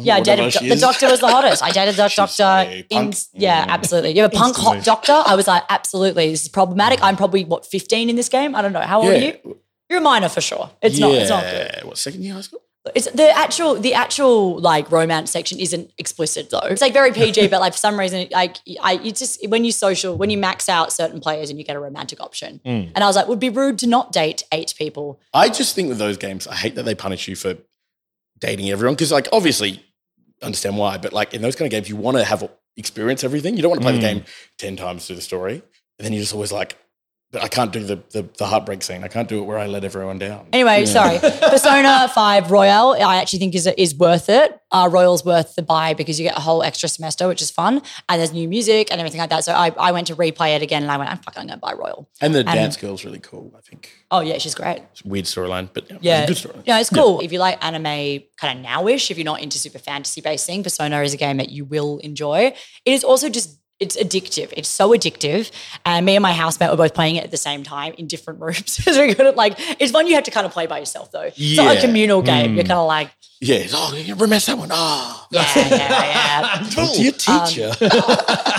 Yeah, 0.04 0.16
I 0.16 0.22
dated 0.22 0.70
the 0.70 0.76
doctor 0.76 1.10
was 1.10 1.20
the 1.22 1.28
hottest. 1.28 1.64
I 1.64 1.72
dated 1.72 1.96
the 1.96 2.12
doctor. 2.14 2.84
In, 2.90 3.14
yeah, 3.34 3.66
Mm. 3.66 3.70
absolutely. 3.70 4.12
You 4.16 4.22
have 4.24 4.34
a 4.34 4.36
punk 4.36 4.56
hot 4.58 4.84
doctor. 4.84 5.22
I 5.26 5.36
was 5.36 5.48
like, 5.48 5.64
absolutely. 5.70 6.32
This 6.32 6.44
is 6.44 6.50
problematic. 6.50 7.02
I'm 7.02 7.16
probably 7.16 7.46
what 7.46 7.66
15 7.66 8.10
in 8.10 8.16
this 8.16 8.30
game. 8.30 8.56
I 8.56 8.62
don't 8.62 8.74
know. 8.74 8.82
How 8.82 9.02
old 9.02 9.12
are 9.12 9.18
you? 9.18 9.58
You're 9.90 10.00
a 10.00 10.02
minor 10.02 10.30
for 10.30 10.42
sure. 10.42 10.70
It's 10.82 11.00
not. 11.00 11.12
It's 11.14 11.30
not 11.30 11.44
good. 11.44 11.72
Yeah. 11.78 11.86
What 11.86 11.98
second 11.98 12.24
year 12.24 12.34
high 12.34 12.42
school? 12.42 12.62
It's 12.96 13.12
the 13.12 13.30
actual 13.30 13.76
the 13.76 13.94
actual 13.94 14.58
like 14.60 14.90
romance 14.90 15.32
section 15.32 15.60
isn't 15.60 15.92
explicit 15.98 16.50
though. 16.50 16.60
It's 16.64 16.82
like 16.82 16.94
very 16.94 17.12
PG, 17.12 17.48
but 17.52 17.60
like 17.60 17.74
for 17.74 17.80
some 17.80 18.00
reason, 18.00 18.28
like 18.32 18.58
I 18.82 18.94
you 18.94 19.12
just 19.12 19.46
when 19.50 19.66
you 19.66 19.72
social 19.74 20.16
when 20.16 20.30
you 20.30 20.38
max 20.38 20.70
out 20.70 20.94
certain 20.94 21.20
players 21.20 21.50
and 21.50 21.60
you 21.60 21.66
get 21.66 21.76
a 21.76 21.80
romantic 21.80 22.22
option, 22.22 22.62
Mm. 22.66 22.92
and 22.96 23.04
I 23.04 23.08
was 23.08 23.16
like, 23.18 23.28
would 23.28 23.40
be 23.40 23.50
rude 23.50 23.80
to 23.80 23.88
not 23.88 24.12
date 24.14 24.44
eight 24.54 24.74
people. 24.78 25.20
I 25.34 25.50
just 25.50 25.76
think 25.76 25.90
with 25.90 25.98
those 25.98 26.18
games, 26.18 26.48
I 26.48 26.56
hate 26.56 26.76
that 26.76 26.84
they 26.84 26.96
punish 26.96 27.28
you 27.28 27.36
for 27.36 27.58
dating 28.40 28.70
everyone 28.70 28.96
because, 28.96 29.12
like, 29.12 29.28
obviously, 29.34 29.84
understand 30.42 30.78
why, 30.78 30.98
but 30.98 31.12
like 31.12 31.34
in 31.34 31.42
those 31.42 31.56
kind 31.58 31.68
of 31.68 31.72
games, 31.72 31.90
you 31.90 31.98
want 31.98 32.16
to 32.18 32.24
have 32.24 32.50
experience 32.78 33.26
everything. 33.26 33.58
You 33.58 33.62
don't 33.62 33.72
want 33.72 33.82
to 33.82 33.86
play 33.86 33.98
Mm. 33.98 34.02
the 34.02 34.08
game 34.08 34.24
ten 34.58 34.76
times 34.78 35.06
through 35.06 35.18
the 35.18 35.22
story, 35.22 35.56
and 35.98 36.06
then 36.06 36.14
you're 36.14 36.22
just 36.22 36.34
always 36.34 36.54
like, 36.54 36.78
I 37.40 37.48
can't 37.48 37.72
do 37.72 37.84
the, 37.84 37.98
the 38.12 38.28
the 38.40 38.48
heartbreak 38.48 38.82
scene. 38.82 39.04
I 39.04 39.08
can't 39.08 39.28
do 39.30 39.40
it 39.40 39.44
where 39.46 39.60
I 39.60 39.68
let 39.68 39.84
everyone 39.84 40.18
down. 40.18 40.48
Anyway, 40.52 40.86
sorry. 40.88 41.20
Persona 41.50 42.10
5 42.12 42.50
Royal, 42.50 42.94
I 42.94 43.18
actually 43.18 43.40
think 43.40 43.54
is 43.54 43.68
is 43.78 43.94
worth 43.96 44.30
it. 44.30 44.60
Uh, 44.72 44.88
Royal's 44.92 45.24
worth 45.26 45.56
the 45.56 45.62
buy 45.64 45.94
because 45.94 46.20
you 46.20 46.28
get 46.28 46.38
a 46.38 46.42
whole 46.42 46.62
extra 46.64 46.88
semester, 46.90 47.28
which 47.28 47.42
is 47.42 47.50
fun. 47.52 47.82
And 48.08 48.20
there's 48.20 48.32
new 48.34 48.48
music 48.48 48.92
and 48.92 49.00
everything 49.00 49.20
like 49.20 49.30
that. 49.32 49.44
So 49.44 49.54
I, 49.54 49.70
I 49.80 49.92
went 49.92 50.08
to 50.08 50.16
replay 50.16 50.56
it 50.56 50.62
again 50.62 50.84
and 50.84 50.92
I 50.92 50.98
went, 50.98 51.10
I'm 51.10 51.18
fucking 51.18 51.48
going 51.48 51.50
to 51.50 51.58
buy 51.58 51.74
Royal. 51.74 52.08
And 52.22 52.34
the 52.36 52.44
dance 52.44 52.78
girl's 52.78 53.04
really 53.06 53.20
cool. 53.20 53.54
I 53.58 53.62
think 53.62 53.92
Oh, 54.12 54.22
yeah, 54.22 54.38
she's 54.40 54.56
great. 54.56 54.82
it's 54.92 55.04
a 55.06 55.08
weird 55.08 55.26
storyline, 55.26 55.70
but 55.74 55.90
yeah, 55.90 55.98
Yeah. 56.02 56.22
it's 56.24 56.44
a 56.44 56.48
good 56.48 56.54
storyline. 56.56 56.64
Yeah, 56.68 56.80
it's 56.80 56.90
cool. 56.90 57.20
If 57.20 57.32
you 57.32 57.38
like 57.40 57.64
anime 57.64 58.24
kind 58.38 58.60
of 58.60 58.66
nowish, 58.66 59.10
if 59.12 59.18
you're 59.18 59.26
not 59.26 59.42
into 59.42 59.58
super 59.60 59.78
fantasy 59.80 60.22
based 60.22 60.46
thing, 60.48 60.64
Persona 60.64 61.02
is 61.02 61.14
a 61.14 61.18
game 61.18 61.38
that 61.38 61.50
you 61.50 61.66
will 61.66 62.00
enjoy. 62.00 62.54
It 62.86 62.92
is 62.94 63.04
also 63.04 63.30
just 63.30 63.59
it's 63.80 63.96
addictive. 63.98 64.54
It's 64.58 64.68
so 64.70 64.90
addictive. 64.90 65.52
And 65.86 66.06
me 66.06 66.16
and 66.16 66.22
my 66.24 66.34
housemate 66.34 66.70
were 66.72 66.78
both 66.78 66.94
playing 66.94 67.16
it 67.16 67.24
at 67.24 67.32
the 67.32 67.38
same 67.38 67.64
time 67.64 67.94
in 67.98 68.08
different 68.08 68.40
rooms. 68.46 68.72
so 68.84 69.06
we 69.06 69.14
couldn't 69.14 69.38
like 69.38 69.54
it's 69.80 69.94
one 69.94 70.08
you 70.08 70.16
have 70.16 70.24
to 70.26 70.32
kind 70.32 70.46
of 70.46 70.52
play 70.52 70.68
by 70.68 70.80
yourself 70.80 71.12
though. 71.12 71.30
It's 71.36 71.58
not 71.58 71.78
a 71.78 71.82
communal 71.82 72.22
game. 72.22 72.56
You're 72.56 72.64
kind 72.64 72.80
of 72.80 72.88
like, 72.88 73.10
Yeah. 73.42 73.56
it's, 73.58 73.74
Oh, 73.76 73.96
you 73.96 74.14
remember 74.16 74.40
that 74.40 74.58
one? 74.58 74.70
Ah, 74.72 75.28
yeah, 75.32 75.46
yeah, 75.56 75.68
yeah. 76.62 76.70
talk 76.70 76.94
to 76.96 77.02
your 77.04 77.14
teacher. 77.14 77.72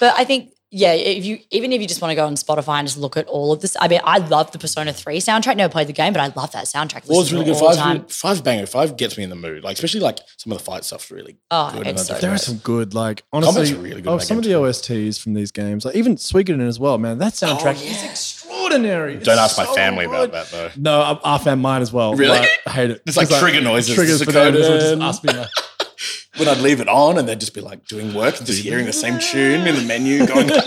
But 0.00 0.14
I 0.16 0.24
think, 0.24 0.52
yeah, 0.70 0.92
if 0.92 1.24
you 1.24 1.38
even 1.50 1.72
if 1.72 1.80
you 1.80 1.86
just 1.88 2.02
want 2.02 2.10
to 2.10 2.14
go 2.14 2.26
on 2.26 2.34
Spotify 2.34 2.78
and 2.78 2.86
just 2.86 2.98
look 2.98 3.16
at 3.16 3.26
all 3.26 3.52
of 3.52 3.60
this, 3.60 3.76
I 3.80 3.88
mean, 3.88 4.00
I 4.04 4.18
love 4.18 4.52
the 4.52 4.58
Persona 4.58 4.92
3 4.92 5.18
soundtrack. 5.18 5.56
Never 5.56 5.70
played 5.72 5.86
the 5.86 5.92
game, 5.92 6.12
but 6.12 6.20
I 6.20 6.26
love 6.36 6.52
that 6.52 6.64
soundtrack. 6.66 7.08
Well, 7.08 7.20
it's 7.20 7.30
Listen 7.32 7.38
really 7.38 7.44
good. 7.52 7.56
it 7.56 7.62
all 7.62 7.70
the 7.70 7.76
Five, 7.76 7.84
time. 7.98 8.06
five 8.08 8.44
banger. 8.44 8.66
Five 8.66 8.96
gets 8.96 9.16
me 9.16 9.24
in 9.24 9.30
the 9.30 9.36
mood. 9.36 9.64
Like 9.64 9.74
especially 9.74 10.00
like 10.00 10.18
some 10.36 10.52
of 10.52 10.58
the 10.58 10.64
fight 10.64 10.84
stuff's 10.84 11.10
really 11.10 11.38
Oh, 11.50 11.72
good. 11.72 11.86
it's 11.86 12.06
so 12.06 12.12
There 12.14 12.22
don't- 12.22 12.32
are 12.34 12.38
some 12.38 12.56
good, 12.58 12.92
like 12.94 13.22
honestly, 13.32 13.74
really 13.74 14.02
good 14.02 14.10
oh, 14.10 14.18
some 14.18 14.36
of 14.38 14.44
the. 14.44 14.50
OSTs 14.52 15.18
from 15.18 15.34
these 15.34 15.50
games, 15.52 15.84
like 15.84 15.94
even 15.96 16.16
Suikoden 16.16 16.66
as 16.66 16.78
well, 16.78 16.98
man. 16.98 17.18
That 17.18 17.40
oh, 17.42 17.46
soundtrack 17.46 17.76
Oh, 17.78 17.90
is 17.90 18.04
extraordinary. 18.04 19.16
Don't 19.18 19.38
ask 19.38 19.56
my 19.56 19.66
family 19.66 20.06
good. 20.06 20.28
about 20.30 20.50
that 20.50 20.50
though. 20.50 20.70
No, 20.76 21.00
I, 21.24 21.34
I 21.34 21.38
found 21.38 21.62
mine 21.62 21.80
as 21.82 21.92
well. 21.92 22.14
Really? 22.14 22.38
Like, 22.38 22.48
I 22.66 22.70
hate 22.70 22.90
it. 22.90 23.02
It's 23.06 23.16
like 23.16 23.28
trigger 23.30 23.60
noises. 23.60 23.94
Triggers 23.94 24.22
for 24.22 24.32
them. 24.32 24.54
so 24.54 24.60
just 24.60 24.86
Suikoden. 24.94 25.02
ask 25.02 25.24
me 25.24 25.32
that. 25.32 25.48
When 26.38 26.48
I'd 26.48 26.58
leave 26.58 26.80
it 26.80 26.88
on 26.88 27.18
and 27.18 27.28
they'd 27.28 27.40
just 27.40 27.54
be 27.54 27.60
like 27.60 27.84
doing 27.86 28.14
work 28.14 28.38
and 28.38 28.46
just 28.46 28.62
hearing 28.62 28.86
the 28.86 28.92
same 28.92 29.18
tune 29.18 29.66
in 29.66 29.74
the 29.74 29.82
menu 29.82 30.26
going. 30.26 30.48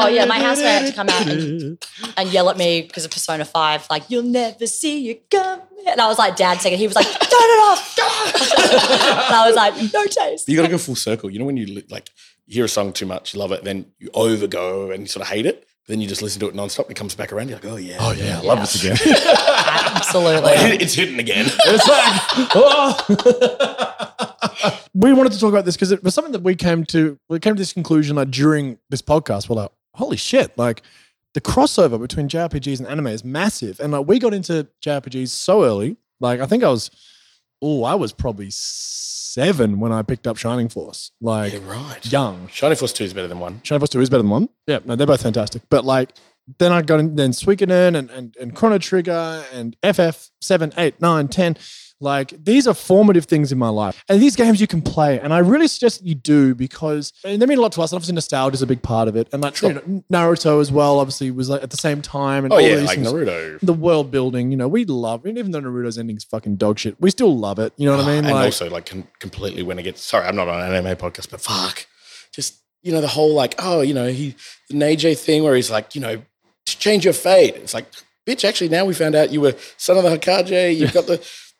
Oh 0.00 0.06
yeah, 0.06 0.26
my 0.26 0.38
housemate 0.38 0.82
had 0.82 0.86
to 0.86 0.92
come 0.92 1.08
out 1.08 1.26
and, 1.26 1.82
and 2.16 2.28
yell 2.30 2.50
at 2.50 2.56
me 2.58 2.82
because 2.82 3.04
of 3.04 3.10
Persona 3.10 3.44
Five, 3.44 3.86
like 3.90 4.10
"You'll 4.10 4.22
never 4.22 4.66
see 4.66 4.98
you 5.00 5.18
coming," 5.30 5.64
and 5.86 6.00
I 6.00 6.06
was 6.08 6.18
like, 6.18 6.36
"Dad, 6.36 6.60
second." 6.60 6.78
He 6.78 6.86
was 6.86 6.94
like, 6.94 7.06
"Turn 7.06 7.16
it 7.20 7.60
off!" 7.70 7.98
and 7.98 9.34
I 9.34 9.44
was 9.46 9.56
like, 9.56 9.74
"No 9.92 10.04
taste." 10.06 10.48
you 10.48 10.56
got 10.56 10.62
to 10.62 10.68
go 10.68 10.78
full 10.78 10.94
circle. 10.94 11.30
You 11.30 11.38
know 11.38 11.44
when 11.46 11.56
you 11.56 11.82
like 11.88 12.10
hear 12.46 12.64
a 12.64 12.68
song 12.68 12.92
too 12.92 13.06
much, 13.06 13.32
you 13.34 13.40
love 13.40 13.52
it, 13.52 13.64
then 13.64 13.86
you 13.98 14.10
overgo 14.10 14.92
and 14.92 15.02
you 15.02 15.06
sort 15.06 15.22
of 15.22 15.28
hate 15.32 15.46
it. 15.46 15.66
Then 15.86 16.00
you 16.02 16.08
just 16.08 16.20
listen 16.20 16.38
to 16.40 16.48
it 16.48 16.54
nonstop. 16.54 16.82
And 16.82 16.90
it 16.90 16.96
comes 16.96 17.14
back 17.14 17.32
around. 17.32 17.48
You're 17.48 17.58
like, 17.58 17.66
oh 17.70 17.76
yeah, 17.76 17.96
Oh 17.98 18.12
yeah, 18.12 18.38
I 18.38 18.42
love 18.42 18.60
this 18.60 18.84
again. 18.84 18.98
Absolutely. 19.96 20.50
it's 20.84 20.92
hitting 20.92 21.18
again. 21.18 21.46
It's 21.48 21.88
like, 21.88 22.50
oh. 22.54 24.34
we 24.94 25.12
wanted 25.12 25.32
to 25.32 25.40
talk 25.40 25.50
about 25.50 25.64
this 25.64 25.76
because 25.76 25.92
it 25.92 26.02
was 26.02 26.14
something 26.14 26.32
that 26.32 26.42
we 26.42 26.54
came 26.54 26.84
to. 26.86 27.18
We 27.28 27.38
came 27.38 27.54
to 27.54 27.60
this 27.60 27.72
conclusion 27.72 28.16
like 28.16 28.30
during 28.30 28.78
this 28.90 29.02
podcast. 29.02 29.48
We're 29.48 29.56
like, 29.56 29.70
holy 29.94 30.16
shit! 30.16 30.56
Like 30.56 30.82
the 31.34 31.40
crossover 31.40 32.00
between 32.00 32.28
JRPGs 32.28 32.78
and 32.78 32.88
anime 32.88 33.08
is 33.08 33.24
massive, 33.24 33.80
and 33.80 33.92
like 33.92 34.06
we 34.06 34.18
got 34.18 34.34
into 34.34 34.68
JRPGs 34.84 35.28
so 35.28 35.64
early. 35.64 35.96
Like 36.20 36.40
I 36.40 36.46
think 36.46 36.64
I 36.64 36.68
was, 36.68 36.90
oh, 37.62 37.84
I 37.84 37.94
was 37.94 38.12
probably 38.12 38.48
seven 38.50 39.78
when 39.78 39.92
I 39.92 40.02
picked 40.02 40.26
up 40.26 40.36
Shining 40.36 40.68
Force. 40.68 41.12
Like 41.20 41.52
yeah, 41.52 41.60
right. 41.64 42.12
young. 42.12 42.48
Shining 42.48 42.76
Force 42.76 42.92
Two 42.92 43.04
is 43.04 43.12
better 43.12 43.28
than 43.28 43.38
one. 43.38 43.60
Shining 43.62 43.80
Force 43.80 43.90
2 43.90 44.00
is 44.00 44.10
better 44.10 44.22
than 44.22 44.30
one. 44.30 44.48
Yeah, 44.66 44.80
no, 44.84 44.96
they're 44.96 45.06
both 45.06 45.22
fantastic. 45.22 45.62
But 45.70 45.84
like, 45.84 46.12
then 46.58 46.72
I 46.72 46.82
got 46.82 47.00
in, 47.00 47.16
then 47.16 47.30
Suikoden 47.30 47.96
and, 47.96 48.10
and, 48.10 48.36
and 48.40 48.54
Chrono 48.54 48.78
Trigger 48.78 49.44
and 49.52 49.76
FF 49.82 50.30
7, 50.40 50.72
8, 50.76 51.00
9, 51.00 51.28
10. 51.28 51.56
Like, 52.00 52.32
these 52.44 52.68
are 52.68 52.74
formative 52.74 53.24
things 53.24 53.50
in 53.50 53.58
my 53.58 53.68
life. 53.68 54.04
And 54.08 54.22
these 54.22 54.36
games 54.36 54.60
you 54.60 54.66
can 54.66 54.82
play. 54.82 55.18
And 55.18 55.34
I 55.34 55.38
really 55.38 55.66
suggest 55.66 56.00
that 56.00 56.06
you 56.06 56.14
do 56.14 56.54
because 56.54 57.12
and 57.24 57.42
they 57.42 57.46
mean 57.46 57.58
a 57.58 57.60
lot 57.60 57.72
to 57.72 57.82
us. 57.82 57.90
And 57.90 57.96
obviously, 57.96 58.14
nostalgia 58.14 58.54
is 58.54 58.62
a 58.62 58.66
big 58.66 58.82
part 58.82 59.08
of 59.08 59.16
it. 59.16 59.28
And 59.32 59.42
like, 59.42 59.60
you 59.62 59.72
know, 59.72 60.04
Naruto 60.12 60.60
as 60.60 60.70
well, 60.70 61.00
obviously, 61.00 61.30
was 61.30 61.48
like 61.48 61.62
at 61.62 61.70
the 61.70 61.76
same 61.76 62.00
time. 62.02 62.44
And 62.44 62.52
Oh 62.52 62.56
all 62.56 62.62
yeah, 62.62 62.76
these 62.76 62.86
like 62.86 62.98
things. 62.98 63.08
Naruto. 63.08 63.58
The 63.60 63.72
world 63.72 64.10
building, 64.10 64.50
you 64.50 64.56
know, 64.56 64.68
we 64.68 64.84
love 64.84 65.26
it. 65.26 65.36
Even 65.36 65.50
though 65.50 65.60
Naruto's 65.60 65.98
ending 65.98 66.16
is 66.16 66.24
fucking 66.24 66.56
dog 66.56 66.78
shit, 66.78 67.00
we 67.00 67.10
still 67.10 67.36
love 67.36 67.58
it. 67.58 67.72
You 67.76 67.86
know 67.88 67.96
what 67.96 68.06
I 68.06 68.08
ah, 68.08 68.14
mean? 68.14 68.24
and 68.26 68.34
Like, 68.34 68.44
also 68.44 68.70
like 68.70 68.86
com- 68.86 69.08
completely 69.18 69.62
when 69.62 69.78
it 69.78 69.82
gets 69.82 70.00
sorry, 70.02 70.26
I'm 70.26 70.36
not 70.36 70.48
on 70.48 70.60
an 70.60 70.72
anime 70.72 70.96
podcast, 70.96 71.30
but 71.30 71.40
fuck, 71.40 71.86
just 72.32 72.60
you 72.82 72.92
know 72.92 73.00
the 73.00 73.08
whole 73.08 73.34
like 73.34 73.56
oh 73.58 73.80
you 73.80 73.92
know 73.92 74.06
he 74.06 74.36
the 74.68 74.74
Neji 74.74 75.18
thing 75.18 75.42
where 75.42 75.56
he's 75.56 75.70
like 75.70 75.94
you 75.94 76.00
know 76.00 76.22
change 76.66 77.04
your 77.04 77.14
fate. 77.14 77.56
It's 77.56 77.74
like 77.74 77.86
bitch, 78.26 78.46
actually 78.46 78.68
now 78.68 78.84
we 78.84 78.94
found 78.94 79.14
out 79.14 79.32
you 79.32 79.40
were 79.40 79.54
son 79.76 79.96
of 79.96 80.04
the 80.04 80.16
Hokage. 80.16 80.76
You've 80.76 80.92
got 80.92 81.06
the 81.06 81.18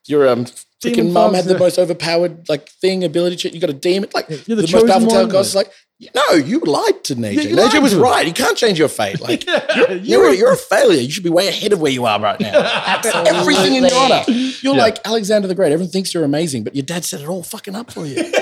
your 0.09 0.29
um 0.29 0.47
freaking 0.83 1.13
mum 1.13 1.35
had 1.35 1.45
the 1.45 1.55
yeah. 1.55 1.59
most 1.59 1.79
overpowered 1.79 2.49
like 2.49 2.69
thing 2.69 3.05
ability. 3.05 3.37
Shit, 3.37 3.55
you 3.55 3.61
got 3.61 3.71
a 3.71 3.75
demon 3.75 4.11
like 4.15 4.29
You're 4.29 4.57
the 4.57 4.63
the, 4.63 4.73
most 4.73 4.87
powerful 4.87 5.09
one. 5.09 5.47
like 5.55 5.73
no, 6.15 6.35
you 6.35 6.61
lied 6.61 7.03
to 7.05 7.15
you 7.15 7.21
Neji 7.21 7.57
lied 7.57 7.83
was 7.83 7.95
right. 7.95 8.25
You 8.25 8.33
can't 8.33 8.57
change 8.57 8.79
your 8.79 8.89
fate. 8.89 9.21
Like 9.21 9.45
Yeah, 9.47 9.93
you're, 9.95 10.29
a, 10.31 10.35
you're 10.37 10.53
a 10.53 10.57
failure. 10.57 11.01
You 11.01 11.11
should 11.11 11.25
be 11.25 11.31
way 11.31 11.49
ahead 11.49 11.73
of 11.73 11.81
where 11.81 11.91
you 11.91 12.07
are 12.07 12.21
right 12.21 12.39
now. 12.39 12.53
Absolutely. 12.87 13.31
Everything 13.33 13.75
in 13.75 13.85
your 13.85 13.95
honor. 13.97 14.23
You're 14.29 14.77
Yeah. 14.77 14.83
like 14.83 14.99
Alexander 15.05 15.49
the 15.49 15.57
Great. 15.57 15.73
Everyone 15.73 15.91
thinks 15.91 16.15
you're 16.15 16.25
amazing, 16.25 16.63
but 16.63 16.77
your 16.77 16.85
dad 16.85 17.05
set 17.05 17.21
it 17.21 17.29
all 17.29 17.43
fucking 17.43 17.75
up 17.75 17.91
for 17.91 18.07
you. 18.07 18.17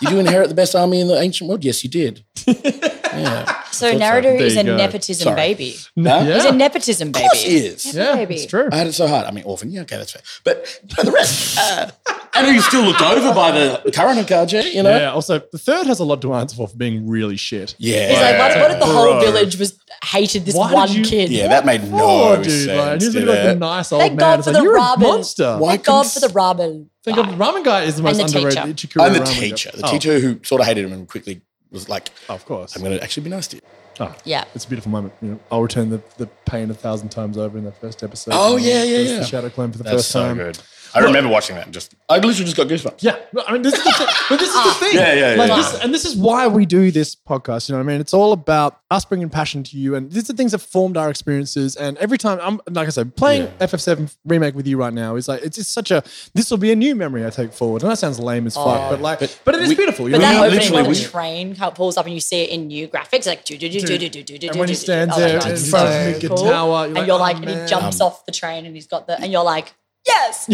did 0.00 0.10
you 0.10 0.18
inherit 0.18 0.48
the 0.48 0.54
best 0.54 0.74
army 0.74 1.00
in 1.00 1.08
the 1.08 1.18
ancient 1.20 1.48
world? 1.48 1.64
Yes, 1.64 1.82
you 1.84 1.90
did. 1.90 2.24
Yeah. 2.46 3.54
So 3.70 3.92
so. 3.92 3.98
Naruto 3.98 4.22
There 4.22 4.36
is 4.42 4.54
you 4.54 4.60
a 4.60 4.64
go. 4.64 4.76
nepotism 4.76 5.24
Sorry. 5.24 5.36
baby. 5.36 5.76
Huh? 6.02 6.24
He's 6.24 6.44
a 6.46 6.52
nepotism 6.52 7.12
baby. 7.12 7.26
Of 7.26 7.30
course 7.30 7.42
he 7.44 7.56
is. 7.58 7.94
yeah, 7.94 8.14
baby. 8.16 8.34
it's 8.36 8.46
true. 8.46 8.68
I 8.72 8.76
had 8.78 8.86
it 8.88 8.92
so 8.94 9.06
hard. 9.06 9.26
I 9.26 9.30
mean, 9.30 9.44
orphan. 9.44 9.70
Yeah, 9.70 9.82
okay, 9.82 9.98
that's 9.98 10.10
fair. 10.12 10.22
But, 10.42 10.80
but 10.96 11.04
the 11.04 11.12
rest, 11.12 11.58
uh, 11.60 11.90
and 12.34 12.46
he's 12.48 12.66
still 12.66 12.82
looked 12.82 13.02
over 13.02 13.32
by 13.34 13.52
the 13.52 13.92
current 13.94 14.18
Hokage, 14.18 14.72
you 14.74 14.82
know? 14.82 14.96
Yeah. 14.98 15.12
Also, 15.12 15.40
the 15.52 15.58
third 15.58 15.86
has 15.86 16.00
a 16.00 16.04
lot 16.04 16.22
to 16.22 16.34
answer 16.34 16.56
for 16.56 16.66
for 16.66 16.76
being 16.76 17.06
really 17.08 17.36
shit. 17.36 17.76
Yeah. 17.78 18.08
He's 18.08 18.18
like, 18.20 18.38
what, 18.38 18.58
what 18.58 18.70
if 18.72 18.78
the 18.80 18.86
whole 18.86 19.12
Bro. 19.12 19.20
village 19.20 19.58
was 19.58 19.78
hated 20.02 20.44
this 20.46 20.56
Why 20.56 20.72
one 20.72 20.90
you- 20.90 21.04
kid? 21.04 21.30
Yeah, 21.30 21.48
that 21.48 21.64
made 21.66 21.88
no 21.88 21.98
Oh, 22.00 22.36
dude, 22.42 22.46
sense. 22.50 22.66
like, 22.78 23.00
he's 23.00 23.12
did 23.12 23.28
like 23.28 23.38
a 23.38 23.54
nice 23.54 23.92
old 23.92 24.00
Thank 24.02 24.14
man. 24.14 24.18
God 24.18 24.38
It's 24.40 24.48
for 24.48 24.54
like, 24.54 24.60
the 24.60 24.64
you're 24.64 24.78
ramen. 24.78 24.94
a 24.96 24.98
monster. 25.00 25.56
Why 25.58 25.70
Thank 25.72 25.84
God 25.84 26.06
for 26.10 26.20
the 26.20 26.28
ramen. 27.12 27.14
Think 27.16 27.28
of 27.28 27.34
ramen 27.34 27.64
guy 27.64 27.82
is 27.84 27.96
the 27.96 28.02
most 28.02 28.20
And 28.20 28.28
the 28.28 28.36
underrated. 28.38 28.76
teacher. 28.78 28.88
Ichiraku 28.98 29.04
I'm 29.06 29.12
the 29.12 29.18
ramen 29.20 29.24
guy. 29.24 29.40
teacher. 29.40 29.70
The 29.74 29.86
Oh, 29.86 29.90
teacher 29.90 30.18
who 30.20 30.40
sort 30.44 30.60
of 30.60 30.66
hated 30.66 30.84
him 30.84 30.92
and 30.92 31.08
quickly 31.08 31.40
was 31.70 31.88
like, 31.88 32.10
Oh, 32.28 32.34
of 32.34 32.44
course. 32.44 32.74
I'm 32.76 32.82
going 32.82 32.96
to 32.96 33.02
actually 33.02 33.24
be 33.24 33.30
nice 33.30 33.46
to 33.48 33.56
you. 33.56 33.62
Oh, 34.00 34.14
Yeah. 34.24 34.44
it's 34.54 34.64
a 34.64 34.68
beautiful 34.68 34.92
moment. 34.92 35.14
You 35.20 35.28
know, 35.32 35.40
I'll 35.50 35.62
return 35.62 35.90
the, 35.90 36.00
the 36.18 36.26
pain 36.46 36.70
a 36.70 36.74
thousand 36.74 37.08
times 37.08 37.36
over 37.36 37.58
in 37.58 37.64
that 37.64 37.80
first 37.80 38.02
episode. 38.02 38.32
Oh, 38.34 38.56
yeah, 38.56 38.82
yeah, 38.84 38.96
there's 38.98 39.10
yeah. 39.10 39.18
The 39.20 39.24
Shadow 39.26 39.48
Clone 39.50 39.72
for 39.72 39.78
the 39.78 39.84
That's 39.84 39.96
first 39.96 40.10
so 40.10 40.20
time. 40.26 40.36
good. 40.36 40.58
I 40.94 41.00
remember 41.00 41.30
watching 41.30 41.56
that 41.56 41.64
and 41.66 41.74
just, 41.74 41.94
I 42.08 42.16
literally 42.16 42.44
just 42.44 42.56
got 42.56 42.66
goosebumps. 42.68 43.02
Yeah, 43.02 43.16
no, 43.32 43.42
I 43.46 43.52
mean, 43.52 43.62
this 43.62 43.74
is 43.74 43.84
the 43.84 43.92
thing. 43.92 44.06
But 44.28 44.38
this 44.40 44.48
is 44.54 44.64
the 44.64 44.74
thing. 44.74 44.94
Yeah, 44.94 45.12
yeah, 45.14 45.34
Like 45.36 45.48
yeah. 45.50 45.56
this, 45.56 45.80
and 45.80 45.94
this 45.94 46.04
is 46.04 46.16
why 46.16 46.46
we 46.46 46.66
do 46.66 46.90
this 46.90 47.14
podcast. 47.14 47.68
You 47.68 47.74
know 47.74 47.78
what 47.80 47.88
I 47.90 47.92
mean? 47.92 48.00
It's 48.00 48.14
all 48.14 48.32
about 48.32 48.80
us 48.90 49.04
bringing 49.04 49.28
passion 49.28 49.62
to 49.64 49.76
you, 49.76 49.94
and 49.94 50.10
these 50.10 50.30
are 50.30 50.32
things 50.34 50.52
that 50.52 50.58
formed 50.60 50.96
our 50.96 51.10
experiences. 51.10 51.76
And 51.76 51.98
every 51.98 52.16
time 52.18 52.38
I'm, 52.42 52.60
like 52.74 52.86
I 52.86 52.90
said, 52.90 53.14
playing 53.16 53.46
FF7 53.60 54.16
remake 54.24 54.54
with 54.54 54.66
you 54.66 54.76
right 54.78 54.92
now 54.92 55.16
is 55.16 55.28
like 55.28 55.42
it's 55.42 55.56
just 55.56 55.72
such 55.72 55.90
a. 55.90 56.02
This 56.34 56.50
will 56.50 56.58
be 56.58 56.72
a 56.72 56.76
new 56.76 56.94
memory 56.94 57.24
I 57.26 57.30
take 57.30 57.52
forward, 57.52 57.82
and 57.82 57.90
that 57.90 57.96
sounds 57.98 58.18
lame 58.18 58.46
as 58.46 58.54
fuck, 58.54 58.90
but 58.90 59.00
like, 59.00 59.18
but, 59.20 59.40
but 59.44 59.54
it 59.54 59.62
is 59.62 59.68
we- 59.70 59.74
beautiful. 59.76 60.08
You 60.08 60.12
But 60.16 60.18
know? 60.22 60.28
that 60.28 60.36
opening 60.46 60.58
literally- 60.60 60.82
when 60.82 60.92
the 60.92 60.98
we- 61.00 61.04
train 61.04 61.54
how 61.54 61.68
it 61.68 61.74
pulls 61.74 61.96
up 61.96 62.06
and 62.06 62.14
you 62.14 62.20
see 62.20 62.42
it 62.44 62.50
in 62.50 62.68
new 62.68 62.88
graphics, 62.88 63.26
like 63.26 63.44
do 63.44 63.56
do 63.58 63.68
do 63.68 63.80
do 63.80 63.98
do 63.98 64.08
do 64.08 64.22
do 64.22 64.38
do. 64.38 64.48
And 64.48 64.58
when 64.58 64.68
he 64.68 64.74
do, 64.74 64.78
do, 64.78 64.84
stands 64.84 65.16
do. 65.16 65.22
Oh 65.22 65.24
my 65.24 65.28
there 65.28 65.36
in 65.36 65.40
front 65.42 65.54
of 65.54 65.92
so 65.92 66.10
Midgard 66.12 66.38
cool. 66.38 66.50
Tower, 66.50 66.86
and 66.86 66.96
you're 67.06 67.16
oh, 67.16 67.20
like, 67.20 67.36
and 67.36 67.48
he 67.48 67.66
jumps 67.66 68.00
Um, 68.00 68.06
off 68.06 68.24
the 68.26 68.32
train 68.32 68.64
and 68.66 68.74
he's 68.74 68.86
got 68.86 69.06
the, 69.06 69.20
and 69.20 69.30
you're 69.30 69.44
like, 69.44 69.74
yes, 70.08 70.46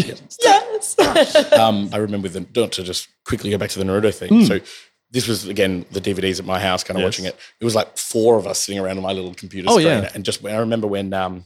yes. 0.47 0.99
um, 1.53 1.89
I 1.93 1.97
remember 1.97 2.25
with 2.29 2.33
the, 2.33 2.59
not 2.59 2.71
to 2.73 2.83
just 2.83 3.07
quickly 3.25 3.49
go 3.49 3.57
back 3.57 3.69
to 3.71 3.79
the 3.79 3.85
Naruto 3.85 4.13
thing. 4.13 4.45
So 4.45 4.59
this 5.11 5.27
was 5.27 5.47
again 5.47 5.85
the 5.91 6.01
DVDs 6.01 6.39
at 6.39 6.45
my 6.45 6.59
house, 6.59 6.83
kind 6.83 6.97
of 6.97 7.01
Yes. 7.01 7.07
watching 7.07 7.25
it. 7.25 7.35
It 7.59 7.65
was 7.65 7.75
like 7.75 7.97
four 7.97 8.37
of 8.37 8.45
us 8.47 8.59
sitting 8.59 8.79
around 8.81 8.97
on 8.97 9.03
my 9.03 9.13
little 9.13 9.33
computer 9.33 9.67
Oh, 9.69 9.73
screen, 9.79 9.87
yeah. 10.03 10.11
and 10.13 10.23
just 10.25 10.45
I 10.45 10.57
remember 10.57 10.87
when. 10.87 11.13
Um, 11.13 11.45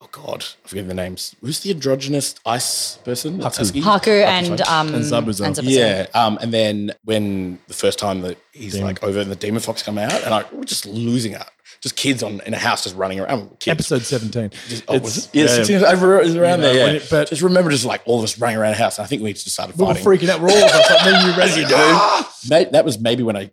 Oh 0.00 0.08
God, 0.12 0.44
I 0.64 0.68
forget 0.68 0.86
the 0.86 0.94
names. 0.94 1.34
Who's 1.40 1.58
the 1.58 1.70
androgynous 1.72 2.36
ice 2.46 2.98
person? 2.98 3.40
Haku. 3.40 3.58
Sasuke? 3.62 3.82
Haku 3.82 4.22
and 4.24 4.46
sorry. 4.46 4.60
um 4.60 4.94
And 4.94 5.04
Zabuza. 5.04 5.44
and 5.44 5.56
Zabuza. 5.56 5.70
Yeah, 5.76 6.06
um, 6.14 6.38
and 6.40 6.54
then 6.54 6.92
when 7.04 7.58
the 7.66 7.74
first 7.74 7.98
time 7.98 8.20
that 8.20 8.38
he's 8.52 8.74
Demon. 8.74 8.86
like 8.86 9.02
over 9.02 9.18
and 9.18 9.28
the 9.28 9.34
demon 9.34 9.58
fox 9.60 9.82
come 9.82 9.98
out, 9.98 10.12
and 10.22 10.32
I 10.32 10.44
we're 10.52 10.62
just 10.62 10.86
losing 10.86 11.32
it. 11.32 11.42
Just 11.80 11.94
kids 11.96 12.22
on 12.24 12.40
in 12.44 12.54
a 12.54 12.58
house 12.58 12.82
just 12.84 12.96
running 12.96 13.20
around. 13.20 13.30
Oh, 13.50 13.56
kids. 13.60 13.68
Episode 13.92 14.02
17. 14.02 14.50
Oh, 14.88 14.98
was 14.98 15.26
it? 15.26 15.30
Yeah, 15.32 15.46
16 15.46 15.84
over, 15.84 16.18
it 16.20 16.24
was 16.24 16.36
around 16.36 16.58
You 16.60 16.66
know, 16.66 16.72
there. 16.72 16.86
Yeah. 16.88 16.92
it- 16.94 17.06
but- 17.10 17.28
just 17.28 17.42
remember, 17.42 17.70
just 17.70 17.84
like 17.84 18.02
all 18.04 18.18
of 18.18 18.24
us 18.24 18.38
running 18.38 18.56
around 18.58 18.72
the 18.72 18.78
house. 18.78 18.98
And 18.98 19.04
I 19.04 19.08
think 19.08 19.22
we 19.22 19.32
just 19.32 19.48
started 19.48 19.74
fighting. 19.76 20.04
We 20.04 20.10
were 20.10 20.16
freaking 20.18 20.28
out. 20.28 20.40
We're 20.40 20.50
all 20.50 20.56
of 20.56 20.70
us 20.72 20.90
like 20.90 21.04
me, 21.04 21.10
you, 21.26 21.32
Resi. 21.66 21.70
you. 21.70 22.50
Mate, 22.50 22.72
that 22.72 22.84
was 22.84 22.98
maybe 22.98 23.22
when 23.22 23.36
I 23.36 23.50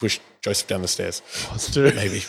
pushed 0.00 0.20
Joseph 0.42 0.66
down 0.66 0.82
the 0.82 0.88
stairs. 0.88 1.22
Dude. 1.72 1.94
Maybe 1.94 2.20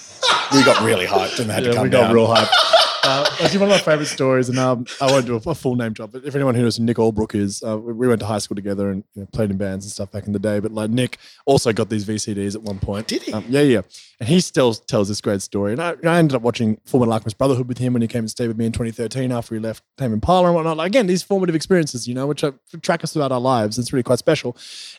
we 0.53 0.63
got 0.63 0.83
really 0.83 1.07
hyped 1.07 1.39
and 1.39 1.49
they 1.49 1.53
had 1.55 1.63
to 1.63 1.69
Yeah, 1.69 1.75
come 1.75 1.83
we 1.85 1.89
got 1.89 2.01
down. 2.03 2.13
real 2.13 2.27
hype. 2.27 2.47
Uh, 3.05 3.25
actually, 3.41 3.59
one 3.59 3.69
of 3.69 3.75
my 3.75 3.77
favorite 3.79 4.05
stories, 4.05 4.47
and 4.47 4.57
um, 4.57 4.85
I 5.01 5.07
won't 5.07 5.25
do 5.25 5.35
a, 5.35 5.49
a 5.49 5.55
full 5.55 5.75
name 5.75 5.91
drop, 5.91 6.13
but 6.13 6.23
if 6.23 6.35
anyone 6.35 6.55
who 6.55 6.61
knows 6.61 6.77
who 6.77 6.83
Nick 6.83 6.97
Allbrook 6.97 7.35
is, 7.35 7.61
uh, 7.61 7.77
we 7.77 7.91
we 7.91 8.07
went 8.07 8.21
to 8.21 8.25
high 8.25 8.37
school 8.37 8.55
together 8.55 8.89
and 8.89 9.03
you 9.13 9.21
know, 9.21 9.27
played 9.33 9.51
in 9.51 9.57
bands 9.57 9.85
and 9.85 9.91
stuff 9.91 10.11
back 10.11 10.25
in 10.25 10.31
the 10.33 10.39
day. 10.39 10.59
But 10.59 10.71
like 10.71 10.89
Nick 10.89 11.17
also 11.45 11.73
got 11.73 11.89
these 11.89 12.05
VCDs 12.05 12.55
at 12.55 12.61
one 12.63 12.79
point. 12.79 13.07
Did 13.07 13.23
he? 13.23 13.33
Um, 13.33 13.45
yeah, 13.49 13.61
yeah. 13.61 13.81
And 14.19 14.29
he 14.29 14.39
still 14.39 14.73
tells 14.73 15.09
this 15.09 15.19
great 15.19 15.41
story. 15.41 15.73
And 15.73 15.81
I, 15.81 15.95
I 16.03 16.17
ended 16.17 16.35
up 16.35 16.41
watching 16.43 16.77
Fullmetal 16.87 17.11
Alchemist 17.11 17.37
Brotherhood 17.37 17.67
with 17.67 17.77
him 17.77 17.93
when 17.93 18.01
he 18.01 18.07
came 18.07 18.19
and 18.19 18.31
stayed 18.31 18.47
with 18.47 18.57
me 18.57 18.65
in 18.65 18.71
2013 18.71 19.31
after 19.33 19.55
he 19.55 19.59
left 19.59 19.83
Tame 19.97 20.13
Impala 20.13 20.47
and 20.47 20.55
whatnot. 20.55 20.77
Like, 20.77 20.87
again, 20.87 21.07
these 21.07 21.23
formative 21.23 21.55
experiences, 21.55 22.07
you 22.07 22.13
know, 22.13 22.27
which 22.27 22.43
are, 22.43 22.53
track 22.81 23.03
us 23.03 23.11
throughout 23.13 23.33
our 23.33 23.41
lives. 23.41 23.77
It's 23.77 23.91
really 23.91 24.03
quite 24.03 24.19
special. 24.19 24.55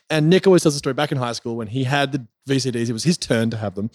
And 0.09 0.29
Nick 0.29 0.45
always 0.45 0.61
tells 0.61 0.75
the 0.75 0.79
story 0.79 0.93
back 0.93 1.11
in 1.11 1.17
high 1.17 1.31
school 1.31 1.55
when 1.55 1.67
he 1.67 1.85
had 1.85 2.11
the 2.11 2.27
VCDs, 2.47 2.89
it 2.89 2.93
was 2.93 3.03
his 3.03 3.17
turn 3.17 3.49
to 3.49 3.57
have 3.57 3.73
them. 3.75 3.89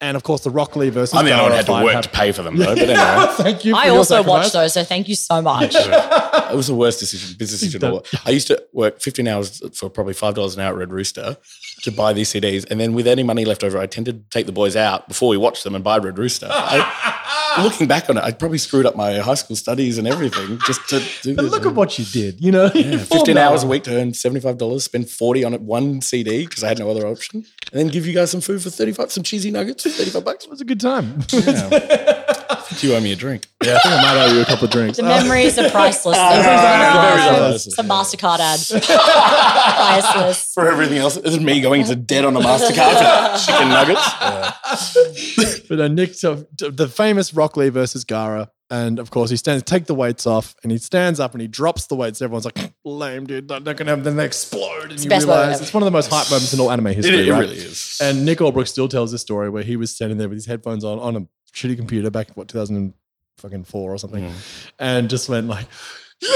And 0.00 0.16
of 0.16 0.22
course, 0.22 0.42
the 0.42 0.50
Rock 0.50 0.76
Lee 0.76 0.90
versus 0.90 1.14
I'm 1.18 1.24
the 1.24 1.32
only 1.32 1.44
one 1.44 1.52
who 1.52 1.56
Gaara 1.56 1.56
had 1.56 1.66
to 1.66 1.72
fight 1.72 1.84
work 1.84 2.02
to 2.02 2.08
pay 2.10 2.32
for 2.32 2.42
them, 2.42 2.56
though. 2.58 2.74
But 2.74 2.78
anyway, 2.78 3.26
Thank 3.38 3.64
you. 3.64 3.72
For 3.74 3.80
I 3.80 3.86
your 3.86 3.96
also 3.96 4.16
sacrifice. 4.16 4.28
watched 4.42 4.52
those, 4.52 4.72
so 4.74 4.84
thank 4.84 5.08
you 5.08 5.14
so 5.14 5.40
much. 5.40 5.74
it 5.74 6.54
was 6.56 6.66
the 6.66 6.74
worst 6.74 7.00
decision, 7.00 7.36
business 7.38 7.60
decision. 7.60 7.80
done- 7.80 7.90
of 7.92 7.96
all. 8.12 8.20
I 8.26 8.30
used 8.30 8.48
to 8.48 8.62
work 8.72 9.00
15 9.00 9.26
hours 9.28 9.62
for 9.74 9.88
probably 9.88 10.12
five 10.14 10.34
dollars 10.34 10.54
an 10.54 10.60
hour 10.60 10.72
at 10.74 10.78
Red 10.78 10.92
Rooster 10.92 11.38
to 11.82 11.92
buy 11.92 12.12
these 12.12 12.30
CDs, 12.32 12.68
and 12.70 12.78
then 12.78 12.92
with 12.92 13.06
any 13.06 13.22
money 13.22 13.44
left 13.46 13.64
over, 13.64 13.78
I 13.78 13.86
tended 13.86 14.24
to 14.24 14.30
take 14.30 14.46
the 14.46 14.52
boys 14.52 14.76
out 14.76 15.08
before 15.08 15.28
we 15.30 15.36
watched 15.38 15.64
them 15.64 15.74
and 15.74 15.82
buy 15.82 15.96
Red 15.98 16.18
Rooster. 16.18 16.48
I, 16.50 17.60
looking 17.64 17.86
back 17.86 18.10
on 18.10 18.18
it, 18.18 18.24
I 18.24 18.32
probably 18.32 18.58
screwed 18.58 18.84
up 18.84 18.96
my 18.96 19.18
high 19.18 19.34
school 19.34 19.54
studies 19.56 19.96
and 19.96 20.08
everything 20.08 20.58
just 20.66 20.86
to 20.88 21.00
do 21.22 21.36
But 21.36 21.42
this. 21.42 21.52
look 21.52 21.66
at 21.66 21.74
what 21.74 21.98
you 21.98 22.04
did, 22.04 22.42
you 22.42 22.50
know? 22.52 22.70
Yeah, 22.74 22.98
15 22.98 23.38
hours 23.38 23.62
a 23.62 23.66
week 23.68 23.84
to 23.84 23.96
earn 23.98 24.10
$75, 24.12 24.80
spend 24.82 25.08
40 25.08 25.44
on 25.44 25.54
it, 25.54 25.60
one 25.62 26.00
CD 26.00 26.46
because 26.46 26.64
I 26.64 26.68
had 26.68 26.78
no 26.80 26.90
other 26.90 27.06
option, 27.06 27.44
and 27.72 27.80
then 27.80 27.88
give 27.94 28.06
you 28.06 28.12
guys 28.12 28.30
some 28.30 28.40
food 28.40 28.60
for 28.62 28.70
35, 28.70 29.12
some 29.12 29.22
cheesy 29.22 29.50
nuggets 29.52 29.84
for 29.84 29.88
35 29.88 30.24
bucks. 30.24 30.44
It 30.44 30.50
was 30.50 30.60
a 30.60 30.64
good 30.64 30.80
time. 30.80 31.20
Do 31.30 32.88
you 32.88 32.94
owe 32.96 33.00
me 33.00 33.12
a 33.12 33.16
drink. 33.16 33.46
yeah, 33.62 33.76
I 33.76 33.78
think 33.78 33.94
I 33.94 34.02
might 34.02 34.24
owe 34.24 34.34
you 34.34 34.40
a 34.42 34.44
couple 34.44 34.64
of 34.64 34.70
drinks. 34.72 34.96
The 34.96 35.04
memories 35.04 35.56
are 35.58 35.70
priceless. 35.70 36.16
very 36.18 36.56
Oh, 36.56 37.36
priceless. 37.36 37.74
Some 37.76 37.86
MasterCard 37.88 38.38
ad. 38.40 38.60
priceless. 40.02 40.52
For 40.54 40.68
everything 40.70 40.98
else, 40.98 41.14
this 41.16 41.34
is 41.34 41.40
me 41.40 41.60
going 41.60 41.84
to 41.84 41.94
debt 41.94 42.24
on 42.24 42.34
a 42.36 42.40
MasterCard 42.40 43.38
for 43.38 43.46
chicken 43.46 43.68
nuggets. 43.68 45.66
But 45.68 45.80
uh, 45.80 45.88
Nick, 45.88 46.14
so 46.14 46.46
the 46.58 46.88
famous 46.88 47.32
Rock 47.32 47.56
Lee 47.56 47.68
versus 47.68 48.04
Gaara, 48.04 48.48
and 48.74 48.98
of 48.98 49.10
course 49.10 49.30
he 49.30 49.36
stands, 49.36 49.62
take 49.62 49.86
the 49.86 49.94
weights 49.94 50.26
off, 50.26 50.56
and 50.62 50.72
he 50.72 50.78
stands 50.78 51.20
up 51.20 51.32
and 51.32 51.40
he 51.40 51.46
drops 51.46 51.86
the 51.86 51.94
weights. 51.94 52.20
Everyone's 52.20 52.44
like, 52.44 52.72
"Lame, 52.84 53.24
dude! 53.24 53.46
They're 53.46 53.60
not 53.60 53.76
gonna 53.76 53.90
have." 53.90 54.02
Then 54.02 54.16
they 54.16 54.24
explode, 54.24 54.90
and 54.90 54.98
the 54.98 55.04
you 55.04 55.08
best 55.08 55.26
moment 55.26 55.42
realize 55.42 55.56
ever. 55.56 55.62
it's 55.62 55.74
one 55.74 55.82
of 55.82 55.86
the 55.86 55.92
most 55.92 56.10
hype 56.10 56.28
moments 56.28 56.52
in 56.52 56.60
all 56.60 56.72
anime 56.72 56.86
history. 56.86 57.20
It, 57.20 57.28
it 57.28 57.32
right? 57.32 57.40
really 57.40 57.56
is. 57.56 57.98
And 58.02 58.24
Nick 58.24 58.38
Allbrook 58.38 58.66
still 58.66 58.88
tells 58.88 59.12
this 59.12 59.20
story 59.20 59.48
where 59.48 59.62
he 59.62 59.76
was 59.76 59.94
standing 59.94 60.18
there 60.18 60.28
with 60.28 60.36
his 60.36 60.46
headphones 60.46 60.84
on 60.84 60.98
on 60.98 61.16
a 61.16 61.20
shitty 61.52 61.76
computer 61.76 62.10
back 62.10 62.28
in 62.28 62.34
what 62.34 62.48
2004 62.48 63.92
or 63.92 63.98
something, 63.98 64.24
mm. 64.24 64.32
and 64.78 65.08
just 65.08 65.28
went 65.28 65.46
like. 65.46 65.66
Kick 66.20 66.30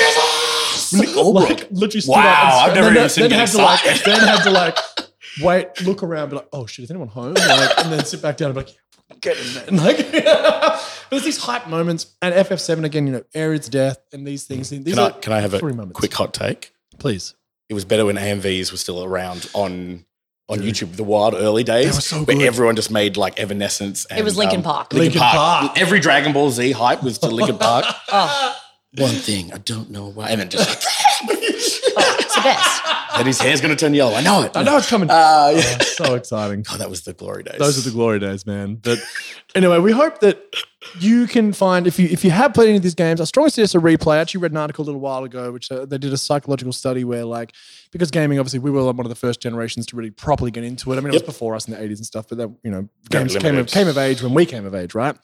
us 0.00 0.16
off! 0.18 0.92
Nick 0.94 1.10
Allbrook. 1.10 1.34
Like, 1.34 1.70
literally 1.70 2.00
stood 2.00 2.12
Wow, 2.12 2.22
up 2.22 2.68
and 2.68 2.70
I've 2.70 2.74
never 2.74 2.86
then- 2.88 2.96
even 2.96 3.08
seen 3.08 3.22
then 3.24 3.32
him 3.32 3.38
had 3.38 3.48
to 3.50 3.58
like, 3.58 4.04
then 4.04 4.20
had 4.20 4.42
to 4.44 4.50
like 4.50 4.78
wait, 5.42 5.82
look 5.82 6.02
around, 6.02 6.30
be 6.30 6.36
like, 6.36 6.48
oh 6.52 6.66
shit, 6.66 6.84
is 6.84 6.90
anyone 6.90 7.08
home? 7.08 7.34
Like, 7.34 7.78
and 7.78 7.92
then 7.92 8.04
sit 8.04 8.22
back 8.22 8.36
down 8.36 8.50
and 8.50 8.54
be 8.54 8.64
like, 8.64 8.74
get 9.20 9.36
in 9.38 9.76
there. 9.76 9.84
Like, 9.84 9.96
but 10.12 11.16
it's 11.16 11.24
these 11.24 11.38
hype 11.38 11.68
moments. 11.68 12.14
And 12.22 12.34
FF7 12.34 12.84
again, 12.84 13.06
you 13.06 13.12
know, 13.14 13.24
Aerith's 13.34 13.68
death 13.68 13.98
and 14.12 14.26
these 14.26 14.44
things. 14.44 14.70
These 14.70 14.82
Can 14.94 14.98
I, 14.98 15.10
can 15.10 15.32
I 15.32 15.40
have 15.40 15.54
a 15.54 15.60
moments. 15.62 15.98
quick 15.98 16.12
hot 16.14 16.34
take? 16.34 16.72
please. 16.98 17.34
It 17.68 17.74
was 17.74 17.84
better 17.84 18.04
when 18.06 18.16
AMVs 18.16 18.72
were 18.72 18.78
still 18.78 19.04
around 19.04 19.48
on 19.54 20.04
on 20.50 20.60
YouTube, 20.60 20.96
the 20.96 21.04
wild 21.04 21.34
early 21.34 21.62
days, 21.62 21.84
They 21.84 21.90
were 21.90 22.00
so 22.00 22.22
where 22.24 22.34
good. 22.34 22.46
everyone 22.46 22.74
just 22.74 22.90
made 22.90 23.18
like 23.18 23.38
Evanescence. 23.38 24.06
And, 24.06 24.18
It 24.18 24.24
was 24.24 24.38
Linkin 24.38 24.60
um, 24.60 24.62
Park. 24.62 24.92
Linkin, 24.94 25.20
Linkin 25.20 25.20
Park. 25.20 25.66
Park. 25.66 25.78
Every 25.80 26.00
Dragon 26.00 26.32
Ball 26.32 26.50
Z 26.50 26.72
hype 26.72 27.02
was 27.02 27.18
to 27.18 27.26
Linkin 27.28 27.58
Park. 27.58 27.84
Oh, 28.10 28.56
One 28.96 29.10
thing 29.14 29.52
I 29.52 29.58
don't 29.58 29.90
know 29.90 30.06
why, 30.08 30.30
and 30.30 30.40
then 30.40 30.48
just 30.48 30.66
oh, 30.70 30.97
it's 32.50 32.80
the 32.80 32.98
then 33.18 33.26
his 33.26 33.40
hair's 33.40 33.60
going 33.60 33.74
to 33.74 33.80
turn 33.80 33.94
yellow. 33.94 34.14
I 34.14 34.22
know 34.22 34.42
it. 34.42 34.56
I 34.56 34.62
know 34.62 34.76
it's 34.76 34.88
coming. 34.88 35.10
Uh, 35.10 35.52
yeah. 35.54 35.78
Oh, 35.80 35.84
so 35.84 36.14
exciting. 36.14 36.64
Oh, 36.70 36.76
that 36.76 36.88
was 36.88 37.02
the 37.02 37.12
glory 37.12 37.42
days. 37.42 37.58
Those 37.58 37.78
are 37.78 37.88
the 37.88 37.94
glory 37.94 38.18
days, 38.20 38.46
man. 38.46 38.76
But 38.76 38.98
anyway, 39.56 39.78
we 39.80 39.90
hope 39.92 40.20
that 40.20 40.40
you 41.00 41.26
can 41.26 41.52
find 41.52 41.86
if 41.88 41.98
you 41.98 42.06
if 42.08 42.24
you 42.24 42.30
have 42.30 42.54
played 42.54 42.68
any 42.68 42.76
of 42.76 42.82
these 42.82 42.94
games, 42.94 43.20
I 43.20 43.24
strongly 43.24 43.50
suggest 43.50 43.74
a 43.74 43.80
replay. 43.80 44.14
I 44.14 44.18
actually 44.18 44.40
read 44.42 44.52
an 44.52 44.58
article 44.58 44.84
a 44.84 44.86
little 44.86 45.00
while 45.00 45.24
ago, 45.24 45.50
which 45.50 45.72
uh, 45.72 45.84
they 45.84 45.98
did 45.98 46.12
a 46.12 46.16
psychological 46.16 46.72
study 46.72 47.02
where, 47.02 47.24
like, 47.24 47.52
because 47.90 48.10
gaming, 48.12 48.38
obviously, 48.38 48.60
we 48.60 48.70
were 48.70 48.84
one 48.84 49.00
of 49.00 49.08
the 49.10 49.16
first 49.16 49.40
generations 49.40 49.86
to 49.86 49.96
really 49.96 50.10
properly 50.10 50.50
get 50.52 50.62
into 50.62 50.92
it. 50.92 50.96
I 50.96 51.00
mean, 51.00 51.08
it 51.08 51.14
Yep. 51.14 51.22
was 51.22 51.34
before 51.34 51.56
us 51.56 51.66
in 51.66 51.74
the 51.74 51.82
eighties 51.82 51.98
and 51.98 52.06
stuff, 52.06 52.26
but 52.28 52.38
then 52.38 52.56
you 52.62 52.70
know, 52.70 52.88
games 53.10 53.34
came 53.36 53.56
of, 53.56 53.66
came 53.66 53.88
of 53.88 53.98
age 53.98 54.22
when 54.22 54.32
we 54.34 54.46
came 54.46 54.64
of 54.64 54.74
age, 54.74 54.94
right? 54.94 55.16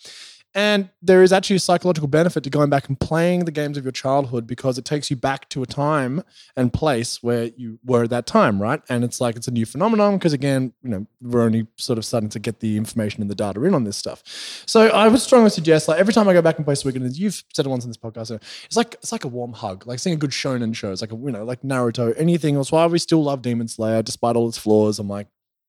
And 0.55 0.89
there 1.03 1.23
is 1.23 1.33
actually 1.33 1.57
a 1.57 1.61
psychological 1.61 2.07
benefit 2.07 2.45
to 2.45 2.51
going 2.51 2.71
back 2.71 2.89
and 2.89 2.99
playing 2.99 3.45
the 3.45 3.51
games 3.51 3.77
of 3.77 3.85
your 3.85 3.93
childhood 3.93 4.47
because 4.47 4.79
it 4.79 4.85
takes 4.85 5.11
you 5.11 5.17
back 5.17 5.49
to 5.49 5.63
a 5.63 5.67
time 5.67 6.23
and 6.57 6.73
place 6.73 7.23
where 7.23 7.51
you 7.57 7.81
were 7.85 8.05
at 8.05 8.11
that 8.11 8.27
time, 8.27 8.63
right? 8.63 8.81
And 8.89 9.03
it's 9.03 9.21
like 9.21 9.35
it's 9.35 9.49
a 9.49 9.51
new 9.51 9.67
phenomenon 9.67 10.17
because 10.17 10.33
again, 10.33 10.73
you 10.83 10.91
know, 10.91 11.07
we're 11.21 11.43
only 11.43 11.67
sort 11.77 11.99
of 11.99 12.05
starting 12.05 12.29
to 12.31 12.39
get 12.39 12.61
the 12.61 12.77
information 12.77 13.21
and 13.21 13.31
the 13.31 13.35
data 13.35 13.63
in 13.65 13.75
on 13.75 13.85
this 13.85 13.97
stuff. 13.97 14.23
So 14.67 14.89
I 14.89 15.09
would 15.09 15.21
strongly 15.21 15.51
suggest, 15.51 15.89
like 15.89 15.99
every 15.99 16.15
time 16.15 16.29
I 16.29 16.33
go 16.33 16.43
back 16.43 16.57
and 16.57 16.65
play 16.65 16.75
Suikoden, 16.75 17.05
as 17.05 17.19
you've 17.19 17.43
said 17.53 17.67
it 17.67 17.69
once 17.69 17.85
in 17.85 17.91
this 17.91 17.97
podcast, 17.97 18.31
it's 18.65 18.77
like 18.77 18.95
it's 18.95 19.11
like 19.11 19.25
a 19.25 19.29
warm 19.29 19.55
hug, 19.55 19.87
like 19.87 19.99
seeing 19.99 20.15
a 20.15 20.19
good 20.19 20.31
shonen 20.31 20.75
show. 20.75 20.93
It's 20.93 21.01
like 21.01 21.13
a, 21.13 21.17
you 21.17 21.33
know, 21.33 21.45
like 21.45 21.63
Naruto, 21.63 22.15
anything 22.17 22.55
else. 22.55 22.71
Why 22.71 22.87
we 22.87 22.99
still 23.01 23.25
love 23.25 23.43
Demon 23.43 23.67
Slayer 23.67 24.03
despite 24.03 24.37
all 24.37 24.49
its 24.49 24.59
flaws. 24.59 24.99
I'm 25.01 25.09
like, 25.09 25.27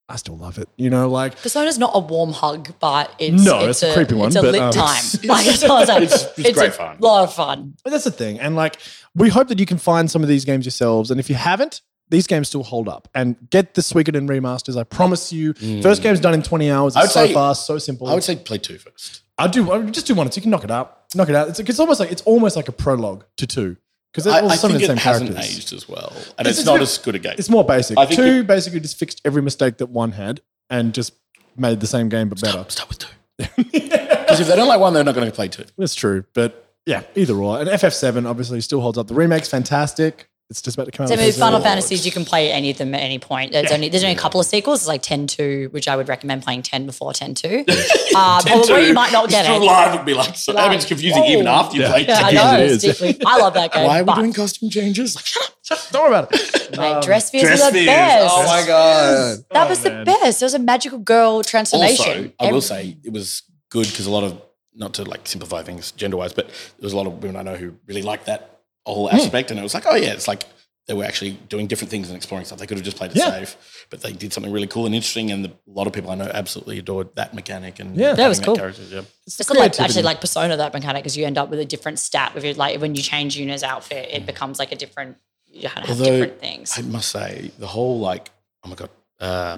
I 0.07 0.17
still 0.17 0.37
love 0.37 0.57
it. 0.59 0.69
You 0.77 0.89
know, 0.91 1.09
like 1.09 1.35
Persona's 1.41 1.79
not 1.79 1.91
a 1.95 1.99
warm 1.99 2.31
hug, 2.31 2.73
but 2.79 3.13
it's 3.17 3.43
No, 3.43 3.59
it's, 3.67 3.81
it's 3.81 3.91
a 3.91 3.95
creepy 3.95 4.13
one, 4.15 4.27
It's 4.27 4.35
a 4.35 4.41
but, 4.43 4.51
lit 4.51 4.61
um, 4.61 4.71
time. 4.71 4.97
it's- 5.03 5.25
like 5.25 5.45
that's 5.45 5.63
all 5.63 5.77
I'm 5.77 5.85
saying. 5.87 6.03
it's- 6.03 6.33
it's 6.37 6.51
great 6.57 6.69
a 6.69 6.71
fun. 6.73 6.97
lot 6.99 7.23
of 7.23 7.33
fun. 7.33 7.73
But 7.83 7.89
that's 7.89 8.03
the 8.03 8.11
thing. 8.11 8.39
And 8.39 8.55
like, 8.55 8.77
we 9.15 9.29
hope 9.29 9.47
that 9.47 9.59
you 9.59 9.65
can 9.65 9.77
find 9.79 10.09
some 10.11 10.21
of 10.21 10.27
these 10.29 10.45
games 10.45 10.63
yourselves. 10.65 11.09
And 11.09 11.19
if 11.19 11.27
you 11.29 11.35
haven't, 11.35 11.81
these 12.09 12.27
games 12.27 12.49
still 12.49 12.61
hold 12.61 12.87
up. 12.87 13.07
And 13.15 13.35
get 13.49 13.73
the 13.73 13.81
Suikoden 13.81 14.27
remasters. 14.29 14.77
I 14.77 14.83
promise 14.83 15.33
you. 15.33 15.53
First 15.81 16.03
game's 16.03 16.19
done 16.19 16.35
in 16.35 16.43
20 16.43 16.69
hours. 16.69 16.93
Mm. 16.93 16.97
I 16.97 16.99
would 17.01 17.05
It's 17.05 17.13
so 17.15 17.25
say- 17.25 17.33
fast, 17.33 17.65
so 17.65 17.77
simple. 17.79 18.07
I 18.07 18.13
would 18.13 18.23
say 18.23 18.35
play 18.35 18.59
two 18.59 18.77
first. 18.77 19.21
I 19.39 19.47
do. 19.47 19.71
I 19.71 19.77
would 19.79 19.91
just 19.93 20.05
do 20.05 20.13
one. 20.13 20.31
So 20.31 20.37
you 20.37 20.43
can 20.43 20.51
knock 20.51 20.63
it 20.63 20.71
out. 20.71 20.99
Knock 21.15 21.29
it 21.29 21.35
out. 21.35 21.49
It's, 21.49 21.59
it's 21.59 21.79
almost 21.79 21.99
like 21.99 22.11
it's 22.11 22.21
almost 22.21 22.55
like 22.55 22.67
a 22.67 22.71
prologue 22.71 23.25
to 23.37 23.47
two 23.47 23.77
because 24.15 24.27
I, 24.27 24.45
I 24.45 24.55
think 24.55 24.73
the 24.77 24.83
it 24.83 24.87
same 24.87 24.97
hasn't 24.97 25.31
characters. 25.31 25.57
aged 25.57 25.73
as 25.73 25.89
well, 25.89 26.13
and 26.37 26.47
It's- 26.47 26.57
it's, 26.59 26.65
not 26.65 26.79
as 26.81 26.97
good 26.97 27.15
a 27.15 27.19
game. 27.19 27.35
It's 27.37 27.49
more 27.49 27.65
basic. 27.65 27.97
I 27.97 28.05
think 28.05 28.17
Two 28.19 28.43
basically 28.43 28.79
just 28.79 28.97
fixed 28.97 29.21
every 29.25 29.41
mistake 29.41 29.77
that 29.77 29.87
one 29.87 30.13
had 30.13 30.39
and 30.69 30.93
just 30.93 31.13
made 31.57 31.81
the 31.81 31.87
same 31.87 32.07
game 32.09 32.29
but 32.29 32.39
better. 32.39 32.65
Start, 32.69 32.71
start 32.71 32.89
with 32.89 32.99
two. 32.99 33.71
Because 34.25 34.39
if 34.39 34.47
they 34.47 34.55
don't 34.55 34.67
like 34.67 34.79
one, 34.79 34.93
they're 34.95 35.03
not 35.03 35.13
going 35.13 35.27
to 35.27 35.31
play 35.33 35.47
two. 35.47 35.65
That's 35.77 35.93
true. 35.93 36.25
But 36.33 36.73
yeah, 36.87 37.03
either 37.13 37.35
or. 37.35 37.59
And 37.59 37.69
FF7 37.69 38.27
obviously 38.27 38.59
still 38.59 38.81
holds 38.81 38.97
up. 38.97 39.05
The 39.07 39.13
remake's 39.13 39.47
fantastic. 39.49 40.29
It's 40.51 40.61
just 40.61 40.77
about 40.77 40.85
to 40.85 40.91
come 40.91 41.05
out. 41.05 41.09
So 41.09 41.15
on 41.15 41.25
with 41.25 41.37
Final 41.39 41.59
Fantasies, 41.59 42.05
you 42.05 42.11
can 42.11 42.23
play 42.23 42.51
any 42.51 42.69
of 42.69 42.77
them 42.77 42.93
at 42.93 42.99
any 43.01 43.17
point. 43.17 43.51
There's 43.51 43.69
Yeah. 43.71 43.75
only 43.77 43.89
there's 43.89 44.03
only 44.03 44.15
a 44.15 44.19
couple 44.19 44.39
of 44.39 44.45
sequels. 44.45 44.81
It's 44.81 44.87
like 44.87 45.01
10-2, 45.01 45.69
which 45.71 45.87
I 45.87 45.95
would 45.95 46.07
recommend 46.07 46.43
playing 46.43 46.61
10 46.61 46.85
before 46.85 47.13
10-2. 47.13 47.65
uh, 48.15 48.41
or 48.69 48.79
you 48.79 48.93
might 48.93 49.11
not 49.11 49.27
get 49.27 49.45
Just 49.45 49.59
it. 49.59 49.65
Live 49.65 49.95
would 49.95 50.05
be 50.05 50.13
like, 50.13 50.35
so, 50.35 50.55
I 50.55 50.69
mean, 50.69 50.77
it's 50.77 50.85
confusing 50.85 51.23
Oh. 51.25 51.29
even 51.31 51.47
after 51.47 51.77
you 51.77 51.81
Yeah. 51.81 51.89
play 51.91 52.05
Yeah, 52.05 52.19
I 52.21 52.31
know. 52.31 52.63
it 52.63 52.83
It's 52.83 53.01
I 53.25 53.37
love 53.37 53.55
that 53.55 53.73
game. 53.73 53.87
Why 53.87 53.99
are 53.99 54.03
we 54.03 54.05
but, 54.05 54.15
doing 54.17 54.33
costume 54.33 54.69
changes? 54.69 55.15
Like, 55.25 55.25
shut 55.25 55.79
up. 55.79 55.91
Don't 55.91 56.03
worry 56.03 56.09
about 56.19 56.35
it. 56.35 56.77
mate, 56.77 56.93
Um, 56.93 57.01
dress 57.01 57.27
spheres 57.29 57.43
Dress 57.43 57.61
are 57.63 57.71
the 57.71 57.77
fears. 57.79 57.87
best. 57.87 58.33
Oh 58.37 58.43
my 58.45 58.67
god. 58.67 59.37
That 59.49 59.65
Oh, 59.65 59.69
was 59.69 59.79
the 59.79 60.03
best. 60.05 60.39
There 60.39 60.45
was 60.45 60.53
a 60.53 60.59
magical 60.59 60.99
girl 60.99 61.41
transformation. 61.41 62.05
Also, 62.07 62.31
I 62.39 62.43
Every- 62.45 62.53
will 62.53 62.61
say 62.61 62.97
it 63.03 63.11
was 63.11 63.41
good 63.71 63.87
because 63.87 64.05
a 64.05 64.11
lot 64.11 64.23
of, 64.23 64.39
not 64.75 64.93
to 64.95 65.03
like 65.05 65.21
simplify 65.27 65.63
things 65.63 65.91
gender 65.93 66.17
wise, 66.17 66.33
but 66.33 66.45
there 66.49 66.83
was 66.83 66.93
a 66.93 66.97
lot 66.97 67.07
of 67.07 67.13
women 67.23 67.35
I 67.35 67.41
know 67.41 67.55
who 67.55 67.73
really 67.87 68.03
liked 68.03 68.27
that 68.27 68.54
whole 68.93 69.09
Hmm. 69.09 69.15
aspect. 69.17 69.51
And 69.51 69.59
it 69.59 69.63
was 69.63 69.73
like, 69.73 69.85
oh 69.87 69.95
yeah, 69.95 70.13
it's 70.13 70.27
like 70.27 70.43
they 70.87 70.93
were 70.93 71.03
actually 71.03 71.31
doing 71.49 71.65
different 71.65 71.89
things 71.89 72.09
and 72.09 72.15
exploring 72.15 72.45
stuff. 72.45 72.59
They 72.59 72.67
could 72.67 72.77
have 72.77 72.85
just 72.85 72.97
played 72.97 73.09
it 73.11 73.17
Yeah. 73.17 73.31
safe, 73.31 73.85
but 73.89 74.01
they 74.01 74.11
did 74.11 74.31
something 74.33 74.51
really 74.53 74.67
cool 74.67 74.85
and 74.85 74.93
interesting. 74.93 75.31
And 75.31 75.43
the, 75.43 75.49
a 75.49 75.53
lot 75.71 75.87
of 75.87 75.93
people 75.93 76.11
I 76.11 76.15
know 76.15 76.29
absolutely 76.31 76.77
adored 76.77 77.09
that 77.15 77.33
mechanic. 77.33 77.79
And 77.79 77.97
Yeah. 77.97 78.13
That 78.13 78.27
was 78.27 78.39
cool. 78.39 78.55
character, 78.55 78.83
yeah. 78.83 79.01
It's, 79.25 79.39
It's 79.39 79.49
like 79.49 79.79
actually 79.79 80.03
like 80.03 80.21
Persona 80.21 80.55
that 80.57 80.73
mechanic 80.73 81.01
because 81.03 81.17
you 81.17 81.25
end 81.25 81.37
up 81.39 81.49
with 81.49 81.59
a 81.59 81.65
different 81.65 81.97
stat 81.97 82.35
with 82.35 82.43
it. 82.45 82.55
Like 82.57 82.79
when 82.79 82.93
you 82.93 83.01
change 83.01 83.35
Yuna's 83.35 83.63
outfit, 83.63 84.09
Mm. 84.09 84.15
it 84.17 84.25
becomes 84.27 84.59
like 84.59 84.71
a 84.71 84.75
different. 84.75 85.17
You 85.51 85.69
kind 85.69 85.83
of 85.83 85.89
have 85.89 85.99
Although 86.01 86.11
different 86.19 86.39
things. 86.41 86.77
I 86.77 86.81
must 86.81 87.09
say, 87.09 87.49
the 87.57 87.67
whole 87.67 87.99
like, 87.99 88.29
oh 88.63 88.69
my 88.69 88.75
god, 88.75 88.89
uh, 89.21 89.57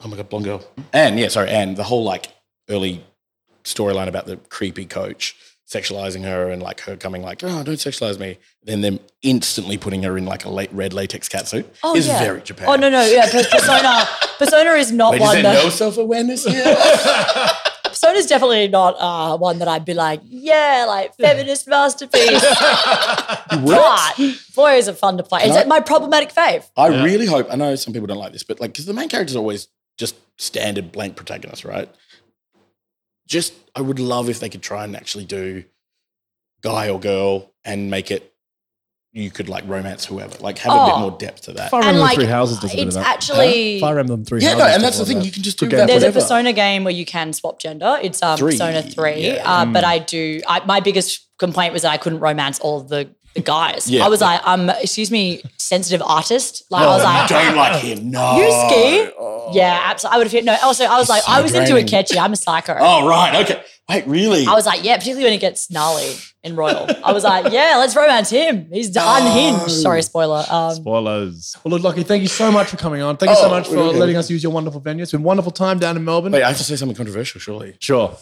oh 0.00 0.08
my 0.08 0.16
god, 0.16 0.28
blonde 0.30 0.46
girl, 0.46 0.64
and 0.94 1.18
yeah, 1.20 1.28
sorry, 1.28 1.50
and 1.50 1.76
the 1.76 1.84
whole 1.84 2.02
like 2.04 2.28
early 2.70 3.04
storyline 3.64 4.08
about 4.08 4.24
the 4.26 4.36
creepy 4.48 4.86
coach 4.86 5.36
sexualizing 5.70 6.22
her 6.24 6.50
and 6.50 6.62
like 6.62 6.80
her 6.80 6.96
coming 6.96 7.22
like, 7.22 7.42
oh, 7.42 7.62
don't 7.62 7.76
sexualize 7.76 8.18
me, 8.18 8.38
then 8.64 8.80
them 8.82 9.00
instantly 9.22 9.78
putting 9.78 10.02
her 10.02 10.16
in 10.18 10.26
like 10.26 10.44
a 10.44 10.50
late 10.50 10.70
red 10.72 10.92
latex 10.92 11.28
catsuit 11.28 11.64
Oh, 11.82 11.96
is 11.96 12.06
yeah. 12.06 12.18
very 12.22 12.40
Japan. 12.42 12.68
Oh 12.68 12.76
no 12.76 12.90
no 12.90 13.02
yeah 13.04 13.30
Persona 13.30 14.06
Persona 14.38 14.70
is 14.72 14.92
not 14.92 15.12
Wait, 15.12 15.22
is 15.22 15.26
one 15.26 15.34
there 15.36 15.42
that 15.54 15.64
no 15.64 15.70
self 15.70 15.96
awareness 15.96 16.44
here? 16.44 16.62
Persona 17.84 18.18
is 18.18 18.26
definitely 18.26 18.68
not 18.68 18.96
uh, 18.98 19.38
one 19.38 19.58
that 19.60 19.68
I'd 19.68 19.84
be 19.84 19.94
like 19.94 20.20
yeah 20.24 20.84
like 20.86 21.14
feminist 21.16 21.66
masterpiece. 21.66 22.44
but 23.50 24.14
boy 24.54 24.74
is 24.76 24.88
it 24.88 24.96
fun 24.98 25.16
to 25.16 25.22
play. 25.22 25.42
It's 25.44 25.56
I- 25.56 25.64
my 25.64 25.80
problematic 25.80 26.32
fave. 26.32 26.64
I 26.76 26.88
Yeah. 26.88 27.04
really 27.04 27.26
hope. 27.26 27.48
I 27.50 27.56
know 27.56 27.74
some 27.76 27.92
people 27.92 28.06
don't 28.06 28.18
like 28.18 28.32
this, 28.32 28.42
but 28.42 28.60
like, 28.60 28.72
because 28.72 28.86
the 28.86 28.92
main 28.94 29.08
character 29.08 29.30
is 29.32 29.36
always 29.36 29.68
just 29.96 30.16
standard 30.38 30.92
blank 30.92 31.16
protagonist, 31.16 31.64
right? 31.64 31.88
Just 33.26 33.52
I 33.74 33.80
would 33.80 33.98
love 33.98 34.28
if 34.28 34.40
they 34.40 34.48
could 34.48 34.62
try 34.62 34.84
and 34.84 34.94
actually 34.96 35.24
do 35.24 35.64
guy 36.62 36.88
or 36.88 36.98
girl 37.00 37.52
and 37.64 37.90
make 37.90 38.10
it 38.10 38.30
you 39.12 39.30
could 39.30 39.48
like 39.48 39.62
romance 39.68 40.04
whoever, 40.04 40.36
like 40.40 40.58
have 40.58 40.72
a 40.72 40.76
Oh. 40.76 40.86
bit 40.86 40.98
more 40.98 41.10
depth 41.12 41.42
to 41.42 41.52
that. 41.52 41.70
Fire 41.70 41.82
And, 41.82 41.90
Emblem 41.90 42.04
like, 42.08 42.16
Three 42.16 42.24
Houses 42.24 42.58
does 42.58 42.72
a 42.72 42.76
bit 42.76 42.82
of 42.82 42.88
it's 42.88 42.96
that. 42.96 43.06
actually- 43.06 43.78
Fire 43.80 44.00
Emblem 44.00 44.24
Three 44.24 44.40
Yeah, 44.40 44.50
Houses. 44.54 44.58
no, 44.66 44.74
and 44.74 44.82
that's 44.82 44.96
a 44.96 45.00
the 45.00 45.06
thing. 45.06 45.16
of 45.18 45.24
You 45.24 45.30
that. 45.30 45.34
can 45.34 45.42
just 45.44 45.58
do 45.60 45.66
game. 45.68 45.78
that. 45.78 45.86
There's 45.86 46.02
whatever. 46.02 46.18
a 46.18 46.22
Persona 46.22 46.52
game 46.52 46.82
where 46.82 46.92
you 46.92 47.04
can 47.06 47.32
swap 47.32 47.60
gender. 47.60 47.96
It's 48.02 48.20
um, 48.24 48.36
Three, 48.36 48.52
Persona 48.54 48.82
3. 48.82 49.24
yeah. 49.24 49.42
Uh, 49.44 49.66
Mm. 49.66 49.72
But 49.72 49.84
I 49.84 50.00
do, 50.00 50.40
I, 50.48 50.64
my 50.66 50.80
biggest 50.80 51.20
complaint 51.38 51.72
was 51.72 51.82
that 51.82 51.92
I 51.92 51.96
couldn't 51.96 52.18
romance 52.20 52.58
all 52.58 52.80
of 52.80 52.88
the, 52.88 53.08
the 53.34 53.40
guys. 53.40 53.88
Yeah. 53.88 54.04
I 54.04 54.08
was 54.08 54.20
like, 54.20 54.40
um, 54.44 54.68
excuse 54.68 55.12
me, 55.12 55.42
sensitive 55.58 56.02
artist. 56.04 56.64
Like, 56.70 56.82
Oh, 56.84 56.88
I 56.90 56.94
was 56.96 57.04
like, 57.04 57.30
you 57.30 57.36
don't 57.36 57.56
like 57.56 57.82
him. 57.82 58.10
No. 58.10 58.36
You 58.36 58.50
ski? 58.68 59.12
Oh. 59.16 59.33
Yeah, 59.52 59.80
absolutely. 59.84 60.14
I 60.14 60.18
would 60.18 60.26
have 60.26 60.32
hit, 60.32 60.44
no. 60.44 60.56
Also, 60.62 60.84
I 60.84 60.98
was 60.98 61.08
like, 61.08 61.22
so 61.22 61.32
I 61.32 61.40
was 61.40 61.54
into 61.54 61.70
draining. 61.72 61.86
Akechi. 61.86 62.16
I'm 62.18 62.32
a 62.32 62.36
psycho. 62.36 62.76
Oh, 62.78 63.08
right. 63.08 63.44
Okay. 63.44 63.62
Wait, 63.88 64.06
really? 64.06 64.46
I 64.46 64.54
was 64.54 64.64
like, 64.64 64.82
yeah, 64.82 64.96
particularly 64.96 65.24
when 65.24 65.32
it 65.34 65.40
gets 65.40 65.70
gnarly 65.70 66.10
in 66.42 66.56
Royal. 66.56 66.86
I 67.04 67.12
was 67.12 67.22
like, 67.22 67.52
yeah, 67.52 67.74
let's 67.76 67.94
romance 67.94 68.30
him. 68.30 68.68
He's 68.72 68.96
unhinged. 68.96 69.70
Sorry, 69.70 70.00
spoiler. 70.02 70.42
Um, 70.48 70.74
Spoilers. 70.74 71.54
Well, 71.62 71.72
look, 71.72 71.82
Lockie, 71.82 72.02
thank 72.02 72.22
you 72.22 72.28
so 72.28 72.50
much 72.50 72.68
for 72.68 72.78
coming 72.78 73.02
on. 73.02 73.18
Thank 73.18 73.30
you 73.30 73.36
so 73.36 73.46
Oh, 73.46 73.50
much 73.50 73.68
for 73.68 73.76
okay. 73.76 73.98
letting 73.98 74.16
us 74.16 74.30
use 74.30 74.42
your 74.42 74.52
wonderful 74.52 74.80
venue. 74.80 75.02
It's 75.02 75.12
been 75.12 75.20
a 75.20 75.24
wonderful 75.24 75.52
time 75.52 75.78
down 75.78 75.96
in 75.98 76.04
Melbourne. 76.04 76.32
Wait, 76.32 76.42
I 76.42 76.48
have 76.48 76.56
to 76.56 76.64
say 76.64 76.76
something 76.76 76.96
controversial, 76.96 77.40
surely. 77.40 77.76
Sure. 77.78 78.16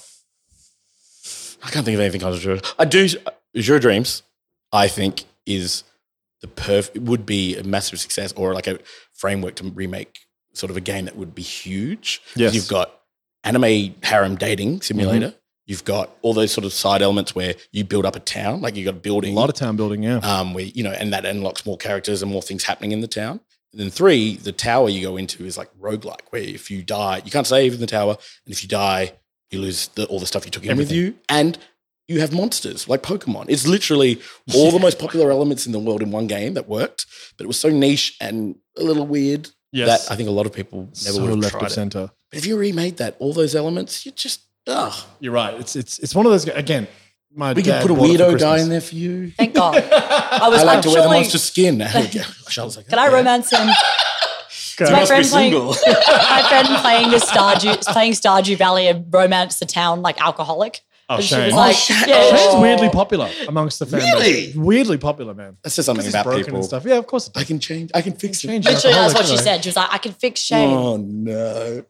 I 1.62 1.70
can't 1.70 1.84
think 1.84 1.94
of 1.94 2.00
anything 2.00 2.20
controversial. 2.20 2.68
I 2.78 2.84
do. 2.84 3.08
Azure 3.56 3.78
Dreams, 3.78 4.22
I 4.72 4.88
think, 4.88 5.24
is 5.46 5.84
the 6.40 6.48
perfect, 6.48 6.96
It 6.96 7.02
would 7.02 7.24
be 7.24 7.56
a 7.56 7.62
massive 7.62 8.00
success 8.00 8.32
or 8.32 8.52
like 8.52 8.66
a 8.66 8.80
framework 9.12 9.54
to 9.56 9.64
remake 9.70 10.18
sort 10.52 10.70
of 10.70 10.76
a 10.76 10.80
game 10.80 11.04
that 11.06 11.16
would 11.16 11.34
be 11.34 11.42
huge. 11.42 12.20
Yes. 12.36 12.54
You've 12.54 12.68
got 12.68 13.00
anime 13.44 13.94
harem 14.02 14.36
dating 14.36 14.82
simulator. 14.82 15.28
Mm-hmm. 15.28 15.36
You've 15.66 15.84
got 15.84 16.10
all 16.22 16.34
those 16.34 16.52
sort 16.52 16.64
of 16.64 16.72
side 16.72 17.02
elements 17.02 17.34
where 17.34 17.54
you 17.70 17.84
build 17.84 18.04
up 18.04 18.16
a 18.16 18.20
town, 18.20 18.60
like 18.60 18.74
you've 18.74 18.84
got 18.84 18.96
A 18.96 18.98
building, 18.98 19.34
A 19.34 19.38
lot 19.38 19.48
of 19.48 19.54
town 19.54 19.76
building, 19.76 20.02
yeah. 20.02 20.18
um, 20.18 20.54
where 20.54 20.64
you 20.64 20.82
know, 20.82 20.90
and 20.90 21.12
that 21.12 21.24
unlocks 21.24 21.64
more 21.64 21.76
characters 21.76 22.20
and 22.20 22.30
more 22.30 22.42
things 22.42 22.64
happening 22.64 22.92
in 22.92 23.00
the 23.00 23.08
town. 23.08 23.40
And 23.72 23.80
then 23.80 23.88
three, 23.90 24.36
the 24.36 24.52
tower 24.52 24.88
you 24.88 25.00
go 25.00 25.16
into 25.16 25.46
is 25.46 25.56
like 25.56 25.70
roguelike, 25.80 26.22
where 26.30 26.42
if 26.42 26.70
you 26.70 26.82
die, 26.82 27.22
you 27.24 27.30
can't 27.30 27.46
save 27.46 27.74
in 27.74 27.80
the 27.80 27.86
tower, 27.86 28.16
and 28.44 28.52
if 28.52 28.62
you 28.62 28.68
die, 28.68 29.12
you 29.50 29.60
lose 29.60 29.88
the, 29.88 30.04
all 30.06 30.18
the 30.18 30.26
stuff 30.26 30.44
you 30.44 30.50
took 30.50 30.66
in 30.66 30.76
with 30.76 30.90
you, 30.92 31.14
and 31.28 31.58
you 32.08 32.20
have 32.20 32.34
monsters 32.34 32.88
like 32.88 33.02
Pokemon. 33.02 33.46
It's 33.48 33.66
literally 33.66 34.20
all 34.54 34.72
the 34.72 34.80
most 34.80 34.98
popular 34.98 35.30
elements 35.30 35.64
in 35.64 35.72
the 35.72 35.78
world 35.78 36.02
in 36.02 36.10
one 36.10 36.26
game 36.26 36.54
that 36.54 36.68
worked, 36.68 37.06
but 37.38 37.44
it 37.44 37.46
was 37.46 37.58
so 37.58 37.70
niche 37.70 38.16
and 38.20 38.56
a 38.76 38.82
little 38.82 39.06
weird 39.06 39.50
Yes. 39.72 40.06
that 40.06 40.12
I 40.12 40.16
think 40.16 40.28
a 40.28 40.32
lot 40.32 40.46
of 40.46 40.52
people 40.52 40.80
never 40.82 40.92
so 41.16 41.20
would 41.22 41.30
have 41.30 41.38
left 41.38 41.52
tried 41.52 41.62
of 41.62 41.66
it. 41.68 41.74
center. 41.74 42.10
But 42.30 42.38
if 42.38 42.46
you 42.46 42.56
remade 42.58 42.98
that, 42.98 43.16
all 43.18 43.32
those 43.32 43.54
elements, 43.54 44.04
you 44.04 44.12
just 44.12 44.40
ugh. 44.66 44.92
You're 45.20 45.32
right. 45.32 45.54
It's 45.58 45.74
it's 45.76 45.98
it's 45.98 46.14
one 46.14 46.26
of 46.26 46.32
those 46.32 46.46
again. 46.48 46.86
My 47.34 47.54
We 47.54 47.62
could 47.62 47.80
put 47.80 47.90
a 47.90 47.94
bought 47.94 48.10
it 48.10 48.18
for 48.18 48.24
weirdo 48.24 48.38
guy 48.38 48.58
in 48.60 48.68
there 48.68 48.82
for 48.82 48.94
you. 48.94 49.30
thank 49.30 49.54
God. 49.54 49.76
I 49.82 50.48
was 50.50 50.60
I 50.60 50.64
like 50.64 50.76
I'm 50.76 50.82
to 50.82 50.88
wear 50.90 50.96
the 50.98 51.02
surely- 51.04 51.16
monster 51.20 51.38
skin. 51.38 51.80
Charlotte's 52.50 52.76
like, 52.76 52.88
Can 52.88 52.98
I 52.98 53.08
oh, 53.08 53.12
romance 53.14 53.50
him? 53.50 53.68
Okay. 54.80 54.92
my 54.92 55.00
must 55.00 55.02
be 55.02 55.06
friend 55.14 55.26
playing, 55.28 55.52
single. 55.52 55.68
my 55.86 56.42
friend 56.48 56.68
playing 56.82 57.10
the 57.10 57.16
Stardew, 57.16 57.80
playing 57.92 58.12
Stardew 58.12 58.56
Valley 58.58 58.86
and 58.88 59.06
romance 59.12 59.58
the 59.58 59.64
town 59.66 60.02
like 60.02 60.20
alcoholic. 60.20 60.80
Oh, 61.08 61.16
And 61.16 61.24
she 61.24 61.34
Shane. 61.34 61.44
was 61.46 61.52
Oh, 61.54 61.56
like, 61.56 61.76
Shane. 61.76 62.08
yeah, 62.08 62.14
Oh. 62.32 62.36
Shane's 62.52 62.62
weirdly 62.62 62.88
popular 62.90 63.28
amongst 63.48 63.78
the 63.80 63.86
fan 63.86 64.00
Really? 64.00 64.52
Weirdly 64.56 64.98
popular, 64.98 65.34
man. 65.34 65.56
That 65.62 65.70
says 65.70 65.84
something 65.86 66.06
about 66.06 66.24
broken 66.24 66.44
people. 66.44 66.58
and 66.58 66.64
stuff. 66.64 66.84
Yeah, 66.84 66.96
of 66.96 67.06
course. 67.06 67.30
I 67.34 67.44
can 67.44 67.58
change. 67.58 67.90
I 67.94 68.00
can 68.02 68.12
fix 68.14 68.40
Change 68.40 68.64
it. 68.66 68.70
it. 68.70 68.74
Literally, 68.74 68.94
that's 68.96 69.14
what 69.14 69.26
she 69.26 69.36
said. 69.36 69.62
She 69.62 69.68
was 69.68 69.76
like, 69.76 69.92
I 69.92 69.98
can 69.98 70.12
fix 70.12 70.40
Shane. 70.40 70.70
Oh 70.70 70.96
no! 70.96 71.84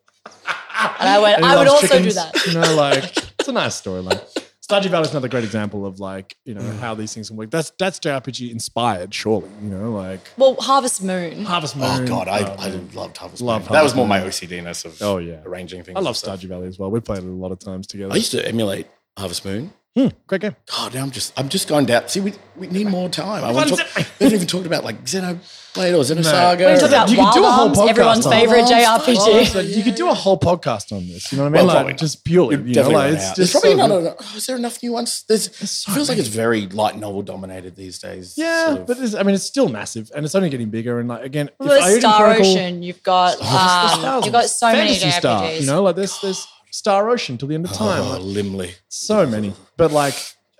And 0.98 1.08
I 1.08 1.18
went, 1.20 1.36
And 1.36 1.44
I 1.46 1.56
would 1.56 1.68
loves 1.68 1.82
also 1.84 2.02
do 2.02 2.12
that. 2.12 2.46
You 2.46 2.54
know, 2.54 2.74
like 2.74 3.16
it's 3.38 3.48
a 3.48 3.52
nice 3.52 3.80
storyline. 3.80 4.20
Stardew 4.66 4.88
Valley 4.90 5.02
is 5.04 5.10
another 5.10 5.28
great 5.28 5.44
example 5.44 5.84
of 5.84 6.00
like 6.00 6.36
you 6.44 6.54
know 6.54 6.62
how 6.78 6.94
these 6.94 7.12
things 7.12 7.28
can 7.28 7.36
work. 7.36 7.50
That's 7.50 7.70
that's 7.78 7.98
JRPG 7.98 8.50
inspired, 8.50 9.12
surely. 9.12 9.48
You 9.62 9.68
know, 9.68 9.90
like 9.92 10.20
Well, 10.38 10.54
Harvest 10.60 11.02
Moon. 11.02 11.44
Harvest 11.44 11.74
oh, 11.76 11.80
Moon. 11.80 12.04
Oh 12.04 12.06
god, 12.08 12.28
I, 12.28 12.40
oh, 12.44 12.56
I 12.58 12.70
man. 12.70 12.88
loved 12.94 13.16
Harvest 13.18 13.42
Love 13.42 13.62
Moon. 13.62 13.72
That 13.72 13.82
was 13.82 13.92
Harvest 13.92 13.96
more 13.96 14.06
my 14.08 14.20
OCDness 14.20 14.84
of 14.84 15.00
Oh, 15.02 15.18
yeah. 15.18 15.40
arranging 15.44 15.82
things. 15.82 15.96
I 15.96 16.00
love 16.00 16.16
and. 16.24 16.40
Stardew 16.40 16.48
Valley 16.48 16.68
as 16.68 16.78
well. 16.78 16.90
We 16.90 17.00
played 17.00 17.18
it 17.18 17.26
a 17.26 17.30
lot 17.30 17.52
of 17.52 17.58
times 17.58 17.86
together. 17.86 18.12
I 18.12 18.16
used 18.16 18.30
to 18.32 18.46
emulate 18.46 18.86
Harvest 19.16 19.44
Moon. 19.44 19.72
Hmm, 19.94 20.06
great 20.26 20.40
game. 20.40 20.56
God, 20.74 20.94
now 20.94 21.02
I'm 21.02 21.10
just 21.10 21.38
I'm 21.38 21.50
just 21.50 21.68
going 21.68 21.84
down. 21.84 22.08
See, 22.08 22.20
we, 22.20 22.32
we 22.56 22.66
need 22.66 22.86
more 22.86 23.10
time. 23.10 23.44
I 23.44 23.52
want 23.52 23.68
to 23.68 23.76
talk, 23.76 23.94
we 23.94 24.02
haven't 24.24 24.32
even 24.36 24.46
talked 24.46 24.64
about 24.64 24.84
like 24.84 25.04
Xenoblade 25.04 25.36
or 25.76 26.00
Xenosaga. 26.02 26.60
We're 26.60 26.76
talking 26.76 26.88
about 26.88 27.10
You 27.10 27.16
could 27.18 27.34
do 27.34 27.44
a 27.44 27.50
whole 27.50 27.68
podcast 27.68 27.88
everyone's 27.90 28.24
on 28.24 28.32
favorite 28.32 28.62
Wild 28.62 28.72
Arms. 28.72 29.02
JRPG. 29.04 29.16
Oh, 29.20 29.44
so 29.44 29.60
you 29.60 29.82
could 29.82 29.94
do 29.94 30.08
a 30.08 30.14
whole 30.14 30.38
podcast 30.40 30.92
on 30.92 31.06
this. 31.08 31.30
You 31.30 31.36
know 31.36 31.44
what 31.44 31.54
I 31.54 31.58
mean? 31.58 31.66
Well, 31.66 31.76
like 31.76 31.86
not. 31.88 31.98
just 31.98 32.24
purely. 32.24 32.56
You'd 32.56 32.66
know, 32.68 32.72
definitely 32.72 32.94
like 32.94 33.12
it's 33.12 33.32
just 33.34 33.52
probably 33.52 33.70
so 33.72 33.76
not. 33.76 33.88
good. 33.88 34.00
enough- 34.00 34.36
Is 34.36 34.46
there 34.46 34.56
enough 34.56 34.82
new 34.82 34.92
ones? 34.92 35.24
There's. 35.28 35.54
so 35.70 35.92
it 35.92 35.94
feels 35.94 36.08
like 36.08 36.16
it's 36.18 36.28
very 36.28 36.66
light 36.68 36.96
novel 36.96 37.20
dominated 37.20 37.76
these 37.76 37.98
days. 37.98 38.32
Yeah, 38.38 38.68
sort 38.68 38.80
of. 38.80 38.86
but 38.86 38.98
it's, 38.98 39.14
I 39.14 39.22
mean, 39.24 39.34
it's 39.34 39.44
still 39.44 39.68
massive, 39.68 40.10
and 40.16 40.24
it's 40.24 40.34
only 40.34 40.48
getting 40.48 40.70
bigger. 40.70 41.00
And 41.00 41.08
like 41.10 41.22
again, 41.22 41.48
if 41.48 41.54
Well, 41.58 41.68
there's 41.68 41.98
Star 42.00 42.16
Chronicle- 42.16 42.50
Ocean. 42.50 42.82
You've 42.82 43.02
got 43.02 43.38
um, 43.42 44.24
you've 44.24 44.32
got 44.32 44.46
so 44.46 44.68
many 44.72 44.94
Phantasy 44.94 45.10
Star, 45.10 45.42
JRPGs. 45.42 45.60
you 45.60 45.66
know, 45.66 45.82
like 45.82 45.96
there's 45.96 46.18
there's 46.22 46.46
Star 46.72 47.08
Ocean 47.10 47.38
till 47.38 47.46
the 47.48 47.54
end 47.54 47.64
of 47.66 47.72
time. 47.72 48.02
oh, 48.02 48.10
Like, 48.18 48.22
Limley. 48.22 48.74
so 48.88 49.24
many, 49.26 49.52
but 49.76 49.92
like 49.92 50.14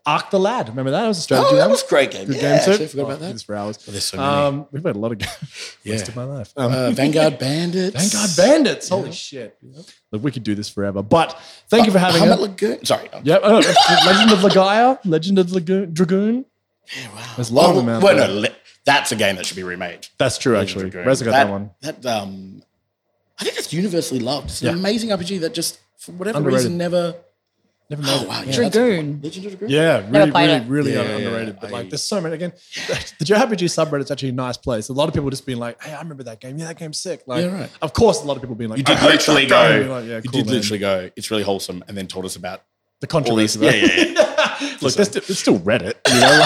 Arc 0.04 0.30
the 0.30 0.38
Lad. 0.38 0.68
Remember 0.68 0.90
that? 0.90 1.02
That 1.02 1.08
was 1.08 1.18
a 1.18 1.22
strategy 1.22 1.48
Oh, 1.52 1.56
that 1.56 1.62
one. 1.62 1.70
was 1.70 1.82
a 1.84 1.86
great 1.88 2.10
game. 2.10 2.26
Good 2.26 2.36
yeah, 2.36 2.56
game 2.56 2.64
too. 2.64 2.70
actually, 2.72 2.84
I 2.84 2.88
forgot 2.88 3.02
Oh, 3.02 3.06
about 3.06 3.20
that. 3.20 3.42
For 3.42 3.54
hours. 3.54 3.76
there's 3.78 4.04
so 4.04 4.16
many. 4.18 4.28
Um, 4.28 4.66
we've 4.72 4.82
played 4.82 4.96
a 4.96 4.98
lot 4.98 5.12
of 5.12 5.18
games. 5.18 5.76
Yeah. 5.84 5.92
Most 5.94 6.08
of 6.08 6.16
my 6.16 6.24
life. 6.24 6.52
Um, 6.56 6.72
Uh, 6.72 6.90
Vanguard 6.90 7.38
Bandits. 7.46 7.94
Vanguard 8.12 8.30
Bandits. 8.36 8.88
Holy 8.88 9.12
shit! 9.12 9.56
Look, 10.10 10.22
we 10.22 10.30
could 10.32 10.42
do 10.42 10.54
this 10.54 10.68
forever. 10.68 11.02
But 11.02 11.38
thank 11.70 11.86
you 11.86 11.92
for 11.92 11.98
having 11.98 12.22
us. 12.22 12.38
Lagoon. 12.38 12.84
Sorry. 12.84 13.08
Yep. 13.22 13.40
Oh, 13.44 13.54
Legend 14.06 14.32
of 14.32 14.38
Legaia, 14.40 14.98
Legend 15.04 15.38
of 15.38 15.52
Lagoon, 15.52 15.94
Dragoon. 15.94 16.44
Yeah, 16.96 17.08
wow. 17.14 17.32
There's 17.36 17.50
a 17.50 17.54
lot 17.54 17.70
of 17.70 17.76
Oh, 17.76 17.80
them 17.80 17.88
out 17.88 18.02
well, 18.02 18.16
there. 18.16 18.28
no, 18.50 18.54
that's 18.84 19.12
a 19.12 19.16
game 19.16 19.36
that 19.36 19.46
should 19.46 19.56
be 19.56 19.62
remade. 19.62 20.08
That's 20.18 20.36
true, 20.36 20.56
actually. 20.56 20.86
of 20.86 20.90
Dragoon. 20.90 21.06
Reza 21.08 21.24
that, 21.26 21.48
one. 21.48 21.70
That 21.82 22.04
um, 22.04 22.62
I 23.40 23.44
think 23.44 23.56
it's 23.58 23.72
universally 23.72 24.20
loved. 24.20 24.46
It's 24.50 24.60
an 24.62 24.68
Yeah. 24.68 24.72
amazing 24.74 25.10
RPG 25.10 25.40
that 25.40 25.54
just 25.54 25.78
for 25.98 26.12
whatever 26.12 26.38
Underrated. 26.38 26.58
reason 26.64 26.78
never. 26.78 27.14
Never 27.90 28.02
made 28.02 28.10
Oh 28.10 28.22
it. 28.22 28.28
wow, 28.28 28.34
yeah, 28.34 28.38
Yeah. 28.40 28.44
that's 28.44 28.56
Dragoon. 28.56 29.20
Legend 29.22 29.46
of 29.46 29.52
Dragoon. 29.52 29.68
Yeah, 29.68 29.96
really, 30.08 30.30
played 30.30 30.48
really, 30.48 30.52
it. 30.54 30.68
really 30.68 30.92
Yeah, 30.94 31.00
un- 31.00 31.06
yeah, 31.08 31.14
underrated. 31.16 31.58
But 31.60 31.68
I- 31.68 31.72
like, 31.72 31.90
there's 31.90 32.02
so 32.02 32.20
many. 32.22 32.34
Again, 32.36 32.52
the 33.18 33.24
JRPG 33.24 33.66
subreddit's 33.66 34.10
actually 34.10 34.30
a 34.30 34.32
nice 34.32 34.56
place. 34.56 34.88
A 34.88 34.94
lot 34.94 35.08
of 35.08 35.14
people 35.14 35.28
just 35.28 35.44
being 35.44 35.58
like, 35.58 35.82
"Hey, 35.82 35.92
I 35.92 36.00
remember 36.00 36.22
that 36.22 36.40
game. 36.40 36.56
Yeah, 36.58 36.66
that 36.66 36.78
game's 36.78 36.98
sick." 36.98 37.22
Like, 37.26 37.44
Yeah, 37.44 37.52
right. 37.60 37.70
of 37.82 37.92
course, 37.92 38.22
a 38.22 38.24
lot 38.24 38.36
of 38.36 38.42
people 38.42 38.54
being 38.54 38.70
like, 38.70 38.78
You 38.78 38.84
did 38.84 38.96
"I 38.96 39.00
hate 39.00 39.10
literally 39.10 39.46
that 39.46 39.48
go. 39.50 39.68
game." 39.78 39.86
You're 39.88 40.00
like, 40.00 40.08
yeah, 40.08 40.16
you 40.16 40.22
cool, 40.22 40.32
did 40.40 40.46
man. 40.46 40.54
literally 40.54 40.78
go. 40.78 41.10
It's 41.16 41.30
really 41.30 41.42
wholesome, 41.42 41.84
and 41.86 41.96
then 41.96 42.06
told 42.06 42.24
us 42.24 42.36
about 42.36 42.62
the 43.00 43.06
all 43.08 43.10
controversy. 43.10 43.58
these. 43.58 43.74
Yeah, 43.74 43.86
yeah, 43.86 44.04
yeah. 44.12 44.28
Look, 44.80 44.94
there's 44.94 45.08
still, 45.08 45.22
it's 45.28 45.38
still 45.38 45.58
Reddit. 45.60 45.94
You 46.08 46.20
know, 46.20 46.38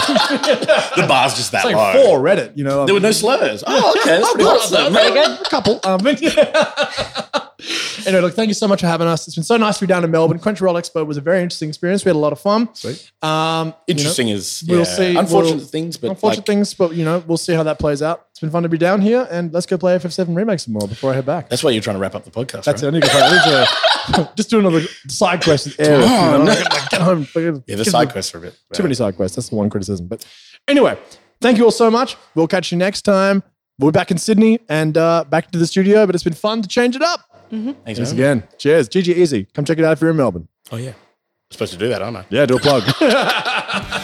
the 1.02 1.06
bar's 1.08 1.34
just 1.34 1.52
that 1.52 1.64
it's 1.64 1.74
like 1.74 1.76
low. 1.76 1.92
for 2.18 2.18
Reddit. 2.20 2.56
You 2.56 2.64
know, 2.64 2.84
There 2.86 2.94
were 2.94 3.00
no 3.00 3.12
slurs. 3.12 3.62
Oh, 3.66 3.94
okay, 4.00 4.18
that's 4.18 4.32
pretty 4.32 4.48
wholesome. 4.48 4.92
Very 4.92 5.12
good. 5.12 5.40
A 5.40 5.48
couple. 5.48 5.80
Um, 5.84 6.00
anyway, 8.06 8.20
look, 8.22 8.34
thank 8.34 8.48
you 8.48 8.54
so 8.54 8.68
much 8.68 8.80
for 8.80 8.86
having 8.86 9.06
us. 9.06 9.26
It's 9.26 9.34
been 9.36 9.44
so 9.44 9.56
nice 9.56 9.78
to 9.78 9.82
be 9.84 9.86
down 9.86 10.04
in 10.04 10.10
Melbourne. 10.10 10.38
Crunchyroll 10.38 10.74
Expo 10.74 11.06
was 11.06 11.16
a 11.16 11.20
very 11.20 11.42
interesting 11.42 11.68
experience. 11.68 12.04
We 12.04 12.10
had 12.10 12.16
a 12.16 12.18
lot 12.18 12.32
of 12.32 12.40
fun. 12.40 12.68
Sweet. 12.74 13.10
Um, 13.22 13.68
you 13.86 13.94
know, 13.94 13.98
Interesting 13.98 14.28
is 14.28 14.64
we'll 14.68 14.78
yeah, 14.80 14.84
see- 14.84 15.16
Unfortunate 15.16 15.56
we'll- 15.56 15.66
things, 15.66 15.96
but 15.96 16.10
unfortunate 16.10 16.40
like, 16.40 16.46
things, 16.46 16.74
but 16.74 16.94
you 16.94 17.04
know, 17.04 17.22
we'll 17.26 17.38
see 17.38 17.54
how 17.54 17.62
that 17.62 17.78
plays 17.78 18.02
out. 18.02 18.26
It's 18.30 18.40
been 18.40 18.50
fun 18.50 18.64
to 18.64 18.68
be 18.68 18.76
down 18.78 19.00
here, 19.00 19.26
and 19.30 19.52
let's 19.54 19.64
go 19.64 19.78
play 19.78 19.96
FF7 19.96 20.36
Remake 20.36 20.60
some 20.60 20.74
more 20.74 20.86
before 20.86 21.12
I 21.12 21.14
head 21.14 21.24
back. 21.26 21.48
That's 21.48 21.64
why 21.64 21.70
you're 21.70 21.82
trying 21.82 21.96
to 21.96 22.00
wrap 22.00 22.14
up 22.14 22.24
the 22.24 22.30
podcast. 22.30 22.64
That's 22.64 22.82
right? 22.82 22.84
it. 22.84 22.88
I 22.88 22.90
need 22.90 23.02
to, 23.02 23.08
play. 23.08 23.20
I 23.22 24.18
need 24.18 24.26
to 24.26 24.32
just 24.36 24.50
do 24.50 24.58
another 24.58 24.82
side 25.08 25.42
quest. 25.42 25.66
with 25.66 25.76
Aerith, 25.78 26.00
you 26.02 26.06
know? 26.06 26.40
on. 26.40 26.44
Like, 26.46 26.70
like, 26.70 26.90
get 26.90 27.00
home. 27.00 27.26
Yeah, 27.66 27.76
the 27.76 27.84
side 27.86 28.10
quests 28.12 28.34
are 28.34 28.38
a 28.38 28.40
bit 28.42 28.58
Too 28.74 28.82
many 28.82 28.94
side 28.94 29.16
quests. 29.16 29.36
That's 29.36 29.48
the 29.48 29.56
one 29.56 29.70
criticism. 29.70 30.06
But 30.06 30.26
anyway, 30.68 30.98
thank 31.40 31.56
you 31.56 31.64
all 31.64 31.70
so 31.70 31.90
much. 31.90 32.16
We'll 32.34 32.46
catch 32.46 32.70
you 32.72 32.78
next 32.78 33.02
time. 33.02 33.42
We'll 33.78 33.90
be 33.90 33.96
back 33.96 34.10
in 34.10 34.18
Sydney 34.18 34.58
and 34.68 34.96
uh, 34.98 35.24
back 35.24 35.50
to 35.52 35.58
the 35.58 35.66
studio, 35.66 36.04
but 36.06 36.14
it's 36.14 36.24
been 36.24 36.32
fun 36.34 36.62
to 36.62 36.68
change 36.68 36.94
it 36.96 37.02
up. 37.02 37.20
Thanks, 37.50 37.78
Thanks 37.84 37.98
man. 37.98 38.12
again. 38.12 38.42
Cheers. 38.58 38.88
GG 38.88 39.08
Easy. 39.14 39.44
Come 39.54 39.64
check 39.64 39.78
it 39.78 39.84
out 39.84 39.92
if 39.92 40.00
you're 40.00 40.10
in 40.10 40.16
Melbourne. 40.16 40.48
Oh 40.72 40.76
yeah, 40.76 40.90
I'm 40.90 40.94
supposed 41.50 41.72
to 41.72 41.78
do 41.78 41.88
that, 41.88 42.02
aren't 42.02 42.16
I? 42.16 42.26
Yeah, 42.30 42.46
do 42.46 42.56
a 42.56 42.60
plug. 42.60 42.82